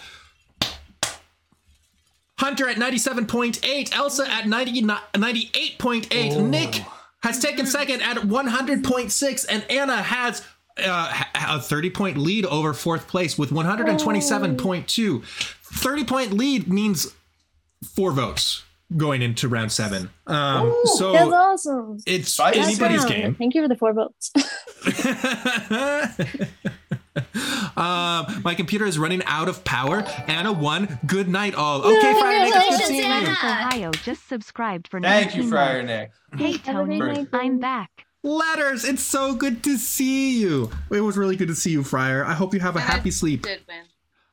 Hunter 2.39 2.69
at 2.69 2.77
97.8, 2.77 3.97
Elsa 3.97 4.31
at 4.31 4.47
90, 4.47 4.83
98.8, 4.83 6.43
Nick 6.49 6.83
has 7.23 7.39
taken 7.41 7.65
second 7.67 8.03
at 8.03 8.19
100.6, 8.19 9.47
and 9.49 9.65
Anna 9.71 9.97
has 10.03 10.45
uh, 10.85 11.23
a 11.35 11.61
30 11.61 11.91
point 11.91 12.19
lead 12.19 12.45
over 12.47 12.75
fourth 12.75 13.09
place 13.09 13.39
with 13.39 13.51
127.2. 13.51 15.25
30 15.25 16.05
point 16.05 16.33
lead 16.35 16.69
means 16.69 17.15
four 17.95 18.13
votes 18.13 18.63
going 18.97 19.23
into 19.23 19.49
round 19.49 19.73
seven. 19.73 20.11
Um, 20.27 20.69
That's 20.69 20.99
so 20.99 21.15
awesome. 21.17 21.99
it's 22.07 22.33
Spicy. 22.33 22.61
anybody's 22.61 23.03
Wow. 23.03 23.09
game. 23.09 23.35
Thank 23.35 23.55
you 23.55 23.63
for 23.63 23.69
the 23.69 23.77
four 23.77 23.93
votes. 23.95 24.31
um, 27.77 28.43
my 28.45 28.55
computer 28.57 28.85
is 28.85 28.99
running 28.99 29.23
out 29.25 29.49
of 29.49 29.65
power. 29.65 30.03
Anna 30.27 30.53
won. 30.53 30.99
Good 31.07 31.29
night, 31.29 31.55
all. 31.55 31.83
Okay, 31.83 32.13
Friar 32.21 32.45
Nick, 32.45 32.55
it's 32.55 32.77
good 32.79 32.87
Congratulations, 32.87 32.89
seeing 32.89 33.23
you. 33.23 33.33
Ohio 33.33 33.91
just 33.91 34.29
subscribed 34.29 34.89
for 34.89 35.01
Thank 35.01 35.35
you, 35.35 35.49
Friar 35.49 35.83
months. 35.83 36.13
Nick. 36.33 36.41
Hey 36.41 36.59
Tony, 36.59 36.99
great 36.99 37.29
I'm 37.33 37.59
back. 37.59 38.07
Letters, 38.23 38.85
it's 38.85 39.03
so 39.03 39.35
good 39.35 39.63
to 39.65 39.77
see 39.77 40.41
you. 40.41 40.71
It 40.91 41.01
was 41.01 41.17
really 41.17 41.37
good 41.37 41.49
to 41.49 41.55
see 41.55 41.71
you, 41.71 41.85
Friar. 41.85 42.25
I 42.25 42.35
hope 42.35 42.55
you 42.55 42.61
have 42.61 42.75
a 42.77 42.81
And 42.81 42.89
I 42.89 42.93
happy 42.93 43.11
sleep. 43.11 43.43
Did 43.43 43.61
win. 43.69 43.85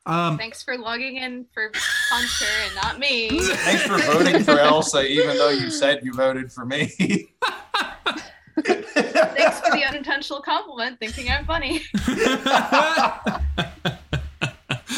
Um, 0.06 0.36
Thanks 0.36 0.62
for 0.62 0.76
logging 0.76 1.16
in 1.16 1.46
for 1.54 1.70
Hunter 1.74 2.52
and 2.66 2.74
not 2.74 2.98
me. 2.98 3.40
Thanks 3.40 3.82
for 3.84 3.96
voting 4.12 4.42
for 4.42 4.58
Elsa, 4.58 5.06
even 5.06 5.36
though 5.38 5.48
you 5.50 5.70
said 5.70 6.00
you 6.02 6.12
voted 6.12 6.52
for 6.52 6.66
me. 6.66 6.92
Thanks 8.62 9.60
for 9.60 9.70
the 9.72 9.84
unintentional 9.88 10.40
compliment, 10.40 10.98
thinking 11.00 11.30
I'm 11.30 11.44
funny. 11.44 11.82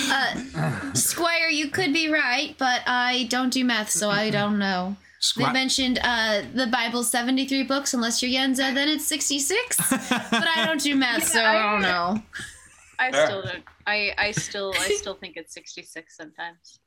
Uh, 0.08 0.92
Squire, 0.94 1.48
you 1.48 1.68
could 1.68 1.92
be 1.92 2.10
right, 2.10 2.54
but 2.58 2.82
I 2.86 3.26
don't 3.30 3.50
do 3.50 3.64
math, 3.64 3.90
so 3.90 4.10
I 4.10 4.30
don't 4.30 4.58
know. 4.58 4.96
They 5.36 5.50
mentioned 5.50 5.98
uh, 6.02 6.42
the 6.54 6.66
Bible's 6.66 7.10
73 7.10 7.64
books, 7.64 7.94
unless 7.94 8.22
you're 8.22 8.30
Yenza, 8.30 8.72
then 8.74 8.88
it's 8.88 9.06
66. 9.06 9.76
but 9.90 10.46
I 10.46 10.64
don't 10.66 10.80
do 10.80 10.94
math, 11.04 11.26
so 11.26 11.42
I 11.42 11.72
don't 11.72 11.82
know. 11.82 12.22
I 12.98 13.10
still 13.10 13.42
don't. 13.42 13.64
I 13.86 14.12
I 14.18 14.30
still 14.30 14.72
I 14.78 14.88
still 14.90 15.14
think 15.14 15.36
it's 15.36 15.52
66 15.54 16.16
sometimes. 16.16 16.80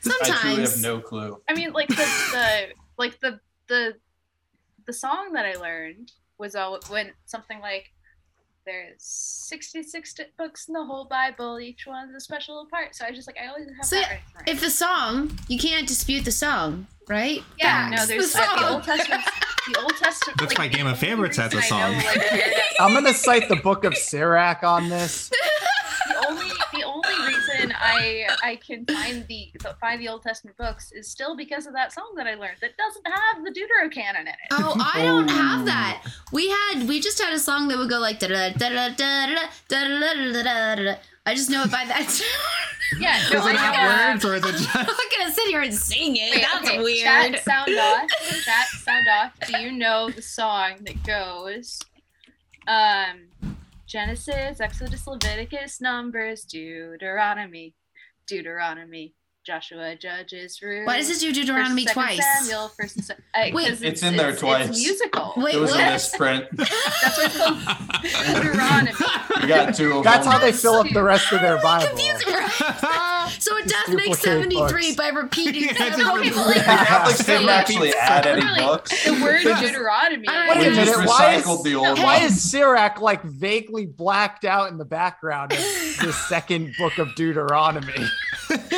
Sometimes 0.00 0.30
I 0.30 0.40
truly 0.40 0.62
have 0.62 0.80
no 0.80 1.00
clue. 1.00 1.40
I 1.48 1.54
mean, 1.54 1.72
like 1.72 1.88
the 1.88 1.96
the 2.32 2.66
like 2.96 3.18
the 3.20 3.40
the 3.68 3.94
the 4.88 4.92
song 4.94 5.32
that 5.34 5.44
I 5.46 5.52
learned 5.60 6.10
was 6.38 6.56
all 6.56 6.80
when 6.88 7.12
something 7.26 7.60
like 7.60 7.92
there's 8.64 8.96
66 9.02 10.14
books 10.38 10.66
in 10.68 10.74
the 10.74 10.84
whole 10.84 11.04
Bible, 11.06 11.60
each 11.60 11.86
one's 11.86 12.14
a 12.14 12.20
special 12.20 12.66
part. 12.70 12.94
So 12.96 13.04
I 13.04 13.12
just 13.12 13.26
like 13.28 13.36
I 13.42 13.48
always 13.48 13.66
have 13.76 13.84
So 13.86 13.96
that 13.96 14.08
right. 14.10 14.20
right. 14.34 14.48
If 14.48 14.60
the 14.60 14.70
song, 14.70 15.38
you 15.48 15.58
can't 15.58 15.86
dispute 15.86 16.24
the 16.24 16.32
song, 16.32 16.86
right? 17.06 17.42
yeah, 17.58 17.90
That's 17.90 18.02
no, 18.02 18.06
there's 18.14 18.32
the 18.32 18.38
the. 18.38 18.68
Old 18.72 18.82
Testament. 18.84 19.22
The 19.72 19.80
Old 19.80 19.96
Testament. 19.96 20.38
That's 20.40 20.52
like, 20.52 20.58
why 20.58 20.68
the 20.68 20.74
Game 20.76 20.86
of 20.86 20.98
Favorites 20.98 21.36
has 21.36 21.52
a 21.52 21.56
reason 21.58 21.76
I 21.76 21.92
know, 21.92 22.00
song. 22.00 22.20
like, 22.22 22.52
I'm 22.80 22.94
gonna 22.94 23.12
cite 23.14 23.48
the 23.50 23.56
Book 23.56 23.84
of 23.84 23.94
Sirach 24.08 24.62
on 24.62 24.88
this. 24.88 25.28
the 25.28 26.26
only 26.28 26.48
the 26.72 26.82
only 26.84 27.37
reason 27.58 27.74
I 27.78 28.26
I 28.42 28.56
can 28.56 28.84
find 28.86 29.26
the, 29.26 29.50
the 29.60 29.76
find 29.80 30.00
the 30.00 30.08
Old 30.08 30.22
Testament 30.22 30.56
books 30.56 30.92
is 30.92 31.10
still 31.10 31.36
because 31.36 31.66
of 31.66 31.72
that 31.74 31.92
song 31.92 32.12
that 32.16 32.26
I 32.26 32.34
learned 32.34 32.58
that 32.60 32.76
doesn't 32.76 33.06
have 33.06 33.44
the 33.44 33.50
Deuterocanon 33.50 34.20
in 34.22 34.28
it. 34.28 34.36
Oh, 34.52 34.74
I 34.94 35.02
don't 35.02 35.28
have 35.28 35.64
that. 35.66 36.04
We 36.32 36.48
had 36.48 36.88
we 36.88 37.00
just 37.00 37.20
had 37.20 37.32
a 37.32 37.38
song 37.38 37.68
that 37.68 37.78
would 37.78 37.90
go 37.90 37.98
like 37.98 38.18
da 38.18 38.28
da 38.28 38.50
da 38.50 38.68
da 38.68 38.90
da 38.90 39.26
da 39.26 39.46
da 39.68 40.00
da 40.00 40.32
da 40.32 40.42
da 40.42 40.74
da. 40.82 40.94
I 41.26 41.34
just 41.34 41.50
know 41.50 41.62
it 41.62 41.70
by 41.70 41.84
that. 41.86 42.20
Yeah, 42.98 43.20
no, 43.24 43.36
Does 43.36 43.46
I 43.46 43.50
it 43.50 43.56
have 43.56 43.74
have 43.74 44.14
words 44.14 44.24
or 44.24 44.36
is 44.36 44.44
it 44.46 44.52
just 44.52 44.74
I'm 44.74 44.86
not 44.86 44.96
gonna 45.18 45.30
sit 45.30 45.46
here 45.48 45.60
and 45.60 45.74
sing 45.74 46.16
it. 46.16 46.34
Wait, 46.34 46.46
That's 46.50 46.66
okay, 46.66 46.82
weird. 46.82 47.04
Chat, 47.04 47.44
sound 47.44 47.78
off. 47.78 48.08
Chat, 48.44 48.66
sound 48.68 49.06
off. 49.08 49.32
Do 49.46 49.58
you 49.58 49.72
know 49.72 50.08
the 50.08 50.22
song 50.22 50.76
that 50.86 51.02
goes, 51.04 51.80
um, 52.66 53.28
Genesis, 53.88 54.60
Exodus, 54.60 55.06
Leviticus, 55.06 55.80
Numbers, 55.80 56.44
Deuteronomy, 56.44 57.74
Deuteronomy, 58.26 59.14
Joshua, 59.52 59.96
Judges, 59.96 60.60
Ruth. 60.60 60.86
Why 60.86 60.98
does 60.98 61.08
it 61.08 61.20
do 61.20 61.32
Deuteronomy 61.32 61.84
First, 61.86 61.94
twice? 61.94 62.20
Samuel, 62.38 62.68
first 62.68 62.96
and 62.96 63.04
Se- 63.06 63.14
uh, 63.34 63.48
Wait. 63.54 63.68
'cause 63.70 63.80
It's 63.80 64.02
in 64.02 64.14
there 64.14 64.36
twice. 64.36 64.68
It's 64.68 64.78
musical. 64.78 65.32
Wait, 65.38 65.54
it 65.54 65.58
was 65.58 65.70
what? 65.70 65.80
a 65.80 65.92
misprint. 65.92 66.44
That's 66.52 67.16
what 67.16 67.26
it's 67.26 67.38
called. 67.38 68.44
Deuteronomy. 68.44 68.92
You 69.40 69.46
got 69.46 69.74
two 69.74 69.98
of 69.98 70.04
That's 70.04 70.24
them. 70.24 70.32
how 70.32 70.38
they 70.40 70.50
fill 70.52 70.74
up 70.74 70.88
the 70.92 71.02
rest 71.02 71.32
of 71.32 71.40
their 71.40 71.58
Bible. 71.62 71.86
Confusing, 71.96 72.34
right? 72.34 73.30
so 73.38 73.56
it 73.56 73.68
does 73.68 73.94
make 73.94 74.14
73 74.16 74.58
books. 74.58 74.96
by 74.96 75.08
repeating 75.10 75.62
Yeah, 75.62 75.72
them. 75.74 75.88
just 75.92 76.00
Okay, 76.00 76.16
repeat 76.18 76.34
well, 76.34 76.46
like, 76.48 76.64
Catholics 76.64 77.24
didn't 77.24 77.48
actually 77.48 77.94
add 77.94 78.26
any 78.26 78.40
Literally, 78.42 78.60
books. 78.62 79.04
The 79.04 79.12
word 79.12 79.42
Deuteronomy. 79.42 80.26
I 80.28 80.42
is- 80.42 80.48
don't 80.48 80.58
We 80.58 80.64
Wait 80.64 80.72
a 80.72 80.74
just 80.74 80.92
minute, 80.98 81.08
why 81.08 81.34
is- 81.34 81.44
recycled 81.44 81.62
the 81.64 81.74
old 81.76 81.98
Why 82.00 82.16
is 82.24 82.50
Sirach 82.50 83.00
like 83.00 83.22
vaguely 83.22 83.86
blacked 83.86 84.44
out 84.44 84.70
in 84.72 84.76
the 84.78 84.84
background 84.84 85.52
of 85.52 85.58
the 85.58 86.12
second 86.28 86.74
book 86.76 86.98
of 86.98 87.14
Deuteronomy? 87.14 87.94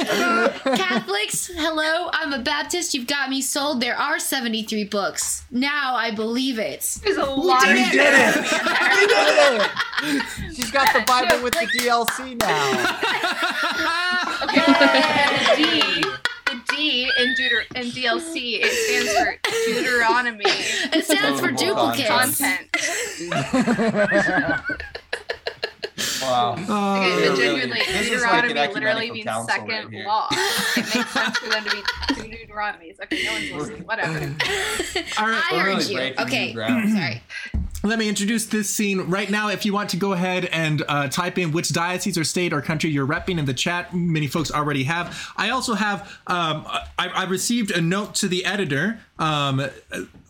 Catholics, 0.06 1.50
hello, 1.54 2.10
I'm 2.12 2.32
a 2.32 2.38
Baptist. 2.38 2.94
You've 2.94 3.06
got 3.06 3.28
me 3.30 3.40
sold. 3.42 3.80
There 3.80 3.96
are 3.96 4.18
73 4.18 4.84
books. 4.84 5.44
Now 5.50 5.94
I 5.94 6.10
believe 6.10 6.58
it. 6.58 6.98
There's 7.04 7.16
a 7.16 7.24
lot 7.24 7.62
did 7.64 7.72
of 7.72 7.78
it. 7.78 7.92
did 7.92 8.14
it! 8.14 8.34
Deuteronomy 8.34 9.06
did 9.06 9.62
it. 9.62 10.54
She's 10.56 10.70
got 10.70 10.92
the 10.94 11.00
Bible 11.06 11.42
with 11.42 11.52
the 11.54 11.66
DLC 11.78 12.36
now. 12.38 12.70
Okay, 14.42 14.64
and 14.66 15.36
the 15.46 15.56
D, 15.56 16.02
the 16.46 16.56
D 16.74 17.10
in 17.18 17.34
Deuter 17.34 17.62
in 17.76 17.86
DLC, 17.90 18.60
it 18.62 18.72
stands 18.72 19.12
for 19.12 19.30
Deuteronomy 19.66 20.44
It 20.46 21.04
stands 21.04 21.40
for 21.40 21.50
Notable 21.50 21.92
duplicates. 21.92 22.40
content. 22.40 22.66
Wow. 26.22 26.52
Okay, 26.52 26.64
Oh, 26.68 27.00
but 27.00 27.20
really- 27.22 27.36
genuinely, 27.36 27.80
this 27.86 28.10
is 28.10 28.22
like 28.22 28.74
literally 28.74 29.10
means 29.10 29.28
second 29.46 29.92
right 29.92 30.06
law. 30.06 30.28
It 30.76 30.94
makes 30.94 31.10
sense 31.10 31.38
for 31.38 31.48
them 31.50 31.64
to 31.64 31.70
be 31.70 31.82
two 32.14 32.22
Deuteronomies. 32.22 33.00
Okay, 33.02 33.24
no 33.24 33.32
one's 33.32 33.52
listening. 33.52 33.86
Whatever. 33.86 34.18
all 35.18 35.28
right. 35.28 35.42
I 35.42 35.48
We're 35.52 35.60
heard 35.62 35.76
really 35.88 36.08
you. 36.08 36.14
Okay, 36.18 36.54
sorry. 36.94 37.22
Let 37.82 37.98
me 37.98 38.10
introduce 38.10 38.44
this 38.44 38.68
scene 38.68 39.00
right 39.08 39.30
now. 39.30 39.48
If 39.48 39.64
you 39.64 39.72
want 39.72 39.88
to 39.90 39.96
go 39.96 40.12
ahead 40.12 40.44
and 40.46 40.82
uh, 40.86 41.08
type 41.08 41.38
in 41.38 41.50
which 41.50 41.70
diocese 41.70 42.18
or 42.18 42.24
state 42.24 42.52
or 42.52 42.60
country 42.60 42.90
you're 42.90 43.06
repping 43.06 43.38
in 43.38 43.46
the 43.46 43.54
chat, 43.54 43.94
many 43.94 44.26
folks 44.26 44.50
already 44.50 44.84
have. 44.84 45.16
I 45.38 45.48
also 45.48 45.72
have. 45.74 46.02
Um, 46.26 46.66
I, 46.98 47.08
I 47.08 47.24
received 47.24 47.70
a 47.70 47.80
note 47.80 48.14
to 48.16 48.28
the 48.28 48.44
editor 48.44 49.00
um, 49.18 49.62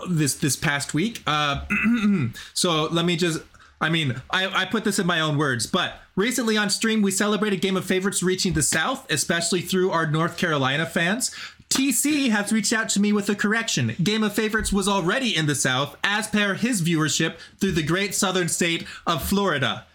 this 0.08 0.34
this 0.34 0.54
past 0.54 0.94
week. 0.94 1.22
Uh, 1.26 1.64
so 2.54 2.84
let 2.84 3.04
me 3.04 3.16
just. 3.16 3.40
I 3.80 3.88
mean, 3.88 4.20
I, 4.30 4.62
I 4.62 4.64
put 4.66 4.84
this 4.84 4.98
in 4.98 5.06
my 5.06 5.20
own 5.20 5.38
words, 5.38 5.66
but 5.66 6.00
recently 6.14 6.56
on 6.56 6.68
stream 6.68 7.00
we 7.00 7.10
celebrated 7.10 7.62
Game 7.62 7.76
of 7.76 7.84
Favorites 7.84 8.22
reaching 8.22 8.52
the 8.52 8.62
South, 8.62 9.10
especially 9.10 9.62
through 9.62 9.90
our 9.90 10.06
North 10.06 10.36
Carolina 10.36 10.84
fans. 10.84 11.34
TC 11.70 12.30
has 12.30 12.52
reached 12.52 12.72
out 12.72 12.88
to 12.90 13.00
me 13.00 13.12
with 13.12 13.28
a 13.28 13.34
correction. 13.34 13.94
Game 14.02 14.24
of 14.24 14.34
Favorites 14.34 14.72
was 14.72 14.88
already 14.88 15.34
in 15.34 15.46
the 15.46 15.54
South, 15.54 15.96
as 16.02 16.26
per 16.26 16.54
his 16.54 16.82
viewership 16.82 17.36
through 17.58 17.72
the 17.72 17.82
great 17.82 18.14
southern 18.14 18.48
state 18.48 18.84
of 19.06 19.22
Florida. 19.22 19.86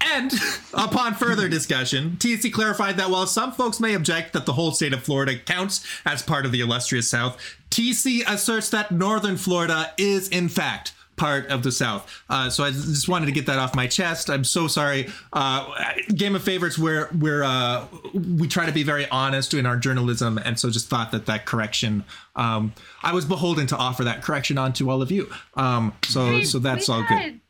And 0.00 0.32
upon 0.72 1.14
further 1.14 1.48
discussion, 1.50 2.12
TC 2.12 2.52
clarified 2.52 2.96
that 2.96 3.10
while 3.10 3.26
some 3.26 3.52
folks 3.52 3.80
may 3.80 3.94
object 3.94 4.32
that 4.32 4.46
the 4.46 4.52
whole 4.52 4.70
state 4.70 4.92
of 4.92 5.02
Florida 5.02 5.36
counts 5.36 5.84
as 6.06 6.22
part 6.22 6.46
of 6.46 6.52
the 6.52 6.60
illustrious 6.60 7.10
South, 7.10 7.36
TC 7.70 8.22
asserts 8.26 8.70
that 8.70 8.92
northern 8.92 9.36
Florida 9.36 9.92
is, 9.98 10.28
in 10.28 10.48
fact, 10.48 10.92
part 11.18 11.48
of 11.48 11.62
the 11.62 11.72
South. 11.72 12.22
Uh, 12.30 12.48
so 12.48 12.64
I 12.64 12.70
just 12.70 13.08
wanted 13.08 13.26
to 13.26 13.32
get 13.32 13.46
that 13.46 13.58
off 13.58 13.74
my 13.74 13.86
chest. 13.86 14.30
I'm 14.30 14.44
so 14.44 14.66
sorry. 14.68 15.08
Uh, 15.32 15.66
Game 16.14 16.34
of 16.34 16.42
Favorites, 16.42 16.78
where 16.78 17.08
we're 17.18 17.42
uh, 17.42 17.86
we 18.14 18.48
try 18.48 18.64
to 18.66 18.72
be 18.72 18.82
very 18.82 19.08
honest 19.10 19.52
in 19.54 19.66
our 19.66 19.76
journalism, 19.76 20.38
and 20.38 20.58
so 20.58 20.70
just 20.70 20.88
thought 20.88 21.10
that 21.12 21.26
that 21.26 21.44
correction. 21.46 22.04
Um, 22.36 22.72
I 23.02 23.12
was 23.12 23.24
beholden 23.24 23.66
to 23.68 23.76
offer 23.76 24.04
that 24.04 24.22
correction 24.22 24.56
on 24.58 24.72
to 24.74 24.90
all 24.90 25.02
of 25.02 25.10
you. 25.10 25.30
Um, 25.54 25.92
so 26.04 26.28
We- 26.30 26.44
so 26.44 26.58
that's 26.58 26.88
we've 26.88 26.96
all 26.96 27.02
good. 27.08 27.40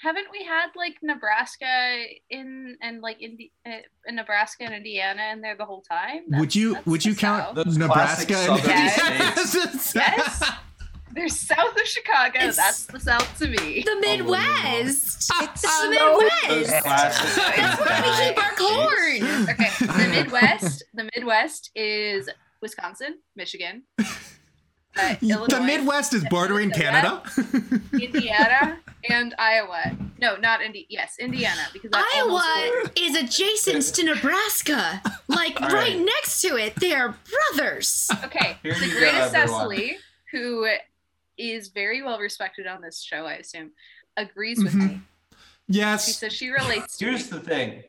Haven't 0.00 0.26
we 0.30 0.44
had 0.44 0.66
like 0.76 0.96
Nebraska 1.02 2.02
in 2.28 2.76
and 2.82 3.00
like 3.00 3.22
Indi- 3.22 3.52
uh, 3.64 3.70
in 4.06 4.16
Nebraska 4.16 4.64
and 4.64 4.74
Indiana 4.74 5.30
in 5.32 5.40
there 5.40 5.56
the 5.56 5.64
whole 5.64 5.80
time? 5.80 6.24
Would 6.28 6.54
you 6.54 6.76
would 6.84 7.04
you 7.06 7.14
count 7.14 7.56
South. 7.56 7.64
Those 7.64 7.78
Nebraska? 7.78 8.34
classic 8.34 8.68
and- 8.68 9.48
southern 9.48 9.70
Yes. 9.94 10.52
They're 11.14 11.28
south 11.28 11.74
of 11.80 11.86
Chicago. 11.86 12.38
It's- 12.38 12.56
That's 12.56 12.86
the 12.86 12.98
South 13.00 13.38
to 13.38 13.46
me. 13.48 13.82
The 13.84 13.96
Midwest. 14.00 15.30
It's 15.42 15.62
the 15.62 15.88
Midwest. 15.90 16.84
That's 16.84 17.80
where 17.80 18.02
we 18.02 18.26
keep 18.26 18.44
our 18.44 18.54
corn. 18.56 19.48
Okay, 19.50 19.70
the 19.80 20.08
Midwest. 20.10 20.84
The 20.94 21.08
Midwest 21.14 21.70
is 21.74 22.28
Wisconsin, 22.60 23.18
Michigan, 23.36 23.82
uh, 23.98 25.14
Illinois, 25.22 25.46
the 25.46 25.60
Midwest 25.60 26.14
is 26.14 26.24
bordering 26.30 26.70
Canada. 26.70 27.22
Indiana, 27.92 28.78
and 29.08 29.34
Iowa. 29.38 29.96
No, 30.18 30.36
not 30.36 30.62
Indi. 30.62 30.86
Yes, 30.88 31.16
Indiana, 31.18 31.62
because 31.72 31.90
that 31.90 32.10
Iowa 32.14 32.90
is 32.96 33.16
adjacent 33.16 33.82
to 33.96 34.04
Nebraska, 34.04 35.02
like 35.28 35.60
All 35.60 35.68
right 35.68 35.94
right. 35.94 35.98
next 35.98 36.40
to 36.42 36.56
it. 36.56 36.74
They're 36.76 37.14
brothers. 37.54 38.10
Okay, 38.24 38.56
Here 38.62 38.74
the 38.74 38.86
you 38.86 38.92
go, 38.94 38.98
greatest. 39.00 39.32
Cecily, 39.32 39.96
who 40.32 40.66
is 41.38 41.68
very 41.68 42.02
well 42.02 42.18
respected 42.18 42.66
on 42.66 42.80
this 42.80 43.00
show, 43.02 43.26
I 43.26 43.34
assume, 43.34 43.72
agrees 44.16 44.62
with 44.62 44.72
Mhm. 44.74 44.88
me. 44.88 45.00
Yes. 45.68 46.06
She 46.06 46.12
says 46.12 46.32
she 46.32 46.50
relates 46.50 46.96
to 46.98 47.06
Here's 47.06 47.30
me. 47.32 47.38
the 47.38 47.44
thing. 47.44 47.84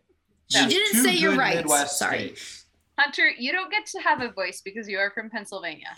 She 0.50 0.60
There's 0.60 0.74
didn't 0.74 0.92
two 0.94 1.04
say 1.04 1.14
you're 1.16 1.32
good 1.32 1.40
right. 1.40 1.56
Midwest 1.58 1.98
Sorry. 2.00 2.18
states. 2.36 2.66
Hunter, 2.98 3.30
you 3.30 3.52
don't 3.52 3.70
get 3.70 3.86
to 3.88 4.00
have 4.00 4.22
a 4.22 4.32
voice 4.32 4.62
because 4.62 4.88
you 4.88 4.98
are 4.98 5.12
from 5.12 5.30
Pennsylvania. 5.30 5.94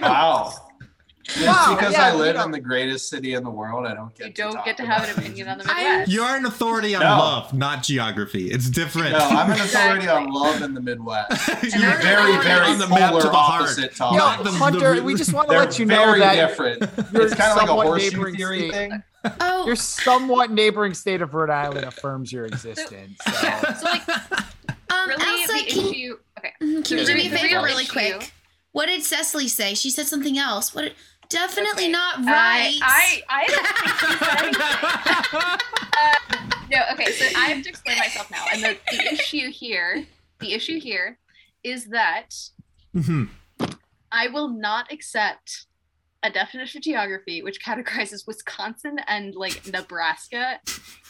Wow. 0.00 0.67
Just 1.28 1.46
Wow, 1.46 1.74
because 1.76 1.92
yeah, 1.92 2.06
I 2.06 2.14
live 2.14 2.36
know- 2.36 2.44
in 2.44 2.50
the 2.52 2.60
greatest 2.60 3.10
city 3.10 3.34
in 3.34 3.44
the 3.44 3.50
world, 3.50 3.86
I 3.86 3.92
don't 3.94 4.14
get 4.16 4.28
You 4.28 4.32
to 4.32 4.42
don't 4.42 4.52
talk 4.54 4.64
get 4.64 4.76
to 4.78 4.86
have 4.86 5.04
an 5.04 5.10
opinion 5.18 5.48
on 5.48 5.58
the 5.58 5.70
I'm- 5.70 5.84
Midwest. 6.00 6.10
You're 6.10 6.36
an 6.36 6.46
authority 6.46 6.94
on 6.94 7.02
No. 7.02 7.18
love, 7.18 7.52
not 7.52 7.82
geography. 7.82 8.50
It's 8.50 8.70
different. 8.70 9.12
No, 9.12 9.18
I'm 9.18 9.50
an 9.50 9.60
authority 9.60 10.04
Exactly. 10.04 10.08
on 10.08 10.32
love 10.32 10.62
in 10.62 10.72
the 10.72 10.80
Midwest. 10.80 11.48
You're 11.62 11.96
very, 11.98 12.36
very 12.42 12.66
on 12.68 12.78
the 12.78 12.86
map 12.88 13.10
polar 13.10 13.20
to 13.22 13.28
the 13.28 13.32
heart. 13.34 13.62
opposite 13.62 13.98
Yo, 13.98 14.10
Not 14.12 14.42
the- 14.44 14.52
Hunter, 14.52 14.94
the- 14.96 15.02
we 15.02 15.14
just 15.14 15.34
want 15.34 15.48
to 15.50 15.58
let 15.58 15.78
you 15.78 15.84
know 15.84 15.96
very 16.06 16.20
that 16.20 16.34
different. 16.34 16.80
you're 17.12 17.22
It's 17.26 17.34
kind 17.34 17.52
of 17.52 17.56
like 17.58 17.68
a 17.68 17.72
horseshoe 17.74 18.10
neighboring 18.10 18.36
theory 18.36 18.58
state. 18.70 18.72
thing. 18.90 19.02
Oh, 19.40 19.66
your 19.66 19.76
somewhat 19.76 20.50
neighboring 20.52 20.94
state 20.94 21.20
of 21.20 21.34
Rhode 21.34 21.50
Island 21.50 21.84
affirms 21.84 22.32
your 22.32 22.46
existence. 22.46 23.18
So. 23.26 23.32
So, 23.32 23.84
like, 23.84 24.08
um, 24.90 25.08
really, 25.08 25.42
Elsa, 25.42 25.52
the 25.52 25.64
can, 25.68 25.86
issue. 25.86 26.18
Okay. 26.38 26.52
mhm, 26.62 26.84
can 26.88 26.98
you 26.98 27.04
do 27.04 27.14
me 27.14 27.26
a 27.26 27.30
favor 27.36 27.62
really 27.62 27.84
quick? 27.84 28.32
What 28.72 28.86
did 28.86 29.02
Cecily 29.02 29.48
say? 29.48 29.74
She 29.74 29.90
said 29.90 30.06
something 30.06 30.38
else. 30.38 30.74
What? 30.74 30.82
Did, 30.82 30.94
definitely 31.28 31.84
Okay. 31.84 31.88
not 31.92 32.18
right. 32.24 32.78
I, 32.82 33.22
I, 33.28 33.42
I 33.42 33.46
don't 33.46 33.66
think 33.76 33.94
she 34.00 34.10
said. 34.24 35.58
Uh, 36.00 36.56
no, 36.70 36.78
okay, 36.92 37.12
so 37.12 37.24
I 37.38 37.46
have 37.46 37.62
to 37.62 37.68
explain 37.68 37.98
myself 37.98 38.30
now. 38.30 38.44
And 38.52 38.62
the, 38.62 38.76
the 38.90 39.12
issue 39.12 39.50
here, 39.50 40.06
the 40.40 40.52
issue 40.54 40.78
here 40.80 41.18
is 41.64 41.86
that 41.86 42.30
Mhm. 42.94 43.28
I 44.10 44.28
will 44.28 44.48
not 44.48 44.90
accept 44.92 45.66
a 46.22 46.30
definition 46.30 46.78
of 46.78 46.82
geography 46.84 47.42
which 47.42 47.62
categorizes 47.64 48.26
Wisconsin 48.26 48.98
and 49.06 49.34
like 49.34 49.66
Nebraska 49.66 50.60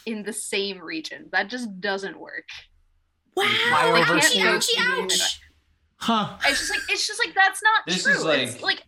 in 0.06 0.22
the 0.24 0.32
same 0.32 0.80
region. 0.80 1.28
That 1.32 1.48
just 1.48 1.80
doesn't 1.80 2.18
work. 2.18 2.48
wow. 3.36 3.44
I 3.44 4.02
Ouchie, 4.06 4.40
ouchie, 4.42 4.78
ouch. 4.80 5.40
Huh. 6.00 6.36
It's 6.46 6.58
just 6.60 6.70
like 6.70 6.80
it's 6.90 7.06
just 7.06 7.18
like 7.24 7.34
that's 7.34 7.62
not 7.62 7.82
This 7.86 8.02
true. 8.02 8.12
is 8.12 8.24
it's 8.24 8.62
like- 8.62 8.76
like 8.78 8.82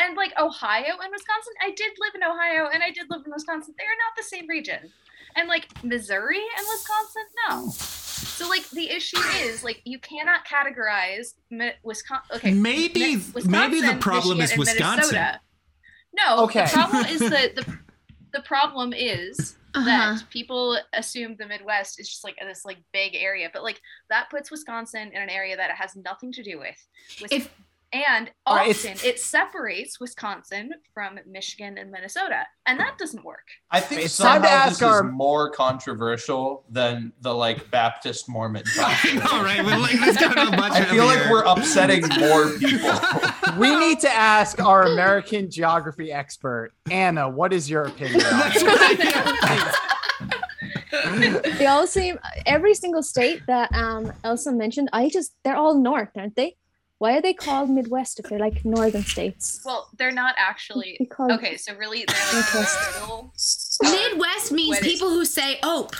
and 0.00 0.16
like 0.16 0.32
Ohio 0.38 0.94
and 1.02 1.10
Wisconsin. 1.12 1.52
I 1.62 1.70
did 1.70 1.92
live 2.00 2.14
in 2.14 2.22
Ohio 2.22 2.68
and 2.72 2.82
I 2.82 2.90
did 2.90 3.06
live 3.10 3.22
in 3.24 3.32
Wisconsin. 3.32 3.74
They 3.78 3.84
are 3.84 3.98
not 4.04 4.16
the 4.16 4.22
same 4.22 4.46
region. 4.48 4.92
And 5.36 5.48
like 5.48 5.68
Missouri 5.84 6.40
and 6.56 6.66
Wisconsin, 6.68 7.22
no. 7.48 7.68
So 7.70 8.48
like 8.48 8.68
the 8.70 8.90
issue 8.90 9.20
is 9.42 9.62
like 9.62 9.82
you 9.84 9.98
cannot 9.98 10.46
categorize 10.46 11.34
Mi- 11.50 11.72
Wisconsin. 11.82 12.36
Okay, 12.36 12.52
Maybe 12.52 13.16
Mi- 13.16 13.22
maybe 13.44 13.80
the 13.80 13.96
problem 14.00 14.40
is 14.40 14.56
Michigan, 14.56 14.58
and 14.58 14.58
Wisconsin. 14.58 15.14
Minnesota. 15.14 15.40
No, 16.14 16.44
Okay. 16.44 16.64
the 16.64 16.70
problem 16.72 17.04
is 17.06 17.20
that 17.20 17.56
the 17.56 17.78
the 18.32 18.42
problem 18.42 18.92
is 18.94 19.56
Uh-huh. 19.74 19.84
that 19.84 20.24
people 20.30 20.78
assume 20.94 21.36
the 21.36 21.46
Midwest 21.46 22.00
is 22.00 22.08
just 22.08 22.24
like 22.24 22.36
this 22.40 22.64
like 22.64 22.78
big 22.92 23.14
area, 23.14 23.50
but 23.52 23.62
like 23.62 23.80
that 24.08 24.30
puts 24.30 24.50
Wisconsin 24.50 25.08
in 25.12 25.20
an 25.22 25.28
area 25.30 25.54
that 25.56 25.68
it 25.70 25.76
has 25.76 25.96
nothing 25.96 26.32
to 26.32 26.42
do 26.42 26.58
with. 26.58 26.76
Wis- 27.20 27.32
If- 27.32 27.54
and 27.92 28.30
All 28.46 28.56
right, 28.56 28.68
it's- 28.70 28.84
often 28.96 29.08
it 29.08 29.18
separates 29.20 30.00
Wisconsin 30.00 30.72
from 30.92 31.18
Michigan 31.26 31.78
and 31.78 31.90
Minnesota, 31.90 32.44
and 32.66 32.78
that 32.80 32.98
doesn't 32.98 33.24
work. 33.24 33.46
I 33.70 33.80
think 33.80 34.02
It's 34.02 34.16
time 34.16 34.42
to 34.42 34.48
ask 34.50 34.80
this 34.80 34.82
our- 34.82 35.06
is 35.06 35.12
more 35.12 35.50
controversial 35.50 36.64
than 36.68 37.12
the 37.20 37.32
like 37.34 37.70
Baptist 37.70 38.28
Mormon. 38.28 38.64
I 38.78 39.12
know, 39.14 39.20
topic. 39.20 39.44
right? 39.44 39.64
We're 39.64 39.76
like, 39.78 40.00
let's 40.00 40.18
go 40.20 40.26
a 40.30 40.50
much 40.56 40.72
I 40.72 40.84
feel 40.84 41.06
like 41.06 41.18
heavier- 41.18 41.30
we're 41.32 41.44
upsetting 41.44 42.02
more 42.18 42.50
people. 42.58 42.92
We 43.58 43.74
need 43.74 44.00
to 44.00 44.10
ask 44.12 44.60
our 44.60 44.82
American 44.82 45.50
geography 45.50 46.12
expert, 46.12 46.72
Anna, 46.90 47.26
what 47.28 47.54
is 47.54 47.70
your 47.70 47.84
opinion? 47.84 48.20
on 48.26 48.30
That's 48.40 48.62
what 48.62 48.76
I 48.78 49.72
They 51.58 51.66
all 51.66 51.86
seem 51.86 52.18
every 52.44 52.74
single 52.74 53.02
state 53.02 53.42
that 53.46 53.72
um 53.74 54.12
Elsa 54.24 54.52
mentioned. 54.52 54.90
I 54.92 55.08
just 55.08 55.32
they're 55.44 55.56
all 55.56 55.74
north, 55.78 56.10
aren't 56.16 56.36
they? 56.36 56.56
Why 56.98 57.16
are 57.18 57.20
they 57.22 57.34
called 57.34 57.68
Midwest 57.70 58.18
if 58.20 58.26
they're 58.26 58.38
like 58.38 58.64
northern 58.64 59.02
states? 59.02 59.60
Well, 59.64 59.88
they're 59.98 60.10
not 60.12 60.34
actually. 60.38 60.96
Because 60.98 61.30
Okay, 61.32 61.56
so 61.56 61.74
really, 61.76 62.04
they're 62.06 62.16
like 62.16 62.46
Midwest. 62.54 63.00
middle. 63.00 63.32
Midwest 63.82 64.52
means 64.52 64.68
What 64.76 64.80
is- 64.86 64.92
people 64.92 65.10
who 65.10 65.24
say 65.24 65.58
ope. 65.62 65.94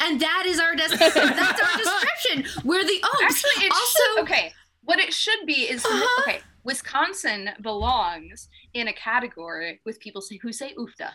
And 0.00 0.20
that 0.20 0.42
is 0.46 0.58
our 0.60 0.74
des- 0.74 0.88
that's 0.88 1.16
our 1.16 1.78
description. 1.78 2.62
We're 2.64 2.82
the 2.84 3.00
opes. 3.14 3.22
Actually, 3.44 3.66
it 3.66 3.72
also, 3.72 4.02
should, 4.16 4.22
okay. 4.24 4.52
What 4.82 4.98
it 4.98 5.14
should 5.14 5.46
be 5.46 5.62
is 5.70 5.84
Uh-huh. 5.84 6.22
okay. 6.22 6.40
Wisconsin 6.64 7.50
belongs 7.62 8.48
in 8.74 8.88
a 8.88 8.92
category 8.92 9.80
with 9.86 10.00
people 10.00 10.20
say, 10.20 10.38
who 10.42 10.52
say 10.52 10.74
oofta. 10.78 11.10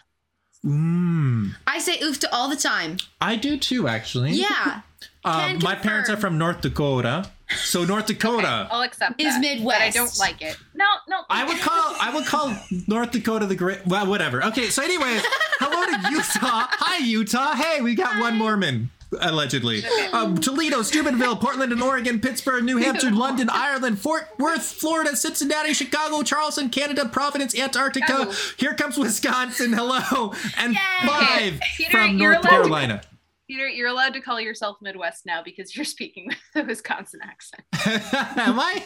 Mm, 0.65 1.55
I 1.67 1.79
say 1.79 1.97
oofta 1.99 2.25
all 2.31 2.49
the 2.49 2.55
time. 2.55 2.97
I 3.21 3.35
do 3.35 3.57
too, 3.57 3.87
actually. 3.87 4.31
Yeah. 4.31 4.81
Uh, 5.25 5.53
my 5.61 5.75
parents 5.75 6.09
are 6.09 6.15
from 6.17 6.37
North 6.37 6.61
Dakota, 6.61 7.29
so 7.55 7.83
North 7.85 8.05
Dakota. 8.07 8.67
I'll 8.71 8.81
accept 8.81 9.19
Is 9.21 9.33
that, 9.39 9.63
But 9.63 9.75
I 9.81 9.89
don't 9.89 10.17
like 10.19 10.41
it. 10.41 10.57
No, 10.73 10.85
no. 11.07 11.21
I 11.29 11.43
would 11.45 11.57
call 11.59 11.95
I 11.99 12.11
would 12.13 12.25
call 12.25 12.55
North 12.87 13.11
Dakota 13.11 13.45
the 13.45 13.55
great. 13.55 13.85
Well, 13.85 14.05
whatever. 14.07 14.43
Okay, 14.45 14.69
so 14.69 14.83
anyways, 14.83 15.21
hello 15.59 15.85
to 15.85 16.11
Utah. 16.11 16.67
Hi 16.69 16.97
Utah. 17.05 17.53
Hey, 17.55 17.81
we 17.81 17.95
got 17.95 18.19
one 18.19 18.37
Mormon. 18.37 18.91
Allegedly, 19.21 19.83
um, 20.13 20.37
Toledo, 20.37 20.83
Steubenville, 20.83 21.35
Portland 21.37 21.71
and 21.71 21.81
Oregon, 21.81 22.19
Pittsburgh, 22.19 22.63
New 22.63 22.77
Hampshire, 22.77 23.09
London, 23.09 23.49
Ireland, 23.49 23.97
Fort 23.97 24.27
Worth, 24.37 24.63
Florida, 24.63 25.15
Cincinnati, 25.15 25.73
Chicago, 25.73 26.21
Charleston, 26.21 26.69
Canada, 26.69 27.09
Providence, 27.09 27.57
Antarctica. 27.57 28.05
Oh. 28.29 28.35
Here 28.57 28.75
comes 28.75 28.99
Wisconsin. 28.99 29.73
Hello, 29.73 30.35
and 30.59 30.73
Yay. 30.73 31.07
five 31.07 31.59
Peter, 31.75 31.89
from 31.89 32.17
North 32.17 32.35
allowed 32.37 32.41
to- 32.43 32.49
Carolina. 32.49 33.01
Peter, 33.49 33.67
you're 33.67 33.87
allowed 33.87 34.13
to 34.13 34.21
call 34.21 34.39
yourself 34.39 34.77
Midwest 34.79 35.25
now 35.25 35.41
because 35.43 35.75
you're 35.75 35.83
speaking 35.97 36.27
with 36.27 36.37
the 36.53 36.63
Wisconsin 36.63 37.19
accent. 37.23 37.63
Am 38.37 38.59
I? 38.59 38.83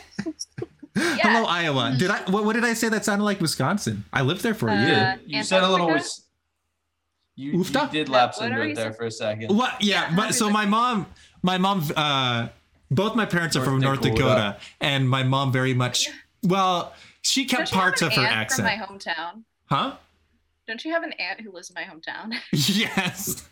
Yeah. 0.95 1.17
Hello, 1.21 1.45
Iowa. 1.45 1.95
Did 1.99 2.09
I? 2.11 2.21
What, 2.31 2.45
what 2.45 2.53
did 2.53 2.63
I 2.63 2.73
say 2.73 2.87
that 2.87 3.03
sounded 3.03 3.25
like 3.25 3.41
Wisconsin? 3.41 4.05
I 4.13 4.21
lived 4.21 4.41
there 4.41 4.53
for 4.53 4.69
a 4.69 4.85
year. 4.85 4.95
Uh, 4.95 5.21
you 5.25 5.43
said 5.43 5.63
a 5.63 5.69
little. 5.69 5.87
Antarctica? 5.87 5.93
Wis- 6.03 6.19
you, 7.35 7.51
you 7.51 7.87
did 7.91 8.07
lapse 8.09 8.37
What 8.39 8.51
into 8.51 8.61
it 8.61 8.75
there 8.75 8.85
saying? 8.85 8.93
for 8.93 9.05
a 9.05 9.11
second. 9.11 9.57
What? 9.57 9.81
Yeah, 9.81 10.07
Yeah, 10.09 10.15
but 10.15 10.33
so 10.35 10.49
my 10.51 10.65
mom, 10.65 11.07
my 11.41 11.57
mom, 11.57 11.83
uh, 11.95 12.49
both 12.91 13.15
my 13.15 13.25
parents 13.25 13.55
are 13.57 13.65
from 13.65 13.79
North 13.79 14.01
Dakota. 14.01 14.17
Dakota, 14.21 14.57
and 14.79 15.09
my 15.09 15.23
mom 15.23 15.51
very 15.51 15.73
much. 15.73 16.09
Well, 16.43 16.93
she 17.21 17.45
kept 17.45 17.71
Don't 17.71 17.71
you 17.71 17.75
have 17.75 17.83
parts 17.83 18.01
an 18.03 18.07
of 18.07 18.13
her 18.13 18.21
aunt 18.21 18.31
accent, 18.31 18.69
From 18.69 18.77
my 18.79 18.85
hometown. 18.85 19.43
huh? 19.65 19.95
Don't 20.67 20.85
you 20.85 20.93
have 20.93 21.03
an 21.03 21.11
aunt 21.13 21.41
who 21.41 21.51
lives 21.51 21.69
in 21.69 21.73
my 21.73 21.83
hometown? 21.83 22.33
yes. 22.53 23.43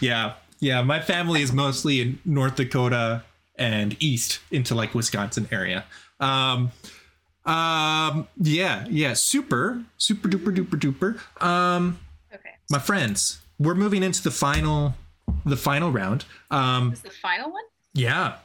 Yeah, 0.00 0.34
yeah. 0.60 0.82
My 0.82 1.00
family 1.00 1.42
is 1.42 1.52
mostly 1.52 2.00
in 2.00 2.18
North 2.24 2.56
Dakota 2.56 3.22
and 3.56 3.96
east 4.02 4.40
into 4.50 4.74
like 4.74 4.94
Wisconsin 4.94 5.48
area. 5.50 5.84
Um, 6.20 6.72
um, 7.44 8.28
yeah, 8.40 8.86
yeah, 8.90 9.12
super, 9.14 9.82
super 9.98 10.28
duper 10.28 10.54
duper 10.54 10.78
duper. 10.78 11.42
Um, 11.44 11.98
Okay. 12.34 12.50
my 12.70 12.78
friends, 12.78 13.38
we're 13.58 13.74
moving 13.74 14.02
into 14.02 14.22
the 14.22 14.30
final, 14.32 14.94
the 15.44 15.56
final 15.56 15.90
round. 15.92 16.24
Um, 16.50 16.92
Is 16.92 17.00
the 17.02 17.10
final 17.10 17.50
one? 17.52 17.62
yeah. 17.94 18.36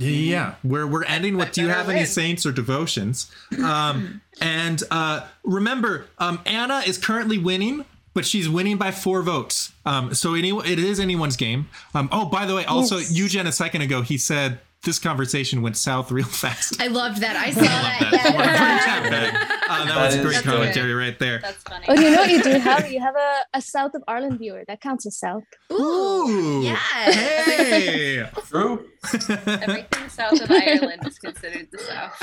Yeah, 0.00 0.54
we're 0.62 0.86
we're 0.86 1.02
ending 1.04 1.36
with 1.36 1.50
do 1.50 1.62
you 1.62 1.66
better 1.66 1.78
have 1.78 1.88
any 1.88 2.04
saints 2.04 2.46
or 2.46 2.52
devotions? 2.52 3.28
Um, 3.60 4.20
and 4.40 4.80
uh, 4.92 5.26
remember, 5.42 6.06
um, 6.18 6.38
Anna 6.46 6.82
is 6.86 6.98
currently 6.98 7.36
winning, 7.38 7.84
but 8.14 8.24
she's 8.26 8.48
winning 8.48 8.76
by 8.76 8.90
four 8.90 9.22
votes. 9.22 9.72
Um, 9.86 10.14
so 10.14 10.34
any 10.34 10.50
it 10.50 10.78
is 10.78 10.98
anyone's 11.00 11.36
game. 11.36 11.68
Um, 11.94 12.08
oh, 12.12 12.26
by 12.26 12.46
the 12.46 12.54
way, 12.54 12.64
also 12.64 12.98
Yes. 12.98 13.12
Eugen 13.16 13.46
a 13.46 13.52
second 13.52 13.82
ago 13.82 14.02
he 14.02 14.18
said 14.18 14.60
this 14.84 14.98
conversation 15.00 15.60
went 15.60 15.76
south 15.76 16.12
real 16.12 16.24
fast. 16.24 16.80
I 16.80 16.86
loved 16.86 17.20
that. 17.20 17.34
I 17.36 17.50
saw 17.52 17.60
I 17.62 17.64
love 17.64 18.10
that. 18.12 18.22
that. 19.10 19.32
Yeah. 19.34 19.58
Uh, 19.68 19.84
that, 19.84 19.94
That 19.94 20.04
was 20.06 20.14
is 20.14 20.20
great 20.24 20.34
good. 20.36 20.44
commentary 20.44 20.94
right 20.94 21.18
there. 21.18 21.40
That's 21.40 21.62
funny. 21.64 21.84
Oh, 21.88 21.94
you 21.94 22.10
know 22.10 22.18
what 22.20 22.30
you 22.30 22.42
do 22.42 22.50
have? 22.58 22.88
You 22.92 23.00
have 23.00 23.16
a, 23.16 23.40
a 23.54 23.60
South 23.60 23.94
of 23.94 24.02
Ireland 24.08 24.38
viewer. 24.38 24.62
That 24.68 24.80
counts 24.80 25.04
as 25.06 25.16
South. 25.18 25.42
Ooh, 25.72 26.62
Yeah. 26.62 26.76
Hey. 26.76 28.24
True. 28.48 28.86
Everything 29.04 30.08
south 30.08 30.40
of 30.40 30.50
Ireland 30.50 31.02
is 31.06 31.18
considered 31.18 31.68
the 31.70 31.78
south. 31.78 32.16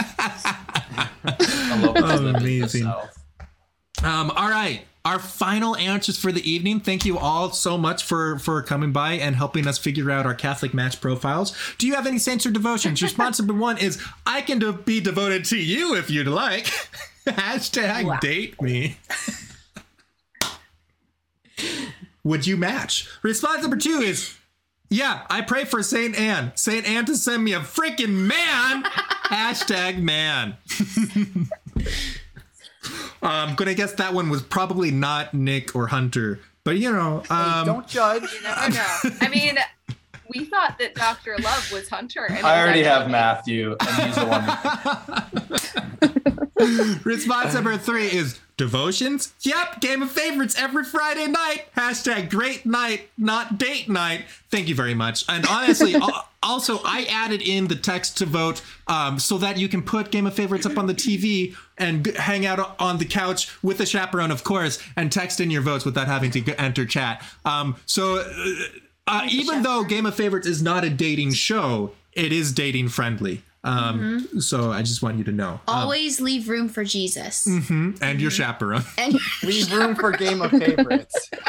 A 1.27 1.77
local 1.85 2.03
Oh, 2.03 2.07
living 2.15 2.27
in 2.27 2.33
the 2.33 2.39
amazing. 2.59 2.83
South. 2.83 3.23
Um, 4.03 4.31
all 4.31 4.49
right. 4.49 4.85
Our 5.05 5.19
final 5.19 5.75
answers 5.77 6.17
for 6.17 6.31
the 6.31 6.49
evening. 6.49 6.79
Thank 6.79 7.05
you 7.05 7.19
all 7.19 7.51
so 7.51 7.77
much 7.77 8.03
for 8.03 8.39
for 8.39 8.61
coming 8.63 8.91
by 8.91 9.13
and 9.13 9.35
helping 9.35 9.67
us 9.67 9.77
figure 9.77 10.09
out 10.09 10.25
our 10.25 10.33
Catholic 10.33 10.73
match 10.73 10.99
profiles. 10.99 11.55
Do 11.77 11.85
you 11.85 11.93
have 11.93 12.07
any 12.07 12.17
saints 12.17 12.43
or 12.45 12.51
devotions? 12.51 13.01
Response 13.03 13.37
number 13.39 13.53
one 13.53 13.77
is 13.77 14.01
I 14.25 14.41
can 14.41 14.57
de- 14.57 14.73
be 14.73 14.99
devoted 14.99 15.45
to 15.45 15.57
you 15.57 15.95
if 15.95 16.09
you'd 16.09 16.25
like. 16.27 16.65
Hashtag 17.27 18.05
Wow. 18.05 18.17
date 18.19 18.59
me. 18.61 18.97
Would 22.23 22.47
you 22.47 22.57
match? 22.57 23.07
Response 23.21 23.61
number 23.61 23.77
two 23.77 23.99
is 24.01 24.35
yeah, 24.89 25.21
I 25.29 25.41
pray 25.41 25.65
for 25.65 25.83
Saint 25.83 26.17
Anne. 26.19 26.51
Saint 26.55 26.87
Anne 26.87 27.05
to 27.05 27.15
send 27.15 27.43
me 27.43 27.53
a 27.53 27.59
freaking 27.59 28.27
man. 28.27 28.83
Hashtag 29.25 30.01
man. 30.01 30.57
I'm 33.25 33.55
gonna 33.55 33.73
guess 33.73 33.93
that 33.93 34.13
one 34.13 34.29
was 34.29 34.41
probably 34.41 34.91
not 34.91 35.33
Nick 35.33 35.75
or 35.75 35.87
Hunter, 35.87 36.39
but 36.63 36.77
you 36.77 36.91
know, 36.91 37.23
um, 37.29 37.65
Don't 37.65 37.87
judge. 37.87 38.21
You 38.33 38.41
never 38.43 38.69
know. 38.71 38.99
I 39.21 39.27
mean, 39.29 39.57
we 40.33 40.45
thought 40.45 40.77
that 40.79 40.95
Doctor 40.95 41.35
Love 41.39 41.71
was 41.71 41.89
Hunter. 41.89 42.25
And 42.25 42.45
I 42.45 42.61
already 42.61 42.83
have 42.83 43.09
Matthew, 43.09 43.75
and 43.79 44.05
he's 44.05 44.15
the 44.15 44.25
one. 46.65 46.99
response 47.03 47.53
number 47.53 47.77
three 47.77 48.07
is 48.07 48.39
devotions. 48.57 49.33
Yep, 49.41 49.81
game 49.81 50.01
of 50.01 50.11
favorites 50.11 50.55
every 50.57 50.83
Friday 50.83 51.27
night. 51.27 51.65
Hashtag 51.75 52.29
great 52.29 52.65
night, 52.65 53.09
not 53.17 53.57
date 53.57 53.89
night. 53.89 54.25
Thank 54.49 54.67
you 54.67 54.75
very 54.75 54.93
much. 54.93 55.25
And 55.27 55.45
honestly, 55.47 55.95
also 56.43 56.79
I 56.85 57.05
added 57.09 57.41
in 57.41 57.67
the 57.67 57.75
text 57.75 58.17
to 58.19 58.25
vote 58.25 58.61
um, 58.87 59.19
so 59.19 59.37
that 59.39 59.57
you 59.57 59.67
can 59.67 59.81
put 59.81 60.11
game 60.11 60.27
of 60.27 60.33
favorites 60.33 60.65
up 60.65 60.77
on 60.77 60.87
the 60.87 60.93
TV 60.93 61.55
and 61.77 62.05
hang 62.07 62.45
out 62.45 62.79
on 62.79 62.97
the 62.97 63.05
couch 63.05 63.51
with 63.61 63.79
a 63.81 63.85
chaperone, 63.85 64.31
of 64.31 64.43
course, 64.43 64.81
and 64.95 65.11
text 65.11 65.39
in 65.39 65.51
your 65.51 65.61
votes 65.61 65.83
without 65.83 66.07
having 66.07 66.31
to 66.31 66.61
enter 66.61 66.85
chat. 66.85 67.23
Um, 67.43 67.75
so. 67.85 68.19
Uh, 68.19 68.53
uh, 69.07 69.27
even 69.29 69.61
though 69.61 69.83
Game 69.83 70.07
of 70.07 70.15
Favorites 70.15 70.47
is 70.47 70.63
not 70.63 70.83
a 70.83 70.89
dating 70.89 71.31
show, 71.33 71.91
it 72.13 72.33
is 72.33 72.51
dating 72.51 72.89
friendly. 72.89 73.43
Um, 73.65 74.27
So 74.39 74.71
I 74.71 74.81
just 74.83 75.01
want 75.01 75.17
you 75.17 75.23
to 75.25 75.31
know. 75.31 75.59
Um, 75.67 75.75
Always 75.79 76.21
leave 76.21 76.47
room 76.47 76.69
for 76.69 76.83
Jesus. 76.83 77.45
mhm, 77.47 77.97
and 78.01 78.21
your 78.21 78.31
chaperone. 78.31 78.83
And 78.97 79.15
Leave 79.43 79.71
room 79.73 79.95
for 79.95 80.11
game 80.11 80.41
of 80.41 80.51
favorites. 80.51 81.29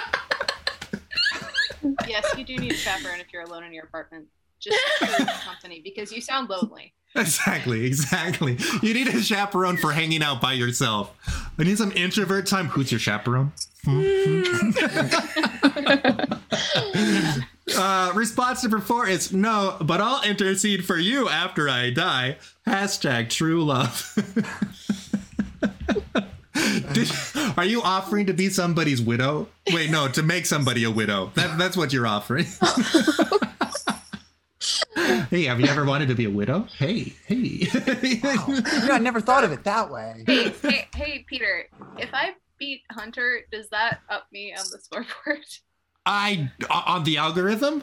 Yes, 2.09 2.27
you 2.37 2.43
do 2.45 2.57
need 2.57 2.73
a 2.73 2.77
chaperone 2.77 3.21
if 3.21 3.33
you're 3.33 3.43
alone 3.43 3.63
in 3.63 3.73
your 3.73 3.85
apartment. 3.85 4.27
Just 4.59 4.77
for 4.99 5.25
company 5.45 5.81
because 5.85 6.11
you 6.11 6.21
sound 6.21 6.49
lonely. 6.51 6.95
Exactly, 7.15 7.85
exactly. 7.85 8.59
You 8.83 8.93
need 8.93 9.07
a 9.07 9.21
chaperone 9.23 9.77
for 9.77 9.93
hanging 9.93 10.21
out 10.23 10.41
by 10.41 10.55
yourself. 10.55 11.13
I 11.59 11.63
need 11.63 11.79
some 11.79 11.93
introvert 11.93 12.47
time. 12.47 12.67
Who's 12.69 12.91
your 12.91 12.99
chaperone? 12.99 13.53
Uh, 17.75 18.13
response 18.15 18.63
number 18.63 18.79
four 18.79 19.09
is 19.09 19.33
no, 19.33 19.77
but 19.81 20.01
I'll 20.01 20.23
intercede 20.23 20.85
for 20.85 20.97
you 20.97 21.29
after 21.29 21.69
I 21.69 21.91
die. 21.91 22.37
Hashtag 22.67 23.29
true 23.31 23.65
love. 23.65 24.13
Did, 26.93 27.11
are 27.57 27.65
you 27.65 27.83
offering 27.83 28.27
to 28.27 28.35
be 28.35 28.49
somebody's 28.49 29.03
widow? 29.03 29.49
Wait, 29.73 29.91
no, 29.91 30.09
to 30.09 30.23
make 30.23 30.47
somebody 30.47 30.85
a 30.85 30.91
widow. 30.91 31.33
That, 31.35 31.59
that's 31.59 31.77
what 31.77 31.93
you're 31.93 32.07
offering. 32.07 32.47
hey, 35.31 35.45
have 35.45 35.61
you 35.61 35.67
ever 35.67 35.85
wanted 35.85 36.09
to 36.09 36.15
be 36.15 36.25
a 36.25 36.31
widow? 36.31 36.67
Hey, 36.79 37.13
hey. 37.27 37.69
You 38.03 38.21
know, 38.23 38.63
I 38.93 38.99
never 38.99 39.21
thought 39.21 39.45
of 39.45 39.53
it 39.53 39.65
that 39.65 39.91
way. 39.91 40.25
Hey, 40.27 40.51
hey, 40.63 40.89
hey, 40.95 41.25
Peter. 41.29 41.67
If 41.99 42.11
I 42.13 42.31
beat 42.59 42.83
Hunter, 42.91 43.41
does 43.53 43.69
that 43.71 44.01
up 44.09 44.27
me 44.33 44.55
on 44.55 44.65
the 44.71 44.79
scoreboard? 44.79 45.45
I 46.07 46.51
on 46.70 47.05
the 47.05 47.19
algorithm. 47.19 47.83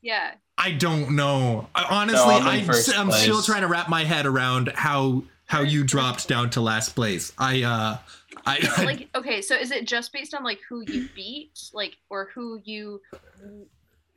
Yeah. 0.00 0.32
I 0.56 0.72
don't 0.72 1.14
know. 1.16 1.68
I- 1.74 1.84
Honestly, 1.90 2.26
No, 2.26 2.38
I'm 2.48 2.70
I'm, 2.70 3.10
I'm 3.10 3.12
still 3.12 3.42
trying 3.42 3.62
to 3.62 3.68
wrap 3.68 3.88
my 3.88 4.04
head 4.04 4.24
around 4.26 4.72
how 4.74 5.24
how 5.46 5.60
you 5.62 5.82
dropped 5.84 6.28
down 6.28 6.50
to 6.50 6.60
last 6.60 6.94
place. 6.94 7.32
I 7.38 7.62
uh, 7.62 7.98
I, 8.46 8.68
I 8.76 8.84
Like, 8.84 9.08
okay, 9.14 9.42
so 9.42 9.54
is 9.56 9.70
it 9.70 9.86
just 9.86 10.12
based 10.12 10.34
on 10.34 10.44
like 10.44 10.60
who 10.68 10.82
you 10.86 11.08
beat, 11.14 11.70
like, 11.72 11.96
or 12.10 12.28
who 12.34 12.60
you 12.64 13.00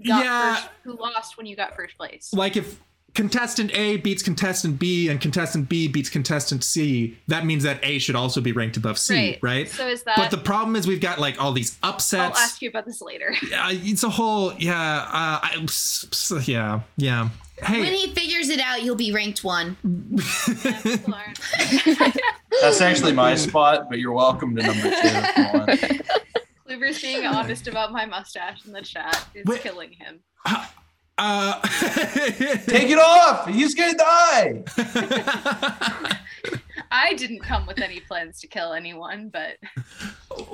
got 0.06 0.24
Yeah. 0.26 0.56
first, 0.56 0.70
who 0.84 0.94
lost 0.98 1.38
when 1.38 1.46
you 1.46 1.56
got 1.56 1.76
first 1.76 1.98
place? 1.98 2.32
like 2.34 2.56
if 2.58 2.80
contestant 3.14 3.72
A 3.78 3.98
beats 3.98 4.24
contestant 4.24 4.80
B 4.80 5.10
and 5.10 5.20
contestant 5.20 5.68
B 5.70 5.88
beats 5.88 6.10
contestant 6.10 6.64
C, 6.64 7.18
that 7.28 7.46
means 7.46 7.64
that 7.64 7.80
A 7.84 8.00
should 8.00 8.16
also 8.16 8.40
be 8.42 8.52
ranked 8.52 8.78
above 8.78 8.98
C, 8.98 9.38
right? 9.42 9.68
So 9.70 9.88
is 9.88 10.04
that? 10.04 10.16
But 10.18 10.32
the 10.32 10.38
problem 10.38 10.76
is 10.76 10.88
we've 10.88 11.02
got 11.02 11.20
like 11.20 11.42
all 11.42 11.52
these 11.52 11.78
upsets. 11.84 12.38
I'll 12.38 12.44
ask 12.44 12.62
you 12.62 12.70
about 12.70 12.86
this 12.86 13.02
later. 13.02 13.34
Yeah, 13.50 13.70
it's 13.72 14.04
a 14.04 14.10
whole 14.10 14.54
yeah, 14.54 14.74
uh, 14.80 15.40
I, 15.44 15.58
s- 15.64 16.06
s- 16.12 16.48
yeah, 16.48 16.82
yeah. 16.98 17.30
Hey, 17.62 17.80
when 17.82 17.94
he 17.94 18.08
figures 18.14 18.50
it 18.50 18.60
out, 18.60 18.82
you'll 18.82 18.96
be 18.96 19.12
ranked 19.12 19.44
one. 19.44 19.78
That's 22.62 22.82
actually 22.82 23.14
my 23.14 23.36
spot, 23.36 23.88
but 23.90 24.00
you're 24.00 24.14
welcome 24.14 24.56
to 24.56 24.64
number 24.64 24.82
two 24.90 24.92
if. 24.94 26.02
Kluber's 26.68 27.02
being 27.02 27.26
honest 27.26 27.68
about 27.68 27.92
my 27.92 28.06
mustache 28.06 28.66
in 28.66 28.72
the 28.72 28.82
chat 28.82 29.28
is 29.36 29.46
Wait. 29.46 29.62
killing 29.62 29.92
him. 29.92 30.22
uh, 30.46 30.66
Take 32.68 32.90
it 32.90 32.98
off. 33.00 33.48
He's 33.48 33.76
gonna 33.76 33.96
die. 33.98 34.64
I 36.94 37.14
didn't 37.14 37.40
come 37.40 37.66
with 37.68 37.80
any 37.80 38.00
plans 38.02 38.42
to 38.42 38.48
kill 38.48 38.74
anyone, 38.74 39.30
but 39.30 39.58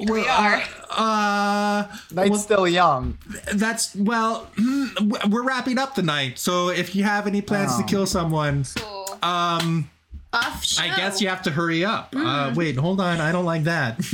we 0.08 0.28
are. 0.28 0.62
Uh, 0.92 1.88
Night's 2.12 2.30
well, 2.30 2.40
still 2.40 2.68
young. 2.68 3.18
that's 3.54 3.96
well, 3.96 4.48
hmm, 4.56 4.88
we're 5.30 5.44
wrapping 5.44 5.80
up 5.80 5.96
the 5.96 6.04
night. 6.04 6.38
So 6.38 6.70
if 6.70 6.96
you 6.96 7.04
have 7.06 7.26
any 7.26 7.42
plans 7.42 7.76
to 7.78 7.84
Oh. 7.84 7.88
kill 7.88 8.06
someone, 8.06 8.66
cool. 8.76 9.18
um, 9.24 9.90
Off 10.34 10.64
show. 10.64 10.84
I 10.84 10.96
guess 10.96 11.22
you 11.22 11.30
have 11.30 11.42
to 11.44 11.52
hurry 11.52 11.84
up. 11.86 12.14
Uh, 12.16 12.52
wait, 12.56 12.76
hold 12.78 13.00
on, 13.02 13.20
I 13.20 13.32
don't 13.32 13.46
like 13.46 13.64
that. 13.64 14.00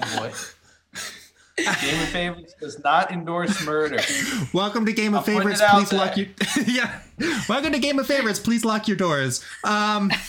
Oh 0.00 0.16
boy. 0.18 0.32
Game 1.58 2.00
of 2.02 2.08
Favorites 2.10 2.54
does 2.60 2.78
not 2.84 3.10
endorse 3.10 3.64
murder. 3.64 3.98
Welcome 4.52 4.86
to 4.86 4.92
Game 4.92 5.12
of 5.14 5.18
I'll 5.18 5.24
Favorites. 5.24 5.60
it 5.60 5.64
out 5.68 5.74
Please 5.86 5.92
lock 5.92 6.16
your 6.16 6.26
yeah. 6.66 7.00
Welcome 7.48 7.72
to 7.72 7.78
Game 7.78 7.98
of 7.98 8.06
Favorites. 8.06 8.38
Please 8.38 8.64
lock 8.64 8.86
your 8.88 8.96
doors. 8.96 9.44
Um, 9.64 10.10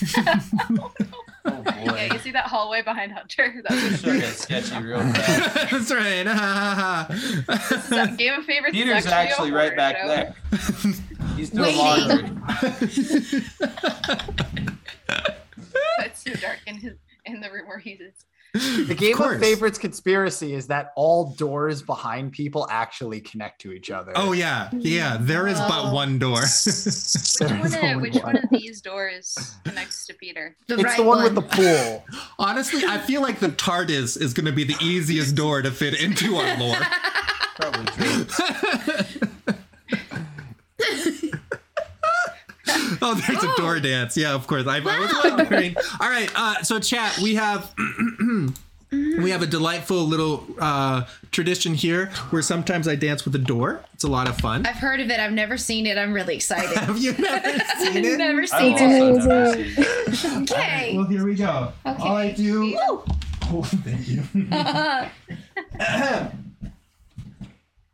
Oh 1.45 1.51
boy. 1.64 1.72
Yeah, 1.95 2.14
you 2.14 2.19
see 2.19 2.31
that 2.31 2.45
hallway 2.47 2.81
behind 2.81 3.14
Hunter? 3.14 3.64
That's 3.68 3.81
This 3.81 4.01
should 4.01 4.19
get 4.22 4.35
sketchy 4.35 4.84
real 4.84 4.99
fast. 4.99 5.72
that's 5.72 5.91
right. 5.91 6.23
that 6.26 8.15
Game 8.18 8.34
of 8.34 8.45
Favorites. 8.45 8.73
Peter's 8.76 9.06
actually 9.07 9.49
a 9.51 9.53
right 9.53 9.76
back 9.76 9.97
show. 10.01 10.07
there. 10.07 10.35
He's 11.38 11.49
doing 11.49 11.77
Waiting. 11.77 12.41
laundry. 12.49 13.43
It's 15.99 16.23
so 16.23 16.34
dark 16.34 16.60
in 16.68 16.76
his 16.77 16.93
in 17.26 17.39
the 17.41 17.49
room 17.49 17.68
where 17.68 17.80
he 17.80 17.91
is. 17.91 18.26
The 18.53 18.95
game 18.97 19.13
of, 19.13 19.17
course. 19.17 19.39
favorites 19.39 19.77
conspiracy 19.77 20.55
is 20.55 20.67
that 20.67 20.91
all 20.95 21.34
doors 21.34 21.84
behind 21.84 22.31
people 22.31 22.67
actually 22.71 23.21
connect 23.21 23.61
to 23.61 23.71
each 23.71 23.91
other. 23.91 24.11
oh 24.15 24.31
yeah, 24.31 24.69
yeah. 24.73 25.17
There 25.19 25.47
is 25.47 25.59
but 25.59 25.93
one 25.93 26.17
door. 26.17 26.41
Which 26.41 27.39
one? 27.39 27.95
Of, 27.95 28.01
which 28.01 28.15
one. 28.15 28.23
one 28.23 28.38
of 28.38 28.49
these 28.49 28.81
doors 28.81 29.55
connects 29.63 30.07
to 30.07 30.15
Peter? 30.15 30.55
The 30.67 30.76
it's 30.76 30.84
right 30.84 30.97
the 30.97 31.03
one, 31.03 31.23
with 31.23 31.35
the 31.35 31.41
pool. 31.43 32.05
Honestly, 32.39 32.84
I 32.85 32.97
feel 32.97 33.21
like 33.21 33.39
the 33.39 33.49
TARDIS 33.49 34.19
is 34.19 34.34
going 34.34 34.47
to 34.47 34.51
be 34.51 34.63
the 34.63 34.77
easiest 34.81 35.35
door 35.35 35.61
to 35.61 35.69
fit 35.71 36.01
into 36.01 36.38
our 36.38 36.57
lore. 36.57 36.76
Probably 37.55 37.85
true. 37.85 38.26
Oh, 43.02 43.14
there's 43.16 43.44
a 43.44 43.56
door 43.58 43.80
dance. 43.80 44.18
Yeah, 44.18 44.34
of 44.34 44.46
course. 44.48 44.66
I, 44.68 44.78
I 44.78 45.00
was 45.00 45.14
wondering. 45.38 45.76
All 46.00 46.10
right. 46.10 46.30
Uh, 46.36 46.62
so, 46.64 46.80
chat, 46.80 47.18
we 47.20 47.36
have. 47.36 47.74
We 48.91 49.30
have 49.30 49.44
a 49.44 49.46
delightful 49.46 50.04
little 50.04 50.48
uh, 50.60 51.06
tradition 51.30 51.76
here 51.76 52.08
where 52.32 52.41
sometimes 52.41 52.88
I 52.88 52.96
dance 52.96 53.24
with 53.24 53.36
a 53.36 53.40
door. 53.40 53.84
It's 53.94 54.04
a 54.04 54.08
lot 54.08 54.28
of 54.28 54.36
fun. 54.40 54.66
I've 54.66 54.78
heard 54.78 55.00
of 55.00 55.12
it. 55.12 55.20
I've 55.20 55.32
never 55.32 55.58
seen 55.58 55.86
it. 55.86 55.96
I'm 55.96 56.12
really 56.12 56.34
excited. 56.36 56.76
Have 56.80 56.98
you 56.98 57.12
never 57.14 57.60
seen 57.78 58.04
it? 58.04 58.18
never 58.18 58.41
I've 58.41 58.50
seen 58.50 58.74
also 58.74 59.30
it. 59.30 59.78
never 59.78 60.16
seen 60.16 60.41
it. 60.41 60.52
Okay. 60.52 60.94
Well, 60.98 61.06
here 61.06 61.24
we 61.24 61.36
go. 61.36 61.72
Okay. 61.86 62.02
All 62.04 62.16
I 62.16 62.32
do. 62.32 62.62
Woo. 62.62 63.04
Oh, 63.52 63.62
thank 63.64 64.08
you. 64.08 64.24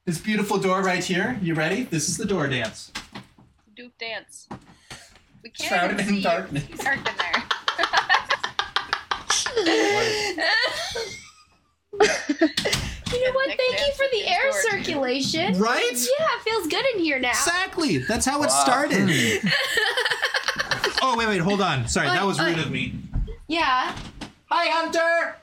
this 0.06 0.18
beautiful 0.20 0.58
door 0.60 0.82
right 0.82 1.04
here. 1.04 1.38
You 1.42 1.56
ready? 1.56 1.84
This 1.84 2.08
is 2.08 2.16
the 2.16 2.26
door 2.26 2.48
dance. 2.48 2.94
Duke 3.76 3.98
dance. 3.98 4.48
We 5.44 5.50
can't 5.50 5.70
Shrouded 5.70 6.00
even 6.00 6.08
in 6.08 6.16
see 6.16 6.22
darkness. 6.24 6.64
You. 6.70 6.76
It's 6.76 6.84
dark 6.84 6.98
in 6.98 7.04
there. 7.18 7.44
You 13.14 13.24
know 13.24 13.32
what? 13.34 13.48
Nick 13.48 13.58
Thank 13.58 13.72
you 13.74 13.78
dance 13.78 13.96
for 13.98 14.04
with 14.04 14.12
the 14.12 14.18
his 14.18 14.28
air 14.28 14.52
door, 14.52 14.62
circulation. 14.84 15.58
Right? 15.58 15.92
Yeah, 15.94 16.26
it 16.36 16.42
feels 16.44 16.68
good 16.68 16.84
in 16.96 17.00
here 17.00 17.20
now. 17.20 17.30
Exactly. 17.30 18.00
That's 18.00 18.26
how 18.26 18.42
it 18.44 18.48
Wow. 18.50 18.64
started. 18.64 19.10
oh, 21.02 21.16
wait, 21.18 21.28
wait. 21.28 21.38
Hold 21.40 21.62
on. 21.62 21.88
Sorry, 21.88 22.08
that 22.08 22.26
was 22.26 22.40
rude 22.40 22.58
Oi, 22.58 22.62
oi. 22.62 22.64
of 22.64 22.72
me. 22.72 22.96
Yeah. 23.48 23.96
Hi, 24.50 24.66
Hunter. 24.70 25.38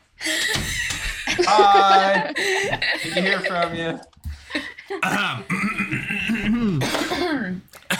Hi. 1.46 2.32
Good 3.04 3.14
to 3.14 3.20
hear 3.22 3.40
from 3.40 3.74
you. 3.74 3.98
Um, 5.02 6.80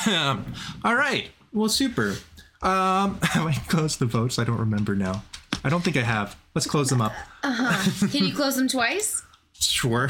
all 0.84 0.94
right. 0.94 1.30
Well, 1.52 1.68
super. 1.68 2.16
Um, 2.62 3.18
have 3.22 3.46
I 3.46 3.52
closed 3.68 3.98
the 3.98 4.06
votes? 4.06 4.38
I 4.38 4.44
don't 4.44 4.58
remember 4.58 4.94
now. 4.94 5.22
I 5.64 5.68
don't 5.68 5.82
think 5.82 5.96
I 5.96 6.02
have. 6.02 6.36
Let's 6.54 6.66
close 6.66 6.88
them 6.88 7.00
up. 7.00 7.12
Can 7.42 8.24
you 8.24 8.34
close 8.34 8.56
them 8.56 8.68
twice? 8.68 9.22
Sure. 9.62 10.08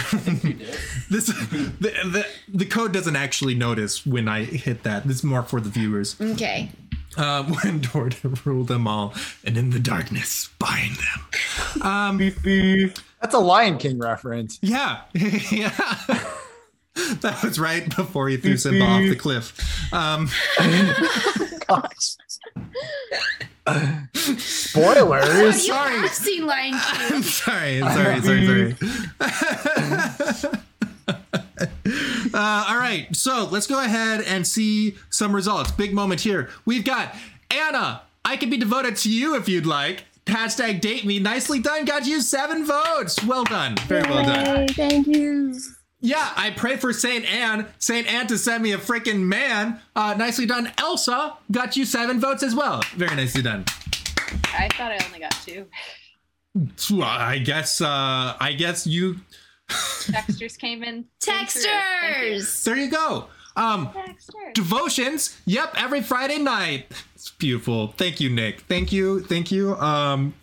This 1.11 1.27
the, 1.27 1.75
the 1.81 2.27
the 2.49 2.65
code 2.65 2.93
doesn't 2.93 3.17
actually 3.17 3.55
notice 3.55 4.07
when 4.07 4.27
I 4.27 4.45
hit 4.45 4.83
that. 4.85 5.05
This 5.07 5.19
is 5.19 5.25
more 5.25 5.43
for 5.43 5.61
the 5.61 5.69
viewers. 5.69 6.19
Okay. 6.19 6.71
Uh, 7.19 7.43
when 7.45 7.81
Dorda 7.81 8.47
ruled 8.47 8.69
them 8.69 8.89
all, 8.89 9.13
and 9.45 9.59
in 9.59 9.69
the 9.69 9.79
darkness 9.79 10.49
bind 10.59 10.97
them. 10.97 11.83
Um, 11.83 12.19
That's 13.21 13.35
a 13.35 13.39
Lion 13.39 13.77
King 13.77 13.99
reference. 13.99 14.59
yeah, 14.63 15.03
yeah. 15.13 15.75
that 17.21 17.43
was 17.43 17.59
right 17.59 17.95
before 17.95 18.29
he 18.29 18.37
threw 18.37 18.57
Simba 18.57 18.85
off 18.85 19.03
the 19.03 19.17
cliff. 19.17 19.93
Um, 19.93 20.29
Gosh. 21.69 22.17
Spoilers. 24.39 25.67
You 25.67 25.73
Sorry. 25.73 25.97
have 25.99 26.11
seen 26.11 26.47
Lion 26.47 26.73
King. 26.73 26.81
I'm 27.17 27.23
sorry, 27.23 27.81
sorry, 27.81 28.21
sorry, 28.21 28.47
sorry. 28.47 28.77
uh, 32.35 32.65
all 32.69 32.79
right, 32.79 33.07
so 33.13 33.49
let's 33.51 33.67
go 33.67 33.83
ahead 33.83 34.23
and 34.23 34.47
see 34.47 34.97
some 35.11 35.35
results. 35.35 35.71
Big 35.71 35.95
moment 35.95 36.21
here. 36.21 36.51
We've 36.65 36.85
got 36.85 37.15
Anna. 37.51 38.03
I 38.25 38.37
can 38.37 38.51
be 38.51 38.57
devoted 38.57 38.97
to 38.99 39.11
you 39.11 39.37
if 39.37 39.49
you'd 39.49 39.67
like. 39.67 40.05
Hashtag 40.27 40.81
date 40.81 41.05
me. 41.05 41.19
Nicely 41.19 41.59
done. 41.59 41.85
Got 41.85 42.07
you 42.07 42.21
seven 42.21 42.65
votes. 42.65 43.25
Well 43.25 43.45
done. 43.45 43.77
Very 43.87 44.09
well 44.09 44.25
done. 44.25 44.61
Yay, 44.61 44.67
thank 44.69 45.07
you. 45.07 45.55
Yeah, 46.05 46.33
I 46.37 46.51
pray 46.51 46.77
for 46.77 46.93
Saint 46.93 47.25
Anne. 47.33 47.67
Saint 47.79 48.13
Anne 48.13 48.27
to 48.27 48.37
send 48.37 48.63
me 48.63 48.73
a 48.73 48.79
freaking 48.79 49.21
man. 49.21 49.81
Uh, 49.95 50.15
nicely 50.19 50.47
done. 50.47 50.73
Elsa 50.79 51.35
got 51.53 51.77
you 51.77 51.85
seven 51.85 52.19
votes 52.21 52.43
as 52.43 52.57
well. 52.57 52.83
Very 52.97 53.15
nicely 53.15 53.41
done. 53.41 53.65
I 54.53 54.69
thought 54.73 54.91
I 54.91 54.99
only 55.07 55.21
got 55.21 55.31
two. 55.47 55.67
Well, 56.91 57.03
I 57.09 57.39
guess. 57.39 57.81
Uh, 57.81 58.37
I 58.41 58.53
guess 58.59 58.85
you. 58.85 59.21
Texters 59.69 60.59
came 60.59 60.83
in. 60.83 61.05
came 61.21 61.47
through. 61.47 61.63
Thank 61.63 62.25
you. 62.25 62.41
Texters. 62.41 62.65
There 62.65 62.77
you 62.77 62.91
go. 62.91 63.27
Um, 63.55 63.89
Texters. 63.89 64.55
devotions. 64.55 65.39
Yep, 65.47 65.75
every 65.77 66.03
Friday 66.03 66.39
night. 66.39 66.87
It's 67.15 67.31
beautiful. 67.31 67.89
Thank 67.97 68.21
you, 68.21 68.29
Nick. 68.29 68.63
Thank 68.63 68.91
you. 68.93 69.21
Thank 69.21 69.53
you. 69.53 69.77
Um, 69.77 70.35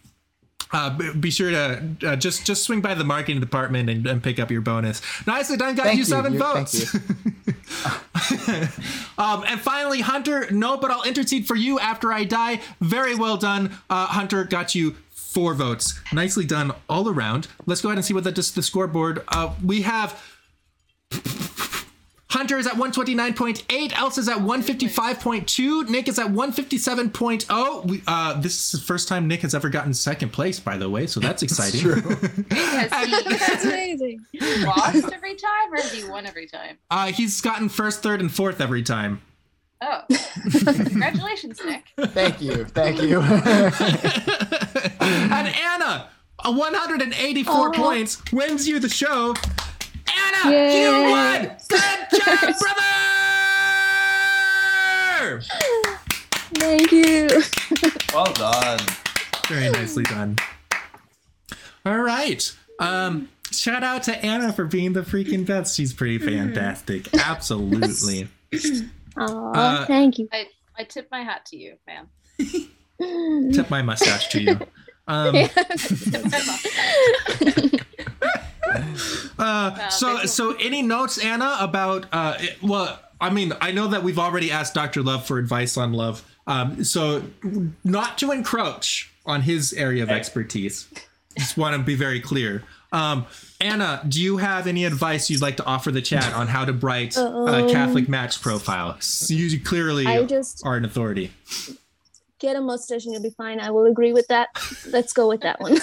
uh, 0.72 0.98
be 1.20 1.32
sure 1.32 1.50
to 1.52 1.84
uh, 2.06 2.16
just 2.16 2.46
just 2.46 2.64
swing 2.64 2.82
by 2.82 2.94
the 2.94 3.04
marketing 3.04 3.40
department 3.40 3.90
and, 3.90 4.06
and 4.06 4.24
pick 4.24 4.40
up 4.40 4.52
your 4.52 4.62
bonus. 4.62 5.02
Nicely 5.26 5.58
done. 5.58 5.76
Got 5.76 5.86
Thank 5.88 5.96
you 5.98 6.02
you. 6.02 6.06
seven 6.06 6.34
You- 6.34 6.40
thank 6.40 6.70
votes. 6.70 6.96
um, 9.18 9.44
and 9.48 9.60
finally, 9.60 10.02
Hunter. 10.02 10.50
No, 10.52 10.78
but 10.78 10.92
I'll 10.92 11.04
intercede 11.04 11.48
for 11.48 11.56
you 11.56 11.80
after 11.80 12.12
I 12.14 12.24
die. 12.24 12.62
Very 12.82 13.16
well 13.16 13.38
done, 13.38 13.78
uh, 13.90 14.08
Hunter. 14.08 14.44
Got 14.44 14.76
you 14.76 14.96
four 15.12 15.54
votes. 15.54 16.00
Nicely 16.14 16.46
done 16.46 16.74
all 16.90 17.10
around. 17.10 17.48
Let's 17.66 17.82
go 17.82 17.90
ahead 17.90 17.98
and 17.98 18.06
see 18.06 18.14
what 18.14 18.24
the 18.24 18.32
the 18.32 18.64
scoreboard. 18.64 19.24
Uh, 19.28 19.54
we 19.64 19.82
have. 19.84 20.22
Hunter 22.32 22.58
is 22.60 22.68
at 22.68 22.74
129.8. 22.74 23.92
Elsa's 23.98 24.30
at 24.30 24.38
155.2. 24.38 25.90
Nick 25.90 26.08
is 26.08 26.20
at 26.20 26.28
157.0. 26.28 27.86
We, 27.86 28.04
uh, 28.06 28.40
this 28.40 28.72
is 28.74 28.80
the 28.80 28.86
first 28.86 29.08
time 29.08 29.28
Nick 29.28 29.42
has 29.42 29.56
ever 29.56 29.68
gotten 29.70 29.96
second 29.96 30.32
place, 30.32 30.60
by 30.60 30.78
the 30.78 30.88
way, 30.90 31.08
so 31.08 31.20
that's 31.20 31.42
exciting. 31.44 31.82
Has 31.82 32.00
he, 32.06 32.12
That's 32.52 33.44
has 33.46 33.66
amazing. 33.66 34.24
lost 34.60 35.10
every 35.12 35.34
time 35.36 35.74
or 35.74 35.78
has 35.78 35.92
he 35.92 36.04
won 36.08 36.28
every 36.28 36.46
time? 36.46 36.78
Uh, 36.92 37.08
he's 37.12 37.42
gotten 37.42 37.68
first, 37.68 38.04
third, 38.04 38.22
and 38.22 38.32
fourth 38.32 38.62
every 38.62 38.84
time. 38.84 39.22
Oh. 39.82 40.02
Congratulations, 40.52 41.60
Nick. 41.66 41.86
Thank 42.10 42.42
you. 42.42 42.66
Thank 42.66 43.02
you. 43.02 43.22
and 43.22 43.74
Anna, 45.48 46.10
a 46.46 46.52
184 46.52 47.56
Aw. 47.56 47.72
points, 47.72 48.22
wins 48.32 48.68
you 48.68 48.78
the 48.80 48.90
show. 48.90 49.34
Anna, 50.34 50.52
Yay. 50.52 50.84
you 50.84 50.92
won! 51.12 51.42
Good 51.70 52.20
job, 52.20 52.40
brother! 52.60 52.86
Thank 56.56 56.92
you. 56.92 57.28
Well 58.14 58.34
done. 58.34 58.80
Very 59.48 59.70
nicely 59.72 60.04
done. 60.04 60.36
All 61.86 62.00
right. 62.00 62.56
Um, 62.80 63.30
shout 63.52 63.84
out 63.84 64.04
to 64.04 64.26
Anna 64.26 64.54
for 64.54 64.66
being 64.66 64.94
the 64.94 65.02
freaking 65.02 65.46
best. 65.46 65.76
She's 65.76 65.94
pretty 65.94 66.18
fantastic. 66.20 67.14
Absolutely. 67.16 68.28
Aw, 69.18 69.52
Uh, 69.54 69.86
thank 69.86 70.18
you. 70.20 70.28
I, 70.32 70.48
I 70.78 70.84
tip 70.84 71.08
my 71.12 71.24
hat 71.24 71.46
to 71.48 71.58
you, 71.58 71.76
ma'am. 71.88 72.08
Tip 73.54 73.70
my 73.70 73.82
mustache 73.82 74.28
to 74.30 74.42
you. 74.42 74.60
Um, 75.10 75.34
uh, 79.40 79.90
so, 79.90 80.18
thank 80.18 80.30
so 80.30 80.54
any 80.60 80.82
notes, 80.82 81.18
Anna, 81.24 81.56
about? 81.60 82.06
Uh, 82.12 82.36
it- 82.40 82.62
well, 82.62 83.00
I 83.22 83.30
mean, 83.30 83.54
I 83.62 83.72
know 83.72 83.88
that 83.88 84.04
we've 84.04 84.20
already 84.20 84.52
asked 84.52 84.74
Dr. 84.74 85.02
Love 85.04 85.26
for 85.26 85.38
advice 85.38 85.78
on 85.78 85.94
love. 85.94 86.24
Um, 86.48 86.84
so, 86.84 87.24
not 87.84 88.18
to 88.20 88.32
encroach 88.32 89.12
on 89.26 89.42
his 89.44 89.74
area 89.74 90.04
of 90.04 90.10
expertise. 90.10 90.88
Just 91.38 91.58
want 91.58 91.76
to 91.76 91.82
be 91.84 91.96
very 91.96 92.20
clear. 92.20 92.64
Um, 92.92 93.28
Anna, 93.62 94.02
do 94.08 94.20
you 94.20 94.38
have 94.38 94.66
any 94.66 94.84
advice 94.86 95.30
you'd 95.30 95.42
like 95.42 95.58
to 95.58 95.66
offer 95.66 95.92
the 95.92 96.02
chat 96.02 96.34
on 96.34 96.48
how 96.48 96.66
to 96.66 96.74
write 96.74 97.16
a 97.18 97.24
Um, 97.24 97.70
Catholic 97.70 98.10
match 98.10 98.42
profile? 98.42 98.98
So 99.00 99.34
you 99.36 99.60
clearly 99.60 100.08
I 100.08 100.24
just- 100.24 100.66
are 100.66 100.76
an 100.76 100.86
authority. 100.86 101.32
Get 102.40 102.56
a 102.56 102.62
mustache 102.62 103.04
and 103.06 103.14
you'll 103.14 103.22
be 103.22 103.30
fine. 103.30 103.60
I 103.60 103.70
will 103.70 103.86
agree 103.86 104.12
with 104.14 104.28
that. 104.30 104.48
Let's 104.88 105.14
go 105.14 105.28
with 105.28 105.42
that 105.42 105.60
one. 105.60 105.78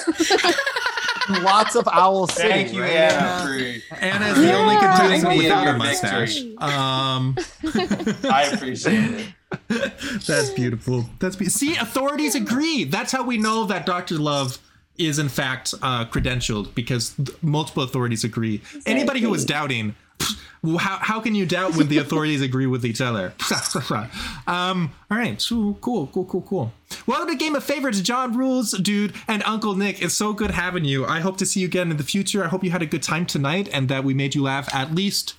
Lots 1.28 1.74
of 1.76 1.88
Owl 1.92 2.26
City. 2.28 2.48
Thank 2.48 2.72
you, 2.72 2.82
right? 2.82 2.90
Anna. 2.92 3.80
for- 3.88 3.94
Anna 3.96 4.26
is 4.26 4.36
the 4.38 4.52
only 4.54 4.74
Yeah. 4.74 4.80
contestant 4.80 5.22
Putting 5.24 5.28
me 5.38 5.46
in 5.46 5.50
without 5.52 5.74
a 5.74 5.78
mustache. 5.78 6.40
Um, 6.58 7.36
I 8.30 8.50
appreciate 8.52 9.10
it. 9.10 9.26
that's 10.26 10.50
beautiful. 10.50 11.06
That's 11.18 11.36
be- 11.36 11.46
see, 11.46 11.76
authorities 11.76 12.34
agree. 12.34 12.84
That's 12.84 13.12
how 13.12 13.24
we 13.24 13.38
know 13.38 13.64
that 13.66 13.86
Doctor 13.86 14.16
Love 14.18 14.58
is 14.98 15.18
in 15.18 15.28
fact 15.28 15.74
uh, 15.82 16.04
credentialed 16.06 16.74
because 16.74 17.10
th- 17.14 17.30
multiple 17.42 17.82
authorities 17.82 18.24
agree. 18.24 18.62
Anybody 18.86 19.20
who 19.20 19.28
was 19.30 19.44
doubting, 19.44 19.90
pff, 19.90 19.94
how 20.78 20.98
how 21.01 21.20
can 21.20 21.34
you 21.34 21.47
doubt 21.47 21.76
when 21.76 21.88
the 21.88 21.98
authorities 21.98 22.43
agree 22.43 22.66
with 22.66 22.84
each 22.84 23.01
other? 23.01 23.34
um, 24.47 24.93
all 25.10 25.18
right, 25.18 25.40
so 25.40 25.76
cool, 25.80 26.09
cool, 26.09 26.24
cool, 26.24 26.43
cool. 26.43 26.72
Welcome 27.06 27.28
to 27.28 27.36
Game 27.36 27.55
of 27.55 27.64
Favorites, 27.64 28.01
John 28.01 28.36
Rules, 28.36 28.72
dude, 28.72 29.14
and 29.28 29.43
Uncle 29.44 29.74
Nick. 29.74 30.02
It's 30.02 30.14
so 30.14 30.32
good 30.32 30.51
having 30.51 30.84
you. 30.84 31.06
I 31.06 31.20
hope 31.20 31.36
to 31.38 31.47
see 31.47 31.60
you 31.60 31.66
again 31.66 31.90
in 31.90 31.97
the 31.97 32.05
future. 32.05 32.44
I 32.44 32.48
hope 32.48 32.64
you 32.64 32.70
had 32.70 32.82
a 32.82 32.86
good 32.86 33.02
time 33.02 33.26
tonight 33.26 33.68
and 33.72 33.88
that 33.88 34.05
we 34.05 34.14
made 34.14 34.34
you 34.34 34.43
laugh 34.43 34.72
at 34.74 34.94
least. 34.94 35.34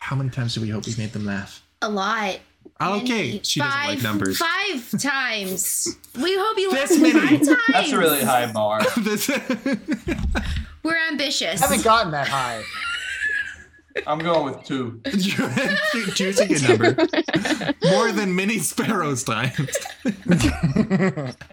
How 0.00 0.16
many 0.16 0.30
times 0.30 0.54
do 0.54 0.60
we 0.60 0.68
hope 0.68 0.86
we 0.86 0.94
made 0.98 1.12
them 1.12 1.24
laugh? 1.24 1.62
A 1.80 1.88
lot. 1.88 2.38
Okay, 2.80 3.26
Many. 3.26 3.40
she 3.42 3.60
doesn't 3.60 3.72
five, 3.72 3.88
like 3.88 4.02
numbers. 4.02 4.38
Five 4.38 5.00
times. 5.00 5.96
We 6.20 6.36
hope 6.36 6.58
you 6.58 6.70
This 6.72 6.98
laughed 6.98 7.14
five 7.14 7.30
times. 7.30 7.56
That's 7.72 7.92
a 7.92 7.98
really 7.98 8.24
high 8.24 8.52
bar. 8.52 8.80
We're 10.82 10.98
ambitious. 11.08 11.60
Haven't 11.60 11.84
gotten 11.84 12.12
that 12.12 12.28
high. 12.28 12.62
I'm 14.06 14.18
going 14.18 14.44
with 14.44 14.64
two. 14.64 15.00
Two's 15.04 16.40
a 16.40 16.46
good 16.48 16.62
number. 16.68 16.96
More 17.90 18.10
than 18.12 18.34
many 18.34 18.58
sparrows 18.58 19.22
times. 19.22 19.76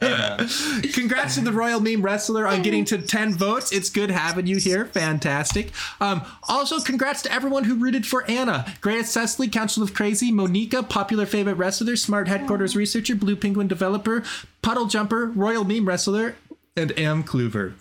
Amen. 0.01 0.49
Congrats 0.93 1.35
to 1.35 1.41
the 1.41 1.51
Royal 1.53 1.79
Meme 1.79 2.01
Wrestler 2.01 2.47
on 2.47 2.61
getting 2.61 2.83
to 2.85 2.97
10 2.97 3.33
votes. 3.35 3.71
It's 3.71 3.89
good 3.89 4.09
having 4.09 4.47
you 4.47 4.57
here. 4.57 4.85
Fantastic. 4.85 5.71
Um, 5.99 6.23
also, 6.47 6.79
congrats 6.79 7.21
to 7.23 7.31
everyone 7.31 7.65
who 7.65 7.75
rooted 7.75 8.07
for 8.07 8.29
Anna. 8.29 8.65
Greatest 8.81 9.13
Cecily, 9.13 9.47
Council 9.47 9.83
of 9.83 9.93
Crazy, 9.93 10.31
Monica, 10.31 10.81
popular 10.81 11.25
favorite 11.25 11.55
wrestler, 11.55 11.95
smart 11.95 12.27
headquarters 12.27 12.75
researcher, 12.75 13.15
Blue 13.15 13.35
Penguin 13.35 13.67
developer, 13.67 14.23
Puddle 14.61 14.87
Jumper, 14.87 15.27
Royal 15.27 15.63
Meme 15.63 15.87
Wrestler, 15.87 16.35
and 16.75 16.97
Am 16.97 17.23
Kluver. 17.23 17.73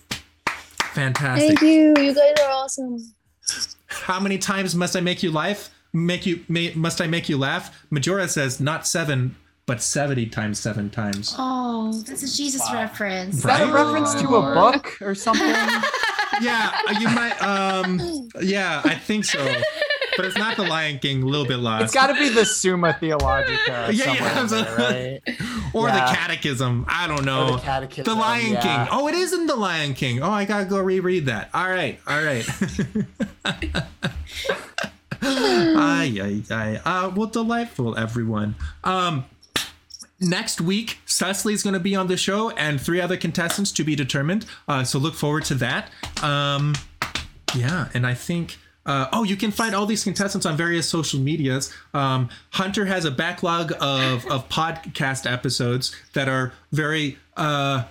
Fantastic. 0.93 1.59
Thank 1.59 1.62
you. 1.62 1.95
You 2.03 2.15
guys 2.15 2.35
are 2.41 2.51
awesome. 2.51 3.15
How 3.86 4.20
many 4.20 4.39
times 4.39 4.74
must 4.74 4.97
I 4.97 5.01
make 5.01 5.22
you 5.22 5.31
laugh? 5.32 5.70
Make 5.93 6.24
you 6.27 6.44
may, 6.48 6.72
must 6.74 7.01
I 7.01 7.06
make 7.09 7.28
you 7.28 7.36
laugh? 7.36 7.85
Majora 7.90 8.28
says 8.28 8.60
not 8.60 8.86
seven, 8.86 9.35
but 9.66 9.82
seventy 9.82 10.27
times 10.27 10.59
seven 10.60 10.90
times. 10.90 11.35
Oh, 11.36 11.93
that's 12.06 12.22
a 12.22 12.36
Jesus 12.36 12.62
Wow. 12.68 12.74
reference. 12.82 13.36
Is 13.39 13.43
that 13.43 13.60
a 13.62 13.72
Right? 13.72 13.74
reference 13.85 14.14
to 14.22 14.28
a 14.36 14.55
book 14.55 14.97
or 15.01 15.14
something? 15.27 15.48
Yeah, 16.40 16.72
you 16.98 17.09
might. 17.09 17.36
Um, 17.43 18.28
yeah, 18.40 18.81
I 18.85 18.94
think 18.94 19.24
so. 19.24 19.40
But 20.16 20.27
it's 20.27 20.37
not 20.37 20.57
the 20.57 20.65
Lion 20.65 20.99
King. 20.99 21.23
A 21.23 21.27
little 21.27 21.47
bit 21.47 21.59
lost. 21.59 21.85
It's 21.85 21.95
got 21.95 22.09
to 22.09 22.15
be 22.15 22.28
the 22.28 22.45
Summa 22.45 22.93
Theologica 23.01 23.57
Yeah, 23.69 23.91
yeah, 23.93 24.05
somewhere 24.05 24.32
in 24.32 24.39
I'm 24.39 24.49
so- 24.49 24.62
there, 24.62 24.77
right? 24.77 25.20
or 25.73 25.89
yeah. 25.89 25.95
the 26.11 26.16
Catechism. 26.16 26.85
I 26.89 27.07
don't 27.07 27.20
Or 27.20 27.23
know. 27.23 27.57
the 27.57 27.62
Catechism. 27.62 28.05
The 28.15 28.20
Lion 28.20 28.53
yeah. 28.53 28.61
King. 28.87 28.89
Oh, 28.99 29.09
it 29.09 29.15
is 29.15 29.32
in 29.32 29.47
the 29.47 29.57
Lion 29.57 29.95
King. 29.95 30.23
Oh, 30.23 30.31
I 30.31 30.45
gotta 30.45 30.65
go 30.65 30.81
reread 30.81 31.27
that. 31.27 31.49
All 31.55 31.69
right, 31.69 31.99
all 32.07 32.23
right. 32.23 32.47
ay, 35.23 36.19
ay, 36.20 36.43
ay. 36.51 36.81
Uh, 36.85 37.11
well, 37.15 37.27
delightful, 37.28 37.97
everyone. 37.97 38.55
Um, 38.85 39.24
next 40.20 40.61
week, 40.61 40.99
Cecily's 41.07 41.62
going 41.62 41.74
to 41.74 41.81
be 41.81 41.95
on 41.95 42.07
the 42.09 42.16
show, 42.16 42.51
and 42.51 42.81
three 42.81 43.01
other 43.01 43.16
contestants 43.16 43.70
to 43.73 43.85
be 43.85 43.95
determined. 43.95 44.47
Uh, 44.66 44.85
so 44.85 44.99
look 44.99 45.15
forward 45.15 45.45
to 45.47 45.55
that. 45.57 45.91
Um, 46.23 46.74
yeah, 47.55 47.89
and 47.95 48.07
I 48.07 48.15
think. 48.15 48.59
Uh, 48.86 49.07
oh, 49.12 49.24
you 49.24 49.36
can 49.36 49.51
find 49.51 49.74
all 49.74 49.86
these 49.86 50.02
contestants 50.02 50.47
on 50.47 50.57
various 50.57 50.89
social 50.89 51.20
medias. 51.20 51.73
Um, 51.94 52.28
Hunter 52.51 52.86
has 52.86 53.05
a 53.05 53.11
backlog 53.11 53.73
of, 53.81 54.27
of 54.27 54.48
podcast 54.48 55.31
episodes 55.31 55.94
that 56.15 56.28
are 56.28 56.52
very. 56.73 57.19
Uh, 57.36 57.85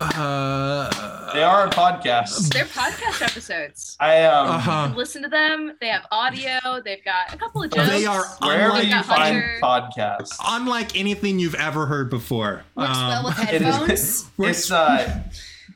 uh, 0.00 1.32
They 1.32 1.42
are 1.42 1.68
podcasts. 1.68 2.48
They're 2.52 2.64
podcast 2.64 3.22
episodes. 3.22 3.96
I 4.00 4.24
um 4.24 4.48
uh-huh. 4.50 4.92
Listen 4.96 5.22
to 5.22 5.28
them. 5.28 5.76
They 5.80 5.88
have 5.88 6.06
audio. 6.10 6.58
They've 6.84 7.04
got 7.04 7.32
a 7.32 7.36
couple 7.36 7.62
of 7.62 7.70
jokes. 7.70 7.88
They 7.88 8.04
are 8.06 8.24
wherever 8.40 8.64
unlike, 8.70 8.84
you 8.84 8.90
got 8.90 9.04
find 9.06 9.34
Hunter. 9.36 9.58
podcasts. 9.62 10.36
unlike 10.44 10.96
anything 10.98 11.38
you've 11.38 11.54
ever 11.54 11.86
heard 11.86 12.10
before. 12.10 12.64
Works 12.74 12.96
well 12.96 13.18
Um, 13.18 13.24
with 13.26 13.38
It 13.52 13.62
headphones. 13.62 13.90
is. 13.90 14.30
It's 14.38 14.70
uh. 14.72 15.22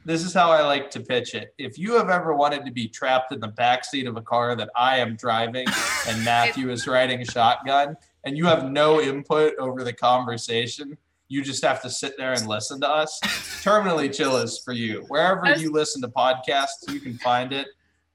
This 0.07 0.23
is 0.23 0.33
how 0.33 0.53
I 0.53 0.63
like 0.63 0.89
to 0.93 1.01
pitch 1.01 1.35
it. 1.35 1.53
If 1.59 1.81
you 1.81 1.95
have 1.95 2.11
ever 2.11 2.33
wanted 2.33 2.65
to 2.65 2.71
be 2.71 2.87
trapped 2.87 3.33
in 3.33 3.41
the 3.41 3.49
backseat 3.49 4.07
of 4.07 4.17
a 4.17 4.23
car 4.23 4.55
that 4.55 4.71
I 4.77 4.99
am 4.99 5.17
driving 5.17 5.67
and 6.07 6.25
Matthew 6.25 6.71
is 6.71 6.87
riding 6.87 7.25
shotgun, 7.25 7.97
and 8.23 8.37
you 8.37 8.47
have 8.47 8.71
no 8.71 9.01
input 9.01 9.55
over 9.59 9.83
the 9.83 9.93
conversation, 9.93 10.97
you 11.27 11.43
just 11.43 11.65
have 11.65 11.83
to 11.83 11.91
sit 11.91 12.17
there 12.17 12.33
and 12.35 12.47
listen 12.47 12.81
to 12.83 12.89
us. 12.89 13.19
Terminally 13.65 14.15
chill 14.15 14.37
is 14.37 14.61
for 14.65 14.73
you. 14.73 15.05
Wherever 15.09 15.41
was- 15.41 15.61
you 15.61 15.73
listen 15.73 16.01
to 16.03 16.09
podcasts, 16.09 16.89
you 16.89 17.01
can 17.01 17.19
find 17.19 17.53
it. 17.53 17.67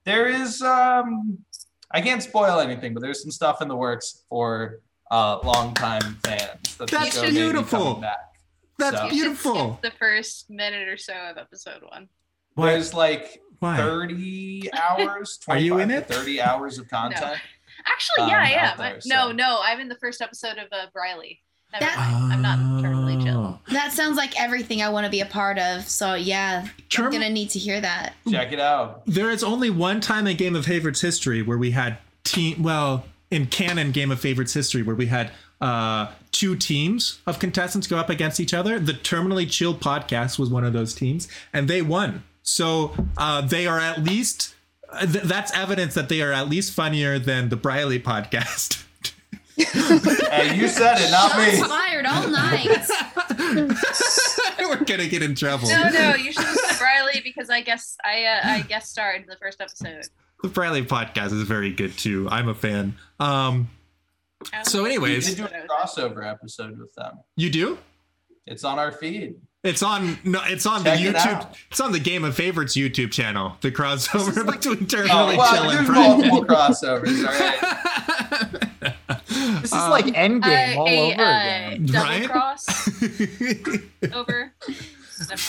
There 0.06 0.28
is 0.28 0.62
um 0.62 1.44
I 1.90 2.00
can't 2.00 2.22
spoil 2.22 2.58
anything, 2.58 2.94
but 2.94 3.02
there's 3.02 3.20
some 3.20 3.30
stuff 3.30 3.60
in 3.60 3.68
the 3.68 3.76
works 3.76 4.24
for 4.30 4.80
uh 5.10 5.40
longtime 5.44 6.16
fans. 6.24 6.74
That 6.78 6.88
That's 6.88 7.16
show 7.16 7.20
may 7.20 7.28
be 7.28 7.34
beautiful. 7.34 8.02
Coming 8.82 8.92
Back. 8.92 9.00
That's 9.02 9.12
So- 9.12 9.16
You 9.16 9.22
beautiful. 9.24 9.78
skip 9.80 9.92
the 9.92 9.98
first 9.98 10.50
minute 10.50 10.88
or 10.88 10.96
so 10.96 11.12
of 11.14 11.38
episode 11.38 11.82
one. 11.90 12.08
There's 12.56 12.92
like 12.92 13.40
Why? 13.60 13.76
30 13.76 14.70
hours, 14.74 15.38
Are 15.48 15.58
you 15.58 15.78
in 15.78 15.90
it? 15.90 16.06
30 16.06 16.40
hours 16.40 16.78
of 16.78 16.88
content. 16.90 17.40
Actually, 17.86 18.24
Um, 18.24 18.28
yeah, 18.30 18.38
I 18.42 18.50
am. 18.72 18.78
there, 18.78 19.00
no, 19.06 19.26
so. 19.28 19.32
no, 19.32 19.60
I'm 19.62 19.80
in 19.80 19.88
the 19.88 19.96
first 19.96 20.20
episode 20.20 20.58
of 20.58 20.66
uh, 20.72 20.86
Briley. 20.92 21.40
That- 21.80 21.96
I'm 21.96 22.42
not 22.42 22.58
terminally 22.84 23.18
Oh. 23.22 23.24
chill. 23.24 23.60
That 23.70 23.92
sounds 23.92 24.18
like 24.18 24.38
everything 24.38 24.82
I 24.82 24.90
want 24.90 25.06
to 25.06 25.10
be 25.10 25.20
a 25.20 25.26
part 25.26 25.58
of. 25.58 25.88
So 25.88 26.12
yeah, 26.14 26.68
Term- 26.90 27.06
I'm 27.06 27.12
gonna 27.12 27.30
need 27.30 27.48
to 27.50 27.58
hear 27.58 27.80
that. 27.80 28.12
Check 28.30 28.52
it 28.52 28.60
out. 28.60 29.02
There 29.06 29.30
is 29.30 29.42
only 29.42 29.70
one 29.70 30.02
time 30.02 30.26
in 30.26 30.36
Game 30.36 30.54
of 30.54 30.66
Favorites 30.66 31.00
history 31.00 31.40
where 31.40 31.56
we 31.56 31.70
had 31.70 31.96
team. 32.24 32.62
Well, 32.62 33.06
in 33.30 33.46
canon 33.46 33.90
Game 33.92 34.10
of 34.10 34.20
Favorites 34.20 34.52
history, 34.52 34.82
where 34.82 34.94
we 34.94 35.06
had 35.06 35.30
uh, 35.62 36.12
two 36.32 36.56
teams 36.56 37.20
of 37.26 37.38
contestants 37.38 37.86
go 37.86 37.96
up 37.96 38.10
against 38.10 38.38
each 38.40 38.52
other. 38.52 38.78
The 38.78 38.92
Terminally 38.92 39.50
Chill 39.50 39.74
podcast 39.74 40.38
was 40.38 40.50
one 40.50 40.64
of 40.64 40.72
those 40.74 40.92
teams, 40.94 41.28
and 41.54 41.68
they 41.68 41.80
won. 41.80 42.24
So 42.42 42.94
uh, 43.16 43.40
they 43.42 43.66
are 43.66 43.78
at 43.78 44.02
least. 44.02 44.54
uh, 44.90 45.06
th- 45.06 45.24
that's 45.24 45.52
evidence 45.56 45.94
that 45.94 46.08
they 46.10 46.20
are 46.20 46.32
at 46.32 46.48
least 46.50 46.72
funnier 46.74 47.18
than 47.18 47.48
the 47.48 47.56
Briley 47.56 47.98
podcast. 48.00 48.84
Hey, 49.54 50.56
you 50.56 50.66
said 50.66 50.96
it, 50.98 51.10
not 51.10 51.30
Shots 51.32 51.60
me. 51.60 51.68
fired 51.68 52.06
all 52.06 52.26
night. 52.26 52.68
We're 54.58 54.84
gonna 54.84 55.06
get 55.08 55.22
in 55.22 55.34
trouble. 55.34 55.68
No, 55.68 55.90
no, 55.90 56.14
you 56.14 56.32
should 56.32 56.44
listen 56.44 56.70
to 56.70 56.78
Briley 56.78 57.20
because 57.22 57.50
I 57.50 57.60
guess 57.60 57.96
I 58.02 58.24
uh, 58.24 58.40
I 58.44 58.62
guest 58.62 58.90
starred 58.90 59.20
in 59.20 59.26
the 59.28 59.36
first 59.36 59.60
episode. 59.60 60.04
The 60.42 60.48
Briley 60.48 60.84
podcast 60.84 61.32
is 61.32 61.42
very 61.42 61.70
good 61.70 61.96
too. 61.98 62.28
I'm 62.30 62.48
a 62.48 62.54
fan. 62.54 62.96
Um, 63.20 63.68
I 63.68 63.81
So 64.64 64.78
don't. 64.78 64.82
We 64.84 64.90
anyways- 64.90 65.26
did 65.34 65.36
do 65.38 65.44
a 65.44 65.66
crossover 65.66 66.28
episode 66.28 66.78
with 66.78 66.92
them. 66.94 67.18
you 67.36 67.50
do? 67.50 67.78
It's 68.46 68.64
on 68.64 68.78
our 68.78 68.90
feed. 68.92 69.36
It's 69.64 69.82
on 69.84 70.18
no, 70.24 70.40
it's 70.46 70.66
on 70.66 70.82
Check 70.82 70.98
the 70.98 71.06
it 71.06 71.14
YouTube. 71.14 71.26
out. 71.36 71.56
It's 71.70 71.78
on 71.80 71.92
the 71.92 72.00
Game 72.00 72.24
of 72.24 72.34
Favorites 72.34 72.74
YouTube 72.76 73.12
channel. 73.12 73.56
The 73.60 73.70
crossover 73.70 74.44
between 74.44 74.78
Oh, 74.78 74.86
Terminally 74.86 75.06
Chill 75.30 75.38
well, 75.38 75.70
and 75.70 75.78
there's 75.78 75.86
Briley. 75.86 76.28
multiple 76.28 76.44
crossovers. 76.44 77.24
All 77.24 77.32
right. 77.32 78.96
This 79.62 79.70
is 79.70 79.72
Um, 79.72 79.90
like 79.90 80.06
Endgame 80.06 80.76
Uh, 80.76 80.80
all 80.80 80.88
a 80.88 81.12
over 81.12 81.22
uh, 81.22 81.70
again. 81.70 81.86
double 81.86 82.00
Right? 82.08 82.28
cross 82.28 82.88
over. 84.12 84.52
Never 85.28 85.42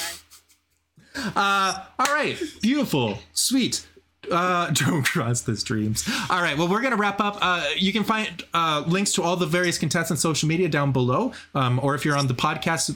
mind. 1.16 1.34
uh, 1.36 1.86
all 2.00 2.14
right, 2.14 2.38
beautiful, 2.62 3.18
sweet. 3.34 3.88
Uh, 4.32 4.70
drove 4.74 5.06
across 5.06 5.42
the 5.42 5.56
streams. 5.58 6.08
All 6.30 6.42
right, 6.42 6.58
well, 6.58 6.68
we're 6.68 6.82
gonna 6.82 6.96
wrap 6.96 7.20
up. 7.20 7.38
Uh, 7.42 7.66
you 7.76 7.92
can 7.92 8.04
find 8.04 8.44
uh, 8.54 8.84
links 8.88 9.12
to 9.14 9.24
all 9.24 9.36
the 9.36 9.46
various 9.46 9.78
contestants' 9.78 10.22
social 10.22 10.48
media 10.48 10.70
down 10.70 10.92
below, 10.92 11.34
um, 11.56 11.80
or 11.84 11.94
if 11.96 12.06
you're 12.06 12.18
on 12.18 12.28
the 12.28 12.34
podcast 12.34 12.96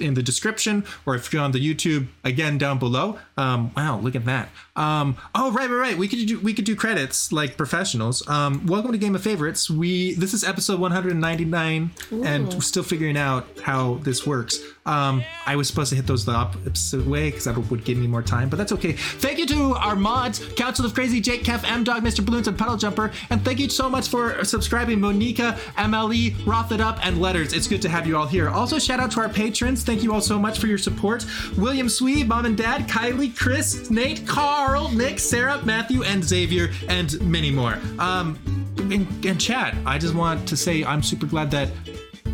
in 0.00 0.14
the 0.14 0.22
description, 0.22 0.84
or 1.06 1.14
if 1.14 1.32
you're 1.32 1.42
on 1.42 1.52
the 1.52 1.58
YouTube 1.58 2.08
again 2.24 2.58
down 2.58 2.78
below. 2.78 3.18
Um, 3.36 3.72
wow, 3.76 3.98
look 3.98 4.14
at 4.14 4.24
that. 4.26 4.48
Um, 4.78 5.16
oh, 5.34 5.50
right, 5.50 5.68
right, 5.68 5.76
right. 5.76 5.98
We 5.98 6.06
could 6.06 6.24
do 6.26 6.38
we 6.38 6.54
could 6.54 6.64
do 6.64 6.76
credits 6.76 7.32
like 7.32 7.56
professionals. 7.56 8.26
Um, 8.28 8.64
welcome 8.66 8.92
to 8.92 8.98
Game 8.98 9.16
of 9.16 9.22
Favorites. 9.22 9.68
We 9.68 10.14
this 10.14 10.32
is 10.32 10.44
episode 10.44 10.78
199, 10.78 11.90
and 12.24 12.54
we're 12.54 12.60
still 12.60 12.84
figuring 12.84 13.16
out 13.16 13.48
how 13.62 13.94
this 14.04 14.24
works. 14.24 14.60
Um, 14.86 15.22
I 15.44 15.56
was 15.56 15.68
supposed 15.68 15.90
to 15.90 15.96
hit 15.96 16.06
those 16.06 16.24
the 16.24 16.32
opposite 16.32 17.06
way 17.06 17.30
because 17.30 17.44
that 17.44 17.58
would 17.58 17.84
give 17.84 17.98
me 17.98 18.06
more 18.06 18.22
time, 18.22 18.48
but 18.48 18.56
that's 18.56 18.72
okay. 18.72 18.92
Thank 18.92 19.38
you 19.38 19.46
to 19.46 19.74
our 19.74 19.96
mods, 19.96 20.38
Council 20.54 20.86
of 20.86 20.94
Crazy, 20.94 21.20
Jake, 21.20 21.42
Kev, 21.42 21.68
M 21.68 21.84
Dog, 21.84 22.02
Mr. 22.02 22.24
Balloons, 22.24 22.48
and 22.48 22.56
Puddle 22.56 22.76
Jumper, 22.76 23.10
and 23.30 23.44
thank 23.44 23.58
you 23.58 23.68
so 23.68 23.90
much 23.90 24.08
for 24.08 24.44
subscribing, 24.44 25.00
Monica, 25.00 25.58
MLE, 25.76 26.46
Roth 26.46 26.72
It 26.72 26.80
Up, 26.80 27.04
and 27.04 27.20
Letters. 27.20 27.52
It's 27.52 27.66
good 27.66 27.82
to 27.82 27.88
have 27.88 28.06
you 28.06 28.16
all 28.16 28.26
here. 28.26 28.48
Also, 28.48 28.78
shout 28.78 29.00
out 29.00 29.10
to 29.10 29.20
our 29.20 29.28
patrons. 29.28 29.82
Thank 29.82 30.02
you 30.02 30.14
all 30.14 30.20
so 30.20 30.38
much 30.38 30.58
for 30.58 30.68
your 30.68 30.78
support. 30.78 31.26
William 31.56 31.88
Swee, 31.88 32.24
Mom 32.24 32.46
and 32.46 32.56
Dad, 32.56 32.88
Kylie, 32.88 33.36
Chris, 33.36 33.90
Nate, 33.90 34.24
Carl, 34.68 34.90
Nick, 34.90 35.18
Sarah, 35.18 35.64
Matthew, 35.64 36.02
and 36.02 36.22
Xavier, 36.22 36.68
and 36.88 37.18
many 37.22 37.50
more. 37.50 37.78
Um, 37.98 38.38
and, 38.76 39.24
and 39.24 39.40
Chad, 39.40 39.74
I 39.86 39.96
just 39.96 40.14
want 40.14 40.46
to 40.46 40.58
say 40.58 40.84
I'm 40.84 41.02
super 41.02 41.24
glad 41.24 41.50
that 41.52 41.70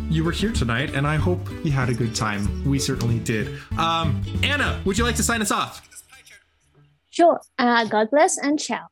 you 0.09 0.21
were 0.21 0.33
here 0.33 0.51
tonight, 0.51 0.93
and 0.93 1.07
I 1.07 1.15
hope 1.15 1.49
you 1.63 1.71
had 1.71 1.87
a 1.87 1.93
good 1.93 2.13
time. 2.13 2.61
We 2.65 2.77
certainly 2.77 3.19
did. 3.19 3.57
Um, 3.77 4.21
Anna, 4.43 4.81
would 4.83 4.97
you 4.97 5.05
like 5.05 5.15
to 5.15 5.23
sign 5.23 5.41
us 5.41 5.49
off? 5.49 5.87
Sure. 7.09 7.39
Uh, 7.57 7.85
God 7.85 8.09
bless 8.11 8.37
and 8.37 8.59
ciao. 8.59 8.87